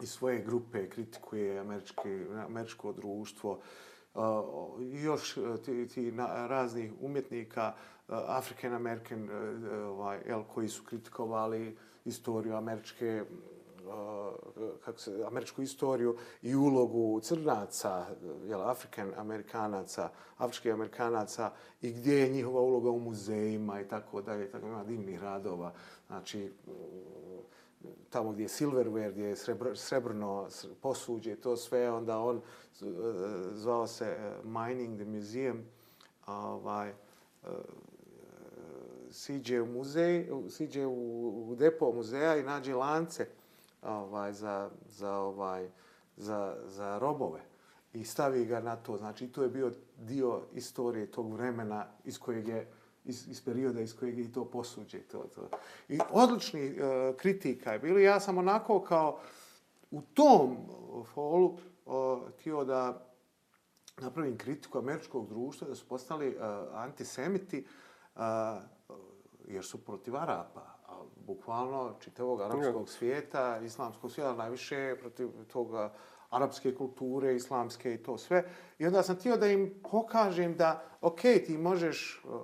iz 0.00 0.10
svoje 0.10 0.42
grupe 0.42 0.88
kritikuje 0.88 1.58
američke, 1.58 2.26
američko 2.46 2.92
društvo. 2.92 3.60
Uh, 4.14 4.22
još 4.80 5.36
uh, 5.36 5.58
ti, 5.64 5.88
ti 5.88 6.12
na, 6.12 6.46
raznih 6.46 6.92
umjetnika 7.00 7.74
uh, 8.08 8.14
African 8.26 8.72
American 8.72 9.22
uh, 9.22 9.30
uh, 9.30 9.78
ovaj, 9.88 10.20
el, 10.26 10.42
koji 10.44 10.68
su 10.68 10.84
kritikovali 10.84 11.76
istoriju 12.04 12.56
američke 12.56 13.24
kako 14.84 14.98
se, 14.98 15.24
američku 15.26 15.62
istoriju 15.62 16.16
i 16.42 16.54
ulogu 16.54 17.20
crnaca, 17.20 18.06
jel, 18.46 18.62
Afrikan 18.62 19.12
Amerikanaca, 19.16 20.08
afričkih 20.36 20.72
Amerikanaca 20.72 21.50
i 21.82 21.92
gdje 21.92 22.14
je 22.14 22.28
njihova 22.28 22.60
uloga 22.60 22.90
u 22.90 23.00
muzejima 23.00 23.80
i 23.80 23.88
tako 23.88 24.22
dalje, 24.22 24.50
tako 24.50 24.66
ima 24.66 24.84
divnih 24.84 25.22
radova. 25.22 25.72
Znači, 26.06 26.52
tamo 28.10 28.32
gdje 28.32 28.42
je 28.42 28.48
silverware, 28.48 29.10
gdje 29.10 29.24
je 29.24 29.36
srebr, 29.36 29.70
srebrno 29.74 30.48
posuđe, 30.80 31.36
to 31.36 31.56
sve, 31.56 31.90
onda 31.90 32.18
on 32.18 32.40
zvao 33.52 33.86
se 33.86 34.04
eh, 34.04 34.32
Mining 34.44 34.96
the 34.96 35.04
Museum, 35.04 35.62
ovaj, 36.26 36.88
eh, 36.88 37.48
siđe 39.10 39.60
u 39.60 39.66
muzej, 39.66 40.30
siđe 40.50 40.86
u, 40.86 41.48
u 41.50 41.54
depo 41.54 41.92
muzeja 41.92 42.36
i 42.36 42.42
nađe 42.42 42.74
lance 42.74 43.26
ovaj, 43.84 44.32
za, 44.32 44.70
za, 44.88 45.16
ovaj, 45.16 45.70
za, 46.16 46.56
za 46.66 46.98
robove 46.98 47.40
i 47.92 48.04
stavi 48.04 48.44
ga 48.44 48.60
na 48.60 48.76
to. 48.76 48.96
Znači, 48.96 49.28
to 49.28 49.42
je 49.42 49.48
bio 49.48 49.72
dio 49.98 50.42
istorije 50.52 51.10
tog 51.10 51.32
vremena 51.32 51.86
iz 52.04 52.18
kojeg 52.18 52.48
je 52.48 52.72
iz, 53.04 53.28
iz 53.28 53.44
perioda 53.44 53.80
iz 53.80 53.96
kojeg 53.96 54.18
je 54.18 54.32
to 54.32 54.44
posuđe. 54.44 54.98
To, 54.98 55.18
to. 55.34 55.48
I 55.88 55.98
odlični 56.10 56.70
uh, 56.70 57.16
kritika 57.16 57.72
je 57.72 57.78
bili. 57.78 58.02
Ja 58.02 58.20
sam 58.20 58.38
onako 58.38 58.82
kao 58.82 59.18
u 59.90 60.02
tom 60.02 60.56
folu 61.14 61.46
uh, 61.86 62.28
htio 62.28 62.64
da 62.64 63.06
napravim 64.00 64.38
kritiku 64.38 64.78
američkog 64.78 65.28
društva, 65.28 65.68
da 65.68 65.74
su 65.74 65.88
postali 65.88 66.28
uh, 66.28 66.42
antisemiti, 66.72 67.66
uh, 68.14 68.22
jer 69.48 69.64
su 69.64 69.84
protiv 69.84 70.16
Arapa. 70.16 70.73
Bukvalno 71.26 71.94
čitavog 72.00 72.40
arapskog 72.40 72.88
svijeta, 72.88 73.60
islamskog 73.64 74.12
svijeta, 74.12 74.34
najviše 74.34 74.96
protiv 75.00 75.28
toga 75.52 75.92
arapske 76.30 76.74
kulture, 76.74 77.34
islamske 77.36 77.94
i 77.94 78.02
to 78.02 78.18
sve. 78.18 78.44
I 78.78 78.86
onda 78.86 79.02
sam 79.02 79.16
htio 79.16 79.36
da 79.36 79.46
im 79.46 79.74
pokažem 79.90 80.56
da, 80.56 80.82
ok, 81.00 81.20
ti 81.20 81.58
možeš 81.58 82.24
uh, 82.24 82.40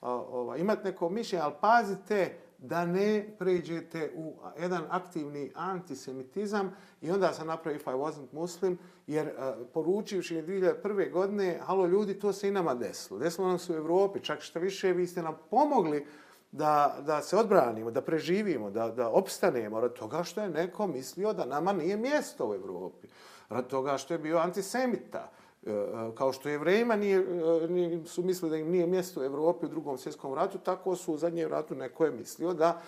ova, 0.00 0.56
imati 0.56 0.84
neko 0.84 1.08
mišljenje, 1.08 1.42
ali 1.44 1.54
pazite 1.60 2.38
da 2.58 2.86
ne 2.86 3.36
pređete 3.38 4.12
u 4.16 4.34
jedan 4.60 4.84
aktivni 4.90 5.52
antisemitizam 5.54 6.76
i 7.00 7.10
onda 7.10 7.32
sam 7.32 7.46
napravio 7.46 7.76
If 7.76 7.86
I 7.86 7.90
Wasn't 7.90 8.26
Muslim, 8.32 8.78
jer 9.06 9.26
uh, 9.26 9.66
poručivši 9.74 10.34
2001. 10.34 11.12
godine, 11.12 11.60
halo 11.62 11.86
ljudi, 11.86 12.18
to 12.18 12.32
se 12.32 12.48
i 12.48 12.52
nama 12.52 12.74
desilo. 12.74 13.18
Desilo 13.18 13.48
nam 13.48 13.58
se 13.58 13.72
u 13.72 13.76
Evropi, 13.76 14.20
čak 14.20 14.40
što 14.40 14.58
više, 14.58 14.92
vi 14.92 15.06
ste 15.06 15.22
nam 15.22 15.36
pomogli 15.50 16.06
da, 16.52 16.96
da 17.06 17.22
se 17.22 17.36
odbranimo, 17.36 17.90
da 17.90 18.00
preživimo, 18.00 18.70
da, 18.70 18.88
da 18.88 19.08
opstanemo 19.08 19.80
rad 19.80 19.92
toga 19.92 20.24
što 20.24 20.40
je 20.40 20.48
neko 20.48 20.86
mislio 20.86 21.32
da 21.32 21.44
nama 21.44 21.72
nije 21.72 21.96
mjesto 21.96 22.48
u 22.48 22.54
Evropi. 22.54 23.08
Rad 23.48 23.66
toga 23.66 23.98
što 23.98 24.14
je 24.14 24.18
bio 24.18 24.38
antisemita. 24.38 25.30
E, 25.66 25.70
e, 25.70 26.14
kao 26.14 26.32
što 26.32 26.48
je 26.48 26.58
vrema 26.58 26.96
nije, 26.96 27.18
e, 27.64 27.68
nije, 27.68 28.06
su 28.06 28.22
mislili 28.22 28.50
da 28.50 28.56
im 28.56 28.70
nije 28.70 28.86
mjesto 28.86 29.20
u 29.20 29.24
Evropi 29.24 29.66
u 29.66 29.68
drugom 29.68 29.98
svjetskom 29.98 30.34
ratu, 30.34 30.58
tako 30.58 30.96
su 30.96 31.14
u 31.14 31.18
zadnjem 31.18 31.50
ratu 31.50 31.74
neko 31.74 32.04
je 32.04 32.10
mislio 32.10 32.54
da 32.54 32.80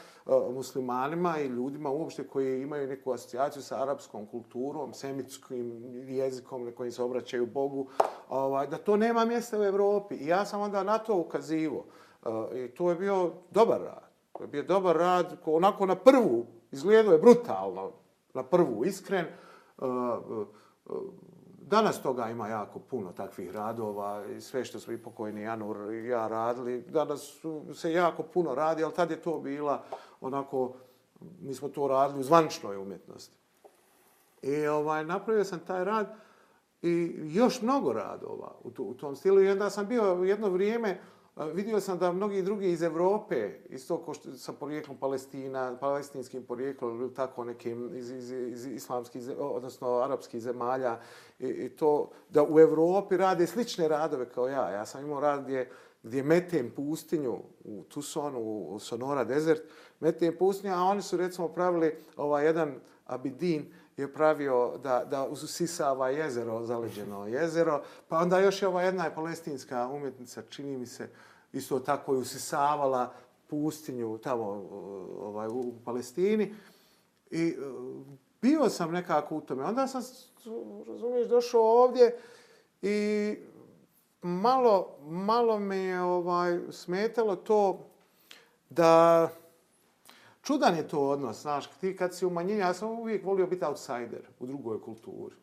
muslimanima 0.55 1.39
i 1.39 1.47
ljudima 1.47 1.91
uopšte 1.91 2.27
koji 2.27 2.63
imaju 2.63 2.89
neku 2.89 3.13
asocijaciju 3.13 3.63
sa 3.63 3.83
arapskom 3.83 4.27
kulturom, 4.27 4.95
semitskim 4.95 5.83
jezikom 6.09 6.65
na 6.65 6.73
kojim 6.73 6.93
se 6.93 7.03
obraćaju 7.03 7.47
Bogu, 7.47 7.89
ovaj, 8.29 8.67
da 8.67 8.79
to 8.79 8.97
nema 8.97 9.25
mjesta 9.25 9.59
u 9.59 9.65
Evropi. 9.65 10.15
I 10.15 10.27
ja 10.27 10.45
sam 10.45 10.61
onda 10.61 10.83
na 10.83 10.99
to 10.99 11.17
ukazivo. 11.17 11.85
Eh, 12.27 12.65
I 12.65 12.69
to 12.69 12.91
je 12.91 12.97
bio 12.97 13.33
dobar 13.51 13.81
rad. 13.81 14.09
To 14.33 14.45
je 14.45 14.49
bio 14.49 14.63
dobar 14.63 14.97
rad, 14.97 15.37
onako 15.45 15.87
na 15.87 15.97
prvu, 15.97 16.47
izgledao 16.71 17.13
je 17.13 17.19
brutalno, 17.19 17.93
na 18.35 18.43
prvu, 18.43 18.85
iskren, 18.85 19.25
eh, 19.25 19.33
eh, 19.81 20.45
Danas 21.69 22.03
toga 22.03 22.31
ima 22.31 22.49
jako 22.49 22.79
puno 22.79 23.13
takvih 23.13 23.51
radova 23.51 24.25
i 24.27 24.41
sve 24.41 24.65
što 24.65 24.81
smo 24.81 24.93
i 24.93 25.03
pokojni 25.03 25.43
Janur 25.43 25.93
i 25.93 26.07
ja 26.07 26.29
radili. 26.29 26.83
Danas 26.83 27.45
se 27.75 27.93
jako 27.93 28.23
puno 28.23 28.55
radi, 28.55 28.85
ali 28.85 28.95
tad 28.95 29.11
je 29.11 29.23
to 29.23 29.39
bila 29.39 29.83
onako, 30.21 30.73
mi 31.41 31.55
smo 31.55 31.69
to 31.69 31.89
radili 31.89 32.21
u 32.21 32.23
zvančnoj 32.23 32.77
umjetnosti. 32.77 33.37
I 34.43 34.67
ovaj, 34.67 35.05
napravio 35.05 35.45
sam 35.45 35.61
taj 35.61 35.85
rad 35.85 36.15
i 36.83 37.15
još 37.19 37.63
mnogo 37.63 37.93
radova 37.93 38.55
u, 38.65 38.71
tu, 38.71 38.85
u 38.85 38.95
tom 38.95 39.17
stilu. 39.17 39.43
I 39.43 39.51
onda 39.51 39.71
sam 39.71 39.87
bio 39.87 40.05
jedno 40.05 40.49
vrijeme, 40.49 41.01
vidio 41.47 41.81
sam 41.81 41.99
da 41.99 42.13
mnogi 42.13 42.43
drugi 42.43 42.71
iz 42.71 42.83
Evrope, 42.83 43.51
isto 43.69 43.99
ko 43.99 44.15
što 44.15 44.33
sa 44.33 44.53
porijeklom 44.53 44.97
Palestina, 44.97 45.77
palestinskim 45.81 46.43
porijeklom 46.43 47.01
ili 47.01 47.15
tako 47.15 47.45
nekim 47.45 47.91
iz, 47.95 48.11
iz, 48.11 48.31
iz 48.31 48.67
islamskih, 48.67 49.23
odnosno 49.39 49.89
arapskih 49.89 50.43
zemalja, 50.43 51.01
i, 51.39 51.47
i 51.47 51.69
to 51.69 52.11
da 52.29 52.45
u 52.45 52.61
Evropi 52.61 53.17
rade 53.17 53.47
slične 53.47 53.89
radove 53.89 54.29
kao 54.29 54.49
ja. 54.49 54.71
Ja 54.71 54.87
sam 54.87 55.05
imao 55.05 55.21
rad 55.21 55.43
gdje, 55.43 55.71
gdje 56.03 56.23
metem 56.23 56.73
pustinju 56.77 57.39
u 57.65 57.85
Tucsonu, 57.89 58.41
u 58.69 58.79
Sonora 58.79 59.25
Desert, 59.25 59.63
metem 60.01 60.37
pustinju, 60.39 60.75
a 60.75 60.83
oni 60.83 61.03
su 61.03 61.17
recimo 61.17 61.49
pravili 61.49 61.97
ovaj 62.17 62.47
jedan 62.47 62.75
Abidin, 63.07 63.73
je 63.97 64.13
pravio 64.13 64.79
da, 64.83 65.05
da 65.11 65.27
usisava 65.27 66.11
jezero, 66.11 66.67
zaleđeno 66.67 67.27
jezero. 67.27 67.83
Pa 68.09 68.19
onda 68.19 68.39
još 68.39 68.63
je 68.63 68.69
ova 68.69 68.83
jedna 68.83 69.11
palestinska 69.15 69.89
umjetnica, 69.89 70.43
čini 70.49 70.77
mi 70.77 70.87
se, 70.87 71.09
isto 71.53 71.81
tako 71.81 72.15
je 72.15 72.19
usisavala 72.19 73.15
pustinju 73.47 74.19
tamo 74.19 74.45
ovaj, 75.21 75.49
u 75.49 75.73
Palestini. 75.85 76.55
I 77.31 77.43
e, 77.43 77.55
bio 78.43 78.69
sam 78.69 78.93
nekako 78.93 79.37
u 79.37 79.41
tome. 79.41 79.65
Onda 79.65 79.87
sam, 79.87 80.03
razumiješ, 80.87 81.29
došao 81.29 81.83
ovdje 81.83 82.17
i 82.83 83.37
malo, 84.23 84.89
malo 85.03 85.59
me 85.59 85.77
je 85.77 86.03
ovaj, 86.03 86.59
smetalo 86.71 87.37
to 87.37 87.79
da 88.71 89.29
čudan 90.43 90.77
je 90.77 90.89
to 90.89 91.09
odnos, 91.09 91.43
znaš, 91.43 91.67
ti 91.81 91.97
kad 91.97 92.15
si 92.15 92.27
u 92.27 92.31
manjini, 92.31 92.61
ja 92.61 92.75
sam 92.75 92.89
uvijek 92.89 93.25
volio 93.25 93.47
biti 93.47 93.65
outsider 93.65 94.23
u 94.39 94.47
drugoj 94.47 94.81
kulturi. 94.81 95.35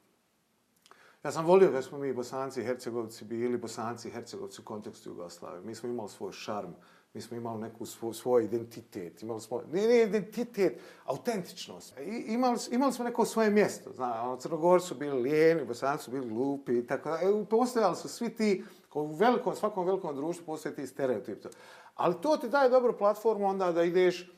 Ja 1.26 1.32
sam 1.32 1.46
volio 1.46 1.72
da 1.72 1.82
smo 1.82 1.98
mi 1.98 2.14
bosanci 2.14 2.62
i 2.62 2.64
hercegovci 2.64 3.26
bili 3.26 3.58
bosanci 3.58 4.08
i 4.08 4.12
hercegovci 4.12 4.62
u 4.62 4.64
kontekstu 4.64 5.10
Jugoslavije. 5.10 5.62
Mi 5.62 5.76
smo 5.76 5.90
imali 5.90 6.10
svoj 6.10 6.32
šarm, 6.32 6.70
mi 7.14 7.22
smo 7.22 7.38
imali 7.38 7.62
neku 7.62 7.86
svoj, 7.86 8.14
svoj 8.14 8.44
identitet, 8.44 9.24
imali 9.24 9.42
smo, 9.42 9.62
ne, 9.72 9.88
ne 9.88 10.02
identitet, 10.04 10.82
autentičnost. 11.06 11.98
I, 12.00 12.34
imali, 12.34 12.60
imali 12.72 12.94
smo 12.94 13.06
neko 13.06 13.26
svoje 13.26 13.50
mjesto, 13.50 13.92
Zna, 13.94 14.24
ono, 14.24 14.38
Crnogor 14.38 14.82
su 14.82 14.96
bili 14.96 15.22
lijeni, 15.22 15.66
bosanci 15.66 16.04
su 16.04 16.12
bili 16.12 16.30
glupi 16.30 16.78
i 16.78 16.88
tako 16.88 17.10
da. 17.10 17.16
E, 17.16 17.46
postojali 17.50 17.96
su 17.96 18.08
svi 18.08 18.30
ti, 18.36 18.64
u 18.94 19.06
velikom, 19.06 19.56
svakom 19.56 19.86
velikom 19.86 20.16
društvu 20.16 20.46
postoje 20.46 20.76
ti 20.76 20.88
stereotipi. 20.88 21.48
Ali 21.96 22.22
to 22.22 22.38
ti 22.38 22.50
daje 22.50 22.70
dobru 22.70 22.98
platformu 22.98 23.48
onda 23.48 23.72
da 23.72 23.84
ideš, 23.84 24.32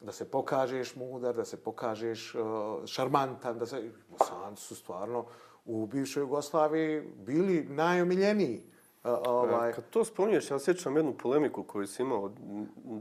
da 0.00 0.12
se 0.12 0.30
pokažeš 0.30 0.96
mudar, 0.96 1.34
da 1.34 1.44
se 1.44 1.56
pokažeš 1.56 2.34
uh, 2.34 2.42
šarmantan, 2.86 3.58
da 3.58 3.66
se... 3.66 3.90
Bosanci 4.18 4.62
su 4.62 4.76
stvarno 4.76 5.24
u 5.64 5.86
bivšoj 5.86 6.20
Jugoslaviji 6.20 7.02
bili 7.26 7.66
najomiljeniji. 7.68 8.62
Ovaj... 9.04 9.72
Kad 9.72 9.90
to 9.90 10.04
spominješ, 10.04 10.50
ja 10.50 10.58
sjećam 10.58 10.96
jednu 10.96 11.14
polemiku 11.18 11.62
koju 11.62 11.86
si 11.86 12.02
imao 12.02 12.30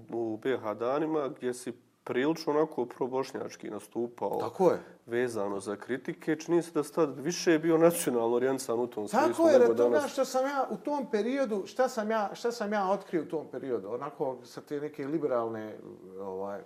u 0.09 0.37
BH 0.37 0.77
danima, 0.79 1.27
gdje 1.27 1.53
si 1.53 1.73
prilično 2.03 2.53
onako 2.53 2.85
probošnjački 2.85 3.69
nastupao. 3.69 4.39
Tako 4.39 4.71
je. 4.71 4.79
Vezano 5.05 5.59
za 5.59 5.75
kritike. 5.75 6.35
Čini 6.35 6.61
se 6.61 6.71
da 6.71 6.83
stad 6.83 7.19
više 7.19 7.51
je 7.51 7.59
bio 7.59 7.77
nacionalno 7.77 8.35
orijentisan 8.35 8.79
u 8.79 8.87
tom 8.87 9.07
smislu. 9.07 9.29
Tako 9.29 9.49
je, 9.49 9.59
nego 9.59 9.73
danas... 9.73 10.11
što 10.11 10.25
sam 10.25 10.45
ja 10.45 10.67
u 10.69 10.77
tom 10.77 11.11
periodu, 11.11 11.63
šta 11.65 11.89
sam 11.89 12.11
ja, 12.11 12.29
šta 12.33 12.51
sam 12.51 12.73
ja 12.73 12.89
otkrio 12.91 13.21
u 13.21 13.25
tom 13.25 13.47
periodu? 13.51 13.89
Onako 13.89 14.37
sa 14.43 14.61
te 14.61 14.79
neke 14.79 15.07
liberalne 15.07 15.77
ovaj, 16.19 16.61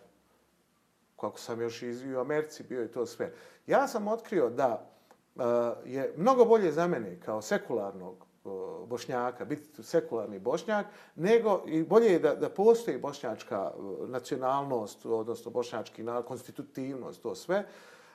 kako 1.19 1.39
sam 1.39 1.61
još 1.61 1.81
i 1.81 2.15
u 2.15 2.19
Americi 2.19 2.63
bio 2.63 2.83
i 2.83 2.91
to 2.91 3.05
sve. 3.05 3.33
Ja 3.67 3.87
sam 3.87 4.07
otkrio 4.07 4.49
da 4.49 4.94
Eh, 5.39 5.73
je 5.85 6.13
mnogo 6.17 6.45
bolje 6.45 6.71
za 6.71 6.87
mene 6.87 7.19
kao 7.19 7.41
sekularnog 7.41 8.15
eh, 8.15 8.49
bošnjaka, 8.87 9.45
biti 9.45 9.83
sekularni 9.83 10.39
bošnjak, 10.39 10.85
nego 11.15 11.63
i 11.67 11.83
bolje 11.83 12.05
je 12.05 12.19
da, 12.19 12.35
da 12.35 12.49
postoji 12.49 12.97
bošnjačka 12.97 13.71
eh, 13.73 14.07
nacionalnost, 14.07 15.05
odnosno 15.05 15.51
bošnjački 15.51 16.05
konstitutivnost, 16.27 17.21
to 17.21 17.35
sve, 17.35 17.65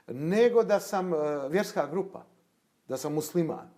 nego 0.07 0.63
da 0.63 0.81
sam 0.81 1.13
vjerska 1.49 1.87
grupa, 1.87 2.25
da 2.89 2.97
sam 2.97 3.15
musliman. 3.15 3.71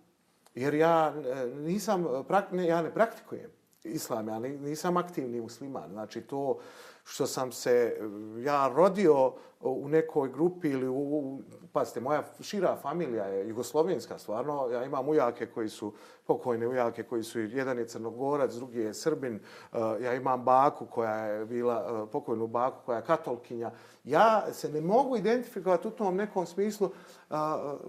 Jer 0.55 0.73
ja 0.73 1.13
uh, 1.17 1.57
nisam, 1.57 2.05
ja 2.51 2.81
ne 2.81 2.93
praktikujem 2.93 3.49
islam, 3.83 4.27
ja 4.27 4.39
nisam 4.39 4.97
aktivni 4.97 5.41
musliman. 5.41 5.89
Znači 5.91 6.21
to 6.21 6.59
što 7.03 7.27
sam 7.27 7.51
se 7.51 7.97
ja 8.43 8.67
rodio 8.75 9.33
u 9.59 9.87
nekoj 9.89 10.29
grupi 10.29 10.69
ili 10.69 10.87
u, 10.87 11.39
pazite, 11.71 11.99
moja 11.99 12.23
šira 12.39 12.77
familija 12.81 13.25
je 13.25 13.47
jugoslovenska 13.47 14.17
stvarno. 14.17 14.69
Ja 14.71 14.83
imam 14.83 15.09
ujake 15.09 15.45
koji 15.45 15.69
su 15.69 15.93
pokojne 16.25 16.67
ujake 16.67 17.03
koji 17.03 17.23
su 17.23 17.39
jedan 17.39 17.77
je 17.77 17.87
crnogorac, 17.87 18.53
drugi 18.53 18.79
je 18.79 18.93
srbin. 18.93 19.35
Eh, 19.73 19.77
ja 20.01 20.13
imam 20.13 20.43
baku 20.43 20.85
koja 20.85 21.15
je 21.15 21.45
bila 21.45 22.03
eh, 22.05 22.11
pokojnu 22.11 22.47
baku 22.47 22.77
koja 22.85 22.97
je 22.97 23.05
katolkinja. 23.05 23.71
Ja 24.03 24.53
se 24.53 24.69
ne 24.69 24.81
mogu 24.81 25.17
identifikovati 25.17 25.87
u 25.87 25.91
tom 25.91 26.15
nekom 26.15 26.45
smislu 26.45 26.89
eh, 27.29 27.35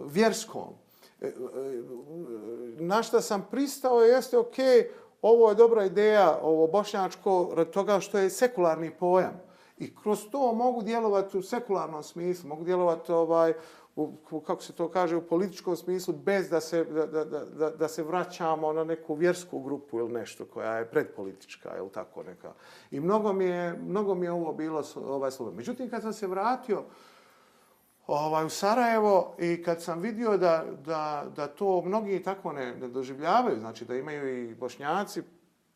vjerskom. 0.07 0.69
Na 2.79 3.03
što 3.03 3.21
sam 3.21 3.47
pristao 3.51 4.01
jeste 4.01 4.39
okej, 4.39 4.65
okay, 4.65 4.87
ovo 5.27 5.49
je 5.49 5.55
dobra 5.55 5.85
ideja, 5.85 6.39
ovo 6.43 6.66
bošnjačko, 6.66 7.51
rad 7.57 7.70
toga 7.70 8.01
što 8.01 8.18
je 8.18 8.31
sekularni 8.31 8.91
pojam. 8.91 9.41
I 9.79 9.97
kroz 9.97 10.29
to 10.31 10.53
mogu 10.53 10.83
djelovati 10.83 11.39
u 11.39 11.43
sekularnom 11.43 12.03
smislu, 12.03 12.49
mogu 12.49 12.64
djelovati 12.64 13.12
ovaj, 13.12 13.53
u, 13.97 14.41
kako 14.47 14.62
se 14.62 14.72
to 14.72 14.89
kaže, 14.89 15.16
u 15.16 15.27
političkom 15.27 15.77
smislu, 15.77 16.14
bez 16.14 16.51
da 16.51 16.61
se, 16.61 16.85
da, 16.85 17.07
da, 17.07 17.25
da, 17.25 17.70
da 17.70 17.89
se 17.89 18.03
vraćamo 18.03 18.72
na 18.72 18.85
neku 18.85 19.14
vjersku 19.14 19.61
grupu 19.61 19.99
ili 19.99 20.12
nešto 20.12 20.45
koja 20.45 20.79
je 20.79 20.91
predpolitička 20.91 21.77
ili 21.79 21.91
tako 21.91 22.22
neka. 22.22 22.53
I 22.91 23.01
mnogo 23.01 23.33
mi 23.33 23.45
je, 23.45 23.72
mnogo 23.72 24.14
mi 24.14 24.27
je 24.27 24.33
ovo 24.33 24.53
bilo 24.53 24.83
ovaj, 25.07 25.31
slobodno. 25.31 25.57
Međutim, 25.57 25.91
kad 25.91 26.03
sam 26.03 26.12
se 26.12 26.27
vratio, 26.27 26.85
ovaj, 28.07 28.46
u 28.46 28.48
Sarajevo 28.48 29.34
i 29.38 29.62
kad 29.62 29.82
sam 29.82 30.00
vidio 30.00 30.36
da, 30.36 30.64
da, 30.84 31.24
da 31.36 31.46
to 31.46 31.82
mnogi 31.82 32.22
tako 32.22 32.52
ne, 32.52 32.76
ne 32.76 32.88
doživljavaju, 32.88 33.59
znači 33.59 33.84
da 33.84 33.96
imaju 33.96 34.50
i 34.50 34.55
bošnjaci 34.55 35.22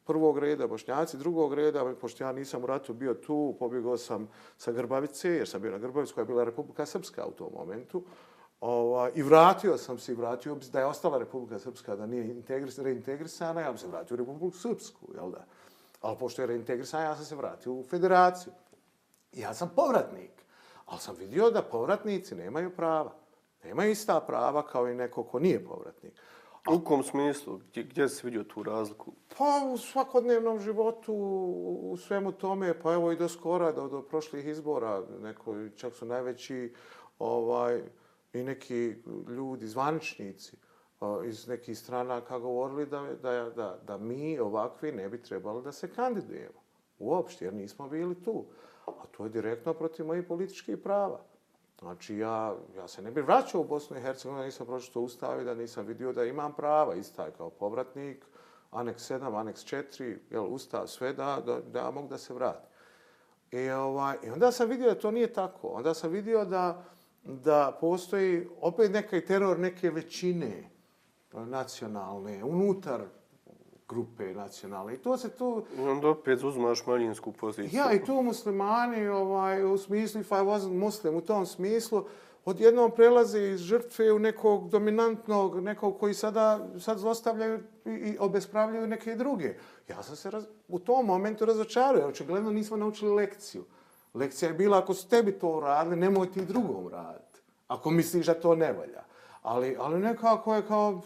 prvog 0.04 0.38
reda, 0.38 0.66
bošnjaci 0.66 1.16
drugog 1.16 1.54
reda, 1.54 1.94
pošto 2.00 2.24
ja 2.24 2.32
nisam 2.32 2.64
u 2.64 2.66
ratu 2.66 2.94
bio 2.94 3.14
tu, 3.14 3.56
pobjegao 3.58 3.96
sam 3.96 4.28
sa 4.56 4.72
Grbavice, 4.72 5.30
jer 5.30 5.48
sam 5.48 5.62
bio 5.62 5.70
na 5.70 5.78
Grbavicu 5.78 6.14
koja 6.14 6.22
je 6.22 6.26
bila 6.26 6.44
Republika 6.44 6.86
Srpska 6.86 7.26
u 7.26 7.32
tom 7.32 7.50
momentu, 7.54 8.04
Ova, 8.60 9.10
I 9.14 9.22
vratio 9.22 9.76
sam 9.78 9.98
se 9.98 10.12
i 10.12 10.14
vratio 10.14 10.54
bi 10.54 10.64
da 10.72 10.80
je 10.80 10.86
ostala 10.86 11.18
Republika 11.18 11.58
Srpska, 11.58 11.96
da 11.96 12.06
nije 12.06 12.30
integris, 12.30 12.78
reintegrisana, 12.78 13.60
ja 13.60 13.72
bi 13.72 13.78
se 13.78 13.86
vratio 13.86 14.14
u 14.14 14.18
Republiku 14.18 14.50
Srpsku, 14.50 15.06
jel 15.14 15.30
da? 15.30 15.44
Ali 16.00 16.16
pošto 16.18 16.42
je 16.42 16.46
reintegrisana, 16.46 17.04
ja 17.04 17.16
sam 17.16 17.24
se 17.24 17.36
vratio 17.36 17.72
u 17.72 17.84
federaciju. 17.84 18.52
Ja 19.32 19.54
sam 19.54 19.70
povratnik. 19.76 20.30
Ali 20.88 21.00
sam 21.00 21.16
vidio 21.18 21.50
da 21.50 21.62
povratnici 21.62 22.34
nemaju 22.34 22.70
prava. 22.76 23.14
Nemaju 23.64 23.90
ista 23.90 24.20
prava 24.20 24.66
kao 24.66 24.88
i 24.88 24.94
neko 24.94 25.24
ko 25.24 25.38
nije 25.38 25.64
povratnik. 25.64 26.12
A... 26.64 26.74
U 26.74 26.80
kom 26.84 27.02
smislu? 27.02 27.58
Gdje, 27.58 27.82
gdje 27.82 28.08
si 28.08 28.26
vidio 28.26 28.44
tu 28.44 28.62
razliku? 28.62 29.12
Pa 29.38 29.66
u 29.72 29.78
svakodnevnom 29.78 30.60
životu, 30.60 31.14
u 31.82 31.96
svemu 31.96 32.32
tome, 32.32 32.80
pa 32.80 32.92
evo 32.92 33.12
i 33.12 33.16
do 33.16 33.28
skora, 33.28 33.72
do, 33.72 33.88
do 33.88 34.02
prošlih 34.02 34.46
izbora, 34.46 35.02
neko, 35.22 35.54
čak 35.76 35.94
su 35.94 36.06
najveći 36.06 36.74
ovaj, 37.18 37.82
i 38.32 38.42
neki 38.42 38.94
ljudi, 39.28 39.66
zvaničnici 39.66 40.56
iz 41.26 41.48
nekih 41.48 41.78
strana 41.78 42.20
kako 42.20 42.40
govorili 42.40 42.86
da, 42.86 43.00
da, 43.22 43.50
da, 43.56 43.78
da 43.86 43.98
mi 43.98 44.38
ovakvi 44.38 44.92
ne 44.92 45.08
bi 45.08 45.22
trebali 45.22 45.62
da 45.62 45.72
se 45.72 45.90
kandidujemo. 45.90 46.60
Uopšte, 46.98 47.44
jer 47.44 47.54
nismo 47.54 47.88
bili 47.88 48.22
tu. 48.22 48.44
A 48.88 49.06
to 49.16 49.24
je 49.24 49.30
direktno 49.30 49.74
protiv 49.74 50.06
mojih 50.06 50.24
političkih 50.24 50.78
prava. 50.78 51.20
Znači, 51.78 52.16
ja, 52.16 52.54
ja 52.76 52.88
se 52.88 53.02
ne 53.02 53.10
bih 53.10 53.24
vraćao 53.24 53.60
u 53.60 53.64
Bosnu 53.64 53.96
i 53.96 54.00
Hercegovinu, 54.00 54.44
nisam 54.44 54.66
pročito 54.66 55.00
ustavi, 55.00 55.44
da 55.44 55.54
nisam 55.54 55.86
vidio 55.86 56.12
da 56.12 56.24
imam 56.24 56.52
prava, 56.52 56.94
istaj 56.94 57.30
kao 57.30 57.50
povratnik, 57.50 58.24
aneks 58.70 59.10
7, 59.10 59.40
aneks 59.40 59.64
4, 59.64 60.16
jel, 60.30 60.44
ustav, 60.44 60.86
sve 60.86 61.12
da, 61.12 61.42
da, 61.46 61.60
da 61.60 61.78
ja 61.78 61.90
mogu 61.90 62.08
da 62.08 62.18
se 62.18 62.34
vrati. 62.34 62.66
I, 63.50 63.70
ovaj, 63.70 64.16
I 64.24 64.30
onda 64.30 64.52
sam 64.52 64.68
vidio 64.68 64.94
da 64.94 65.00
to 65.00 65.10
nije 65.10 65.32
tako. 65.32 65.68
Onda 65.68 65.94
sam 65.94 66.10
vidio 66.10 66.44
da, 66.44 66.84
da 67.22 67.78
postoji 67.80 68.48
opet 68.60 68.92
nekaj 68.92 69.24
teror 69.24 69.58
neke 69.58 69.90
većine 69.90 70.70
nacionalne, 71.32 72.44
unutar 72.44 73.00
grupe 73.88 74.34
nacionalne. 74.34 74.94
I 74.94 74.98
to 74.98 75.16
se 75.16 75.28
tu... 75.28 75.62
Onda 75.78 76.08
opet 76.08 76.44
uzmaš 76.44 76.86
manjinsku 76.86 77.32
poziciju. 77.32 77.78
Ja, 77.78 77.92
i 77.92 78.04
tu 78.04 78.22
muslimani, 78.22 79.08
ovaj, 79.08 79.64
u 79.64 79.78
smislu, 79.78 80.20
if 80.20 80.30
I 80.30 80.34
wasn't 80.34 80.78
muslim, 80.78 81.16
u 81.16 81.20
tom 81.20 81.46
smislu, 81.46 82.04
odjednom 82.44 82.90
prelaze 82.90 83.40
iz 83.40 83.60
žrtve 83.60 84.12
u 84.12 84.18
nekog 84.18 84.68
dominantnog, 84.68 85.60
nekog 85.60 85.98
koji 85.98 86.14
sada 86.14 86.68
sad 86.80 86.98
zlostavljaju 86.98 87.60
i, 87.84 87.90
i 87.90 88.16
obespravljaju 88.18 88.86
neke 88.86 89.16
druge. 89.16 89.54
Ja 89.88 90.02
sam 90.02 90.16
se 90.16 90.30
raz, 90.30 90.44
u 90.68 90.78
tom 90.78 91.06
momentu 91.06 91.44
razočarao, 91.44 91.98
jer 91.98 92.08
očigledno 92.08 92.50
nismo 92.50 92.76
naučili 92.76 93.14
lekciju. 93.14 93.64
Lekcija 94.14 94.48
je 94.48 94.54
bila, 94.54 94.78
ako 94.78 94.94
su 94.94 95.08
tebi 95.08 95.32
to 95.32 95.48
uradili, 95.48 95.96
nemoj 95.96 96.32
ti 96.32 96.44
drugom 96.44 96.88
raditi. 96.88 97.40
Ako 97.68 97.90
misliš 97.90 98.26
da 98.26 98.34
to 98.34 98.54
ne 98.54 98.72
valja. 98.72 99.02
Ali, 99.42 99.76
ali 99.80 100.00
nekako 100.00 100.54
je 100.54 100.66
kao, 100.66 101.02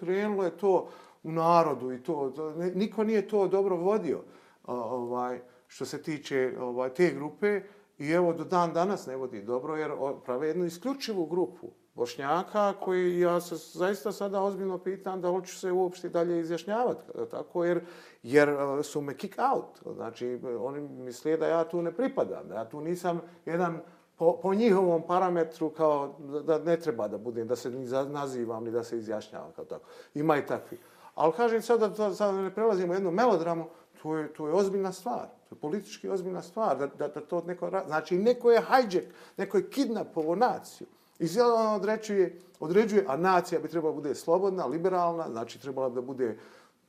krenulo 0.00 0.44
je 0.44 0.50
to 0.50 0.88
u 1.26 1.32
narodu 1.32 1.92
i 1.92 2.02
to, 2.02 2.32
to 2.36 2.50
ne, 2.54 2.70
niko 2.74 3.04
nije 3.04 3.28
to 3.28 3.48
dobro 3.48 3.76
vodio 3.76 4.22
ovaj, 4.66 5.40
što 5.66 5.84
se 5.84 6.02
tiče 6.02 6.52
ovaj, 6.60 6.94
te 6.94 7.10
grupe. 7.10 7.60
I 7.98 8.10
evo, 8.10 8.32
do 8.32 8.44
dan 8.44 8.72
danas 8.72 9.06
ne 9.06 9.16
vodi 9.16 9.42
dobro, 9.42 9.76
jer 9.76 9.92
prave 10.24 10.48
jednu 10.48 10.64
isključivu 10.64 11.26
grupu 11.26 11.66
Bošnjaka 11.94 12.72
koji 12.80 13.20
ja 13.20 13.40
se 13.40 13.56
zaista 13.78 14.12
sada 14.12 14.42
ozbiljno 14.42 14.78
pitam 14.78 15.20
da 15.20 15.28
hoću 15.28 15.56
se 15.58 15.72
uopšte 15.72 16.08
dalje 16.08 16.40
izjašnjavati 16.40 17.02
tako, 17.30 17.64
jer, 17.64 17.80
jer 18.22 18.56
su 18.82 19.00
me 19.00 19.16
kick 19.16 19.38
out. 19.54 19.94
Znači, 19.94 20.40
oni 20.60 20.80
misle 20.80 21.36
da 21.36 21.46
ja 21.46 21.64
tu 21.64 21.82
ne 21.82 21.92
pripadam, 21.92 22.48
da 22.48 22.54
ja 22.54 22.68
tu 22.68 22.80
nisam 22.80 23.20
jedan 23.46 23.80
po, 24.16 24.38
po 24.42 24.54
njihovom 24.54 25.02
parametru 25.06 25.70
kao 25.70 26.16
da 26.44 26.58
ne 26.58 26.80
treba 26.80 27.08
da 27.08 27.18
budem, 27.18 27.48
da 27.48 27.56
se 27.56 27.70
ni 27.70 27.88
nazivam, 28.08 28.64
ni 28.64 28.70
da 28.70 28.84
se 28.84 28.98
izjašnjavam 28.98 29.52
kao 29.56 29.64
tako. 29.64 29.88
Ima 30.14 30.36
i 30.36 30.46
takvi. 30.46 30.78
Ali 31.16 31.32
kažem 31.32 31.62
sad 31.62 31.80
da, 31.80 32.14
sad 32.14 32.34
ne 32.34 32.54
prelazimo 32.54 32.94
jednu 32.94 33.10
melodramu, 33.10 33.64
to 34.02 34.16
je, 34.16 34.32
to 34.34 34.46
je 34.46 34.54
ozbiljna 34.54 34.92
stvar. 34.92 35.26
To 35.48 35.54
je 35.54 35.60
politički 35.60 36.08
ozbiljna 36.08 36.42
stvar. 36.42 36.78
Da, 36.78 36.86
da, 36.86 37.08
da 37.08 37.20
to 37.20 37.42
neko 37.46 37.70
Znači, 37.86 38.18
neko 38.18 38.50
je 38.50 38.60
hijack, 38.60 39.08
neko 39.36 39.56
je 39.56 39.70
kidnapovo 39.70 40.34
naciju. 40.34 40.86
I 41.18 41.28
sve 41.28 41.52
on 41.52 41.74
određuje, 41.74 42.38
određuje, 42.60 43.04
a 43.08 43.16
nacija 43.16 43.60
bi 43.60 43.68
trebala 43.68 43.94
bude 43.94 44.14
slobodna, 44.14 44.66
liberalna, 44.66 45.30
znači 45.30 45.60
trebala 45.60 45.88
da 45.88 46.00
bude 46.00 46.38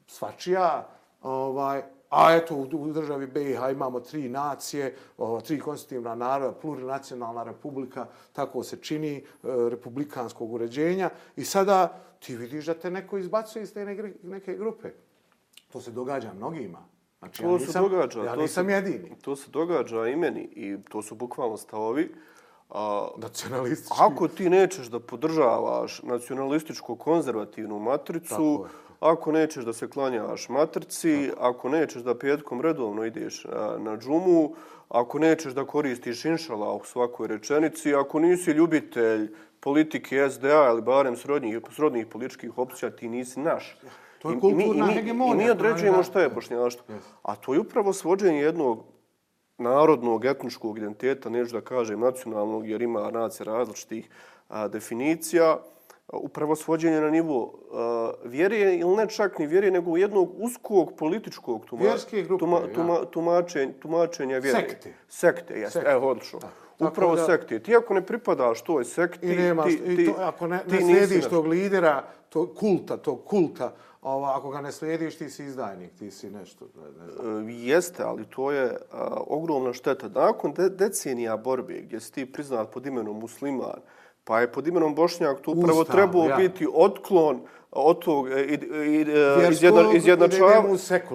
svačija, 0.07 0.88
ovaj, 1.21 1.84
a 2.09 2.36
eto 2.36 2.55
u, 2.55 2.61
u 2.61 2.91
državi 2.93 3.28
BiH 3.28 3.59
imamo 3.71 3.99
tri 3.99 4.30
nacije, 4.30 4.95
o, 5.17 5.41
tri 5.41 5.59
konstitutivna 5.59 6.15
naroda, 6.15 6.59
plurinacionalna 6.61 7.43
republika, 7.43 8.05
tako 8.34 8.63
se 8.63 8.78
čini, 8.78 9.17
e, 9.17 9.23
republikanskog 9.43 10.53
uređenja. 10.53 11.09
I 11.36 11.45
sada 11.45 12.07
ti 12.20 12.36
vidiš 12.36 12.65
da 12.65 12.74
te 12.74 12.91
neko 12.91 13.18
izbacuje 13.18 13.63
iz 13.63 13.74
te 13.74 13.86
neke 14.24 14.55
grupe. 14.55 14.89
To 15.72 15.82
se 15.82 15.91
događa 15.91 16.34
mnogima. 16.34 16.86
Znači, 17.20 17.41
to 17.41 17.47
ja 17.47 17.53
nisam, 17.53 17.74
se 17.74 17.80
događa. 17.80 18.24
Ja 18.24 18.36
to 18.36 18.41
nisam 18.41 18.65
se, 18.65 18.72
jedini. 18.72 19.15
To 19.22 19.36
se 19.36 19.51
događa 19.51 20.07
i 20.07 20.15
meni 20.15 20.41
i 20.41 20.78
to 20.89 21.01
su 21.01 21.15
bukvalno 21.15 21.57
stavovi. 21.57 22.15
A, 22.70 23.07
nacionalistički. 23.18 23.97
Ako 23.99 24.28
ti 24.28 24.49
nećeš 24.49 24.88
da 24.88 24.99
podržavaš 24.99 26.01
nacionalističko-konzervativnu 26.01 27.80
matricu, 27.80 28.65
ako 28.99 29.32
nećeš 29.32 29.65
da 29.65 29.74
se 29.74 29.89
klanjaš 29.89 30.49
matrici, 30.49 31.30
Tako. 31.30 31.47
ako 31.47 31.70
nećeš 31.70 32.01
da 32.01 32.18
petkom 32.18 32.61
redovno 32.61 33.05
ideš 33.05 33.43
na, 33.43 33.78
na 33.78 33.97
džumu, 33.97 34.53
ako 34.89 35.20
nećeš 35.20 35.53
da 35.53 35.65
koristiš 35.65 36.26
inšala 36.26 36.74
u 36.74 36.84
svakoj 36.84 37.28
rečenici, 37.28 37.95
ako 37.95 38.20
nisi 38.20 38.51
ljubitelj 38.51 39.34
politike 39.60 40.30
SDA 40.30 40.70
ili 40.72 40.82
barem 40.82 41.16
srodnih, 41.16 41.60
srodnih 41.72 42.08
političkih 42.08 42.58
opcija, 42.58 42.89
ti 42.89 43.10
nisi 43.10 43.39
naš. 43.39 43.78
To 44.20 44.32
je 44.32 44.39
kulturna 44.39 44.88
I, 44.88 44.91
i, 44.91 44.93
hegemonija. 44.93 45.43
I 45.43 45.45
mi 45.45 45.51
određujemo 45.51 46.03
šta 46.03 46.22
je 46.22 46.30
bošnjaštvo. 46.30 46.86
Yes. 46.89 47.01
A 47.22 47.36
to 47.36 47.53
je 47.53 47.60
upravo 47.60 47.93
svođenje 47.93 48.39
jednog 48.39 48.84
narodnog, 49.58 50.26
etničkog 50.26 50.78
identiteta, 50.78 51.30
neću 51.30 51.53
da 51.53 51.62
kažem 51.62 51.99
nacionalnog, 51.99 52.70
jer 52.70 52.82
ima 52.82 53.12
nacije 53.12 53.45
različitih 53.45 54.10
a, 54.47 54.68
definicija, 54.68 55.58
upravo 56.14 56.55
svođenje 56.55 57.01
na 57.01 57.10
nivo 57.10 57.53
a, 57.74 58.12
vjere 58.24 58.58
ili 58.58 58.95
ne 58.95 59.10
čak 59.10 59.39
ni 59.39 59.47
vjere, 59.47 59.72
nego 59.72 59.97
jednog 59.97 60.32
uskog 60.38 60.93
političkog 60.97 61.66
tuma, 61.66 61.84
grupe, 62.28 62.39
tuma, 62.39 62.60
tuma, 62.76 62.93
ja. 62.93 63.05
tumačenja, 63.05 63.74
tumačenja 63.80 64.38
vjere. 64.38 64.60
Sekte. 64.60 64.93
Sekte, 65.08 65.53
jeste. 65.53 65.84
Evo, 65.86 66.10
odlično. 66.10 66.39
Upravo 66.80 67.16
da, 67.16 67.26
sekte. 67.26 67.60
Ti 67.60 67.76
ako 67.76 67.93
ne 67.93 68.05
pripadaš 68.05 68.62
toj 68.62 68.86
sekti, 68.86 69.28
i 69.28 69.36
nema, 69.36 69.64
ti, 69.64 69.82
i 69.86 70.05
to, 70.05 70.16
ako 70.20 70.47
ne, 70.47 70.60
ne 70.68 70.82
slijediš 70.82 71.26
tog 71.26 71.45
lidera, 71.45 72.03
to 72.30 72.53
kulta, 72.53 72.97
tog 72.97 73.26
kulta, 73.26 73.74
ova, 74.01 74.38
ako 74.38 74.49
ga 74.49 74.62
ne 74.62 74.72
slijediš, 74.72 75.18
ti 75.18 75.30
si 75.30 75.43
izdajnik, 75.43 75.91
ti 75.99 76.12
si 76.12 76.30
nešto. 76.30 76.66
Ne 76.76 77.12
znam. 77.12 77.49
E, 77.49 77.53
jeste, 77.53 78.03
ali 78.03 78.26
to 78.26 78.51
je 78.51 78.78
a, 78.91 79.22
ogromna 79.28 79.74
šteta. 79.74 80.08
Nakon 80.08 80.53
de 80.53 80.70
decenija 80.70 81.38
borbe, 81.38 81.82
gdje 81.82 81.99
si 81.99 82.14
ti 82.14 82.32
priznat 82.32 82.72
pod 82.72 82.86
imenom 82.86 83.20
musliman, 83.20 83.82
pa 84.28 84.39
je 84.39 84.51
pod 84.51 84.67
imenom 84.67 84.95
Bošnjak 84.95 85.41
tu 85.41 85.51
upravo 85.51 85.82
Ustav, 85.82 85.95
trebao 85.95 86.28
ja. 86.28 86.36
biti 86.36 86.67
otklon 86.73 87.41
od 87.71 87.99
tog 87.99 88.28
e, 88.32 88.57
izjedna, 89.51 89.93
izjednačav, 89.93 90.63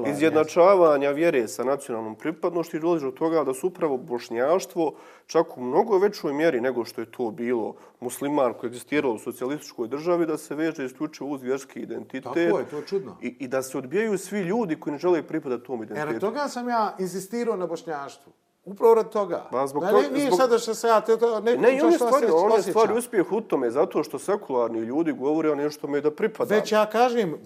izjednačavanja 0.07 1.11
vjere 1.11 1.49
sa 1.49 1.65
nacionalnom 1.65 2.15
pripadnošću 2.15 2.77
i 2.77 2.81
dolazi 2.81 3.05
do 3.05 3.11
toga 3.11 3.45
da 3.45 3.55
su 3.55 3.67
upravo 3.67 3.97
bošnjaštvo 3.97 4.95
čak 5.27 5.59
u 5.59 5.61
mnogo 5.61 5.99
većoj 5.99 6.33
mjeri 6.33 6.61
nego 6.61 6.85
što 6.85 7.01
je 7.01 7.11
to 7.11 7.31
bilo 7.31 7.75
musliman 8.01 8.55
koji 8.55 8.69
existirao 8.69 9.13
u 9.13 9.19
socijalističkoj 9.19 9.89
državi 9.89 10.27
da 10.27 10.37
se 10.37 10.55
veže 10.55 10.85
isključivo 10.85 11.31
uz 11.31 11.43
vjerski 11.43 11.81
identitet. 11.81 12.25
Tako 12.25 12.59
je, 12.59 12.65
to 12.71 12.77
je 12.77 12.87
čudno. 12.87 13.17
I, 13.23 13.37
I 13.39 13.49
da 13.49 13.63
se 13.63 13.79
odbijaju 13.79 14.19
svi 14.19 14.41
ljudi 14.41 14.81
koji 14.81 14.93
ne 14.93 14.99
žele 14.99 15.23
pripadati 15.23 15.67
tom 15.67 15.83
identitetu. 15.83 16.11
Ero 16.11 16.21
toga 16.21 16.49
sam 16.49 16.69
ja 16.69 16.97
insistirao 16.99 17.57
na 17.57 17.67
bošnjaštvu. 17.67 18.33
Upravo 18.65 18.95
rad 18.95 19.09
toga. 19.11 19.49
Ba, 19.53 19.67
zbog 19.67 19.83
to, 19.83 20.03
nije 20.13 20.27
zbog... 20.27 20.39
sada 20.39 20.59
što 20.59 20.75
se 20.75 20.89
ja... 20.89 21.01
Te, 21.01 21.19
to, 21.19 21.41
ne, 21.41 21.57
ne, 21.57 21.83
on 21.85 21.93
je 21.93 21.99
stvari, 21.99 22.27
on 22.33 22.53
je 22.53 22.63
stvari 22.63 22.99
uspjeh 22.99 23.33
u 23.33 23.41
tome, 23.41 23.71
zato 23.71 24.03
što 24.03 24.19
sekularni 24.19 24.79
ljudi 24.79 25.13
govore 25.13 25.51
o 25.51 25.55
nešto 25.55 25.87
me 25.87 26.01
da 26.01 26.11
pripada. 26.11 26.55
Već 26.55 26.73
ja 26.73 26.87
kažem, 26.87 27.39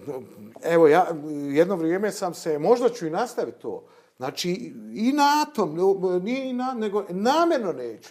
evo, 0.63 0.87
ja 0.87 1.07
jedno 1.51 1.75
vrijeme 1.75 2.11
sam 2.11 2.33
se, 2.33 2.59
možda 2.59 2.89
ću 2.89 3.07
i 3.07 3.09
nastaviti 3.09 3.61
to, 3.61 3.83
znači 4.17 4.73
i 4.93 5.13
na 5.13 5.45
atom, 5.47 5.77
nije 6.21 6.49
i 6.49 6.53
na, 6.53 6.73
nego 6.73 7.03
namjerno 7.09 7.73
neću. 7.73 8.09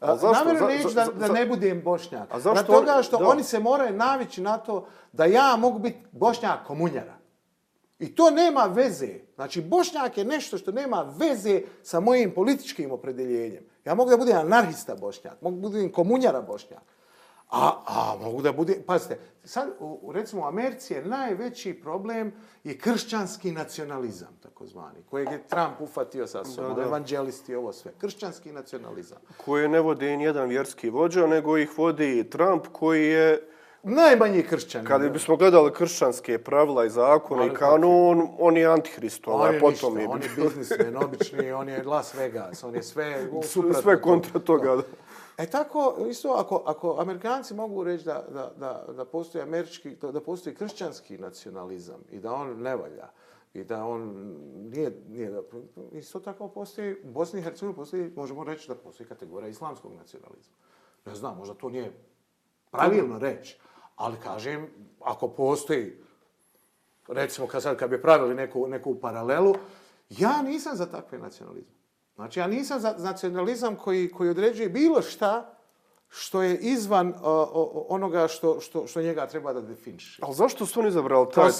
A 0.00 0.16
zašto? 0.16 0.44
Namjerno 0.44 0.68
neću 0.68 0.90
da, 0.94 1.06
da 1.06 1.28
ne 1.28 1.46
budem 1.46 1.82
bošnjak. 1.82 2.34
A 2.34 2.40
zašto? 2.40 2.72
Na 2.72 2.78
toga 2.78 3.02
što 3.02 3.18
da. 3.18 3.28
oni 3.28 3.42
se 3.42 3.58
moraju 3.58 3.96
navići 3.96 4.40
na 4.40 4.58
to 4.58 4.86
da 5.12 5.24
ja 5.24 5.56
mogu 5.56 5.78
biti 5.78 5.98
bošnjak 6.12 6.66
komunjara. 6.66 7.15
I 7.98 8.14
to 8.14 8.30
nema 8.30 8.64
veze. 8.64 9.14
Znači, 9.34 9.62
Bošnjak 9.62 10.18
je 10.18 10.24
nešto 10.24 10.58
što 10.58 10.72
nema 10.72 11.14
veze 11.18 11.62
sa 11.82 12.00
mojim 12.00 12.34
političkim 12.34 12.90
opredeljenjem. 12.92 13.64
Ja 13.84 13.94
mogu 13.94 14.10
da 14.10 14.16
budem 14.16 14.36
anarhista 14.36 14.94
Bošnjak, 14.94 15.42
mogu 15.42 15.56
da 15.56 15.60
budem 15.60 15.92
komunjara 15.92 16.42
Bošnjak. 16.42 16.82
A, 17.50 17.82
a 17.86 18.16
mogu 18.22 18.42
da 18.42 18.52
budem... 18.52 18.82
Pazite, 18.86 19.18
sad, 19.44 19.68
u, 19.80 20.12
recimo, 20.12 20.42
u 20.42 20.44
Americi 20.44 20.94
je 20.94 21.04
najveći 21.04 21.74
problem 21.74 22.32
je 22.64 22.78
kršćanski 22.78 23.52
nacionalizam, 23.52 24.38
takozvani, 24.42 24.98
kojeg 25.10 25.32
je 25.32 25.46
Trump 25.48 25.80
ufatio 25.80 26.26
sa 26.26 26.44
sobom, 26.44 26.80
evanđelisti, 26.80 27.54
ovo 27.54 27.72
sve. 27.72 27.92
Kršćanski 27.98 28.52
nacionalizam. 28.52 29.18
Koje 29.44 29.68
ne 29.68 29.80
vodi 29.80 30.16
nijedan 30.16 30.48
vjerski 30.48 30.90
vođa, 30.90 31.26
nego 31.26 31.58
ih 31.58 31.78
vodi 31.78 32.30
Trump 32.30 32.66
koji 32.72 33.06
je 33.06 33.48
najmanji 33.86 34.42
kršćan. 34.42 34.84
Kad 34.84 35.12
bismo 35.12 35.36
gledali 35.36 35.72
kršćanske 35.72 36.38
pravila 36.38 36.84
i 36.84 36.90
zakone 36.90 37.46
i 37.46 37.50
kanon, 37.54 38.28
on 38.38 38.56
je 38.56 38.66
antihrist. 38.66 39.22
On 39.26 39.54
je 39.54 39.60
ništa, 39.60 39.86
je... 39.86 40.08
on 40.08 40.22
je 40.22 40.28
biznismen, 40.36 40.96
obični, 40.96 41.52
on 41.52 41.68
je 41.68 41.82
Las 41.82 42.14
Vegas, 42.14 42.64
on 42.64 42.74
je 42.74 42.82
sve 42.82 43.28
suprotno. 43.52 43.82
Sve 43.82 44.02
kontra 44.02 44.40
toga. 44.40 44.76
Da. 44.76 44.82
E 45.38 45.46
tako, 45.46 45.96
isto, 46.10 46.28
ako, 46.28 46.62
ako 46.66 46.96
Amerikanci 46.98 47.54
mogu 47.54 47.84
reći 47.84 48.04
da, 48.04 48.24
da, 48.32 48.52
da, 48.56 48.92
da 48.92 49.04
postoji 49.04 49.42
američki, 49.42 49.96
da 50.12 50.20
postoji 50.20 50.56
kršćanski 50.56 51.18
nacionalizam 51.18 52.00
i 52.10 52.18
da 52.18 52.32
on 52.32 52.62
ne 52.62 52.76
valja, 52.76 53.08
i 53.54 53.64
da 53.64 53.84
on 53.84 54.34
nije, 54.72 54.92
nije 55.08 55.30
da, 55.30 55.40
isto 55.92 56.20
tako 56.20 56.48
postoji, 56.48 56.96
u 57.04 57.10
Bosni 57.10 57.40
i 57.40 57.42
Hercegovini 57.42 57.76
postoji, 57.76 58.12
možemo 58.16 58.44
reći 58.44 58.68
da 58.68 58.74
postoji 58.74 59.06
kategorija 59.08 59.48
islamskog 59.48 59.92
nacionalizma. 59.94 60.54
Ne 61.06 61.14
znam, 61.14 61.36
možda 61.36 61.54
to 61.54 61.68
nije 61.68 61.92
pravilno 62.70 63.18
reći, 63.18 63.58
Ali 63.96 64.16
kažem, 64.22 64.66
ako 65.00 65.28
postoji, 65.28 66.02
recimo 67.08 67.46
kad, 67.46 67.62
sad, 67.62 67.76
kad 67.76 67.90
bi 67.90 68.02
pravili 68.02 68.34
neku, 68.34 68.66
neku 68.66 69.00
paralelu, 69.00 69.54
ja 70.10 70.42
nisam 70.42 70.76
za 70.76 70.86
takve 70.86 71.18
nacionalizme. 71.18 71.76
Znači, 72.14 72.40
ja 72.40 72.46
nisam 72.46 72.80
za 72.80 72.94
nacionalizam 72.98 73.76
koji, 73.76 74.10
koji 74.10 74.30
određuje 74.30 74.68
bilo 74.68 75.02
šta 75.02 75.55
što 76.08 76.42
je 76.42 76.58
izvan 76.58 77.14
o, 77.22 77.86
onoga 77.88 78.28
što, 78.28 78.60
što, 78.60 78.86
što 78.86 79.02
njega 79.02 79.26
treba 79.26 79.52
da 79.52 79.60
definiše. 79.60 80.18
Ali 80.22 80.34
zašto 80.34 80.66
su 80.66 80.80
oni 80.80 80.88
izabrali 80.88 81.26
taj, 81.34 81.50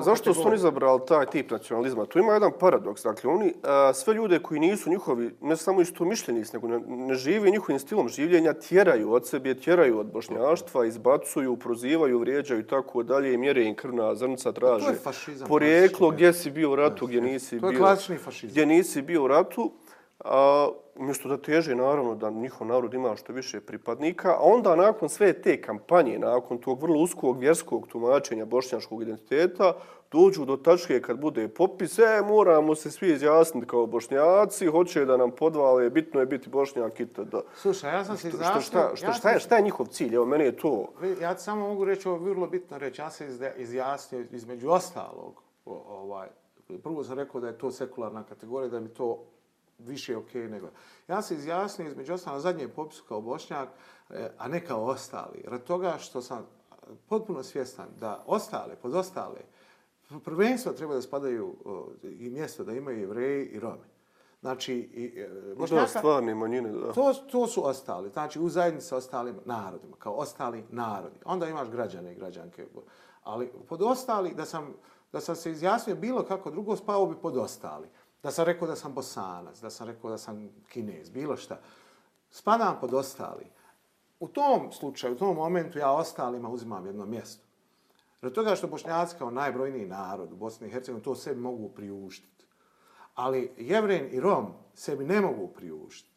zašto 0.00 0.34
su 0.34 0.46
oni 0.46 0.56
izabrali 0.56 1.00
taj 1.08 1.26
tip 1.26 1.50
nacionalizma? 1.50 2.06
Tu 2.06 2.18
ima 2.18 2.32
jedan 2.32 2.52
paradoks. 2.60 3.02
Dakle, 3.02 3.30
oni 3.30 3.54
a, 3.62 3.92
sve 3.94 4.14
ljude 4.14 4.38
koji 4.38 4.60
nisu 4.60 4.90
njihovi, 4.90 5.36
ne 5.40 5.56
samo 5.56 5.80
isto 5.80 6.04
mišljenici, 6.04 6.50
nego 6.56 6.68
ne, 6.68 6.78
ne 6.86 7.14
žive 7.14 7.50
njihovim 7.50 7.78
stilom 7.78 8.08
življenja, 8.08 8.52
tjeraju 8.52 9.12
od 9.12 9.28
sebe, 9.28 9.54
tjeraju 9.54 9.98
od 9.98 10.06
bošnjaštva, 10.06 10.86
izbacuju, 10.86 11.56
prozivaju, 11.56 12.18
vrijeđaju 12.18 12.60
i 12.60 12.66
tako 12.66 13.02
dalje, 13.02 13.34
i 13.34 13.36
mjere 13.36 13.64
im 13.64 13.74
krvna 13.74 14.14
zrnca, 14.14 14.52
traže 14.52 14.86
je 14.86 14.94
fašizam 14.94 15.48
porijeklo, 15.48 16.08
klasični, 16.08 16.16
gdje 16.16 16.32
si 16.32 16.50
bio 16.50 16.72
u 16.72 16.76
ratu, 16.76 17.06
gdje 17.06 17.20
nisi 17.20 17.60
To 17.60 17.66
je 17.66 17.70
bio, 17.70 17.80
klasični 17.80 18.18
fašizam. 18.18 18.50
gdje 18.50 18.66
nisi 18.66 19.02
bio 19.02 19.24
u 19.24 19.28
ratu. 19.28 19.72
A, 20.24 20.68
umjesto 20.96 21.28
da 21.28 21.36
teže, 21.36 21.74
naravno, 21.74 22.14
da 22.14 22.30
njihov 22.30 22.66
narod 22.66 22.94
ima 22.94 23.16
što 23.16 23.32
više 23.32 23.60
pripadnika, 23.60 24.30
a 24.30 24.40
onda 24.40 24.76
nakon 24.76 25.08
sve 25.08 25.32
te 25.32 25.60
kampanje, 25.62 26.18
nakon 26.18 26.58
tog 26.58 26.82
vrlo 26.82 27.00
uskog 27.00 27.38
vjerskog 27.38 27.86
tumačenja 27.88 28.44
bošnjaškog 28.44 29.02
identiteta, 29.02 29.72
dođu 30.12 30.44
do 30.44 30.56
tačke 30.56 31.02
kad 31.02 31.18
bude 31.18 31.48
popis, 31.48 31.98
e, 31.98 32.22
moramo 32.28 32.74
se 32.74 32.90
svi 32.90 33.12
izjasniti 33.12 33.66
kao 33.66 33.86
bošnjaci, 33.86 34.66
hoće 34.66 35.04
da 35.04 35.16
nam 35.16 35.30
podvale, 35.30 35.90
bitno 35.90 36.20
je 36.20 36.26
biti 36.26 36.48
bošnjak 36.48 37.00
i 37.00 37.06
tada. 37.06 37.40
Slušaj, 37.56 37.94
ja 37.94 38.04
sam 38.04 38.16
se 38.16 38.28
Što, 38.28 38.36
izjasnio... 38.36 38.60
šta, 38.60 38.96
šta, 38.96 39.06
ja 39.06 39.12
šta, 39.12 39.30
je, 39.30 39.40
šta 39.40 39.56
je 39.56 39.62
njihov 39.62 39.86
cilj? 39.86 40.14
Evo, 40.14 40.26
meni 40.26 40.44
je 40.44 40.56
to... 40.56 40.88
Ja 41.20 41.34
ti 41.34 41.42
samo 41.42 41.68
mogu 41.68 41.84
reći, 41.84 42.08
ovo 42.08 42.18
vrlo 42.18 42.46
bitno 42.46 42.78
reći, 42.78 43.00
ja 43.00 43.10
sam 43.10 43.26
izjasnio 43.56 44.24
između 44.32 44.70
ostalog, 44.70 45.42
ovaj, 45.64 46.28
prvo 46.82 47.04
sam 47.04 47.18
rekao 47.18 47.40
da 47.40 47.46
je 47.46 47.58
to 47.58 47.70
sekularna 47.70 48.22
kategorija, 48.22 48.68
da 48.68 48.80
mi 48.80 48.88
to 48.88 49.24
više 49.78 50.16
ok 50.16 50.34
nego. 50.34 50.68
Ja 51.08 51.22
sam 51.22 51.36
izjasnio 51.36 51.88
između 51.88 52.14
ostalog 52.14 52.36
na 52.36 52.40
zadnjem 52.40 52.70
popisu 52.70 53.04
kao 53.08 53.20
bošnjak, 53.20 53.68
e, 54.10 54.30
a 54.38 54.48
ne 54.48 54.66
kao 54.66 54.84
ostali. 54.84 55.44
Rad 55.44 55.64
toga 55.64 55.98
što 55.98 56.22
sam 56.22 56.46
potpuno 57.08 57.42
svjestan 57.42 57.88
da 58.00 58.24
ostale, 58.26 58.76
pod 58.76 58.94
ostale, 58.94 59.40
prvenstvo 60.24 60.72
treba 60.72 60.94
da 60.94 61.02
spadaju 61.02 61.54
i 62.02 62.30
mjesto 62.30 62.64
da 62.64 62.72
imaju 62.72 63.00
jevreji 63.00 63.46
i 63.46 63.60
romi. 63.60 63.94
Znači, 64.40 64.74
i, 64.74 65.12
e, 65.16 65.28
Da, 65.28 65.54
bošnjaka, 65.54 65.86
stvarne 65.86 66.34
manjine, 66.34 66.72
da. 66.72 66.92
To, 66.92 67.14
to 67.14 67.46
su 67.46 67.66
ostali, 67.66 68.10
znači 68.10 68.40
u 68.40 68.48
zajednici 68.48 68.86
sa 68.86 68.96
ostalim 68.96 69.36
narodima, 69.44 69.96
kao 69.98 70.12
ostali 70.12 70.64
narodi. 70.70 71.18
Onda 71.24 71.48
imaš 71.48 71.68
građane 71.68 72.12
i 72.12 72.14
građanke. 72.14 72.66
Ali 73.22 73.52
pod 73.68 73.82
ostali, 73.82 74.34
da 74.34 74.44
sam, 74.44 74.74
da 75.12 75.20
sam 75.20 75.36
se 75.36 75.50
izjasnio 75.50 75.96
bilo 75.96 76.22
kako 76.22 76.50
drugo, 76.50 76.76
spao 76.76 77.06
bi 77.06 77.16
pod 77.22 77.36
ostali. 77.36 77.88
Da 78.24 78.30
sam 78.30 78.44
rekao 78.44 78.68
da 78.68 78.76
sam 78.76 78.94
bosanac, 78.94 79.60
da 79.60 79.70
sam 79.70 79.86
rekao 79.86 80.10
da 80.10 80.18
sam 80.18 80.50
kinez, 80.68 81.10
bilo 81.10 81.36
šta. 81.36 81.60
Spadam 82.30 82.78
pod 82.80 82.94
ostali. 82.94 83.46
U 84.20 84.28
tom 84.28 84.72
slučaju, 84.72 85.14
u 85.14 85.18
tom 85.18 85.36
momentu 85.36 85.78
ja 85.78 85.92
ostalima 85.92 86.48
uzimam 86.48 86.86
jedno 86.86 87.06
mjesto. 87.06 87.44
Zato 88.22 88.34
toga 88.34 88.56
što 88.56 88.66
bošnjaci 88.66 89.16
kao 89.18 89.30
najbrojniji 89.30 89.86
narod 89.86 90.32
u 90.32 90.36
Bosni 90.36 90.66
i 90.66 90.70
Hercegovini 90.70 91.04
to 91.04 91.14
sebi 91.14 91.40
mogu 91.40 91.68
priuštiti. 91.68 92.46
Ali 93.14 93.52
jevren 93.56 94.08
i 94.12 94.20
rom 94.20 94.46
sebi 94.74 95.04
ne 95.04 95.20
mogu 95.20 95.48
priuštiti. 95.48 96.13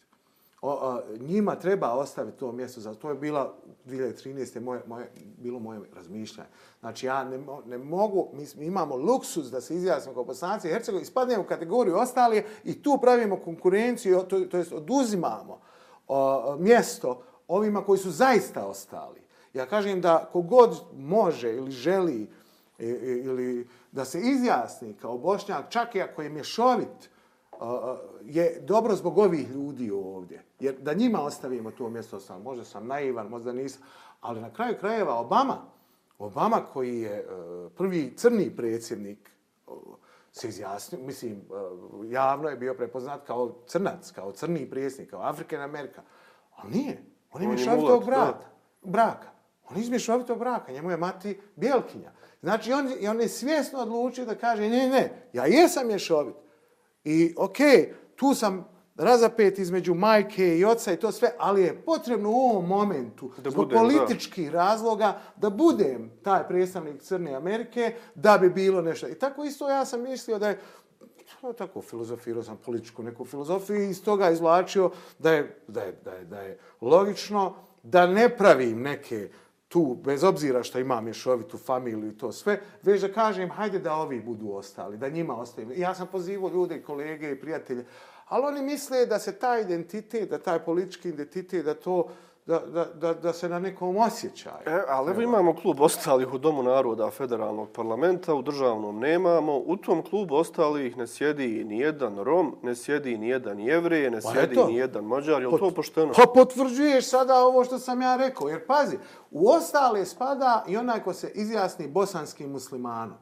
O, 0.62 0.72
o, 0.72 1.02
njima 1.20 1.56
treba 1.56 1.92
ostaviti 1.92 2.38
to 2.38 2.52
mjesto, 2.52 2.82
za 2.82 2.94
to 2.94 3.10
je 3.10 3.16
bila 3.16 3.54
2013. 3.86 4.60
Moje, 4.60 4.82
moje, 4.88 5.12
bilo 5.38 5.60
moje 5.60 5.80
razmišljanje. 5.96 6.50
Znači 6.80 7.06
ja 7.06 7.24
ne, 7.24 7.40
ne 7.66 7.78
mogu, 7.78 8.30
mi, 8.34 8.46
mi 8.56 8.66
imamo 8.66 8.96
luksus 8.96 9.52
da 9.52 9.62
se 9.62 9.76
izjasnimo 9.76 10.14
kao 10.14 10.24
bosanci 10.24 10.68
i 10.68 10.72
Hercegovini, 10.72 11.04
ispadnemo 11.04 11.44
u 11.44 11.48
kategoriju 11.48 11.96
ostalije 11.96 12.46
i 12.64 12.84
tu 12.84 12.98
pravimo 13.02 13.38
konkurenciju, 13.38 14.24
to, 14.30 14.40
to 14.40 14.58
jest 14.58 14.72
oduzimamo 14.72 15.60
o, 16.08 16.56
mjesto 16.60 17.22
ovima 17.48 17.84
koji 17.84 18.00
su 18.00 18.12
zaista 18.12 18.66
ostali. 18.66 19.22
Ja 19.54 19.66
kažem 19.66 20.02
da 20.02 20.30
kogod 20.32 20.82
može 20.96 21.54
ili 21.54 21.72
želi 21.72 22.30
ili 22.80 23.68
da 23.92 24.06
se 24.06 24.22
izjasni 24.22 24.94
kao 24.94 25.18
bošnjak, 25.18 25.70
čak 25.70 25.96
i 25.96 26.02
ako 26.02 26.22
je 26.22 26.30
mješovit, 26.30 27.10
je 28.26 28.60
dobro 28.62 28.96
zbog 28.96 29.18
ovih 29.18 29.50
ljudi 29.50 29.92
ovdje. 29.92 30.44
Jer 30.60 30.76
da 30.82 30.94
njima 30.94 31.22
ostavimo 31.22 31.72
to 31.72 31.90
mjesto, 31.90 32.20
sam, 32.20 32.42
možda 32.42 32.64
sam 32.64 32.88
naivan, 32.88 33.28
možda 33.28 33.54
nisam, 33.54 33.82
ali 34.22 34.42
na 34.42 34.54
kraju 34.54 34.76
krajeva 34.80 35.20
Obama, 35.20 35.58
Obama 36.20 36.66
koji 36.74 37.00
je 37.00 37.18
e, 37.18 37.26
prvi 37.78 38.14
crni 38.16 38.56
predsjednik 38.56 39.32
se 40.32 40.48
izjasnio, 40.48 41.02
mislim, 41.02 41.34
e, 41.34 41.44
javno 42.08 42.50
je 42.50 42.56
bio 42.56 42.74
prepoznat 42.74 43.28
kao 43.28 43.56
crnac, 43.68 44.12
kao 44.12 44.32
crni 44.32 44.70
predsjednik, 44.70 45.10
kao 45.10 45.22
African 45.22 45.62
Amerika. 45.62 46.02
Ali 46.56 46.72
nije. 46.72 47.04
On 47.32 47.42
je 47.42 47.48
mulat, 47.78 48.06
brata, 48.06 48.50
braka. 48.82 49.28
On 49.70 49.78
je 49.78 49.82
iz 49.82 49.90
mješovitog 49.90 50.40
braka, 50.40 50.72
njemu 50.72 50.92
je 50.92 50.98
mati 50.98 51.40
Bjelkinja. 51.56 52.12
Znači, 52.42 52.74
on, 52.74 52.88
on 53.10 53.22
je 53.22 53.28
svjesno 53.28 53.80
odlučio 53.80 54.26
da 54.26 54.36
kaže, 54.36 54.62
ne, 54.62 54.90
ne, 54.90 55.28
ja 55.34 55.46
jesam 55.46 55.88
mješovit. 55.88 56.36
I 57.08 57.34
okej, 57.38 57.94
tu 58.16 58.34
sam 58.34 58.68
razapet 58.96 59.60
između 59.60 59.94
majke 59.94 60.58
i 60.58 60.66
oca 60.66 60.94
i 60.94 60.98
to 60.98 61.12
sve, 61.12 61.32
ali 61.38 61.62
je 61.62 61.82
potrebno 61.86 62.30
u 62.30 62.34
ovom 62.34 62.68
momentu, 62.68 63.32
Da 63.38 63.50
zbog 63.50 63.66
budem, 63.66 63.80
političkih 63.80 64.50
razloga, 64.50 65.20
da 65.36 65.50
budem 65.50 66.12
taj 66.24 66.48
predstavnik 66.48 67.02
Crne 67.02 67.36
Amerike, 67.36 67.96
da 68.16 68.38
bi 68.38 68.50
bilo 68.50 68.82
nešto. 68.82 69.08
I 69.08 69.16
tako 69.16 69.44
isto 69.44 69.70
ja 69.70 69.86
sam 69.86 70.02
mislio 70.02 70.40
da 70.40 70.50
je 70.50 70.60
no, 71.42 71.54
tako 71.54 71.82
filozofirao 71.82 72.44
sam 72.44 72.58
političku 72.66 73.04
neku 73.04 73.26
filozofiju 73.26 73.84
i 73.84 73.90
iz 73.90 74.04
toga 74.04 74.30
izvlačio 74.30 74.92
da 75.20 75.32
je, 75.32 75.62
da 75.68 75.82
je, 75.82 76.00
da 76.04 76.12
je, 76.12 76.26
da 76.26 76.42
je 76.42 76.60
logično 76.82 77.56
da 77.84 78.08
ne 78.08 78.38
pravim 78.38 78.82
neke 78.82 79.30
tu, 79.68 79.98
bez 80.04 80.24
obzira 80.24 80.64
što 80.64 80.80
imam 80.80 81.04
mješovitu 81.04 81.58
familiju 81.58 82.08
i 82.08 82.18
to 82.18 82.32
sve, 82.32 82.60
već 82.84 83.02
da 83.02 83.14
kažem, 83.14 83.50
hajde 83.50 83.80
da 83.80 83.96
ovi 83.96 84.22
budu 84.22 84.52
ostali, 84.52 84.98
da 84.98 85.10
njima 85.10 85.36
ostavim. 85.36 85.72
Ja 85.76 85.96
sam 85.96 86.08
pozivao 86.08 86.50
ljude, 86.50 86.82
kolege 86.82 87.32
i 87.32 87.40
prijatelje, 87.40 87.86
ali 88.26 88.46
oni 88.46 88.62
misle 88.62 89.06
da 89.06 89.20
se 89.20 89.40
taj 89.40 89.62
identitet, 89.62 90.30
da 90.30 90.40
taj 90.40 90.60
politički 90.60 91.10
identitet, 91.10 91.66
da 91.66 91.74
to, 91.74 92.10
da, 92.48 92.60
da, 92.60 92.86
da, 92.86 93.14
da 93.14 93.34
se 93.34 93.50
na 93.50 93.60
nekom 93.60 93.98
osjećaju. 93.98 94.56
E, 94.66 94.82
ali 94.88 95.12
evo 95.12 95.22
imamo 95.22 95.56
klub 95.56 95.82
ostalih 95.82 96.34
u 96.34 96.38
Domu 96.38 96.64
naroda 96.64 97.10
federalnog 97.12 97.70
parlamenta, 97.72 98.34
u 98.34 98.42
državnom 98.42 99.00
nemamo. 99.00 99.58
U 99.58 99.78
tom 99.78 100.04
klubu 100.04 100.36
ostalih 100.36 100.98
ne 100.98 101.08
sjedi 101.08 101.64
ni 101.64 101.80
jedan 101.80 102.18
Rom, 102.18 102.56
ne 102.64 102.76
sjedi 102.76 103.18
ni 103.18 103.30
jedan 103.30 103.60
Jevrije, 103.60 104.12
ne 104.12 104.22
Pa 104.22 104.32
sjedi 104.32 104.54
eto. 104.54 104.68
ni 104.68 104.76
jedan 104.76 105.04
Mađar. 105.04 105.42
Je 105.42 105.48
li 105.48 105.60
to 105.60 105.72
pošteno? 105.72 106.14
Pa 106.16 106.24
potvrđuješ 106.34 107.10
sada 107.10 107.46
ovo 107.46 107.64
što 107.64 107.80
sam 107.80 108.02
ja 108.02 108.16
rekao. 108.16 108.48
Jer 108.48 108.66
pazi, 108.68 108.98
u 109.32 109.50
ostale 109.50 110.06
spada 110.06 110.64
i 110.68 110.78
onaj 110.78 111.04
ko 111.04 111.14
se 111.14 111.32
izjasni 111.36 111.88
bosanskim 111.88 112.52
muslimanom. 112.52 113.18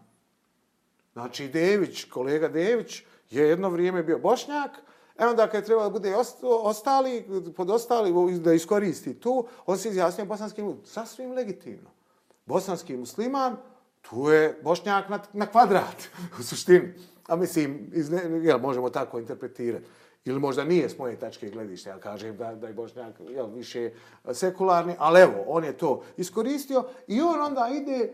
Znači, 1.14 1.48
Dević, 1.48 2.04
kolega 2.04 2.48
Dević, 2.48 3.04
je 3.30 3.50
jedno 3.50 3.70
vrijeme 3.70 4.04
bio 4.04 4.20
bošnjak, 4.20 4.72
e 5.20 5.26
onda 5.26 5.47
kad 5.47 5.61
je 5.61 5.66
trebalo 5.66 5.89
da 5.89 5.93
bude 5.93 6.16
ostali, 6.41 7.26
pod 7.55 7.70
ostali, 7.70 8.39
da 8.39 8.53
iskoristi 8.53 9.20
tu, 9.20 9.47
on 9.66 9.78
se 9.78 9.89
izjasnio 9.89 10.26
bosanski 10.26 10.61
musliman. 10.61 10.86
Sasvim 10.86 11.32
legitimno. 11.32 11.89
Bosanski 12.45 12.97
musliman, 12.97 13.57
tu 14.01 14.30
je 14.30 14.59
bošnjak 14.63 15.09
na, 15.09 15.20
na 15.34 15.45
kvadrat, 15.45 16.03
u 16.39 16.43
suštini. 16.43 16.93
A 17.28 17.36
mislim, 17.36 17.91
iz 17.93 18.11
jel, 18.43 18.59
možemo 18.59 18.89
tako 18.89 19.20
interpretirati. 19.20 19.86
Ili 20.26 20.39
možda 20.39 20.63
nije 20.63 20.89
s 20.89 20.97
moje 20.97 21.20
tačke 21.20 21.49
gledišta, 21.49 21.89
ja 21.89 21.99
kažem 21.99 22.38
da, 22.38 22.55
da 22.55 22.68
je 22.68 22.74
bošnjak 22.74 23.16
jel, 23.30 23.47
više 23.47 23.91
sekularni, 24.34 24.95
ali 24.99 25.22
evo, 25.22 25.43
on 25.47 25.63
je 25.63 25.78
to 25.78 26.03
iskoristio 26.18 26.84
i 27.07 27.22
on 27.22 27.41
onda 27.41 27.70
ide 27.74 28.13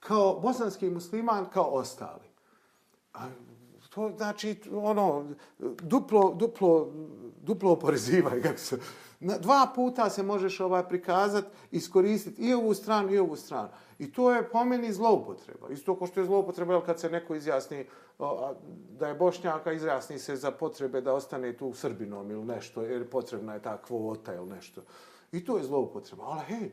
kao 0.00 0.40
bosanski 0.40 0.90
musliman, 0.90 1.46
kao 1.50 1.64
ostali. 1.64 2.26
A 3.14 3.28
to 3.96 4.12
znači 4.16 4.60
ono 4.72 5.24
duplo 5.82 6.34
duplo 6.34 6.92
duplo 7.42 7.72
oporezivanje 7.72 8.42
kako 8.42 8.58
se 8.58 8.78
na 9.20 9.38
dva 9.38 9.72
puta 9.74 10.10
se 10.10 10.22
možeš 10.22 10.60
ovaj 10.60 10.88
prikazati 10.88 11.48
iskoristiti 11.70 12.42
i 12.42 12.54
ovu 12.54 12.74
stranu 12.74 13.14
i 13.14 13.18
ovu 13.18 13.36
stranu. 13.36 13.68
I 13.98 14.12
to 14.12 14.32
je 14.32 14.50
po 14.50 14.64
meni 14.64 14.92
zloupotreba. 14.92 15.68
Isto 15.68 15.96
kao 15.98 16.06
što 16.06 16.20
je 16.20 16.26
zloupotreba 16.26 16.72
jel, 16.72 16.82
kad 16.82 17.00
se 17.00 17.10
neko 17.10 17.34
izjasni 17.34 17.86
o, 18.18 18.54
da 18.98 19.08
je 19.08 19.14
bošnjaka 19.14 19.72
izjasni 19.72 20.18
se 20.18 20.36
za 20.36 20.50
potrebe 20.50 21.00
da 21.00 21.14
ostane 21.14 21.56
tu 21.56 21.72
srbinom 21.74 22.30
ili 22.30 22.44
nešto 22.44 22.82
jer 22.82 23.10
potrebna 23.10 23.54
je 23.54 23.62
ta 23.62 23.82
kvota 23.82 24.34
ili 24.34 24.50
nešto. 24.50 24.82
I 25.32 25.44
to 25.44 25.58
je 25.58 25.64
zloupotreba. 25.64 26.24
Ali 26.24 26.40
hej 26.44 26.70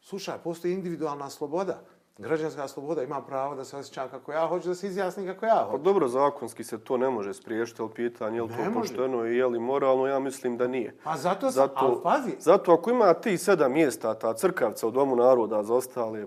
slušaj 0.00 0.38
postoji 0.44 0.74
individualna 0.74 1.30
sloboda 1.30 1.80
građanska 2.18 2.68
sloboda 2.68 3.02
ima 3.02 3.22
pravo 3.22 3.54
da 3.54 3.64
se 3.64 3.76
osjećam 3.76 4.08
kako 4.08 4.32
ja 4.32 4.46
hoću 4.46 4.68
da 4.68 4.74
se 4.74 4.86
izjasni 4.86 5.26
kako 5.26 5.46
ja 5.46 5.64
Pa 5.64 5.70
hoću 5.70 5.82
dobro, 5.82 6.08
zakonski 6.08 6.64
se 6.64 6.78
to 6.78 6.96
ne 6.96 7.10
može 7.10 7.34
spriješiti, 7.34 7.82
ali 7.82 7.90
pitanje 7.90 8.36
je 8.36 8.42
li 8.42 8.48
Ne 8.48 8.56
to 8.56 8.70
može. 8.70 8.74
pošteno 8.74 9.26
i 9.26 9.36
je 9.36 9.46
li 9.46 9.58
moralno, 9.60 10.06
ja 10.06 10.18
mislim 10.18 10.56
da 10.56 10.66
nije. 10.66 10.96
Pa 11.04 11.16
zato 11.16 11.50
sam, 11.50 11.68
ali 11.74 11.96
pazi, 12.02 12.30
Zato 12.38 12.72
ako 12.72 12.90
ima 12.90 13.14
ti 13.14 13.38
sedam 13.38 13.72
mjesta, 13.72 14.14
ta 14.14 14.34
crkavca 14.34 14.86
u 14.86 14.90
Domu 14.90 15.16
naroda 15.16 15.62
za 15.62 15.74
ostale, 15.74 16.26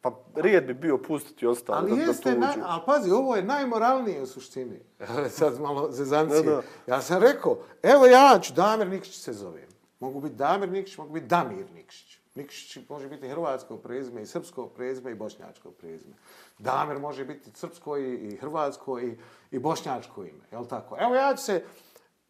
pa 0.00 0.10
rijed 0.34 0.66
bi 0.66 0.74
bio 0.74 0.98
pustiti 0.98 1.46
ostale 1.46 1.78
ali 1.78 1.90
da, 1.90 1.96
da 1.96 2.02
tu 2.02 2.10
jeste, 2.10 2.30
uđu. 2.30 2.40
naj, 2.40 2.54
ali 2.64 2.82
pazi, 2.86 3.10
ovo 3.10 3.36
je 3.36 3.42
najmoralnije 3.42 4.22
u 4.22 4.26
suštini. 4.26 4.80
Sad 5.28 5.60
malo 5.60 5.90
zezancije. 5.90 6.42
Da, 6.42 6.50
da. 6.50 6.62
Ja 6.86 7.00
sam 7.02 7.22
rekao, 7.22 7.58
evo 7.82 8.06
ja 8.06 8.38
ću, 8.42 8.52
Damir 8.52 8.88
Nikić 8.88 9.14
se 9.20 9.32
zovem. 9.32 9.68
Mogu 10.00 10.20
biti 10.20 10.34
Damir 10.34 10.68
Nikšić, 10.68 10.98
mogu 10.98 11.12
biti 11.12 11.26
Damir 11.26 11.66
Nikšić. 11.74 12.07
Nikšić 12.38 12.88
može 12.88 13.08
biti 13.08 13.28
hrvatsko 13.28 13.76
prezime 13.76 14.22
i 14.22 14.26
srpsko 14.26 14.66
prezime 14.66 15.12
i 15.12 15.14
bošnjačko 15.14 15.70
prezime. 15.70 16.14
Damir 16.58 16.98
može 16.98 17.24
biti 17.24 17.50
srpsko 17.54 17.96
i, 17.96 18.14
i 18.14 18.36
hrvatsko 18.36 19.00
i, 19.00 19.18
i 19.50 19.58
bošnjačko 19.58 20.24
ime. 20.24 20.44
Jel 20.52 20.66
tako? 20.66 20.96
Evo 21.00 21.14
ja 21.14 21.34
ću 21.36 21.44
se 21.44 21.64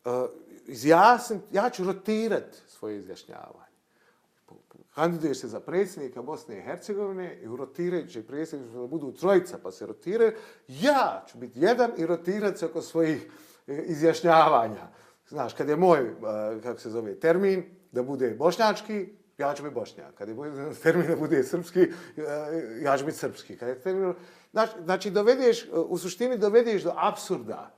uh, 0.04 0.12
izjasniti, 0.66 1.46
ja 1.52 1.70
ću 1.70 1.84
rotirati 1.84 2.58
svoje 2.66 2.98
izjašnjavanje. 2.98 3.68
Kandiduješ 4.94 5.40
se 5.40 5.48
za 5.48 5.60
predsjednika 5.60 6.22
Bosne 6.22 6.58
i 6.58 6.62
Hercegovine 6.62 7.38
i 7.42 7.48
u 7.48 7.56
rotirajući 7.56 8.26
predsjednika 8.26 8.78
da 8.78 8.86
budu 8.86 9.12
trojica 9.12 9.58
pa 9.62 9.70
se 9.70 9.86
rotiraju. 9.86 10.32
Ja 10.68 11.24
ću 11.28 11.38
biti 11.38 11.60
jedan 11.60 11.90
i 11.96 12.06
rotirati 12.06 12.58
se 12.58 12.66
oko 12.66 12.82
svojih 12.82 13.30
e, 13.66 13.82
izjašnjavanja. 13.86 14.88
Znaš, 15.28 15.54
kad 15.54 15.68
je 15.68 15.76
moj, 15.76 16.10
uh, 16.10 16.18
kako 16.62 16.80
se 16.80 16.90
zove, 16.90 17.20
termin 17.20 17.64
da 17.92 18.02
bude 18.02 18.30
bošnjački, 18.30 19.17
ja 19.38 19.54
ću 19.54 19.62
biti 19.62 19.74
bošnjak. 19.74 20.14
Kad 20.14 20.28
je 20.28 20.36
termin 20.82 21.06
da 21.06 21.16
bude 21.16 21.42
srpski, 21.44 21.80
e, 21.80 21.90
ja 22.82 22.98
ću 22.98 23.04
biti 23.04 23.18
srpski. 23.18 23.56
Kad 23.56 23.68
je 23.68 23.80
termin... 23.80 24.14
Znači, 24.84 25.10
dovedeš, 25.10 25.64
e, 25.64 25.68
u 25.72 25.98
suštini 25.98 26.38
dovedeš 26.38 26.82
do 26.82 26.92
absurda, 26.96 27.74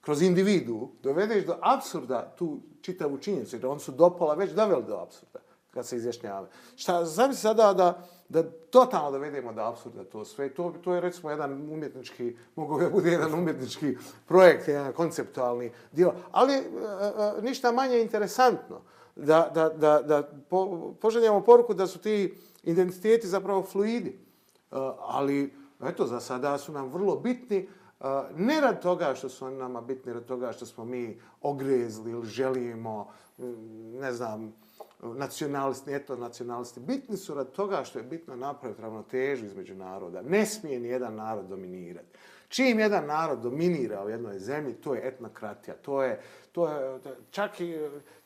kroz 0.00 0.22
individu, 0.22 0.90
dovedeš 1.02 1.44
do 1.44 1.56
absurda 1.60 2.34
tu 2.38 2.60
čitavu 2.80 3.18
činjenicu, 3.18 3.56
jer 3.56 3.66
on 3.66 3.80
su 3.80 3.92
dopola 3.92 4.34
već 4.34 4.50
doveli 4.50 4.84
do 4.84 4.96
absurda 4.96 5.40
kad 5.70 5.86
se 5.86 5.96
izjašnjava. 5.96 6.48
Šta, 6.76 7.04
znam 7.04 7.34
se 7.34 7.40
sada 7.40 7.72
da, 7.72 8.06
da 8.28 8.50
totalno 8.50 9.10
dovedemo 9.10 9.52
do 9.52 9.62
absurda 9.62 10.04
to 10.04 10.24
sve. 10.24 10.48
To, 10.54 10.74
to 10.84 10.94
je 10.94 11.00
recimo 11.00 11.30
jedan 11.30 11.52
umjetnički, 11.52 12.36
mogu 12.56 12.80
da 12.80 12.90
bude 12.90 13.10
jedan 13.10 13.34
umjetnički 13.34 13.96
projekt, 14.26 14.68
jedan 14.68 14.92
konceptualni 14.92 15.72
dio, 15.92 16.12
ali 16.30 16.54
e, 16.54 16.58
e, 16.58 17.38
e 17.38 17.42
ništa 17.42 17.72
manje 17.72 18.00
interesantno 18.00 18.80
da, 19.16 19.50
da, 19.54 19.68
da, 19.68 20.02
da 20.02 20.22
po, 20.48 20.92
poželjamo 21.00 21.40
poruku 21.40 21.74
da 21.74 21.86
su 21.86 21.98
ti 21.98 22.34
identiteti 22.62 23.28
zapravo 23.28 23.62
fluidi. 23.62 24.18
Uh, 24.70 24.78
ali, 24.98 25.54
eto, 25.82 26.06
za 26.06 26.20
sada 26.20 26.58
su 26.58 26.72
nam 26.72 26.88
vrlo 26.88 27.16
bitni, 27.16 27.68
uh, 28.00 28.06
ne 28.36 28.60
rad 28.60 28.82
toga 28.82 29.14
što 29.14 29.28
su 29.28 29.46
oni 29.46 29.56
nama 29.56 29.80
bitni, 29.80 30.12
rad 30.12 30.24
toga 30.24 30.52
što 30.52 30.66
smo 30.66 30.84
mi 30.84 31.20
ogrezli 31.42 32.10
ili 32.10 32.26
želimo, 32.26 33.08
mm, 33.38 33.98
ne 34.00 34.12
znam, 34.12 34.54
nacionalisti, 35.02 35.94
eto, 35.94 36.16
nacionalisti. 36.16 36.80
Bitni 36.80 37.16
su 37.16 37.34
rad 37.34 37.52
toga 37.52 37.84
što 37.84 37.98
je 37.98 38.02
bitno 38.02 38.36
napraviti 38.36 38.82
ravnotežu 38.82 39.46
između 39.46 39.74
naroda. 39.74 40.22
Ne 40.22 40.46
smije 40.46 40.80
ni 40.80 40.88
jedan 40.88 41.14
narod 41.14 41.46
dominirati. 41.46 42.18
Čim 42.50 42.80
jedan 42.80 43.06
narod 43.06 43.38
dominira 43.38 44.04
u 44.04 44.08
jednoj 44.08 44.38
zemlji, 44.38 44.74
to 44.74 44.94
je 44.94 45.08
etnokratija. 45.08 45.76
To 45.82 46.02
je, 46.02 46.20
to 46.52 46.68
je 46.68 47.00
čak 47.30 47.60
i, 47.60 47.78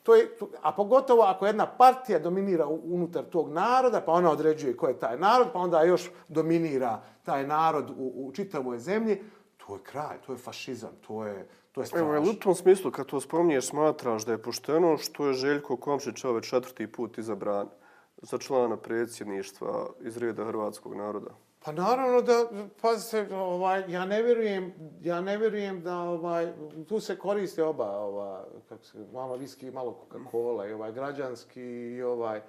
to 0.03 0.15
je, 0.15 0.37
a 0.61 0.71
pogotovo 0.71 1.21
ako 1.23 1.45
jedna 1.45 1.65
partija 1.67 2.19
dominira 2.19 2.67
unutar 2.67 3.23
tog 3.23 3.49
naroda, 3.49 4.01
pa 4.01 4.11
ona 4.11 4.31
određuje 4.31 4.77
ko 4.77 4.87
je 4.87 4.99
taj 4.99 5.17
narod, 5.17 5.47
pa 5.53 5.59
onda 5.59 5.83
još 5.83 6.09
dominira 6.27 7.01
taj 7.23 7.47
narod 7.47 7.89
u, 7.89 8.13
u 8.15 8.31
čitavoj 8.31 8.79
zemlji, 8.79 9.21
to 9.57 9.75
je 9.75 9.81
kraj, 9.83 10.17
to 10.25 10.31
je 10.31 10.37
fašizam, 10.37 10.91
to 11.07 11.25
je, 11.25 11.47
to 11.71 11.81
je 11.81 11.85
strašno. 11.85 12.15
Evo, 12.15 12.29
u 12.29 12.33
tom 12.33 12.55
smislu, 12.55 12.91
kad 12.91 13.05
to 13.05 13.21
spominješ, 13.21 13.67
smatraš 13.67 14.25
da 14.25 14.31
je 14.31 14.41
pošteno 14.41 14.97
što 14.97 15.27
je 15.27 15.33
Željko 15.33 15.77
Komšić 15.77 16.23
ove 16.23 16.41
četvrti 16.41 16.87
put 16.87 17.17
izabran 17.17 17.69
za 18.17 18.37
člana 18.37 18.77
predsjedništva 18.77 19.87
iz 20.01 20.17
reda 20.17 20.45
hrvatskog 20.45 20.95
naroda? 20.95 21.31
Pa 21.65 21.71
naravno 21.71 22.21
da, 22.21 22.45
pazite, 22.81 23.35
ovaj, 23.35 23.83
ja 23.87 24.05
ne 24.05 24.23
vjerujem, 24.23 24.73
ja 25.01 25.21
ne 25.21 25.37
vjerujem 25.37 25.81
da 25.81 25.99
ovaj, 25.99 26.53
tu 26.87 26.99
se 26.99 27.17
koriste 27.17 27.63
oba, 27.63 27.97
ova, 27.97 28.45
kako 28.69 28.83
se, 28.83 28.97
malo 29.13 29.35
viski, 29.35 29.71
malo 29.71 30.07
Coca-Cola, 30.11 30.69
i 30.69 30.73
ovaj 30.73 30.91
građanski 30.91 31.61
i 31.61 32.01
ovaj, 32.01 32.41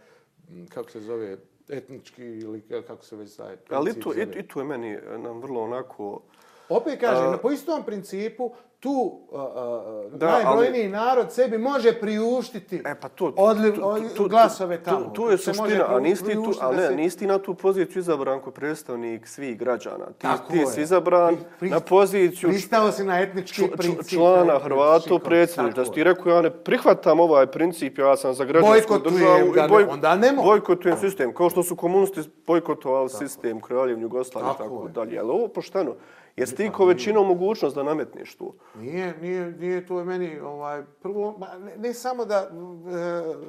kako 0.69 0.91
se 0.91 1.01
zove, 1.01 1.37
etnički 1.69 2.25
ili 2.25 2.63
kako 2.87 3.05
se 3.05 3.17
već 3.17 3.37
taj 3.37 3.57
Ali 3.71 3.91
i 3.91 4.01
tu, 4.01 4.13
i, 4.15 4.39
i 4.39 4.49
tu 4.49 4.59
je 4.59 4.65
meni 4.65 4.99
nam 5.19 5.41
vrlo 5.41 5.63
onako... 5.63 6.21
Opet 6.69 7.01
kažem, 7.01 7.35
uh, 7.35 7.41
po 7.43 7.51
istom 7.51 7.85
principu, 7.85 8.53
tu 8.81 9.21
uh, 9.31 9.41
uh, 9.41 10.13
da, 10.13 10.31
najbrojniji 10.31 10.83
ali, 10.83 10.89
narod 10.89 11.33
sebi 11.33 11.59
može 11.59 11.93
priuštiti 11.93 12.83
e, 12.85 12.95
pa 13.01 13.09
to, 13.09 13.33
odliv, 13.37 13.75
tu, 13.75 14.15
tu, 14.17 14.29
glasove 14.29 14.83
tamo. 14.83 15.05
Tu, 15.05 15.13
tu 15.13 15.31
je 15.31 15.39
suština, 15.39 15.85
a 15.89 16.01
nisi, 16.01 16.25
tu, 16.35 16.55
ali 16.61 16.77
ne, 16.77 16.87
se... 16.89 16.95
nisi 16.95 17.27
na 17.27 17.39
tu 17.39 17.55
poziciju 17.55 18.01
izabran 18.01 18.41
kao 18.41 18.53
predstavnik 18.53 19.27
svih 19.27 19.59
građana. 19.59 20.07
Ti, 20.07 20.13
Tako 20.19 20.53
ti 20.53 20.67
si 20.67 20.83
izabran 20.83 21.37
pri, 21.59 21.71
na 21.71 21.81
poziciju... 21.81 22.49
Pristao 22.49 22.93
si 22.93 23.05
na 23.05 23.21
etnički 23.21 23.55
čl, 23.55 23.65
princip. 23.77 24.19
Člana 24.19 24.59
Hrvata, 24.59 25.19
predsjednik. 25.25 25.75
Da 25.75 25.85
ti 25.85 26.05
rekao, 26.05 26.33
ja 26.33 26.43
ne 26.43 26.51
prihvatam 26.51 27.21
ovaj 27.21 27.47
princip, 27.47 27.99
ja 27.99 28.17
sam 28.17 28.35
za 28.35 28.45
građansku 28.45 28.99
državu. 28.99 29.53
Ga, 29.53 29.67
boj, 29.69 29.85
onda 29.91 30.15
ne 30.15 30.33
mogu. 30.33 30.49
Bojkotujem 30.49 30.99
sistem. 30.99 31.35
Kao 31.35 31.51
što 31.51 31.63
su 31.63 31.77
komunisti 31.77 32.21
bojkotovali 32.47 33.09
sistem 33.09 33.61
Kraljevnju 33.61 34.03
Jugoslavije 34.03 34.51
i 34.51 34.59
tako, 34.59 34.77
tako 34.77 34.89
dalje. 34.89 35.19
Ali 35.19 35.31
ovo 35.31 35.49
pošteno. 35.49 35.95
Jesi 36.37 36.57
ti 36.57 36.71
ko 36.73 36.85
većina 36.85 37.23
mogućnost 37.23 37.77
da 37.77 37.83
nametneš 37.83 38.37
tu? 38.37 38.55
Nije, 38.75 39.19
nije, 39.21 39.51
nije 39.51 39.87
to 39.87 39.99
je 39.99 40.05
meni 40.05 40.41
ovaj, 40.41 40.85
prvo, 41.03 41.39
ne, 41.59 41.77
ne 41.77 41.95
samo 41.95 42.25
da 42.25 42.37
e, 42.37 42.49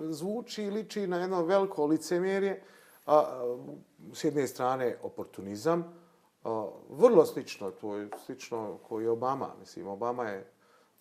zvuči 0.09 0.63
i 0.63 0.69
liči 0.69 1.07
na 1.07 1.17
jedno 1.17 1.43
veliko 1.43 1.85
licemjerje, 1.85 2.63
a, 3.05 3.15
a, 3.15 3.57
s 4.13 4.23
jedne 4.23 4.47
strane 4.47 4.97
oportunizam, 5.03 5.93
a, 6.43 6.67
vrlo 6.89 7.25
slično, 7.25 7.71
to 7.71 7.95
je 7.95 8.09
slično 8.25 8.77
koji 8.77 9.03
je 9.03 9.09
Obama, 9.09 9.47
mislim, 9.59 9.88
Obama 9.88 10.23
je 10.23 10.51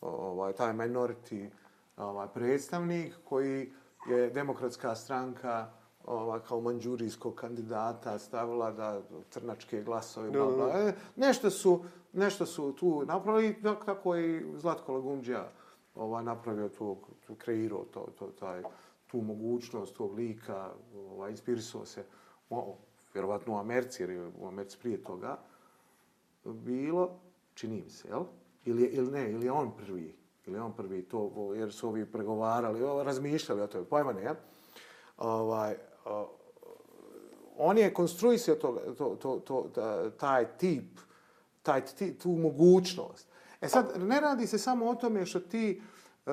ovaj, 0.01 0.53
taj 0.53 0.73
minority 0.73 1.49
ovaj, 1.97 2.29
predstavnik 2.35 3.15
koji 3.25 3.73
je 4.09 4.31
demokratska 4.31 4.95
stranka, 4.95 5.71
ova, 6.07 6.41
kao 6.41 6.61
manđurijskog 6.61 7.35
kandidata 7.35 8.19
stavila 8.19 8.71
da 8.71 9.03
crnačke 9.31 9.83
glasove, 9.83 10.31
bla, 10.31 10.47
bla. 10.47 10.69
E, 10.69 10.95
nešto, 11.17 11.51
su, 11.51 11.85
nešto 12.13 12.47
su 12.47 12.73
tu 12.73 13.05
napravili, 13.07 13.63
tako 13.87 14.15
je 14.15 14.41
i 14.41 14.57
Zlatko 14.57 14.93
Lagumđija 14.93 15.49
ovaj, 15.95 16.25
napravio 16.25 16.69
to, 16.69 16.99
to 17.27 17.35
kreirao 17.35 17.85
to, 17.85 18.09
to, 18.19 18.27
taj, 18.27 18.63
tu 19.07 19.21
mogućnost 19.21 19.97
tog 19.97 20.15
lika, 20.15 20.71
ovaj, 21.11 21.31
inspirisao 21.31 21.87
se, 21.87 22.05
o, 22.51 22.77
vjerovatno 23.15 23.55
u 23.55 23.59
Americi, 23.59 24.03
jer 24.03 24.11
je 24.11 24.31
u 24.39 24.49
Americi 24.49 24.79
prije 24.79 25.03
toga 25.03 25.39
bilo, 26.45 27.11
čini 27.55 27.83
mi 27.85 27.91
se, 27.91 28.09
jel? 28.09 28.25
Ili, 28.65 28.83
ili 28.83 29.11
ne, 29.11 29.31
ili 29.31 29.49
on 29.49 29.77
prvi, 29.77 30.17
ili 30.47 30.59
on 30.59 30.73
prvi 30.73 31.03
to, 31.03 31.53
jer 31.57 31.73
su 31.73 31.89
ovi 31.89 32.07
pregovarali, 32.07 33.05
razmišljali 33.05 33.63
o 33.63 33.67
tome, 33.67 33.85
pojma 33.85 34.13
ne, 34.13 34.23
ja? 34.23 34.35
ovaj, 35.19 35.77
on 37.59 37.79
je 37.79 37.95
konstruisio 37.95 38.55
to, 38.55 38.73
to, 38.99 39.17
to, 39.17 39.39
to, 39.39 40.11
taj 40.19 40.47
tip, 40.59 41.01
taj, 41.63 41.83
tu 42.23 42.29
mogućnost. 42.29 43.27
E 43.61 43.69
sad, 43.69 43.93
ne 43.97 44.21
radi 44.21 44.47
se 44.47 44.59
samo 44.59 44.89
o 44.89 44.95
tome 44.95 45.27
što 45.27 45.41
ti 45.41 45.83
uh, 46.27 46.33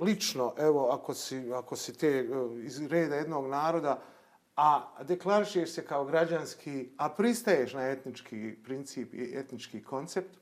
lično, 0.00 0.54
evo, 0.58 0.88
ako 0.90 1.14
si, 1.14 1.52
ako 1.52 1.76
si 1.76 1.98
te 1.98 2.28
uh, 2.30 2.64
iz 2.64 2.86
reda 2.86 3.16
jednog 3.16 3.46
naroda, 3.46 4.02
a 4.56 5.04
deklarišeš 5.04 5.70
se 5.70 5.84
kao 5.84 6.04
građanski, 6.04 6.88
a 6.96 7.08
pristaješ 7.08 7.74
na 7.74 7.88
etnički 7.88 8.56
princip 8.64 9.14
i 9.14 9.32
etnički 9.34 9.82
koncept, 9.82 10.36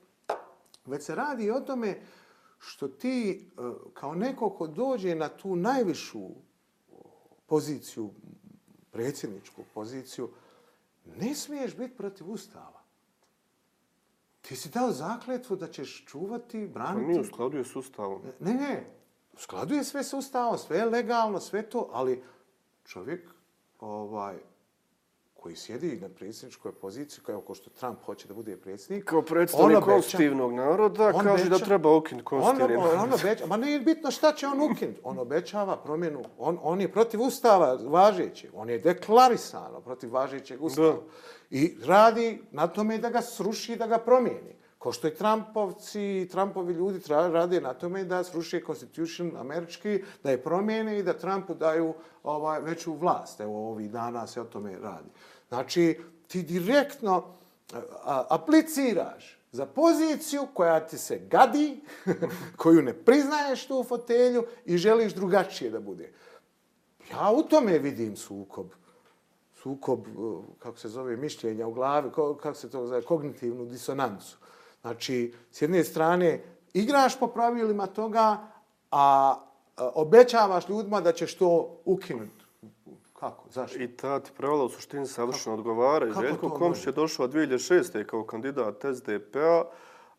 već 0.85 1.03
se 1.03 1.15
radi 1.15 1.51
o 1.51 1.59
tome 1.59 2.01
što 2.59 2.87
ti 2.87 3.31
e, 3.31 3.61
kao 3.93 4.15
neko 4.15 4.49
ko 4.49 4.67
dođe 4.67 5.15
na 5.15 5.29
tu 5.29 5.55
najvišu 5.55 6.29
poziciju 7.45 8.09
predsjedničku 8.91 9.63
poziciju, 9.73 10.29
ne 11.05 11.35
smiješ 11.35 11.77
biti 11.77 11.97
protiv 11.97 12.31
Ustava. 12.31 12.79
Ti 14.41 14.55
si 14.55 14.69
dao 14.69 14.91
zakletvu 14.91 15.55
da 15.55 15.67
ćeš 15.67 16.05
čuvati, 16.05 16.67
braniti... 16.67 17.05
Pa 17.05 17.07
nije 17.07 17.21
u 17.21 17.25
skladu 17.25 17.57
je 17.57 17.65
s 17.65 17.75
Ustavom. 17.75 18.21
Ne, 18.39 18.53
ne. 18.53 18.85
U 19.33 19.37
skladu 19.37 19.75
je 19.75 19.83
sve 19.83 20.03
s 20.03 20.13
Ustavom, 20.13 20.57
sve 20.57 20.77
je 20.77 20.85
legalno, 20.85 21.39
sve 21.39 21.69
to, 21.69 21.89
ali 21.91 22.23
čovjek 22.85 23.29
ovaj, 23.79 24.37
koji 25.41 25.55
sjedi 25.55 25.99
na 26.01 26.09
predsjedničkoj 26.09 26.71
poziciji, 26.71 27.23
kao 27.25 27.41
ko 27.41 27.55
što 27.55 27.69
Trump 27.69 27.97
hoće 28.05 28.27
da 28.27 28.33
bude 28.33 28.57
predsjednik. 28.57 29.05
Kao 29.05 29.21
predstavnik 29.21 29.79
konstitutivnog 29.83 30.53
naroda, 30.53 31.13
kaže 31.13 31.43
beća, 31.43 31.49
da 31.49 31.65
treba 31.65 31.95
ukinuti 31.95 32.25
konstitutivni 32.25 32.75
on, 32.75 32.89
on, 32.89 32.99
on 32.99 33.13
obeća, 33.13 33.45
ma 33.45 33.57
nije 33.57 33.79
bitno 33.79 34.11
šta 34.11 34.33
će 34.33 34.47
on 34.47 34.71
ukinuti. 34.71 34.99
On 35.03 35.19
obećava 35.19 35.77
promjenu. 35.77 36.23
On, 36.37 36.59
on 36.61 36.81
je 36.81 36.91
protiv 36.91 37.21
ustava 37.21 37.77
važeći. 37.85 38.49
On 38.53 38.69
je 38.69 38.79
deklarisano 38.79 39.81
protiv 39.81 40.13
važećeg 40.13 40.63
ustava. 40.63 40.93
Da. 40.93 40.99
I 41.49 41.77
radi 41.85 42.41
na 42.51 42.67
tome 42.67 42.97
da 42.97 43.09
ga 43.09 43.21
sruši 43.21 43.75
da 43.75 43.87
ga 43.87 43.97
promijeni. 43.97 44.58
Ko 44.79 44.91
što 44.91 45.07
i 45.07 45.15
Trumpovci, 45.15 46.27
Trumpovi 46.31 46.73
ljudi 46.73 46.99
rade 47.09 47.61
na 47.61 47.73
tome 47.73 48.03
da 48.03 48.23
sruši 48.23 48.63
Constitution 48.65 49.37
američki, 49.37 50.03
da 50.23 50.31
je 50.31 50.43
promijene 50.43 50.99
i 50.99 51.03
da 51.03 51.13
Trumpu 51.13 51.53
daju 51.53 51.93
ovaj, 52.23 52.61
veću 52.61 52.93
vlast. 52.93 53.39
Evo, 53.39 53.71
ovih 53.71 53.91
dana 53.91 54.27
se 54.27 54.41
o 54.41 54.45
tome 54.45 54.77
radi. 54.81 55.09
Znači, 55.49 55.99
ti 56.27 56.43
direktno 56.43 57.23
e, 57.73 57.75
a, 58.03 58.25
apliciraš 58.29 59.39
za 59.51 59.65
poziciju 59.65 60.47
koja 60.53 60.79
ti 60.87 60.97
se 60.97 61.19
gadi, 61.19 61.81
koju 62.61 62.81
ne 62.81 62.93
priznaješ 62.93 63.67
tu 63.67 63.83
fotelju 63.83 64.45
i 64.65 64.77
želiš 64.77 65.13
drugačije 65.13 65.71
da 65.71 65.79
bude. 65.79 66.11
Ja 67.11 67.31
u 67.31 67.43
tome 67.43 67.79
vidim 67.79 68.15
sukob. 68.15 68.67
Sukob, 69.61 70.07
e, 70.07 70.11
kako 70.59 70.77
se 70.77 70.89
zove, 70.89 71.17
mišljenja 71.17 71.67
u 71.67 71.73
glavi, 71.73 72.09
kako 72.11 72.53
se 72.53 72.69
to 72.69 72.87
zove, 72.87 73.01
kognitivnu 73.01 73.65
disonancu. 73.65 74.37
Znači, 74.81 75.33
s 75.51 75.61
jedne 75.61 75.83
strane, 75.83 76.43
igraš 76.73 77.19
po 77.19 77.27
pravilima 77.27 77.87
toga, 77.87 78.37
a 78.91 79.35
obećavaš 79.77 80.69
ljudima 80.69 81.01
da 81.01 81.11
ćeš 81.11 81.35
to 81.35 81.77
ukinuti. 81.85 82.45
Kako? 83.19 83.49
Zašto? 83.49 83.79
I 83.79 83.87
ta 83.87 84.19
ti 84.19 84.31
pravala 84.37 84.63
u 84.65 84.69
suštini 84.69 85.07
savršeno 85.07 85.55
odgovara. 85.55 86.07
kako 86.07 86.21
Željko 86.21 86.49
Komšić 86.49 86.85
je 86.85 86.91
došao 86.91 87.27
2006. 87.27 88.05
kao 88.05 88.23
kandidat 88.23 88.85
SDP-a. 88.95 89.63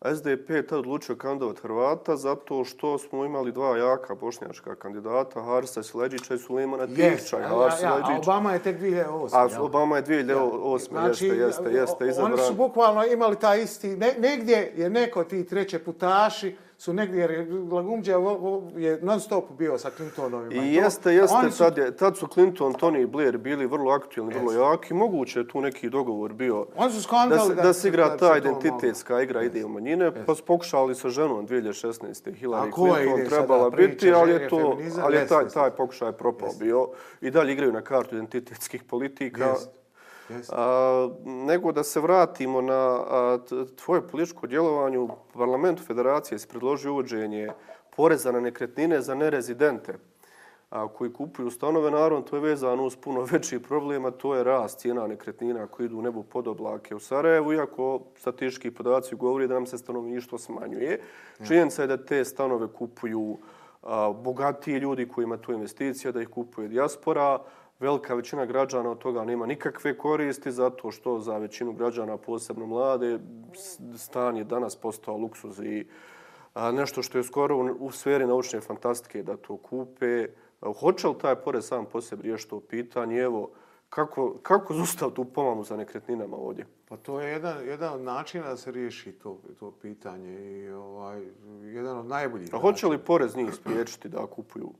SDP 0.04 0.50
je 0.50 0.66
tad 0.66 0.78
odlučio 0.78 1.16
kandidovat 1.16 1.58
Hrvata 1.58 2.16
zato 2.16 2.64
što 2.64 2.98
smo 2.98 3.24
imali 3.24 3.52
dva 3.52 3.76
jaka 3.76 4.14
bošnjačka 4.14 4.74
kandidata, 4.74 5.42
Harisa 5.42 5.82
Sileđića 5.82 6.34
i 6.34 6.38
Sulemana 6.38 6.86
Yes, 6.86 7.16
Tišća. 7.16 7.36
a, 7.36 7.40
Haris 7.40 7.82
ja, 7.82 7.94
a 7.94 8.18
Obama 8.18 8.52
je 8.52 8.58
tek 8.58 8.80
2008. 8.80 9.56
A? 9.56 9.62
Obama 9.62 9.96
je 9.96 10.02
2008. 10.02 10.88
Znači, 10.90 11.26
jeste, 11.26 11.64
jeste, 11.64 12.04
jeste, 12.04 12.04
Oni 12.22 12.36
su 12.36 12.42
izabran. 12.42 12.56
bukvalno 12.56 13.04
imali 13.04 13.36
taj 13.36 13.62
isti, 13.62 13.88
ne, 13.88 14.14
negdje 14.18 14.72
je 14.76 14.90
neko 14.90 15.24
ti 15.24 15.46
treće 15.46 15.78
putaši 15.78 16.56
su 16.80 16.92
negdje, 16.92 17.20
jer 17.20 17.46
Lagumđe 17.72 18.12
je 18.76 18.98
non 19.02 19.20
stop 19.20 19.44
bio 19.58 19.78
sa 19.78 19.90
Clintonovima. 19.90 20.62
I 20.62 20.74
jeste, 20.74 21.14
jeste, 21.14 21.36
Oni 21.36 21.50
su- 21.50 21.58
tad, 21.58 21.78
je, 21.78 21.96
tad 21.96 22.16
su 22.16 22.26
Clinton, 22.26 22.74
Tony 22.74 23.06
Blair 23.06 23.38
bili 23.38 23.66
vrlo 23.66 23.92
aktualni, 23.92 24.34
vrlo 24.34 24.52
jaki. 24.52 24.94
Moguće 24.94 25.40
je 25.40 25.48
tu 25.48 25.60
neki 25.60 25.90
dogovor 25.90 26.32
bio 26.32 26.66
Oni 26.76 26.92
su 26.92 27.08
da 27.28 27.38
se, 27.38 27.54
da, 27.54 27.62
da 27.62 27.72
se 27.72 27.88
igra 27.88 28.08
da 28.08 28.16
ta 28.16 28.36
identitetska 28.36 29.22
igra 29.22 29.42
ide 29.42 29.64
u 29.64 29.68
manjine, 29.68 30.24
pa 30.26 30.34
su 30.34 30.44
pokušali 30.44 30.94
sa 30.94 31.08
ženom 31.08 31.48
2016. 31.48 32.32
Hillary 32.40 32.74
Clinton 32.74 33.28
trebala 33.28 33.70
priča, 33.70 33.90
biti, 33.90 34.12
ali 34.12 34.32
je, 34.32 34.48
to, 34.48 34.78
ali 35.02 35.16
je 35.16 35.26
taj, 35.26 35.44
Jeste, 35.44 35.54
taj 35.54 35.66
jeste. 35.66 35.76
pokušaj 35.76 36.12
propao 36.12 36.50
bio. 36.58 36.88
I 37.20 37.30
dalje 37.30 37.52
igraju 37.52 37.72
na 37.72 37.80
kartu 37.80 38.14
identitetskih 38.14 38.84
politika. 38.84 39.44
Jest, 39.44 39.79
A, 40.52 41.08
nego 41.24 41.72
da 41.72 41.84
se 41.84 42.00
vratimo 42.00 42.60
na 42.60 42.74
a, 42.74 43.38
tvoje 43.84 44.08
političko 44.08 44.46
djelovanje 44.46 44.98
u 44.98 45.08
parlamentu 45.34 45.82
federacije 45.82 46.38
se 46.38 46.48
predložio 46.48 46.92
uvođenje 46.92 47.48
poreza 47.96 48.32
na 48.32 48.40
nekretnine 48.40 49.00
za 49.00 49.14
nerezidente 49.14 49.94
a, 50.70 50.88
koji 50.88 51.12
kupuju 51.12 51.50
stanove. 51.50 51.90
Naravno, 51.90 52.20
to 52.20 52.36
je 52.36 52.42
vezano 52.42 52.84
uz 52.84 52.96
puno 52.96 53.22
veći 53.32 53.58
problem, 53.62 54.04
a 54.04 54.10
to 54.10 54.34
je 54.34 54.44
rast 54.44 54.78
cijena 54.78 55.06
nekretnina 55.06 55.66
koji 55.66 55.86
idu 55.86 55.98
u 55.98 56.02
nebu 56.02 56.22
pod 56.22 56.48
oblake 56.48 56.94
u 56.94 57.00
Sarajevu, 57.00 57.52
iako 57.52 58.00
statistički 58.16 58.70
podaci 58.70 59.14
govori 59.14 59.48
da 59.48 59.54
nam 59.54 59.66
se 59.66 59.78
stanovništvo 59.78 60.38
smanjuje. 60.38 61.00
Činjenica 61.46 61.82
je 61.82 61.88
da 61.88 61.96
te 61.96 62.24
stanove 62.24 62.68
kupuju 62.68 63.38
a, 63.82 64.12
bogatiji 64.12 64.74
ljudi 64.78 65.08
koji 65.08 65.24
ima 65.24 65.36
tu 65.36 65.52
investicija, 65.52 66.12
da 66.12 66.22
ih 66.22 66.28
kupuje 66.28 66.68
dijaspora, 66.68 67.38
velika 67.80 68.14
većina 68.14 68.46
građana 68.46 68.90
od 68.90 68.98
toga 68.98 69.24
nema 69.24 69.46
nikakve 69.46 69.98
koristi 69.98 70.52
zato 70.52 70.90
što 70.90 71.20
za 71.20 71.38
većinu 71.38 71.72
građana, 71.72 72.16
posebno 72.16 72.66
mlade, 72.66 73.18
stan 73.96 74.36
je 74.36 74.44
danas 74.44 74.76
postao 74.76 75.16
luksuz 75.16 75.60
i 75.60 75.86
a, 76.54 76.72
nešto 76.72 77.02
što 77.02 77.18
je 77.18 77.24
skoro 77.24 77.56
u, 77.56 77.76
u 77.80 77.90
sferi 77.90 78.26
naučne 78.26 78.60
fantastike 78.60 79.22
da 79.22 79.36
to 79.36 79.56
kupe. 79.56 80.26
A, 80.60 80.72
Hoće 80.80 81.08
li 81.08 81.18
taj 81.18 81.36
porez 81.36 81.66
sam 81.66 81.86
po 81.86 82.00
sebi 82.00 82.22
riješiti 82.22 82.50
to 82.50 82.60
pitanje? 82.60 83.18
Evo, 83.18 83.50
kako, 83.88 84.34
kako 84.42 84.74
zustav 84.74 85.10
tu 85.10 85.24
pomamu 85.24 85.64
za 85.64 85.76
nekretninama 85.76 86.36
ovdje? 86.36 86.66
Pa 86.88 86.96
to 86.96 87.20
je 87.20 87.32
jedan, 87.32 87.66
jedan 87.66 87.94
od 87.94 88.00
načina 88.00 88.48
da 88.48 88.56
se 88.56 88.70
riješi 88.70 89.12
to, 89.12 89.40
to 89.60 89.70
pitanje 89.70 90.40
i 90.40 90.70
ovaj, 90.70 91.22
jedan 91.62 91.98
od 91.98 92.06
najboljih. 92.06 92.54
A 92.54 92.58
hoće 92.58 92.86
li 92.86 92.98
porez 92.98 93.36
njih 93.36 93.54
spriječiti 93.54 94.08
da 94.08 94.26
kupuju? 94.26 94.72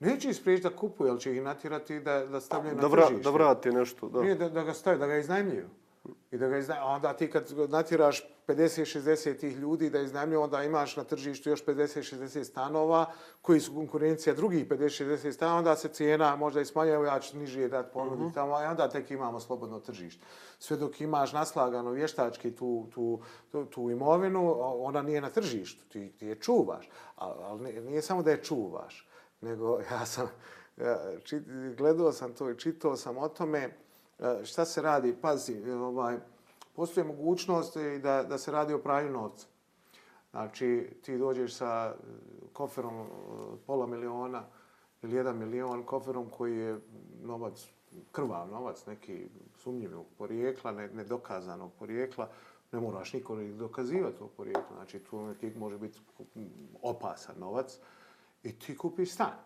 Neće 0.00 0.30
ih 0.30 0.36
spriječiti 0.36 0.68
da 0.68 0.76
kupuju, 0.76 1.10
ali 1.10 1.20
će 1.20 1.36
ih 1.36 1.42
natjerati 1.42 2.00
da, 2.00 2.26
da 2.26 2.40
stavljaju 2.40 2.76
Da, 2.76 2.82
na 2.82 2.88
vra, 2.88 3.06
tržište. 3.06 3.22
da 3.24 3.30
vrate 3.30 3.72
nešto? 3.72 4.08
Da. 4.08 4.20
Nije 4.20 4.34
da, 4.34 4.48
da 4.48 4.62
ga 4.62 4.74
stavljaju, 4.74 5.00
da 5.00 5.06
ga 5.06 5.16
iznajmljuju. 5.16 5.68
I 6.30 6.38
da 6.38 6.48
ga 6.48 6.58
iznaj... 6.58 6.78
a 6.78 6.84
onda 6.84 7.12
ti 7.12 7.30
kad 7.30 7.52
natjeraš 7.68 8.22
50-60 8.46 9.38
tih 9.38 9.56
ljudi 9.56 9.90
da 9.90 10.00
iznajmljuju, 10.00 10.42
onda 10.42 10.62
imaš 10.62 10.96
na 10.96 11.04
tržištu 11.04 11.50
još 11.50 11.64
50-60 11.64 12.44
stanova 12.44 13.12
koji 13.42 13.60
su 13.60 13.74
konkurencija 13.74 14.34
drugih 14.34 14.68
50-60 14.68 15.32
stanova, 15.32 15.58
onda 15.58 15.76
se 15.76 15.88
cijena 15.88 16.36
možda 16.36 16.60
i 16.60 16.64
smanjuje, 16.64 16.94
evo 16.94 17.04
ja 17.04 17.20
ću 17.20 17.38
nižije 17.38 17.68
dati 17.68 17.92
ponuditi 17.92 18.24
uh 18.24 18.30
-huh. 18.30 18.34
tamo, 18.34 18.54
a 18.54 18.70
onda 18.70 18.88
tek 18.88 19.10
imamo 19.10 19.40
slobodno 19.40 19.80
tržište. 19.80 20.24
Sve 20.58 20.76
dok 20.76 21.00
imaš 21.00 21.32
naslagano 21.32 21.90
vještački 21.90 22.56
tu, 22.56 22.86
tu, 22.94 23.20
tu, 23.52 23.64
tu 23.64 23.90
imovinu, 23.90 24.54
ona 24.60 25.02
nije 25.02 25.20
na 25.20 25.30
tržištu, 25.30 25.84
ti, 25.88 26.12
ti 26.18 26.26
je 26.26 26.34
čuvaš. 26.34 26.90
Ali 27.16 27.80
nije 27.82 28.02
samo 28.02 28.22
da 28.22 28.30
je 28.30 28.42
čuvaš, 28.42 29.07
nego 29.40 29.80
ja 29.90 30.06
sam, 30.06 30.26
ja, 30.76 30.98
čit, 31.24 31.42
gledao 31.76 32.12
sam 32.12 32.34
to 32.34 32.50
i 32.50 32.58
čitao 32.58 32.96
sam 32.96 33.18
o 33.18 33.28
tome, 33.28 33.58
e, 33.58 34.44
šta 34.44 34.64
se 34.64 34.82
radi, 34.82 35.16
pazi, 35.22 35.70
ovaj, 35.70 36.16
postoje 36.76 37.04
mogućnost 37.04 37.76
i 37.76 37.98
da, 37.98 38.22
da 38.22 38.38
se 38.38 38.52
radi 38.52 38.72
o 38.72 38.78
pranju 38.78 39.10
novca. 39.10 39.46
Znači, 40.30 40.90
ti 41.02 41.18
dođeš 41.18 41.54
sa 41.54 41.94
e, 41.94 42.04
koferom 42.52 43.00
e, 43.00 43.06
pola 43.66 43.86
miliona 43.86 44.44
ili 45.02 45.16
jedan 45.16 45.38
milion, 45.38 45.82
koferom 45.82 46.30
koji 46.30 46.56
je 46.56 46.80
novac, 47.22 47.68
krvav 48.12 48.48
novac, 48.48 48.86
neki 48.86 49.26
sumnjivog 49.58 50.06
porijekla, 50.18 50.72
ne, 50.72 50.88
nedokazanog 50.88 51.70
porijekla, 51.78 52.28
ne 52.72 52.80
moraš 52.80 53.12
niko 53.12 53.36
ni 53.36 53.52
dokazivati 53.52 54.18
to 54.18 54.28
porijeklo. 54.36 54.76
Znači, 54.76 54.98
tu 54.98 55.26
neki 55.26 55.58
može 55.58 55.78
biti 55.78 56.00
opasan 56.82 57.34
novac 57.38 57.78
i 58.42 58.58
ti 58.58 58.76
kupiš 58.76 59.12
stan. 59.12 59.36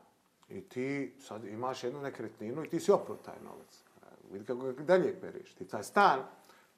I 0.49 0.61
ti 0.61 1.15
sad 1.21 1.45
imaš 1.45 1.85
jednu 1.85 2.01
nekretninu 2.01 2.65
i 2.65 2.69
ti 2.69 2.81
si 2.81 2.93
oprot 2.93 3.25
taj 3.25 3.41
novac 3.45 3.85
e, 4.03 4.07
vidi 4.33 4.45
kako 4.45 4.73
ga 4.73 4.83
dalje 4.83 5.21
periš. 5.21 5.55
Ti 5.55 5.69
taj 5.69 5.83
stan 5.83 6.21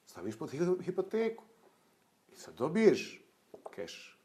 staviš 0.05 0.39
pod 0.39 0.51
hipoteku 0.81 1.43
i 2.33 2.35
sad 2.35 2.55
dobiješ 2.55 3.25
keš. 3.75 4.19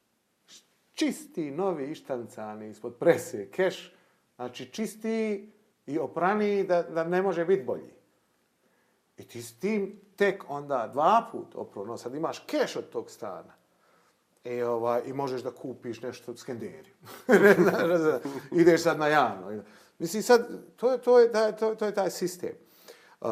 Čisti, 0.93 1.51
novi, 1.51 1.91
ištancani, 1.91 2.71
ispod 2.71 2.97
prese, 2.97 3.51
keš. 3.51 3.95
Znači 4.37 4.73
čisti 4.73 5.53
i 5.87 5.99
oprani 5.99 6.65
da, 6.65 6.83
da 6.83 7.05
ne 7.05 7.23
može 7.23 7.45
biti 7.45 7.65
bolji. 7.65 7.93
I 9.17 9.25
ti 9.25 9.43
s 9.43 9.59
tim 9.59 10.01
tek 10.17 10.45
onda 10.49 10.91
dva 10.93 11.29
put 11.33 11.55
oprano, 11.55 11.97
sad 11.97 12.15
imaš 12.15 12.39
keš 12.47 12.77
od 12.77 12.91
tog 12.91 13.11
stana. 13.11 13.60
I, 14.45 14.63
ovaj, 14.63 15.03
I 15.07 15.13
možeš 15.13 15.43
da 15.43 15.51
kupiš 15.51 16.03
nešto 16.03 16.31
od 16.31 16.39
skenderi. 16.39 16.91
Ideš 18.61 18.83
sad 18.83 18.99
na 18.99 19.07
javno. 19.09 19.63
Mislim, 19.99 20.23
sad, 20.23 20.49
to, 20.77 20.93
je, 20.93 20.99
to, 21.03 21.19
je, 21.19 21.57
to, 21.59 21.75
to 21.75 21.87
je 21.87 21.95
taj 21.95 22.11
sistem. 22.11 22.53
Uh, 23.21 23.29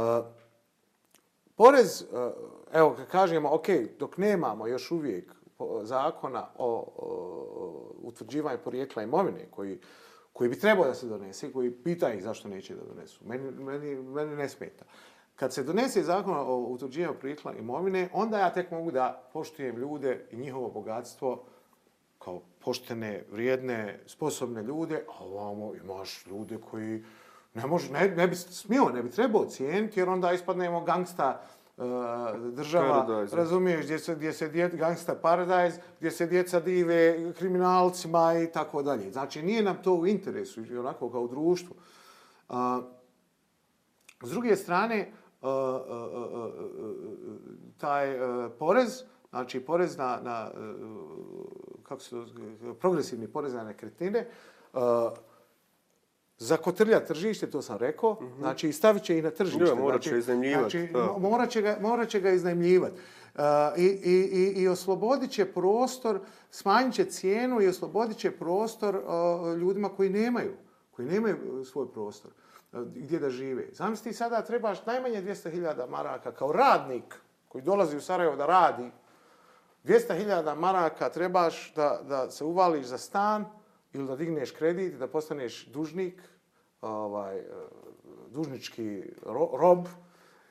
porez, 1.56 2.04
uh, 2.12 2.32
evo 2.72 2.94
kad 2.96 3.06
kažemo, 3.06 3.54
ok, 3.54 3.66
dok 3.98 4.16
nemamo 4.16 4.66
još 4.66 4.90
uvijek 4.90 5.34
zakona 5.82 6.48
o, 6.58 6.92
o 6.96 7.94
utvrđivanju 8.02 8.58
porijekla 8.64 9.02
imovine 9.02 9.46
koji, 9.50 9.80
koji 10.32 10.50
bi 10.50 10.58
trebao 10.58 10.86
da 10.86 10.94
se 10.94 11.06
donese, 11.06 11.52
koji 11.52 11.70
pita 11.70 12.12
ih 12.12 12.22
zašto 12.22 12.48
neće 12.48 12.74
da 12.74 12.84
donesu. 12.94 13.20
Meni, 13.24 13.50
meni, 13.50 13.94
meni 13.94 14.36
ne 14.36 14.48
smeta. 14.48 14.84
Kad 15.38 15.54
se 15.54 15.62
donese 15.62 16.02
zakon 16.02 16.36
o 16.36 16.56
utvrđivanju 16.56 17.18
porijekla 17.20 17.52
imovine, 17.52 18.08
onda 18.12 18.38
ja 18.38 18.52
tek 18.52 18.70
mogu 18.70 18.90
da 18.90 19.22
poštujem 19.32 19.76
ljude 19.76 20.26
i 20.30 20.36
njihovo 20.36 20.70
bogatstvo 20.70 21.44
kao 22.18 22.40
poštene, 22.64 23.24
vrijedne, 23.32 24.00
sposobne 24.06 24.62
ljude, 24.62 25.04
a 25.08 25.24
ovamo 25.24 25.74
imaš 25.74 26.26
ljude 26.26 26.58
koji 26.70 27.04
ne, 27.54 27.66
može, 27.66 27.92
ne, 27.92 28.08
ne 28.08 28.28
bi 28.28 28.36
smio, 28.36 28.88
ne 28.88 29.02
bi 29.02 29.10
trebao 29.10 29.44
cijeniti, 29.44 30.00
jer 30.00 30.08
onda 30.08 30.32
ispadnemo 30.32 30.80
gangsta 30.80 31.42
uh, 31.76 31.84
država, 32.52 33.06
Paradise. 33.06 33.36
razumiješ, 33.36 33.84
gdje 33.84 33.98
se, 33.98 34.14
gdje 34.14 34.32
se 34.32 34.48
djet, 34.48 34.76
gangsta 34.76 35.14
paradise, 35.14 35.80
gdje 35.98 36.10
se 36.10 36.26
djeca 36.26 36.60
dive 36.60 37.32
kriminalcima 37.32 38.34
i 38.38 38.52
tako 38.52 38.82
dalje. 38.82 39.12
Znači, 39.12 39.42
nije 39.42 39.62
nam 39.62 39.82
to 39.82 39.94
u 39.94 40.06
interesu, 40.06 40.60
onako 40.78 41.10
kao 41.10 41.20
u 41.20 41.28
društvu. 41.28 41.76
Uh, 42.48 42.56
s 44.22 44.30
druge 44.30 44.56
strane, 44.56 45.12
uh, 45.40 45.50
uh, 45.50 46.32
uh, 46.32 46.52
taj 47.78 48.18
porez, 48.58 49.02
znači 49.30 49.60
porez 49.60 49.96
na, 49.96 50.20
na 50.22 50.50
kako 51.82 52.00
se 52.00 52.10
to, 52.10 52.26
progresivni 52.80 53.28
porez 53.28 53.54
na 53.54 53.64
nekretnine, 53.64 54.26
zakotrlja 56.38 57.04
tržište, 57.04 57.50
to 57.50 57.62
sam 57.62 57.76
rekao, 57.76 58.12
mm 58.12 58.24
-hmm. 58.24 58.38
znači 58.38 58.72
stavit 58.72 59.02
će 59.02 59.18
i 59.18 59.22
na 59.22 59.30
tržište. 59.30 59.64
Ja, 59.64 59.74
morat 59.74 60.02
će 60.02 60.08
znači, 60.08 60.18
iznajmljivati. 60.18 60.78
Znači, 60.90 61.20
morat 61.20 61.50
će 61.50 61.62
ga, 61.62 61.78
morat 61.80 62.08
će 62.08 62.20
ga 62.20 62.30
iznajmljivati. 62.30 62.96
Uh, 63.34 63.42
i, 63.76 63.84
i, 63.84 64.30
i, 64.32 64.62
I 64.62 64.68
oslobodit 64.68 65.30
će 65.30 65.52
prostor, 65.52 66.20
smanjit 66.50 66.94
će 66.94 67.04
cijenu 67.04 67.60
i 67.62 67.68
oslobodit 67.68 68.16
će 68.16 68.30
prostor 68.30 68.96
uh, 68.96 69.58
ljudima 69.58 69.88
koji 69.88 70.10
nemaju, 70.10 70.52
koji 70.90 71.08
nemaju 71.08 71.64
svoj 71.64 71.92
prostor 71.92 72.30
uh, 72.30 72.47
E, 72.72 72.76
gdje 72.94 73.18
da 73.18 73.30
žive. 73.30 73.68
Zamisli 73.72 74.12
sada 74.12 74.42
trebaš 74.42 74.86
najmanje 74.86 75.22
200.000 75.22 75.88
maraka 75.88 76.32
kao 76.32 76.52
radnik 76.52 77.14
koji 77.48 77.62
dolazi 77.62 77.96
u 77.96 78.00
Sarajevo 78.00 78.36
da 78.36 78.46
radi, 78.46 78.90
200.000 79.84 80.54
maraka 80.54 81.08
trebaš 81.08 81.74
da, 81.74 82.00
da 82.08 82.30
se 82.30 82.44
uvališ 82.44 82.86
za 82.86 82.98
stan 82.98 83.44
ili 83.92 84.06
da 84.06 84.16
digneš 84.16 84.50
kredit, 84.50 84.98
da 84.98 85.06
postaneš 85.08 85.66
dužnik 85.66 86.22
ovaj, 86.80 87.38
e, 87.38 87.44
dužnički 88.30 89.02
rob, 89.60 89.86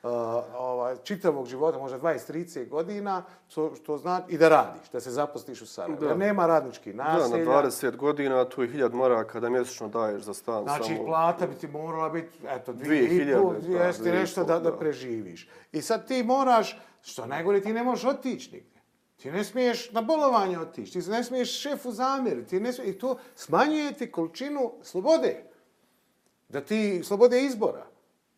uh, 0.02 0.10
ovaj, 0.58 0.96
čitavog 1.04 1.46
života, 1.46 1.78
možda 1.78 1.98
20-30 1.98 2.68
godina, 2.68 3.24
što, 3.48 3.74
što 3.74 3.98
zna, 3.98 4.20
i 4.28 4.38
da 4.38 4.48
radiš, 4.48 4.90
da 4.92 5.00
se 5.00 5.10
zaposliš 5.10 5.62
u 5.62 5.66
Sarajevu. 5.66 6.00
Da. 6.00 6.14
nema 6.14 6.46
radnički 6.46 6.92
naselja. 6.92 7.44
Da, 7.44 7.52
na 7.52 7.62
20 7.62 7.96
godina, 7.96 8.44
tu 8.44 8.62
je 8.62 8.68
1000 8.68 8.92
maraka 8.92 9.40
da 9.40 9.48
mjesečno 9.48 9.88
daješ 9.88 10.22
za 10.22 10.34
stan. 10.34 10.62
Znači, 10.62 10.94
samo... 10.94 11.06
plata 11.06 11.46
bi 11.46 11.54
ti 11.54 11.68
morala 11.68 12.08
biti, 12.08 12.38
eto, 12.48 12.72
2000, 12.72 13.86
jeste 13.86 14.12
nešto 14.12 14.44
da, 14.44 14.58
da, 14.58 14.76
preživiš. 14.76 15.48
I 15.72 15.82
sad 15.82 16.08
ti 16.08 16.22
moraš, 16.22 16.80
što 17.02 17.26
najgore, 17.26 17.60
ti 17.60 17.72
ne 17.72 17.82
možeš 17.82 18.04
otići 18.04 18.52
nigde. 18.52 18.78
Ti 19.16 19.30
ne 19.30 19.44
smiješ 19.44 19.92
na 19.92 20.02
bolovanje 20.02 20.58
otići, 20.58 21.00
ti 21.00 21.10
ne 21.10 21.24
smiješ 21.24 21.60
šefu 21.60 21.92
zamjeriti, 21.92 22.48
ti 22.48 22.60
ne 22.60 22.72
smiješ, 22.72 22.94
i 22.94 22.98
to 22.98 23.18
smanjuje 23.34 23.92
ti 23.92 24.12
količinu 24.12 24.72
slobode. 24.82 25.44
Da 26.48 26.60
ti, 26.60 27.02
slobode 27.04 27.42
izbora. 27.42 27.86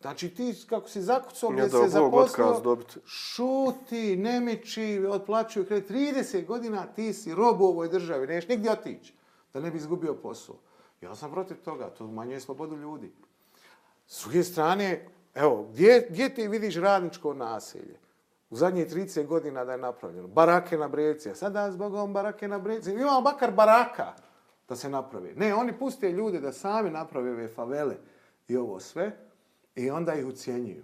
Znači 0.01 0.29
ti 0.29 0.55
kako 0.69 0.89
si 0.89 1.01
zakucao 1.01 1.49
gdje 1.49 1.69
se 1.69 1.87
zaposlio, 1.87 2.77
šuti, 3.05 4.15
nemiči, 4.15 5.05
otplaćuju 5.09 5.65
kredit. 5.65 5.89
30 5.89 6.45
godina 6.45 6.85
ti 6.85 7.13
si 7.13 7.35
rob 7.35 7.61
u 7.61 7.65
ovoj 7.65 7.89
državi, 7.89 8.27
neš 8.27 8.47
nigdje 8.47 8.71
otići 8.71 9.13
da 9.53 9.59
ne 9.59 9.71
bi 9.71 9.77
izgubio 9.77 10.13
posao. 10.13 10.55
Ja 11.01 11.15
sam 11.15 11.31
protiv 11.31 11.57
toga, 11.57 11.89
to 11.89 12.05
umanjuje 12.05 12.39
slobodu 12.39 12.75
ljudi. 12.75 13.11
S 14.07 14.23
druge 14.23 14.43
strane, 14.43 15.07
evo, 15.35 15.67
gdje, 15.71 16.07
gdje 16.09 16.35
ti 16.35 16.47
vidiš 16.47 16.75
radničko 16.75 17.33
naselje? 17.33 17.99
U 18.49 18.55
zadnjih 18.55 18.87
30 18.87 19.25
godina 19.25 19.65
da 19.65 19.71
je 19.71 19.77
napravljeno. 19.77 20.27
Barake 20.27 20.77
na 20.77 20.87
breci. 20.87 21.29
A 21.29 21.35
sada 21.35 21.71
zbogom 21.71 22.13
barake 22.13 22.47
na 22.47 22.59
breci. 22.59 22.91
Imamo 22.91 23.21
bakar 23.21 23.51
baraka 23.51 24.13
da 24.69 24.75
se 24.75 24.89
napravi. 24.89 25.33
Ne, 25.35 25.55
oni 25.55 25.79
puste 25.79 26.11
ljude 26.11 26.39
da 26.39 26.51
sami 26.51 26.89
naprave 26.89 27.31
ove 27.31 27.47
favele 27.47 27.95
i 28.47 28.57
ovo 28.57 28.79
sve. 28.79 29.30
I 29.75 29.89
onda 29.89 30.13
ih 30.13 30.25
ucijenjuju. 30.25 30.83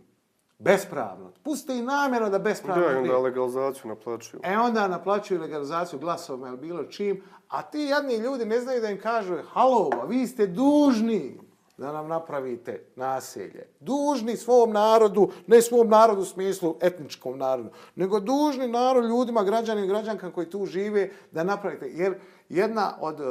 Bespravno. 0.60 1.32
Puste 1.44 1.78
i 1.78 1.82
namjerno 1.82 2.30
da 2.30 2.40
bespravno. 2.40 2.84
Da, 2.84 2.98
onda 2.98 3.18
legalizaciju 3.18 3.90
naplaćuju. 3.90 4.42
E 4.44 4.58
onda 4.58 4.88
naplaćuju 4.88 5.42
legalizaciju 5.42 6.00
glasovima 6.00 6.48
ili 6.48 6.58
bilo 6.58 6.84
čim. 6.84 7.24
A 7.48 7.62
ti 7.62 7.80
jadni 7.80 8.18
ljudi 8.18 8.46
ne 8.46 8.60
znaju 8.60 8.82
da 8.82 8.90
im 8.90 9.02
kažu 9.02 9.38
halo, 9.54 9.90
vi 10.08 10.28
ste 10.28 10.48
dužni 10.48 11.40
da 11.78 11.92
nam 11.92 12.08
napravite 12.08 12.86
naselje. 12.96 13.68
Dužni 13.80 14.38
svom 14.38 14.72
narodu, 14.72 15.30
ne 15.48 15.62
svom 15.62 15.90
narodu 15.90 16.22
u 16.22 16.26
smislu 16.26 16.76
etničkom 16.82 17.38
narodu, 17.38 17.70
nego 17.96 18.20
dužni 18.20 18.68
narod 18.68 19.06
ljudima, 19.06 19.44
građanim 19.44 19.84
i 19.84 19.88
građankama 19.88 20.34
koji 20.34 20.50
tu 20.50 20.66
žive 20.66 21.10
da 21.32 21.44
napravite. 21.44 21.90
Jer 21.94 22.16
jedna 22.50 22.94
od 23.00 23.20
uh, 23.20 23.28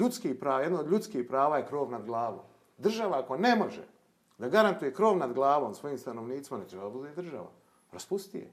ljudskih 0.00 0.34
prava, 0.34 0.60
jedna 0.60 0.80
od 0.80 0.90
ljudskih 0.90 1.26
prava 1.28 1.56
je 1.56 1.66
krov 1.66 1.90
nad 1.90 2.04
glavom. 2.04 2.40
Država 2.78 3.18
ako 3.18 3.36
ne 3.36 3.56
može 3.56 3.95
da 4.38 4.48
garantuje 4.48 4.94
krov 4.94 5.16
nad 5.16 5.32
glavom 5.32 5.74
svojim 5.74 5.98
stanovnicima, 5.98 6.58
ne 6.58 6.66
treba 6.66 6.90
bude 6.90 7.10
država. 7.10 7.50
Raspusti 7.92 8.38
je. 8.38 8.50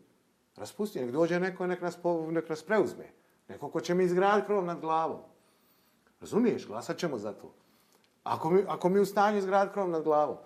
Raspusti 0.56 1.00
je. 1.00 1.06
Nek 1.06 1.14
dođe 1.14 1.40
neko, 1.40 1.68
nek 1.68 1.82
nas, 1.82 1.98
nek 2.30 2.50
nas 2.50 2.64
preuzme. 2.64 3.12
Neko 3.48 3.70
ko 3.70 3.82
će 3.82 3.94
mi 3.94 4.04
izgraditi 4.04 4.48
krov 4.48 4.66
nad 4.66 4.80
glavom. 4.80 5.20
Razumiješ? 6.22 6.68
Glasat 6.68 6.98
ćemo 6.98 7.18
za 7.18 7.34
to. 7.34 7.54
Ako 8.24 8.50
mi, 8.50 8.64
ako 8.68 8.90
mi 8.90 9.00
u 9.00 9.06
stanju 9.06 9.38
izgraditi 9.38 9.74
krov 9.74 9.90
nad 9.90 10.04
glavom. 10.04 10.38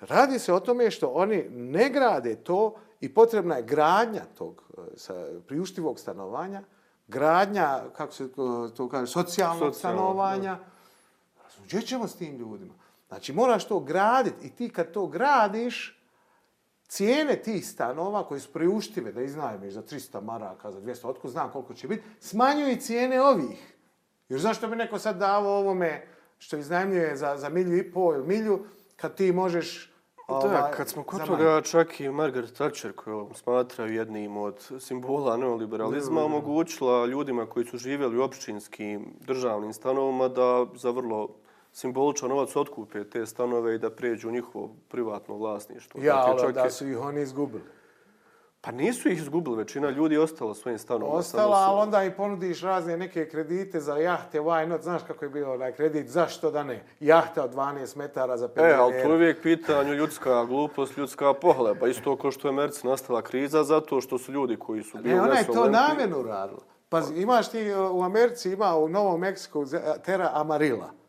Radi 0.00 0.38
se 0.38 0.52
o 0.52 0.60
tome 0.60 0.90
što 0.90 1.08
oni 1.08 1.48
ne 1.50 1.90
grade 1.90 2.36
to 2.36 2.74
i 3.00 3.14
potrebna 3.14 3.56
je 3.56 3.62
gradnja 3.62 4.22
tog 4.38 4.62
e, 4.78 4.80
sa, 4.96 5.26
priuštivog 5.46 5.98
stanovanja, 5.98 6.62
gradnja, 7.08 7.82
kako 7.96 8.12
se 8.12 8.32
to 8.76 8.88
kaže, 8.90 9.12
socijalnog 9.12 9.74
Socijalno, 9.74 9.98
stanovanja. 9.98 10.58
Gdje 11.64 11.82
ćemo 11.82 12.08
s 12.08 12.16
tim 12.16 12.36
ljudima? 12.36 12.74
Znači, 13.12 13.32
moraš 13.32 13.64
to 13.64 13.80
graditi 13.80 14.46
i 14.46 14.50
ti 14.50 14.68
kad 14.68 14.92
to 14.92 15.06
gradiš, 15.06 16.00
cijene 16.88 17.36
tih 17.36 17.68
stanova 17.68 18.26
koji 18.28 18.40
su 18.40 18.52
priuštive 18.52 19.12
da 19.12 19.22
iznajmiš 19.22 19.72
za 19.72 19.82
300 19.82 20.22
maraka, 20.22 20.72
za 20.72 20.80
200, 20.80 21.06
otko 21.06 21.28
znam 21.28 21.50
koliko 21.50 21.74
će 21.74 21.88
biti, 21.88 22.02
smanjuju 22.20 22.72
i 22.72 22.80
cijene 22.80 23.22
ovih. 23.22 23.76
Još 24.28 24.40
zašto 24.40 24.68
bi 24.68 24.76
neko 24.76 24.98
sad 24.98 25.16
davo 25.16 25.58
ovome 25.58 26.06
što 26.38 26.56
iznajmljuje 26.56 27.16
za, 27.16 27.36
za 27.36 27.48
milju 27.48 27.78
i 27.78 27.92
pol 27.92 28.14
ili 28.14 28.26
milju, 28.26 28.64
kad 28.96 29.14
ti 29.14 29.32
možeš 29.32 29.92
Da, 30.28 30.34
ovaj, 30.34 30.72
kad 30.72 30.88
smo 30.88 31.02
kod 31.02 31.26
toga, 31.26 31.60
čak 31.60 32.00
i 32.00 32.08
Margaret 32.08 32.52
Thatcher, 32.52 32.92
koju 32.92 33.30
smatraju 33.34 33.94
jednim 33.94 34.36
od 34.36 34.70
simbola 34.80 35.36
neoliberalizma, 35.36 36.20
mm. 36.20 36.24
omogućila 36.24 37.06
ljudima 37.06 37.46
koji 37.46 37.66
su 37.66 37.78
živjeli 37.78 38.18
u 38.18 38.22
općinskim 38.22 39.14
državnim 39.20 39.72
stanovima 39.72 40.28
da 40.28 40.66
za 40.74 40.90
vrlo 40.90 41.28
simboličan 41.72 42.28
novac 42.28 42.56
otkupe 42.56 43.04
te 43.04 43.26
stanove 43.26 43.74
i 43.74 43.78
da 43.78 43.90
pređu 43.90 44.28
u 44.28 44.32
njihovo 44.32 44.70
privatno 44.88 45.36
vlasništvo. 45.36 46.00
Ja, 46.02 46.14
dakle, 46.14 46.44
ali 46.44 46.52
da 46.52 46.70
su 46.70 46.88
ih 46.88 46.98
oni 46.98 47.22
izgubili. 47.22 47.64
Pa 48.64 48.70
nisu 48.70 49.08
ih 49.08 49.18
izgubili, 49.18 49.56
većina 49.56 49.90
ljudi 49.90 50.14
je 50.14 50.20
ostala 50.20 50.54
svojim 50.54 50.78
stanovima. 50.78 51.16
Ostala, 51.16 51.56
ali 51.56 51.80
onda 51.80 52.04
i 52.04 52.10
ponudiš 52.10 52.60
razne 52.60 52.96
neke 52.96 53.28
kredite 53.28 53.80
za 53.80 53.96
jahte, 53.96 54.40
why 54.40 54.66
not, 54.66 54.82
znaš 54.82 55.02
kako 55.06 55.24
je 55.24 55.28
bio 55.28 55.52
onaj 55.52 55.72
kredit, 55.72 56.08
zašto 56.08 56.50
da 56.50 56.64
ne? 56.64 56.84
Jahta 57.00 57.44
od 57.44 57.54
12 57.54 57.96
metara 57.96 58.36
za 58.36 58.48
penzionere. 58.48 58.76
E, 58.76 58.80
ali 58.80 58.92
to 58.92 59.08
je 59.08 59.14
uvijek 59.14 59.42
pitanje 59.42 59.94
ljudska 59.94 60.44
glupost, 60.44 60.96
ljudska 60.96 61.34
pohleba. 61.34 61.88
Isto 61.88 62.16
kao 62.16 62.30
što 62.30 62.48
je 62.48 62.52
Merci 62.52 62.86
nastala 62.86 63.22
kriza, 63.22 63.64
zato 63.64 64.00
što 64.00 64.18
su 64.18 64.32
ljudi 64.32 64.56
koji 64.56 64.82
su 64.82 64.98
bili... 64.98 65.14
Ne, 65.14 65.20
ona 65.20 65.34
je 65.34 65.46
to 65.46 65.70
namjenu 65.70 66.22
radila. 66.22 66.62
Pa 66.88 67.02
imaš 67.16 67.50
ti 67.50 67.72
u 67.92 68.02
Americi, 68.02 68.50
ima 68.52 68.76
u 68.76 68.88
Novom 68.88 69.20
Meksiku 69.20 69.64
Terra 70.04 70.30
Amarilla 70.34 71.01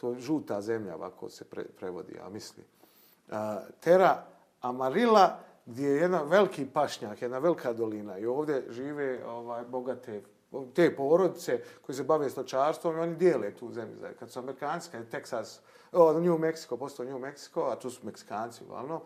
to 0.00 0.10
je 0.10 0.20
žuta 0.20 0.60
zemlja, 0.60 0.94
ovako 0.94 1.30
se 1.30 1.44
pre, 1.44 1.64
prevodi, 1.64 2.14
ja 2.14 2.28
mislim. 2.28 2.66
E, 2.66 3.30
a, 3.30 3.60
Tera 3.80 4.24
Amarila, 4.60 5.38
gdje 5.66 5.88
je 5.88 5.96
jedan 5.96 6.28
veliki 6.28 6.66
pašnjak, 6.66 7.22
jedna 7.22 7.38
velika 7.38 7.72
dolina 7.72 8.18
i 8.18 8.26
ovdje 8.26 8.66
žive 8.70 9.26
ovaj, 9.26 9.64
bogate 9.64 10.22
te 10.74 10.96
porodice 10.96 11.62
koji 11.86 11.96
se 11.96 12.04
bave 12.04 12.30
stočarstvom 12.30 12.96
i 12.96 13.00
oni 13.00 13.14
dijele 13.14 13.50
tu 13.50 13.72
zemlju. 13.72 13.98
Znači, 13.98 14.14
kad 14.18 14.30
su 14.30 14.38
Amerikanci, 14.38 14.90
kad 14.90 15.00
je 15.00 15.10
Texas, 15.10 15.58
o, 15.92 16.12
New 16.12 16.38
Mexico, 16.38 16.78
postao 16.78 17.06
New 17.06 17.18
Mexico, 17.18 17.72
a 17.72 17.78
tu 17.78 17.90
su 17.90 18.06
Meksikanci, 18.06 18.64
uglavnom, 18.64 19.00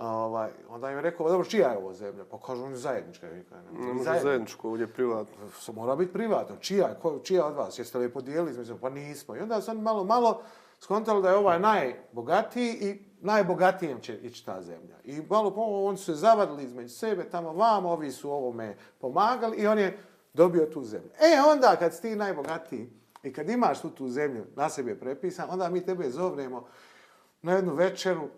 ovaj, 0.00 0.50
onda 0.68 0.90
im 0.90 0.96
je 0.96 1.02
rekao, 1.02 1.28
dobro, 1.28 1.44
čija 1.44 1.68
je 1.68 1.78
ovo 1.78 1.92
zemlja? 1.92 2.24
Pa 2.24 2.38
kažu, 2.38 2.64
on 2.64 2.70
je 2.70 2.76
zajednička. 2.76 3.26
Ne, 3.26 3.86
ne 3.86 3.92
može 3.92 4.20
zajedničko, 4.22 4.68
ovdje 4.68 4.84
je 4.84 4.92
privatno. 4.92 5.50
So, 5.58 5.72
mora 5.72 5.96
biti 5.96 6.12
privatno. 6.12 6.56
Čija, 6.56 6.94
ko, 7.02 7.18
čija 7.24 7.46
od 7.46 7.54
vas? 7.54 7.78
Jeste 7.78 7.98
li 7.98 8.04
je 8.04 8.12
podijelili? 8.12 8.58
Mislim, 8.58 8.78
pa 8.78 8.90
nismo. 8.90 9.36
I 9.36 9.40
onda 9.40 9.60
sam 9.60 9.82
malo, 9.82 10.04
malo 10.04 10.42
skontali 10.80 11.22
da 11.22 11.30
je 11.30 11.36
ovaj 11.36 11.60
najbogatiji 11.60 12.72
i 12.80 13.04
najbogatijem 13.20 14.00
će 14.00 14.16
ići 14.16 14.46
ta 14.46 14.62
zemlja. 14.62 14.96
I 15.04 15.22
malo 15.30 15.50
pomoć, 15.54 15.88
oni 15.88 15.98
su 15.98 16.04
se 16.04 16.14
zavadili 16.14 16.64
između 16.64 16.94
sebe, 16.94 17.30
tamo 17.30 17.52
vam, 17.52 17.86
ovi 17.86 18.12
su 18.12 18.30
ovome 18.30 18.76
pomagali 18.98 19.56
i 19.56 19.66
on 19.66 19.78
je 19.78 19.98
dobio 20.34 20.66
tu 20.66 20.84
zemlju. 20.84 21.10
E, 21.10 21.40
onda 21.52 21.76
kad 21.76 21.94
si 21.94 22.02
ti 22.02 22.16
najbogatiji 22.16 22.90
i 23.22 23.32
kad 23.32 23.50
imaš 23.50 23.80
tu 23.80 23.90
tu 23.90 24.08
zemlju 24.08 24.46
na 24.56 24.68
sebi 24.68 24.98
prepisan, 24.98 25.50
onda 25.50 25.70
mi 25.70 25.84
tebe 25.84 26.10
zovnemo 26.10 26.66
na 27.42 27.52
jednu 27.52 27.74
večeru, 27.74 28.28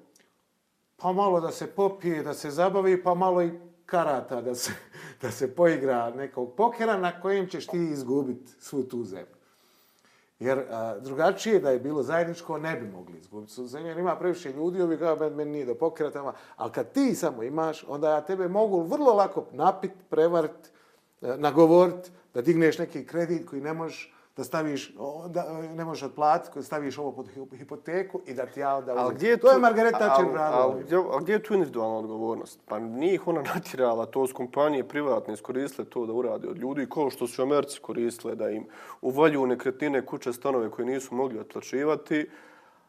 pa 1.03 1.13
malo 1.13 1.41
da 1.41 1.51
se 1.51 1.67
popije, 1.67 2.23
da 2.23 2.35
se 2.35 2.51
zabavi, 2.51 3.03
pa 3.03 3.15
malo 3.15 3.43
i 3.43 3.51
karata 3.87 4.41
da 4.41 4.55
se, 4.55 4.73
da 5.23 5.31
se 5.31 5.55
poigra 5.55 6.11
nekog 6.11 6.55
pokera 6.57 6.97
na 6.97 7.21
kojem 7.21 7.49
ćeš 7.49 7.67
ti 7.67 7.79
izgubiti 7.79 8.53
svu 8.61 8.83
tu 8.83 9.05
zemlju. 9.05 9.35
Jer 10.39 10.59
a, 10.59 10.99
drugačije 10.99 11.61
da 11.61 11.71
je 11.71 11.79
bilo 11.79 12.03
zajedničko, 12.03 12.59
ne 12.59 12.77
bi 12.77 12.87
mogli 12.87 13.19
izgubiti 13.19 13.53
svu 13.53 13.67
zemlju. 13.67 13.89
Jer 13.89 13.99
ima 13.99 14.17
previše 14.17 14.53
ljudi, 14.53 14.83
ovi 14.83 14.99
kao, 14.99 15.31
meni 15.31 15.51
nije 15.51 15.67
do 15.67 15.75
pokera 15.75 16.11
tamo. 16.11 16.33
Ali 16.57 16.73
kad 16.73 16.93
ti 16.93 17.15
samo 17.15 17.43
imaš, 17.43 17.85
onda 17.89 18.11
ja 18.11 18.21
tebe 18.21 18.49
mogu 18.49 18.83
vrlo 18.83 19.13
lako 19.13 19.47
napit, 19.53 19.93
prevart, 20.11 20.71
e, 21.23 21.37
nagovorit, 21.37 22.11
da 22.35 22.43
digneš 22.43 22.79
neki 22.79 23.07
kredit 23.07 23.49
koji 23.49 23.63
ne 23.63 23.73
možeš 23.73 24.15
da 24.37 24.45
staviš, 24.45 24.95
da 25.29 25.63
ne 25.75 25.85
možeš 25.85 26.03
otplatiti, 26.03 26.59
da 26.59 26.63
staviš 26.63 26.99
ovo 26.99 27.13
pod 27.13 27.29
hipoteku 27.59 28.21
i 28.27 28.35
da 28.35 28.47
ti 28.47 28.61
ja 28.61 28.77
onda 28.77 28.95
uzem. 28.95 29.17
Gdje 29.17 29.29
je 29.29 29.37
tu, 29.37 29.47
to 29.47 29.53
je 29.53 29.59
Margareta 29.59 29.99
Thatcher 29.99 30.27
radila. 30.35 30.77
A 31.13 31.21
gdje 31.21 31.33
je 31.33 31.43
tu 31.43 31.55
individualna 31.55 31.99
odgovornost? 31.99 32.61
Pa 32.69 32.79
nije 32.79 33.15
ih 33.15 33.29
ona 33.29 33.43
natirala, 33.55 34.07
to 34.07 34.27
s 34.27 34.33
kompanije 34.33 34.89
privatne 34.89 35.35
iskoristile 35.35 35.89
to 35.89 36.07
da 36.07 36.13
urade 36.13 36.49
od 36.49 36.59
ljudi, 36.59 36.87
kao 36.95 37.11
što 37.11 37.27
su 37.27 37.43
Americi 37.43 37.81
koristile 37.81 38.35
da 38.35 38.51
im 38.51 38.67
uvalju 39.03 39.47
nekretnine, 39.47 40.07
kuće, 40.07 40.33
stanove 40.33 40.71
koje 40.71 40.87
nisu 40.87 41.15
mogli 41.15 41.39
otplaćivati. 41.39 42.31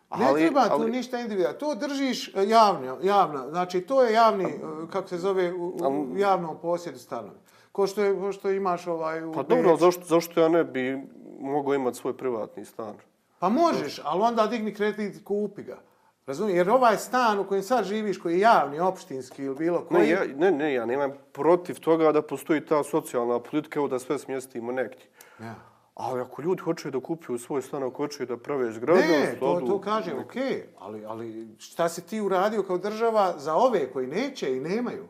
Ali, 0.09 0.41
ne 0.41 0.47
treba 0.47 0.67
tu 0.67 0.73
ali, 0.73 0.91
ništa 0.91 1.19
individualno. 1.19 1.59
To 1.59 1.75
držiš 1.75 2.35
e, 2.35 2.47
javno, 2.47 2.97
javno. 3.03 3.49
Znači, 3.49 3.81
to 3.81 4.03
je 4.03 4.13
javni, 4.13 4.45
e, 4.45 4.59
kako 4.91 5.07
se 5.07 5.17
zove, 5.17 5.53
u, 5.53 5.67
u 6.13 6.17
javnom 6.17 6.57
posjedu 6.61 6.99
stanovi. 6.99 7.37
Ko 7.71 7.87
što, 7.87 8.03
je, 8.03 8.19
ko 8.19 8.31
što 8.31 8.51
imaš 8.51 8.87
ovaj... 8.87 9.23
U 9.23 9.33
pa 9.33 9.43
dobro, 9.43 9.75
zašto, 9.77 10.03
zašto 10.05 10.41
ja 10.41 10.49
ne 10.49 10.63
bi 10.63 11.01
mogu 11.39 11.73
imati 11.73 11.97
svoj 11.97 12.17
privatni 12.17 12.65
stan. 12.65 12.95
Pa 13.39 13.49
možeš, 13.49 13.99
ali 14.03 14.21
onda 14.21 14.47
digni 14.47 14.73
kredit 14.73 15.15
i 15.15 15.23
kupi 15.23 15.63
ga. 15.63 15.79
Razumiješ? 16.25 16.57
Jer 16.57 16.69
ovaj 16.69 16.97
stan 16.97 17.39
u 17.39 17.47
kojem 17.47 17.63
sad 17.63 17.85
živiš, 17.85 18.17
koji 18.17 18.33
je 18.33 18.39
javni, 18.39 18.79
opštinski 18.79 19.43
ili 19.43 19.55
bilo 19.55 19.85
koji... 19.85 20.01
Ne, 20.01 20.09
ja, 20.09 20.19
ne, 20.35 20.51
ne, 20.51 20.73
ja 20.73 20.85
nemam 20.85 21.11
protiv 21.31 21.79
toga 21.79 22.11
da 22.11 22.21
postoji 22.21 22.65
ta 22.65 22.83
socijalna 22.83 23.39
politika, 23.39 23.79
evo 23.79 23.87
da 23.87 23.99
sve 23.99 24.19
smjestimo 24.19 24.71
nekdje. 24.71 25.05
Ja. 25.39 25.55
Ali 25.95 26.21
ako 26.21 26.41
ljudi 26.41 26.61
hoće 26.61 26.91
da 26.91 26.99
kupuju 26.99 27.37
svoj 27.37 27.61
stan, 27.61 27.83
ako 27.83 27.97
hoće 27.97 28.25
da 28.25 28.37
prave 28.37 28.71
zgradu, 28.71 29.01
Ne, 29.01 29.35
to, 29.39 29.61
to 29.67 29.81
kažem, 29.81 30.19
okej, 30.19 30.69
ali, 30.79 31.05
ali 31.05 31.55
šta 31.59 31.89
si 31.89 32.01
ti 32.07 32.21
uradio 32.21 32.63
kao 32.63 32.77
država 32.77 33.33
za 33.37 33.55
ove 33.55 33.91
koji 33.91 34.07
neće 34.07 34.57
i 34.57 34.59
nemaju? 34.59 35.07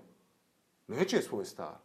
Neće 0.87 1.21
svoj 1.21 1.45
stan. 1.45 1.75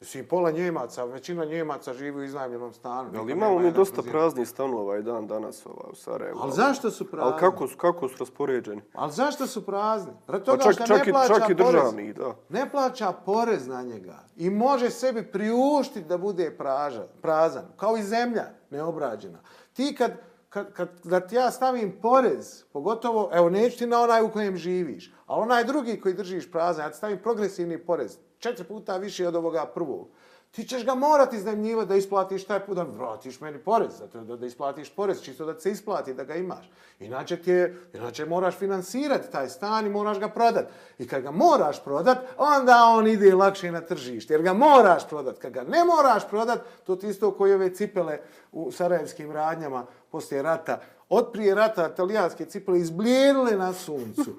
Mislim, 0.00 0.26
pola 0.26 0.50
Njemaca, 0.50 1.04
većina 1.04 1.44
Njemaca 1.44 1.94
živi 1.94 2.20
u 2.20 2.24
iznajmljenom 2.24 2.72
stanu. 2.72 3.10
Ali 3.18 3.32
imamo 3.32 3.58
mi 3.58 3.72
dosta 3.72 4.02
praznih 4.02 4.48
stanova 4.48 4.98
i 4.98 5.02
dan 5.02 5.26
danas 5.26 5.66
ova, 5.66 5.88
u 5.92 5.94
Sarajevu. 5.94 6.38
Ali 6.42 6.52
zašto 6.52 6.90
su 6.90 7.10
prazni? 7.10 7.30
Ali 7.32 7.40
kako 7.40 7.68
su, 7.68 7.76
kako 7.76 8.08
su 8.08 8.16
raspoređeni? 8.20 8.82
Ali 8.92 9.12
zašto 9.12 9.46
su 9.46 9.66
prazni? 9.66 10.12
Pa 10.26 10.38
toga 10.38 10.62
čak, 10.64 10.72
što 10.72 10.86
čak, 10.86 10.96
ne 10.96 11.10
i, 11.10 11.12
plaća 11.12 11.34
čak 11.34 11.50
i 11.50 11.56
porez. 11.56 11.72
državni, 11.72 12.12
da. 12.12 12.34
Ne 12.48 12.70
plaća 12.70 13.12
porez 13.12 13.66
na 13.66 13.82
njega 13.82 14.18
i 14.36 14.50
može 14.50 14.90
sebi 14.90 15.32
priuštiti 15.32 16.08
da 16.08 16.18
bude 16.18 16.56
praža, 16.58 17.06
prazan, 17.22 17.64
kao 17.76 17.96
i 17.96 18.02
zemlja 18.02 18.44
neobrađena. 18.70 19.38
Ti 19.72 19.94
kad, 19.98 20.12
kad, 20.48 20.72
kad 20.72 20.88
da 21.04 21.20
ti 21.20 21.34
ja 21.34 21.50
stavim 21.50 21.98
porez, 22.02 22.64
pogotovo, 22.72 23.30
evo 23.32 23.50
neću 23.50 23.78
ti 23.78 23.86
na 23.86 24.00
onaj 24.00 24.22
u 24.22 24.32
kojem 24.32 24.56
živiš, 24.56 25.14
ali 25.26 25.42
onaj 25.42 25.64
drugi 25.64 26.00
koji 26.00 26.14
držiš 26.14 26.52
prazan, 26.52 26.84
ja 26.84 26.90
ti 26.90 26.96
stavim 26.96 27.18
progresivni 27.22 27.78
porez, 27.78 28.18
četiri 28.38 28.64
puta 28.64 28.96
više 28.96 29.28
od 29.28 29.36
ovoga 29.36 29.66
prvog. 29.66 30.08
Ti 30.50 30.64
ćeš 30.64 30.84
ga 30.84 30.94
morati 30.94 31.36
iznajmljivati 31.36 31.88
da 31.88 31.96
isplatiš 31.96 32.44
taj 32.44 32.66
put, 32.66 32.76
da 32.76 32.82
vratiš 32.82 33.40
meni 33.40 33.58
porez, 33.58 33.98
zato 33.98 34.20
da, 34.20 34.36
da 34.36 34.46
isplatiš 34.46 34.90
porez, 34.90 35.22
čisto 35.22 35.44
da 35.44 35.60
se 35.60 35.70
isplati, 35.70 36.14
da 36.14 36.24
ga 36.24 36.34
imaš. 36.34 36.70
Inače, 37.00 37.36
ti 37.36 37.50
je, 37.50 37.76
inače 37.94 38.24
moraš 38.24 38.56
finansirati 38.56 39.32
taj 39.32 39.48
stan 39.48 39.86
i 39.86 39.90
moraš 39.90 40.20
ga 40.20 40.28
prodati. 40.28 40.72
I 40.98 41.08
kad 41.08 41.22
ga 41.22 41.30
moraš 41.30 41.84
prodat, 41.84 42.18
onda 42.38 42.84
on 42.84 43.06
ide 43.06 43.34
lakše 43.34 43.70
na 43.70 43.80
tržište, 43.80 44.34
jer 44.34 44.42
ga 44.42 44.52
moraš 44.52 45.08
prodat. 45.08 45.38
Kad 45.38 45.52
ga 45.52 45.62
ne 45.62 45.84
moraš 45.84 46.28
prodat, 46.28 46.58
to 46.84 46.96
ti 46.96 47.08
isto 47.08 47.30
koji 47.30 47.54
ove 47.54 47.74
cipele 47.74 48.18
u 48.52 48.72
sarajevskim 48.72 49.32
radnjama 49.32 49.86
poslije 50.10 50.42
rata. 50.42 50.80
Od 51.08 51.28
prije 51.32 51.54
rata 51.54 51.90
italijanske 51.92 52.44
cipele 52.44 52.78
izblijedile 52.78 53.56
na 53.56 53.72
suncu. 53.72 54.34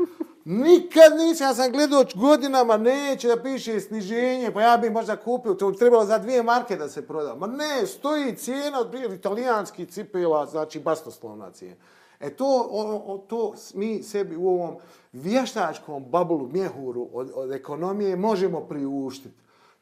Nikad 0.49 1.17
nisam, 1.17 1.47
ja 1.47 1.53
sam 1.53 1.71
gledao 1.71 2.05
godinama, 2.15 2.77
neće 2.77 3.27
da 3.27 3.43
piše 3.43 3.79
sniženje, 3.79 4.51
pa 4.53 4.61
ja 4.61 4.77
bi 4.77 4.89
možda 4.89 5.15
kupio, 5.15 5.53
to 5.53 5.71
bi 5.71 5.77
trebalo 5.77 6.05
za 6.05 6.17
dvije 6.17 6.43
marke 6.43 6.75
da 6.75 6.89
se 6.89 7.07
proda. 7.07 7.35
Ma 7.35 7.47
ne, 7.47 7.87
stoji 7.87 8.35
cijena 8.35 8.79
od 8.79 8.91
prije 8.91 9.15
italijanskih 9.15 9.89
cipela, 9.89 10.45
znači 10.45 10.79
basnoslovna 10.79 11.51
cijena. 11.51 11.75
E 12.19 12.29
to, 12.29 12.67
o, 12.71 13.13
o, 13.13 13.17
to 13.17 13.53
mi 13.73 14.03
sebi 14.03 14.35
u 14.35 14.47
ovom 14.47 14.75
vještačkom 15.13 16.05
bablu, 16.05 16.49
mjehuru 16.53 17.09
od, 17.13 17.31
od 17.35 17.51
ekonomije 17.51 18.15
možemo 18.15 18.61
priuštiti 18.61 19.35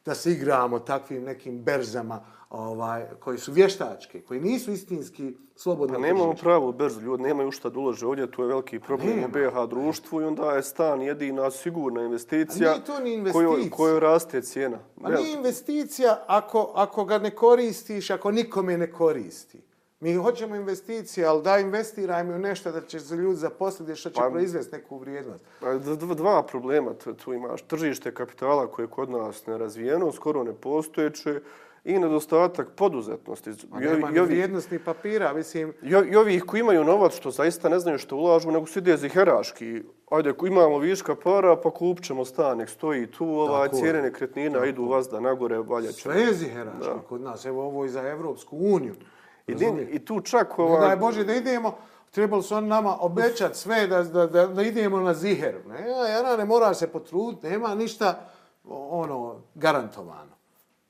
da 0.04 0.14
se 0.14 0.32
igramo 0.32 0.78
takvim 0.78 1.24
nekim 1.24 1.62
berzama 1.62 2.24
ovaj, 2.50 3.04
koji 3.20 3.38
su 3.38 3.52
vještačke, 3.52 4.20
koji 4.20 4.40
nisu 4.40 4.72
istinski 4.72 5.36
slobodno 5.56 5.94
Pa 5.94 6.00
nemamo 6.00 6.34
pravu 6.34 6.72
berzu, 6.72 7.00
ljudi 7.00 7.22
nemaju 7.22 7.50
šta 7.50 7.70
da 7.70 7.78
ulože 7.78 8.06
ovdje, 8.06 8.30
tu 8.30 8.42
je 8.42 8.48
veliki 8.48 8.80
problem 8.80 9.24
u. 9.24 9.28
BH 9.28 9.68
društvu 9.70 10.20
i 10.20 10.24
onda 10.24 10.52
je 10.52 10.62
stan 10.62 11.02
jedina 11.02 11.50
sigurna 11.50 12.02
investicija 12.02 12.70
A 12.70 12.78
to 12.78 13.00
ni 13.00 13.32
kojoj, 13.32 13.48
investicija. 13.48 13.76
kojoj 13.76 14.00
raste 14.00 14.42
cijena. 14.42 14.78
A 15.02 15.10
nije 15.10 15.32
investicija 15.32 16.24
ako, 16.26 16.72
ako 16.74 17.04
ga 17.04 17.18
ne 17.18 17.30
koristiš, 17.30 18.10
ako 18.10 18.30
nikome 18.30 18.78
ne 18.78 18.92
koristi. 18.92 19.62
Mi 20.00 20.14
hoćemo 20.14 20.56
investicije, 20.56 21.26
ali 21.26 21.42
da 21.42 21.58
investirajmo 21.58 22.34
u 22.34 22.38
nešto 22.38 22.72
da 22.72 22.80
će 22.80 23.00
se 23.00 23.14
ljudi 23.16 23.36
zaposliti, 23.36 23.94
što 23.94 24.10
će 24.10 24.20
Pa- 24.20 24.30
proizvesti 24.30 24.76
neku 24.76 24.98
vrijednost. 24.98 25.44
Pa, 25.60 25.74
Dva 26.14 26.42
problema 26.42 26.94
tu, 27.24 27.32
imaš. 27.32 27.62
Tržište 27.62 28.14
kapitala 28.14 28.66
koje 28.66 28.84
je 28.84 28.90
kod 28.90 29.10
nas 29.10 29.46
nerazvijeno, 29.46 30.12
skoro 30.12 30.44
nepostojeće 30.44 31.40
i 31.86 31.98
nedostatak 31.98 32.68
poduzetnosti. 32.70 33.50
A 33.72 33.80
nema 33.80 34.08
i 34.08 34.18
ovi- 34.18 34.26
vrijednosti 34.26 34.78
papira, 34.78 35.32
mislim, 35.32 35.72
I, 35.82 36.16
ovih 36.16 36.44
koji 36.44 36.60
imaju 36.60 36.84
novac 36.84 37.14
što 37.14 37.30
zaista 37.30 37.68
ne 37.68 37.78
znaju 37.78 37.98
što 37.98 38.16
ulažu, 38.16 38.50
nego 38.50 38.66
su 38.66 38.78
ide 38.78 38.96
ziheraški. 38.96 39.82
Ajde, 40.10 40.30
ako 40.30 40.46
imamo 40.46 40.78
viška 40.78 41.14
para, 41.16 41.56
pa 41.56 41.70
kupit 41.70 42.04
ćemo 42.04 42.24
stan, 42.24 42.58
nek 42.58 42.68
stoji 42.68 43.06
tu, 43.08 43.46
Tako 43.46 43.64
je. 43.64 43.70
cijene 43.72 44.02
nekretnina 44.02 44.66
idu 44.66 44.84
vazda 44.84 45.20
nagore, 45.20 45.58
valja 45.58 45.86
će. 45.88 46.00
sve 46.00 46.20
je 46.20 46.34
ziherački 46.34 46.88
kod 47.08 47.20
nas. 47.20 47.44
Evo 47.44 47.64
ovo 47.64 47.84
i 47.84 47.88
za 47.88 48.02
Evropsku 48.02 48.56
uniju. 48.58 48.94
I, 49.46 49.54
din- 49.54 49.88
I 49.90 49.98
tu 49.98 50.20
čak 50.20 50.58
Ne 50.58 50.64
ovaj... 50.64 50.80
daj 50.80 50.96
Bože 50.96 51.24
da 51.24 51.34
idemo, 51.34 51.76
trebali 52.10 52.42
su 52.42 52.54
oni 52.54 52.68
nama 52.68 52.96
obećati 53.00 53.58
sve 53.58 53.86
da, 53.86 54.02
da, 54.02 54.26
da, 54.26 54.46
da 54.46 54.62
idemo 54.62 55.00
na 55.00 55.14
ziher. 55.14 55.54
Ne, 55.66 55.88
ja 55.88 56.36
ne 56.36 56.44
moraš 56.44 56.76
se 56.76 56.86
potruditi, 56.88 57.48
nema 57.48 57.74
ništa 57.74 58.20
ono 58.64 59.36
garantovano. 59.54 60.35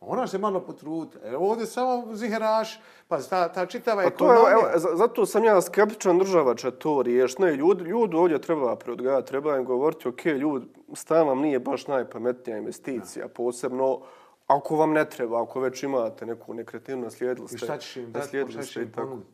Moraš 0.06 0.30
se 0.30 0.38
malo 0.38 0.60
potruditi. 0.60 1.18
E, 1.24 1.36
ovdje 1.36 1.66
samo 1.66 2.06
ziheraš, 2.12 2.80
pa 3.08 3.18
ta, 3.20 3.48
ta 3.48 3.66
čitava 3.66 4.02
Pa 4.02 4.10
to 4.10 4.24
je, 4.24 4.32
ekonomija. 4.32 4.52
evo, 4.52 4.78
za- 4.78 4.96
zato 4.96 5.26
sam 5.26 5.44
ja 5.44 5.60
skeptičan, 5.62 6.18
država 6.18 6.54
će 6.54 6.70
to 6.70 7.02
riješiti. 7.02 7.42
Ne, 7.42 7.52
ljudi, 7.52 7.84
ljudi 7.84 8.16
ovdje 8.16 8.40
treba 8.40 8.76
preodgajati, 8.76 9.28
treba 9.28 9.56
im 9.56 9.64
govoriti, 9.64 10.08
ok, 10.08 10.24
ljudi, 10.26 10.66
stan 10.94 11.26
vam 11.28 11.38
nije 11.38 11.58
baš 11.60 11.86
najpametnija 11.86 12.58
investicija, 12.58 13.28
posebno 13.28 14.00
ako 14.46 14.76
vam 14.76 14.92
ne 14.92 15.04
treba, 15.06 15.42
ako 15.42 15.60
već 15.60 15.82
imate 15.82 16.26
neku 16.26 16.54
nekretninu, 16.54 17.02
naslijedili 17.02 17.48
ste, 17.48 17.56
I 17.56 17.58
šta 17.58 17.78
ćeš 17.78 17.96
im 17.96 18.12
dati, 18.12 18.44
šta 18.50 18.62
ćeš 18.62 18.76
im 18.76 18.92
ponuditi? 18.92 19.30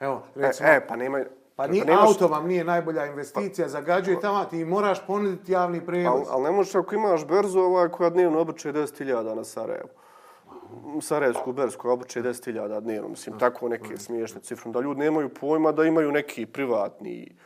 Evo, 0.00 0.22
E, 0.36 0.40
recimo, 0.40 0.68
e, 0.68 0.86
pa 0.88 0.96
nema... 0.96 1.24
pa 1.58 1.66
ni 1.66 1.80
nemaš- 1.80 2.06
auto 2.06 2.28
vam 2.28 2.46
nije 2.46 2.64
najbolja 2.64 3.06
investicija, 3.06 3.68
zagađuje 3.68 4.20
tamo, 4.20 4.44
ti 4.44 4.64
moraš 4.64 5.06
ponuditi 5.06 5.52
javni 5.52 5.86
prevoz. 5.86 6.12
Ali, 6.12 6.24
ali 6.30 6.42
ne 6.42 6.50
možeš 6.50 6.74
ako 6.74 6.94
imaš 6.94 7.26
berzu 7.26 7.60
ovaj, 7.60 7.88
koja 7.88 8.10
dnevno 8.10 8.40
obrče 8.40 8.72
10.000 8.72 9.34
na 9.34 9.44
Sarajevu. 9.44 9.88
Sarajevsku 11.00 11.52
berzu 11.52 11.78
koja 11.78 11.92
obrče 11.92 12.22
10.000 12.22 12.80
dnevno, 12.80 13.08
mislim, 13.08 13.38
tako 13.38 13.68
neke 13.68 13.96
smiješne 13.96 14.40
cifre. 14.40 14.72
Da 14.72 14.80
ljudi 14.80 15.00
nemaju 15.00 15.28
pojma 15.30 15.72
da 15.72 15.84
imaju 15.84 16.12
neki 16.12 16.46
privatni 16.46 17.36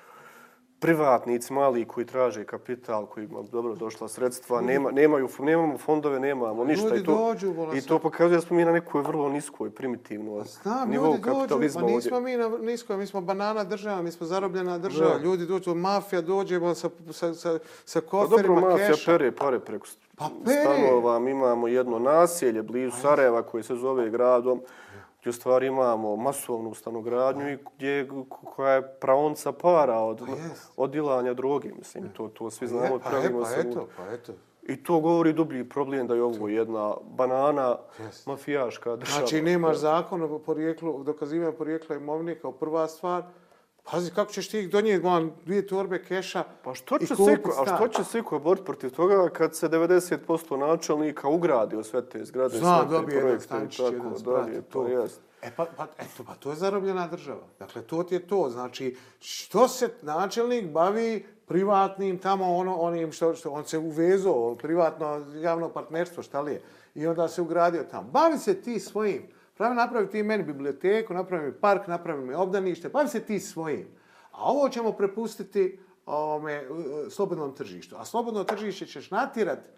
privatnici 0.82 1.52
mali 1.52 1.84
koji 1.84 2.06
traže 2.06 2.44
kapital, 2.44 3.06
koji 3.06 3.24
ima 3.24 3.42
dobro 3.42 3.74
došla 3.74 4.08
sredstva, 4.08 4.60
nema, 4.60 4.90
nemaju, 4.90 5.28
nemamo 5.40 5.78
fondove, 5.78 6.20
nemamo 6.20 6.64
ništa. 6.64 6.86
Ljudi 6.86 7.00
I 7.00 7.04
to, 7.04 7.12
dođu, 7.18 7.54
I 7.74 7.80
to 7.80 7.98
pokazuje 7.98 8.36
da 8.36 8.40
smo 8.40 8.56
mi 8.56 8.64
na 8.64 8.72
nekoj 8.72 9.02
vrlo 9.02 9.28
niskoj, 9.28 9.70
primitivnoj 9.70 10.44
Znam, 10.44 10.90
nivou 10.90 11.06
ljudi 11.06 11.20
dođu, 11.20 11.34
kapitalizma 11.34 11.80
ma 11.80 11.86
nismo 11.86 12.16
ovdje. 12.16 12.32
mi 12.32 12.38
na 12.38 12.58
niskoj, 12.60 12.96
mi 12.96 13.06
smo 13.06 13.20
banana 13.22 13.64
država, 13.64 14.02
mi 14.02 14.12
smo 14.12 14.26
zarobljena 14.26 14.78
država, 14.78 15.10
Da. 15.10 15.18
ljudi 15.18 15.46
dođu, 15.46 15.74
mafija 15.74 16.20
dođe 16.22 16.60
sa, 16.74 16.74
sa, 17.10 17.34
sa, 17.34 17.58
sa 17.84 18.00
Pa 18.00 18.06
koferima 18.08 18.54
dobro, 18.54 18.70
mafija 18.70 18.88
keša. 18.88 19.12
pere 19.12 19.32
pare 19.32 19.60
preko 19.60 19.86
Pa 20.16 20.28
pere. 20.44 20.60
stanova. 20.60 21.18
Mi 21.18 21.30
imamo 21.30 21.68
jedno 21.68 21.98
naselje 21.98 22.62
blizu 22.62 22.96
Sarajeva 22.98 23.42
koje 23.42 23.62
se 23.62 23.74
zove 23.76 24.10
gradom, 24.10 24.60
gdje 25.22 25.30
u 25.30 25.32
stvari 25.32 25.66
imamo 25.66 26.16
masovnu 26.16 26.74
stanogradnju 26.74 27.52
i 27.52 27.58
gdje, 27.76 28.08
koja 28.28 28.74
je 28.74 28.94
praonca 29.00 29.52
para 29.52 29.98
od, 29.98 30.20
jest. 30.20 30.72
od 30.76 30.90
dilanja 30.90 31.34
droge. 31.34 31.72
Mislim, 31.78 32.08
to, 32.08 32.28
to 32.28 32.50
svi 32.50 32.66
znamo. 32.66 32.84
E, 32.84 32.96
i 32.96 33.00
pa, 33.00 33.08
e, 33.08 33.10
pravimo 33.10 33.40
pa 33.40 33.46
se 33.46 33.56
u- 33.58 33.70
eto, 33.70 33.88
pa 33.96 34.06
eto. 34.06 34.32
I 34.62 34.82
to 34.82 35.00
govori 35.00 35.32
dublji 35.32 35.68
problem 35.68 36.06
da 36.06 36.14
je 36.14 36.22
ovo 36.22 36.48
jedna 36.48 36.94
banana 37.04 37.76
Jest. 37.98 38.26
mafijaška 38.26 38.96
država. 38.96 39.18
Znači, 39.18 39.42
nemaš 39.42 39.76
zakon 39.76 40.22
o 40.22 40.38
porijeklu, 40.38 41.04
dokazivanja 41.04 41.52
porijekla 41.52 41.96
imovine 41.96 42.38
kao 42.38 42.52
prva 42.52 42.88
stvar. 42.88 43.22
Pazi, 43.90 44.10
kako 44.10 44.32
ćeš 44.32 44.48
ti 44.48 44.66
donijeti 44.66 45.04
man, 45.04 45.32
dvije 45.44 45.66
torbe 45.66 46.04
keša 46.04 46.44
Pa 46.64 46.74
što 46.74 46.96
i 47.00 47.06
će 47.06 47.16
se, 47.16 47.38
a 47.58 47.76
što 47.76 47.88
će 47.88 48.04
se 48.04 48.22
ko 48.22 48.38
boriti 48.38 48.64
protiv 48.66 48.90
toga 48.90 49.28
kad 49.28 49.56
se 49.56 49.68
90% 49.68 50.56
načelnika 50.56 51.28
ugradi 51.28 51.76
u 51.76 51.82
sve 51.82 52.08
te 52.08 52.24
zgrade, 52.24 52.58
Zna, 52.58 52.78
sve 52.78 52.88
te 52.88 52.92
dobije 52.92 53.20
projekte 53.20 53.54
i 53.64 53.76
tako 53.76 53.90
dalje, 53.90 54.18
sprat, 54.18 54.48
to 54.72 54.86
jest. 54.86 55.20
E 55.42 55.50
pa, 55.56 55.66
pa, 55.76 55.86
eto, 55.98 56.24
pa 56.26 56.34
to 56.34 56.50
je 56.50 56.56
zarobljena 56.56 57.08
država. 57.08 57.42
Dakle, 57.58 57.82
to 57.82 58.02
ti 58.02 58.14
je 58.14 58.26
to. 58.26 58.50
Znači, 58.50 58.96
što 59.20 59.68
se 59.68 59.90
načelnik 60.02 60.70
bavi 60.70 61.26
privatnim 61.46 62.18
tamo 62.18 62.56
ono, 62.56 62.76
onim 62.76 63.12
što, 63.12 63.34
što 63.34 63.50
on 63.50 63.64
se 63.64 63.78
uvezao, 63.78 64.54
privatno 64.54 65.26
javno 65.34 65.68
partnerstvo, 65.68 66.22
šta 66.22 66.40
li 66.40 66.52
je, 66.52 66.62
i 66.94 67.06
onda 67.06 67.28
se 67.28 67.42
ugradio 67.42 67.84
tamo. 67.90 68.08
Bavi 68.10 68.38
se 68.38 68.62
ti 68.62 68.80
svojim. 68.80 69.22
Pravi 69.62 69.76
napravi 69.76 70.10
ti 70.10 70.22
meni 70.22 70.42
biblioteku, 70.42 71.14
napravi 71.14 71.46
mi 71.46 71.52
park, 71.52 71.86
napravi 71.86 72.24
mi 72.26 72.34
obdanište, 72.34 72.88
bavi 72.88 73.08
se 73.08 73.20
ti 73.20 73.40
svojim. 73.40 73.86
A 74.32 74.50
ovo 74.50 74.68
ćemo 74.68 74.92
prepustiti 74.92 75.78
ovome, 76.06 76.64
slobodnom 77.10 77.54
tržištu. 77.54 77.96
A 77.98 78.04
slobodno 78.04 78.44
tržište 78.44 78.86
ćeš 78.86 79.10
natirati 79.10 79.68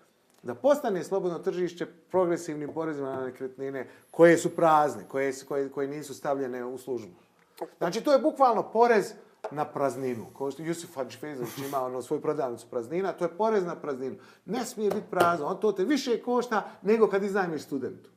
da 0.43 0.55
postane 0.55 1.05
slobodno 1.05 1.39
tržište 1.39 1.87
progresivnim 1.87 2.73
porezima 2.75 3.17
na 3.17 3.27
nekretnine 3.27 3.89
koje 4.11 4.39
su 4.39 4.57
prazne, 4.57 5.05
koje, 5.09 5.33
su- 5.33 5.47
koje, 5.47 5.69
koje 5.71 5.89
nisu 5.89 6.15
stavljene 6.15 6.65
u 6.65 6.79
službu. 6.79 7.15
Znači, 7.79 8.01
to 8.01 8.13
je 8.13 8.19
bukvalno 8.19 8.71
porez 8.73 9.13
na 9.51 9.65
prazninu. 9.65 10.27
Kao 10.39 10.51
što 10.51 10.63
Jusuf 10.63 10.97
Hadžfezović 10.97 11.59
ima 11.59 11.85
ono, 11.85 12.03
svoju 12.03 12.23
prodavnicu 12.23 12.67
praznina, 12.71 13.13
to 13.13 13.25
je 13.25 13.37
porez 13.37 13.65
na 13.65 13.77
prazninu. 13.77 14.17
Ne 14.45 14.65
smije 14.65 14.91
biti 14.91 15.11
prazno, 15.11 15.47
on 15.47 15.61
to 15.61 15.73
te 15.73 15.85
više 15.85 16.23
košta 16.23 16.71
nego 16.83 17.09
kad 17.09 17.25
iznajmiš 17.25 17.63
studentu. 17.63 18.14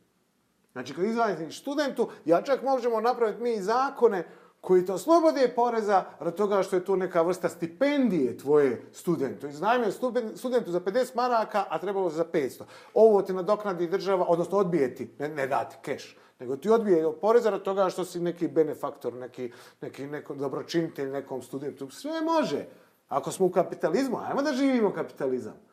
Znači, 0.78 0.94
kad 0.94 1.06
iznajmiš 1.06 1.62
studentu, 1.62 2.10
ja 2.26 2.42
čak 2.42 2.64
možemo 2.64 3.02
napraviti 3.02 3.42
mi 3.42 3.62
zakone 3.62 4.28
koji 4.62 4.86
te 4.86 4.94
oslobode 4.94 5.54
poreza 5.56 6.04
rad 6.20 6.36
toga 6.36 6.64
što 6.64 6.76
je 6.76 6.86
to 6.86 6.96
neka 6.96 7.22
vrsta 7.22 7.50
stipendije 7.50 8.38
tvoje 8.38 8.82
studentu. 8.94 9.48
Iznajmio 9.48 9.92
studentu 10.36 10.72
za 10.72 10.80
50 10.80 11.16
maraka, 11.16 11.66
a 11.70 11.80
trebalo 11.80 12.10
za 12.10 12.26
500. 12.26 12.64
Ovo 12.94 13.22
ti 13.22 13.34
nadoknadi 13.34 13.88
država, 13.88 14.26
odnosno 14.28 14.58
odbije 14.58 14.96
ti, 14.96 15.10
ne, 15.20 15.30
ne 15.30 15.48
dati 15.48 15.76
keš, 15.82 16.18
nego 16.40 16.58
ti 16.58 16.70
odbije 16.70 17.06
poreza 17.22 17.50
rad 17.50 17.62
toga 17.62 17.90
što 17.90 18.06
si 18.06 18.20
neki 18.20 18.48
benefaktor, 18.48 19.14
neki, 19.14 19.52
neki 19.82 20.08
neko 20.08 20.36
dobročinitelj 20.36 21.10
nekom 21.10 21.42
studentu. 21.42 21.90
Sve 21.90 22.22
može. 22.22 22.66
Ako 23.08 23.32
smo 23.32 23.46
u 23.46 23.52
kapitalizmu, 23.52 24.18
ajmo 24.18 24.42
da 24.42 24.54
živimo 24.54 24.94
kapitalizam. 24.94 25.67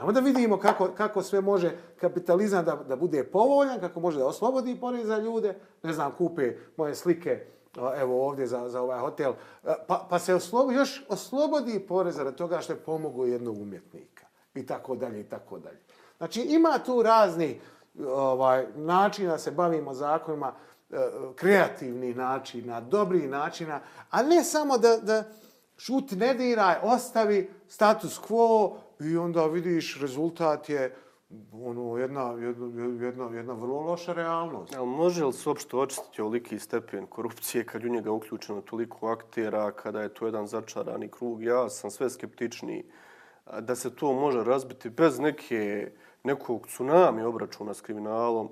Ajmo 0.00 0.12
da 0.12 0.20
vidimo 0.20 0.58
kako, 0.58 0.88
kako 0.96 1.22
sve 1.22 1.40
može 1.40 1.76
kapitalizam 2.00 2.64
da, 2.64 2.74
da 2.88 2.96
bude 2.96 3.24
povoljan, 3.24 3.80
kako 3.80 4.00
može 4.00 4.18
da 4.18 4.26
oslobodi 4.26 4.80
porez 4.80 5.06
za 5.06 5.18
ljude. 5.18 5.54
Ne 5.82 5.92
znam, 5.92 6.12
kupe 6.12 6.56
moje 6.76 6.94
slike, 6.94 7.46
evo 7.96 8.26
ovdje 8.26 8.46
za, 8.46 8.68
za 8.68 8.82
ovaj 8.82 8.98
hotel, 8.98 9.32
e, 9.64 9.74
pa, 9.86 10.06
pa 10.10 10.18
se 10.18 10.34
oslobo, 10.34 10.72
još 10.72 11.04
oslobodi 11.08 11.86
poreza 11.88 12.24
za 12.24 12.32
toga 12.32 12.60
što 12.60 12.72
je 12.72 12.78
pomogao 12.78 13.26
jednog 13.26 13.58
umjetnika. 13.58 14.26
I 14.54 14.66
tako 14.66 14.96
dalje, 14.96 15.20
i 15.20 15.24
tako 15.24 15.58
dalje. 15.58 15.78
Znači, 16.18 16.40
ima 16.40 16.78
tu 16.86 17.02
razni 17.02 17.60
ovaj, 18.06 18.66
načina 18.74 19.32
da 19.32 19.38
se 19.38 19.50
bavimo 19.50 19.94
zakonima, 19.94 20.52
kreativnih 20.88 21.36
kreativni 21.36 22.14
načina, 22.14 22.80
dobri 22.80 23.26
načina, 23.26 23.80
a 24.10 24.22
ne 24.22 24.44
samo 24.44 24.78
da, 24.78 24.96
da 24.96 25.24
šuti, 25.76 26.16
ne 26.16 26.34
diraj, 26.34 26.76
ostavi 26.82 27.50
status 27.68 28.20
quo 28.20 28.76
i 29.00 29.16
onda 29.16 29.46
vidiš 29.46 30.00
rezultat 30.00 30.68
je 30.68 30.94
ono, 31.52 31.96
jedna, 31.96 32.22
jedna, 32.22 33.06
jedna, 33.06 33.36
jedna 33.36 33.52
vrlo 33.52 33.80
loša 33.80 34.12
realnost. 34.12 34.74
Ali 34.76 34.86
može 34.86 35.24
li 35.24 35.32
se 35.32 35.48
uopšte 35.48 35.76
očistiti 35.76 36.22
oliki 36.22 36.58
stepen 36.58 37.06
korupcije 37.06 37.64
kad 37.64 37.84
u 37.84 37.88
njega 37.88 38.12
uključeno 38.12 38.60
toliko 38.60 39.08
aktera, 39.08 39.72
kada 39.72 40.02
je 40.02 40.14
to 40.14 40.26
jedan 40.26 40.46
začarani 40.46 41.08
krug? 41.08 41.42
Ja 41.42 41.68
sam 41.68 41.90
sve 41.90 42.10
skeptičniji 42.10 42.84
da 43.60 43.74
se 43.74 43.96
to 43.96 44.12
može 44.12 44.44
razbiti 44.44 44.90
bez 44.90 45.18
neke, 45.18 45.90
nekog 46.24 46.66
tsunami 46.66 47.22
obračuna 47.22 47.74
s 47.74 47.80
kriminalom. 47.80 48.48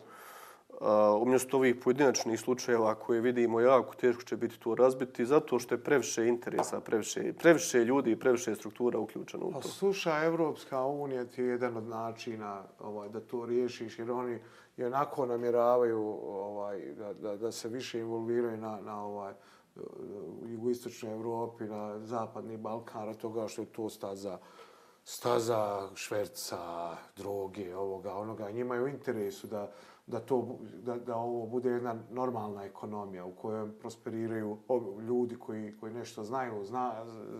Uh, 0.81 1.23
umjesto 1.23 1.57
ovih 1.57 1.77
pojedinačnih 1.85 2.41
slučajeva 2.41 2.95
koje 2.95 3.21
vidimo 3.21 3.61
jako 3.61 3.95
teško 3.95 4.23
će 4.23 4.37
biti 4.37 4.59
to 4.59 4.75
razbiti 4.75 5.27
zato 5.27 5.59
što 5.59 5.75
je 5.75 5.85
previše 5.85 6.27
interesa, 6.27 6.81
previše, 6.81 7.33
previše 7.33 7.85
ljudi 7.85 8.11
i 8.11 8.19
previše 8.19 8.55
struktura 8.55 8.99
uključeno 8.99 9.47
u 9.47 9.53
pa 9.53 9.59
A 9.59 9.63
Sluša, 9.63 10.25
Evropska 10.25 10.85
unija 10.85 11.25
ti 11.25 11.43
je 11.43 11.49
jedan 11.49 11.77
od 11.77 11.85
načina 11.89 12.63
ovaj, 12.81 13.09
da 13.09 13.21
to 13.21 13.47
riješiš 13.47 13.99
jer 13.99 14.11
oni 14.11 14.39
i 14.77 14.85
onako 14.85 15.27
namjeravaju 15.27 16.19
ovaj, 16.25 16.81
da, 16.99 17.13
da, 17.13 17.37
da 17.37 17.53
se 17.53 17.69
više 17.69 18.01
involviraju 18.01 18.57
na, 18.57 18.81
na 18.81 19.05
ovaj, 19.05 19.35
jugoistočnoj 20.47 21.13
Evropi, 21.13 21.65
na 21.65 21.99
zapadni 21.99 22.57
Balkan, 22.57 23.15
toga 23.15 23.49
što 23.49 23.63
je 23.63 23.67
to 23.67 23.89
staza 23.89 24.39
staza 25.05 25.89
šverca, 25.95 26.97
droge, 27.17 27.77
ovoga, 27.77 28.15
onoga. 28.15 28.51
Njima 28.51 28.75
je 28.75 28.83
u 28.83 28.89
interesu 28.89 29.47
da, 29.47 29.71
da, 30.07 30.21
to, 30.21 30.59
da, 30.83 30.97
da 30.97 31.17
ovo 31.17 31.47
bude 31.47 31.71
jedna 31.71 31.97
normalna 32.11 32.65
ekonomija 32.65 33.25
u 33.25 33.33
kojoj 33.33 33.79
prosperiraju 33.79 34.59
ljudi 35.09 35.37
koji, 35.37 35.75
koji 35.81 35.93
nešto 35.93 36.25
znaju, 36.25 36.65
zna, 36.65 36.93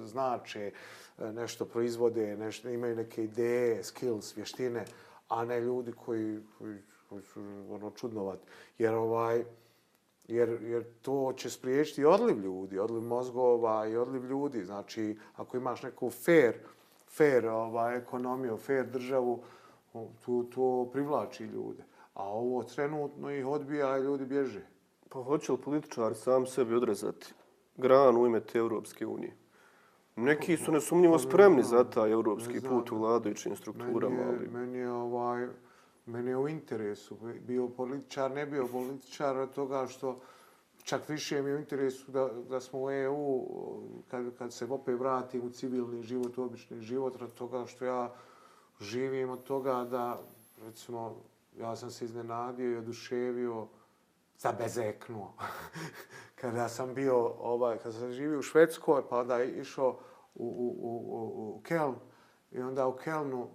znače, 0.05 0.73
nešto 1.19 1.65
proizvode, 1.65 2.37
nešto, 2.37 2.69
imaju 2.69 2.97
neke 2.97 3.25
ideje, 3.25 3.85
skills, 3.85 4.37
vještine, 4.37 4.85
a 5.29 5.45
ne 5.45 5.61
ljudi 5.61 5.93
koji, 5.93 6.41
koji, 6.59 6.79
koji 7.09 7.23
su 7.23 7.41
ono, 7.71 7.91
čudnovat. 7.91 8.39
Jer, 8.79 8.95
ovaj, 8.95 9.45
jer, 10.29 10.63
jer 10.63 10.85
to 11.03 11.33
će 11.37 11.51
spriječiti 11.51 12.05
odliv 12.05 12.39
ljudi, 12.39 12.79
odliv 12.79 13.03
mozgova 13.03 13.87
i 13.87 13.97
odliv 13.97 14.25
ljudi. 14.25 14.65
Znači, 14.65 15.19
ako 15.37 15.57
imaš 15.57 15.83
neku 15.83 16.11
fair, 16.11 16.55
fair 17.09 17.47
ovaj, 17.47 17.97
ekonomiju, 17.97 18.57
fair 18.57 18.87
državu, 18.87 19.43
to, 19.93 20.45
to 20.55 20.89
privlači 20.93 21.45
ljude. 21.45 21.85
A 22.15 22.29
ovo 22.29 22.63
trenutno 22.63 23.31
ih 23.31 23.47
odbija 23.47 23.99
i 23.99 24.03
ljudi 24.03 24.25
bježe. 24.25 24.67
Pa 25.09 25.23
hoće 25.23 25.53
li 25.53 25.59
političari 25.59 26.15
sam 26.15 26.47
sebi 26.47 26.75
odrezati 26.75 27.33
gran 27.77 28.17
u 28.17 28.27
ime 28.27 28.41
te 28.41 28.59
Europske 28.59 29.07
unije? 29.07 29.37
Neki 30.17 30.57
su 30.57 30.73
nesumnjivo 30.73 31.19
spremni 31.19 31.63
za 31.63 31.85
taj 31.85 32.11
europski 32.11 32.61
put 32.61 32.93
u 32.93 32.99
vladajućim 32.99 33.57
strukturama. 33.57 34.17
Meni 34.17 34.43
je, 34.43 34.51
meni 34.51 34.79
je, 34.79 34.91
ovaj, 34.91 35.49
meni 36.07 36.31
je 36.31 36.37
u 36.37 36.49
interesu. 36.49 37.17
Bio 37.47 37.69
političar, 37.69 38.31
ne 38.31 38.47
bio 38.47 38.67
političar 38.67 39.37
od 39.37 39.53
toga 39.53 39.87
što 39.87 40.21
čak 40.85 41.09
više 41.09 41.43
mi 41.43 41.51
je 41.51 41.57
u 41.57 41.59
interesu 41.59 42.13
da, 42.13 42.29
da 42.49 42.61
smo 42.61 42.83
u 42.83 42.91
EU, 42.91 43.47
kad, 44.09 44.39
kad 44.39 44.53
se 44.53 44.67
opet 44.71 44.99
vratim 44.99 45.47
u 45.47 45.51
civilni 45.51 46.03
život, 46.03 46.39
u 46.39 46.43
obični 46.43 46.81
život, 46.81 47.23
od 47.23 47.35
toga 47.35 47.67
što 47.67 47.85
ja 47.85 48.15
živim 48.81 49.31
od 49.31 49.43
toga 49.43 49.85
da, 49.85 50.21
recimo, 50.67 51.17
ja 51.59 51.77
sam 51.77 51.91
se 51.91 52.05
iznenadio 52.05 52.73
i 52.73 52.77
oduševio, 52.77 53.69
zabezeknuo. 54.39 55.35
kada 56.41 56.69
sam 56.69 56.95
bio, 56.95 57.17
ovaj, 57.27 57.79
kada 57.79 57.93
sam 57.93 58.13
živio 58.13 58.39
u 58.39 58.43
Švedskoj, 58.43 59.03
pa 59.09 59.19
onda 59.19 59.43
išao 59.43 59.99
u, 60.35 60.45
u, 60.45 60.77
u, 60.81 60.97
u, 61.17 61.57
u 61.57 61.61
Keln, 61.63 61.95
i 62.51 62.61
onda 62.61 62.87
u 62.87 62.97
Kelnu 62.97 63.49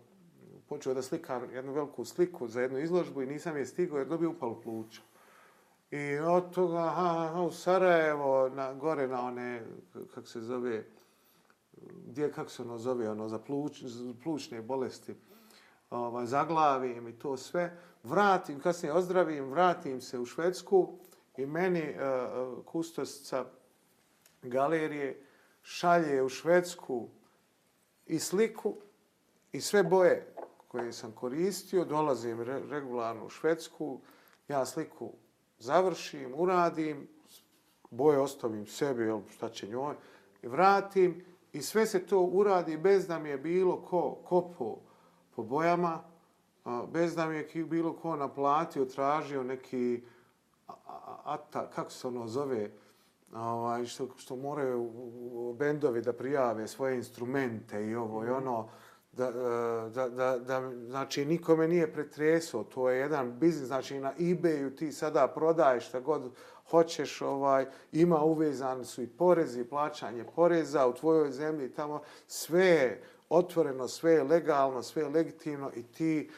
počeo 0.70 0.94
da 0.94 1.02
slikam 1.02 1.54
jednu 1.54 1.74
veliku 1.74 2.06
sliku 2.06 2.48
za 2.48 2.62
jednu 2.62 2.80
izložbu 2.80 3.22
i 3.22 3.28
nisam 3.28 3.58
je 3.58 3.66
stigao 3.66 3.98
jer 3.98 4.08
dobio 4.08 4.30
upalu 4.30 4.62
pluća. 4.62 5.02
I 5.92 6.18
od 6.18 6.54
toga, 6.54 6.90
ha, 6.90 7.42
u 7.42 7.52
Sarajevo, 7.52 8.50
na, 8.50 8.74
gore 8.74 9.08
na 9.08 9.26
one, 9.26 9.66
kako 10.14 10.28
se 10.28 10.42
zove, 10.42 10.86
gdje, 12.08 12.32
kako 12.32 12.50
se 12.50 12.62
ono 12.62 12.78
zove, 12.78 13.10
ono, 13.10 13.28
za 13.28 13.40
pluć, 13.40 13.84
plućne 14.24 14.62
bolesti, 14.62 15.16
ovaj, 15.90 16.26
zaglavim 16.26 17.08
i 17.08 17.20
to 17.20 17.38
sve, 17.38 17.78
vratim, 18.04 18.60
kasnije 18.60 18.94
ozdravim, 18.94 19.50
vratim 19.50 20.02
se 20.02 20.20
u 20.20 20.26
Švedsku 20.26 20.98
i 21.38 21.46
meni 21.46 21.96
uh, 21.96 22.66
kustosca 22.66 23.46
galerije 24.42 25.24
šalje 25.62 26.24
u 26.24 26.30
Švedsku 26.30 27.08
i 28.06 28.20
sliku 28.20 28.76
i 29.52 29.62
sve 29.62 29.84
boje 29.84 30.34
koje 30.68 30.94
sam 30.94 31.12
koristio, 31.12 31.86
dolazim 31.86 32.42
re, 32.42 32.62
regularno 32.70 33.26
u 33.26 33.30
Švedsku, 33.30 34.00
ja 34.48 34.66
sliku 34.66 35.14
završim, 35.60 36.34
uradim, 36.36 37.08
boje 37.92 38.20
ostavim 38.20 38.66
sebi, 38.66 39.04
jel, 39.04 39.22
šta 39.30 39.50
će 39.50 39.68
njoj, 39.68 39.96
i 40.42 40.48
vratim 40.48 41.26
i 41.54 41.62
sve 41.62 41.86
se 41.86 42.06
to 42.06 42.20
uradi 42.20 42.78
bez 42.78 43.08
da 43.08 43.20
mi 43.20 43.30
je 43.30 43.38
bilo 43.38 43.82
ko 43.82 44.18
kopo 44.26 44.78
po 45.36 45.44
bojama, 45.44 46.04
bez 46.88 47.16
da 47.16 47.26
mi 47.26 47.36
je 47.36 47.66
bilo 47.66 47.94
ko 47.94 48.16
naplatio, 48.16 48.86
tražio 48.86 49.44
neki 49.44 50.04
ata, 51.24 51.70
kako 51.70 51.92
se 51.92 52.08
ono 52.08 52.28
zove, 52.28 52.72
ovaj, 53.34 53.86
što, 53.86 54.08
što 54.18 54.36
moraju 54.36 54.92
bendovi 55.58 56.02
da 56.02 56.14
prijave 56.14 56.68
svoje 56.68 56.96
instrumente 56.96 57.86
i 57.86 57.96
ovo 57.96 58.26
i 58.26 58.30
ono, 58.30 58.70
da, 59.12 59.28
e, 59.28 59.90
da, 59.90 60.10
da, 60.10 60.38
da, 60.38 60.72
znači 60.88 61.26
nikome 61.26 61.68
nije 61.68 61.94
pretreso, 61.94 62.64
to 62.64 62.90
je 62.90 63.00
jedan 63.00 63.40
biznis, 63.40 63.68
znači 63.68 64.00
na 64.00 64.14
eBayu 64.20 64.76
ti 64.78 64.92
sada 64.92 65.28
prodaješ 65.28 65.88
šta 65.88 66.00
god 66.00 66.32
hoćeš, 66.70 67.22
ovaj, 67.22 67.66
ima 67.92 68.24
uvezani 68.24 68.86
su 68.86 69.02
i 69.02 69.08
porezi, 69.08 69.64
plaćanje 69.64 70.26
poreza 70.36 70.88
u 70.88 70.94
tvojoj 70.94 71.32
zemlji, 71.32 71.74
tamo 71.74 72.02
sve 72.28 73.02
otvoreno, 73.30 73.88
sve 73.88 74.12
je 74.12 74.24
legalno, 74.24 74.84
sve 74.84 75.02
je 75.02 75.10
legitimno 75.10 75.72
i 75.76 75.84
ti 75.84 76.30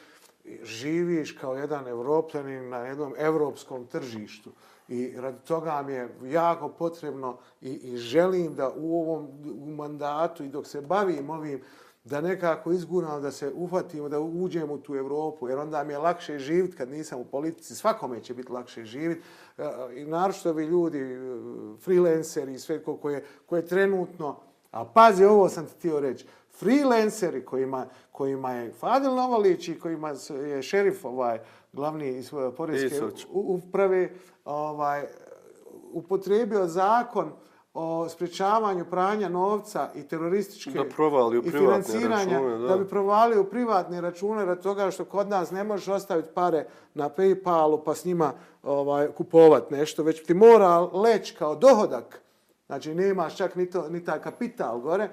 živiš 0.62 1.32
kao 1.32 1.56
jedan 1.56 1.88
evropljanin 1.88 2.68
na 2.68 2.78
jednom 2.78 3.14
evropskom 3.18 3.86
tržištu. 3.86 4.50
I 4.88 5.12
radi 5.16 5.38
toga 5.46 5.82
mi 5.86 5.92
je 5.92 6.08
jako 6.24 6.68
potrebno 6.68 7.38
i, 7.60 7.70
i 7.70 7.96
želim 7.96 8.54
da 8.54 8.72
u 8.76 9.00
ovom 9.00 9.28
u 9.62 9.66
mandatu 9.66 10.44
i 10.44 10.48
dok 10.48 10.66
se 10.66 10.80
bavim 10.80 11.30
ovim 11.30 11.62
da 12.04 12.20
nekako 12.20 12.72
izguramo, 12.72 13.20
da 13.20 13.30
se 13.30 13.52
uhvatimo, 13.54 14.08
da 14.08 14.20
uđemo 14.20 14.74
u 14.74 14.78
tu 14.78 14.94
Evropu, 14.94 15.48
jer 15.48 15.58
onda 15.58 15.84
mi 15.84 15.92
je 15.92 15.98
lakše 15.98 16.38
živjeti 16.38 16.76
kad 16.76 16.90
nisam 16.90 17.20
u 17.20 17.24
politici, 17.24 17.74
svakome 17.74 18.20
će 18.20 18.34
biti 18.34 18.52
lakše 18.52 18.84
živjeti. 18.84 19.22
I 19.94 20.04
naročito 20.04 20.50
ovi 20.50 20.64
ljudi, 20.64 20.98
e, 20.98 21.18
freelanceri 21.80 22.52
i 22.52 22.58
sve 22.58 22.82
ko, 22.82 22.96
koje, 22.96 23.24
koje 23.46 23.66
trenutno, 23.66 24.36
a 24.70 24.84
pazi, 24.84 25.24
ovo 25.24 25.48
sam 25.48 25.66
ti 25.66 25.72
htio 25.78 26.00
reći, 26.00 26.26
freelanceri 26.58 27.44
kojima, 27.44 27.86
kojima 28.12 28.52
je 28.52 28.72
Fadil 28.72 29.14
Novalić 29.14 29.68
i 29.68 29.78
kojima 29.78 30.14
je 30.48 30.62
šerif 30.62 31.04
ovaj, 31.04 31.38
glavni 31.72 32.08
iz 32.08 32.30
Porezke 32.56 33.00
uprave 33.30 34.10
ovaj, 34.44 35.06
upotrebio 35.92 36.66
zakon 36.66 37.32
o 37.74 38.08
sprečavanju 38.08 38.84
pranja 38.84 39.28
novca 39.28 39.88
i 39.94 40.02
terorističke 40.08 40.70
da 40.70 40.84
provali 40.84 41.38
u 41.38 41.42
i 41.44 41.50
financiranja, 41.50 42.38
račune, 42.38 42.58
da. 42.58 42.68
da 42.68 42.76
bi 42.76 42.88
provali 42.88 43.38
u 43.38 43.44
privatne 43.44 44.00
račune 44.00 44.44
rad 44.44 44.62
toga 44.62 44.90
što 44.90 45.04
kod 45.04 45.28
nas 45.28 45.50
ne 45.50 45.64
možeš 45.64 45.88
ostaviti 45.88 46.28
pare 46.34 46.66
na 46.94 47.10
Paypalu 47.10 47.82
pa 47.84 47.94
s 47.94 48.04
njima 48.04 48.32
ovaj, 48.62 49.08
kupovat 49.08 49.70
nešto, 49.70 50.02
već 50.02 50.26
ti 50.26 50.34
mora 50.34 50.80
leć 50.80 51.30
kao 51.30 51.54
dohodak 51.54 52.22
znači 52.66 52.94
nemaš 52.94 53.36
čak 53.36 53.54
ni, 53.54 53.70
to, 53.70 53.88
ni 53.88 54.04
taj 54.04 54.20
kapital 54.20 54.78
gore, 54.78 55.08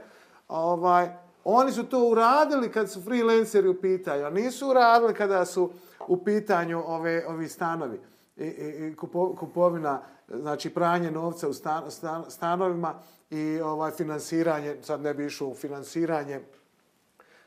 ovaj, 0.48 1.10
oni 1.44 1.72
su 1.72 1.84
to 1.84 2.08
uradili 2.08 2.72
kad 2.72 2.92
su 2.92 3.02
freelanceri 3.02 3.68
u 3.68 3.82
pitanju, 3.82 4.26
a 4.26 4.30
nisu 4.30 4.70
uradili 4.70 5.14
kada 5.14 5.46
su 5.46 5.72
u 6.08 6.24
pitanju 6.24 6.84
ove, 6.86 7.26
ovi 7.28 7.48
stanovi 7.48 8.00
i, 8.38 8.44
i, 8.44 8.88
i 8.88 8.96
kupo, 8.96 9.36
kupovina, 9.36 10.02
znači 10.28 10.70
pranje 10.70 11.12
novca 11.12 11.50
u 11.50 11.54
stan, 11.54 11.92
stan, 11.92 12.24
stanovima 12.28 12.94
i 13.30 13.60
ovaj 13.62 13.92
finansiranje, 13.92 14.76
sad 14.82 15.02
ne 15.02 15.14
bi 15.14 15.26
išao 15.26 15.48
u 15.48 15.56
finansiranje, 15.56 16.40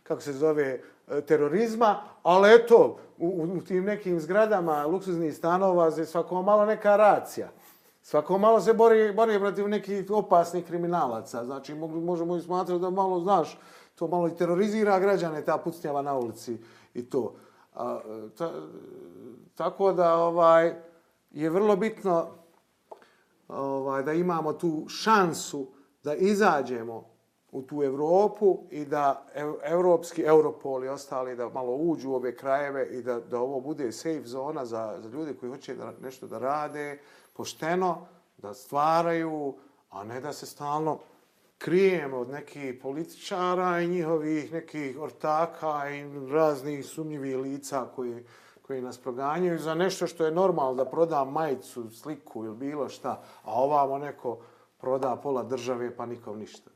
kako 0.02 0.20
se 0.20 0.32
zove, 0.32 0.80
e, 1.08 1.20
terorizma, 1.20 2.02
ali 2.22 2.54
eto, 2.54 2.98
u, 3.18 3.48
u 3.56 3.60
tim 3.60 3.84
nekim 3.84 4.20
zgradama 4.20 4.86
luksuznih 4.86 5.36
stanova 5.36 5.90
je 5.96 6.06
svako 6.06 6.42
malo 6.42 6.66
neka 6.66 6.96
racija. 6.96 7.48
Svako 8.02 8.38
malo 8.38 8.60
se 8.60 8.72
bori, 8.72 9.12
bori 9.12 9.38
protiv 9.38 9.68
nekih 9.68 10.10
opasnih 10.10 10.64
kriminalaca. 10.64 11.44
Znači, 11.44 11.74
možemo 11.74 12.36
i 12.36 12.40
smatrati 12.40 12.80
da 12.80 12.90
malo, 12.90 13.20
znaš, 13.20 13.58
to 13.94 14.08
malo 14.08 14.28
i 14.28 14.36
terorizira 14.36 14.98
građane, 14.98 15.44
ta 15.44 15.58
pucnjava 15.58 16.02
na 16.02 16.14
ulici 16.14 16.58
i 16.94 17.10
to. 17.10 17.34
A, 17.74 18.00
ta, 18.38 18.52
tako 19.54 19.92
da 19.92 20.16
ovaj 20.16 20.74
je 21.30 21.50
vrlo 21.50 21.76
bitno 21.76 22.26
ovaj 23.48 24.02
da 24.02 24.12
imamo 24.12 24.52
tu 24.52 24.84
šansu 24.88 25.66
da 26.04 26.14
izađemo 26.14 27.12
u 27.52 27.62
tu 27.62 27.82
Evropu 27.82 28.58
i 28.70 28.84
da 28.84 29.26
evropski 29.62 30.22
Europol 30.22 30.84
i 30.84 30.88
ostali 30.88 31.36
da 31.36 31.48
malo 31.48 31.72
uđu 31.72 32.10
u 32.10 32.14
ove 32.14 32.36
krajeve 32.36 32.86
i 32.86 33.02
da, 33.02 33.20
da 33.20 33.40
ovo 33.40 33.60
bude 33.60 33.92
safe 33.92 34.24
zona 34.24 34.64
za, 34.64 34.96
za 35.00 35.08
ljude 35.08 35.34
koji 35.34 35.50
hoće 35.50 35.74
da 35.74 35.92
nešto 36.00 36.26
da 36.26 36.38
rade 36.38 36.98
pošteno, 37.32 38.06
da 38.38 38.54
stvaraju, 38.54 39.54
a 39.90 40.04
ne 40.04 40.20
da 40.20 40.32
se 40.32 40.46
stalno 40.46 40.98
krijemo 41.62 42.18
od 42.18 42.30
nekih 42.30 42.74
političara 42.82 43.80
i 43.80 43.88
njihovih 43.88 44.52
nekih 44.52 45.00
ortaka 45.00 45.90
i 45.90 46.30
raznih 46.30 46.86
sumnjivih 46.86 47.36
lica 47.36 47.86
koji, 47.96 48.24
koji 48.62 48.82
nas 48.82 48.98
proganjaju 48.98 49.58
za 49.58 49.74
nešto 49.74 50.06
što 50.06 50.24
je 50.24 50.30
normalno 50.30 50.74
da 50.74 50.84
proda 50.84 51.24
majicu, 51.24 51.90
sliku 51.90 52.44
ili 52.44 52.56
bilo 52.56 52.88
šta, 52.88 53.22
a 53.44 53.52
ovamo 53.52 53.98
neko 53.98 54.38
proda 54.80 55.16
pola 55.22 55.42
države 55.42 55.96
pa 55.96 56.06
nikom 56.06 56.38
ništa. 56.38 56.70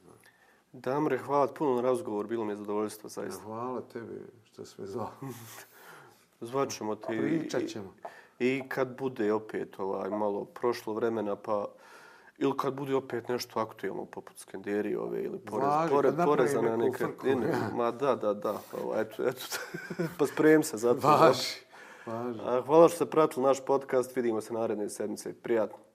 Damre, 0.73 1.19
hvala 1.19 1.47
puno 1.47 1.75
na 1.75 1.81
razgovor, 1.81 2.27
bilo 2.27 2.45
mi 2.45 2.53
je 2.53 2.57
zadovoljstvo, 2.57 3.09
zaista. 3.09 3.43
Hvala 3.43 3.81
tebi 3.81 4.21
što 4.45 4.65
si 4.65 4.81
me 4.81 4.87
zvao. 4.87 5.11
Zvaćemo 6.41 6.95
ti. 6.95 7.07
Pričat 7.07 7.67
ćemo. 7.67 7.95
I, 8.39 8.47
I 8.47 8.63
kad 8.69 8.99
bude 8.99 9.33
opet 9.33 9.79
ovaj, 9.79 10.11
malo 10.11 10.45
prošlo 10.45 10.95
vremena, 10.95 11.37
pa 11.37 11.67
ili 12.39 12.57
kad 12.57 12.75
bude 12.75 12.95
opet 12.95 13.29
nešto 13.29 13.61
aktualno 13.61 14.05
poput 14.05 14.39
Skenderijove 14.39 15.23
ili 15.23 15.39
porez, 15.39 15.69
Važi, 15.69 15.91
porez, 15.91 16.17
kad 16.17 16.27
poreza 16.27 16.63
na 16.63 16.77
nekretnine. 16.77 17.47
frku, 17.53 17.77
Ma 17.77 17.91
da, 17.91 18.15
da, 18.17 18.35
da. 18.35 18.61
Ovo, 18.83 18.95
eto, 18.97 19.29
eto. 19.29 19.47
pa 20.19 20.27
sprem 20.27 20.63
se 20.63 20.77
za 20.77 20.95
to. 20.95 21.09
Važi. 21.09 21.57
Važi. 22.07 22.39
Hvala 22.67 22.89
što 22.89 22.97
ste 22.97 23.07
pratili 23.07 23.47
naš 23.47 23.65
podcast. 23.65 24.17
Vidimo 24.17 24.41
se 24.41 24.55
naredne 24.55 24.89
sedmice. 24.89 25.35
Prijatno. 25.35 25.86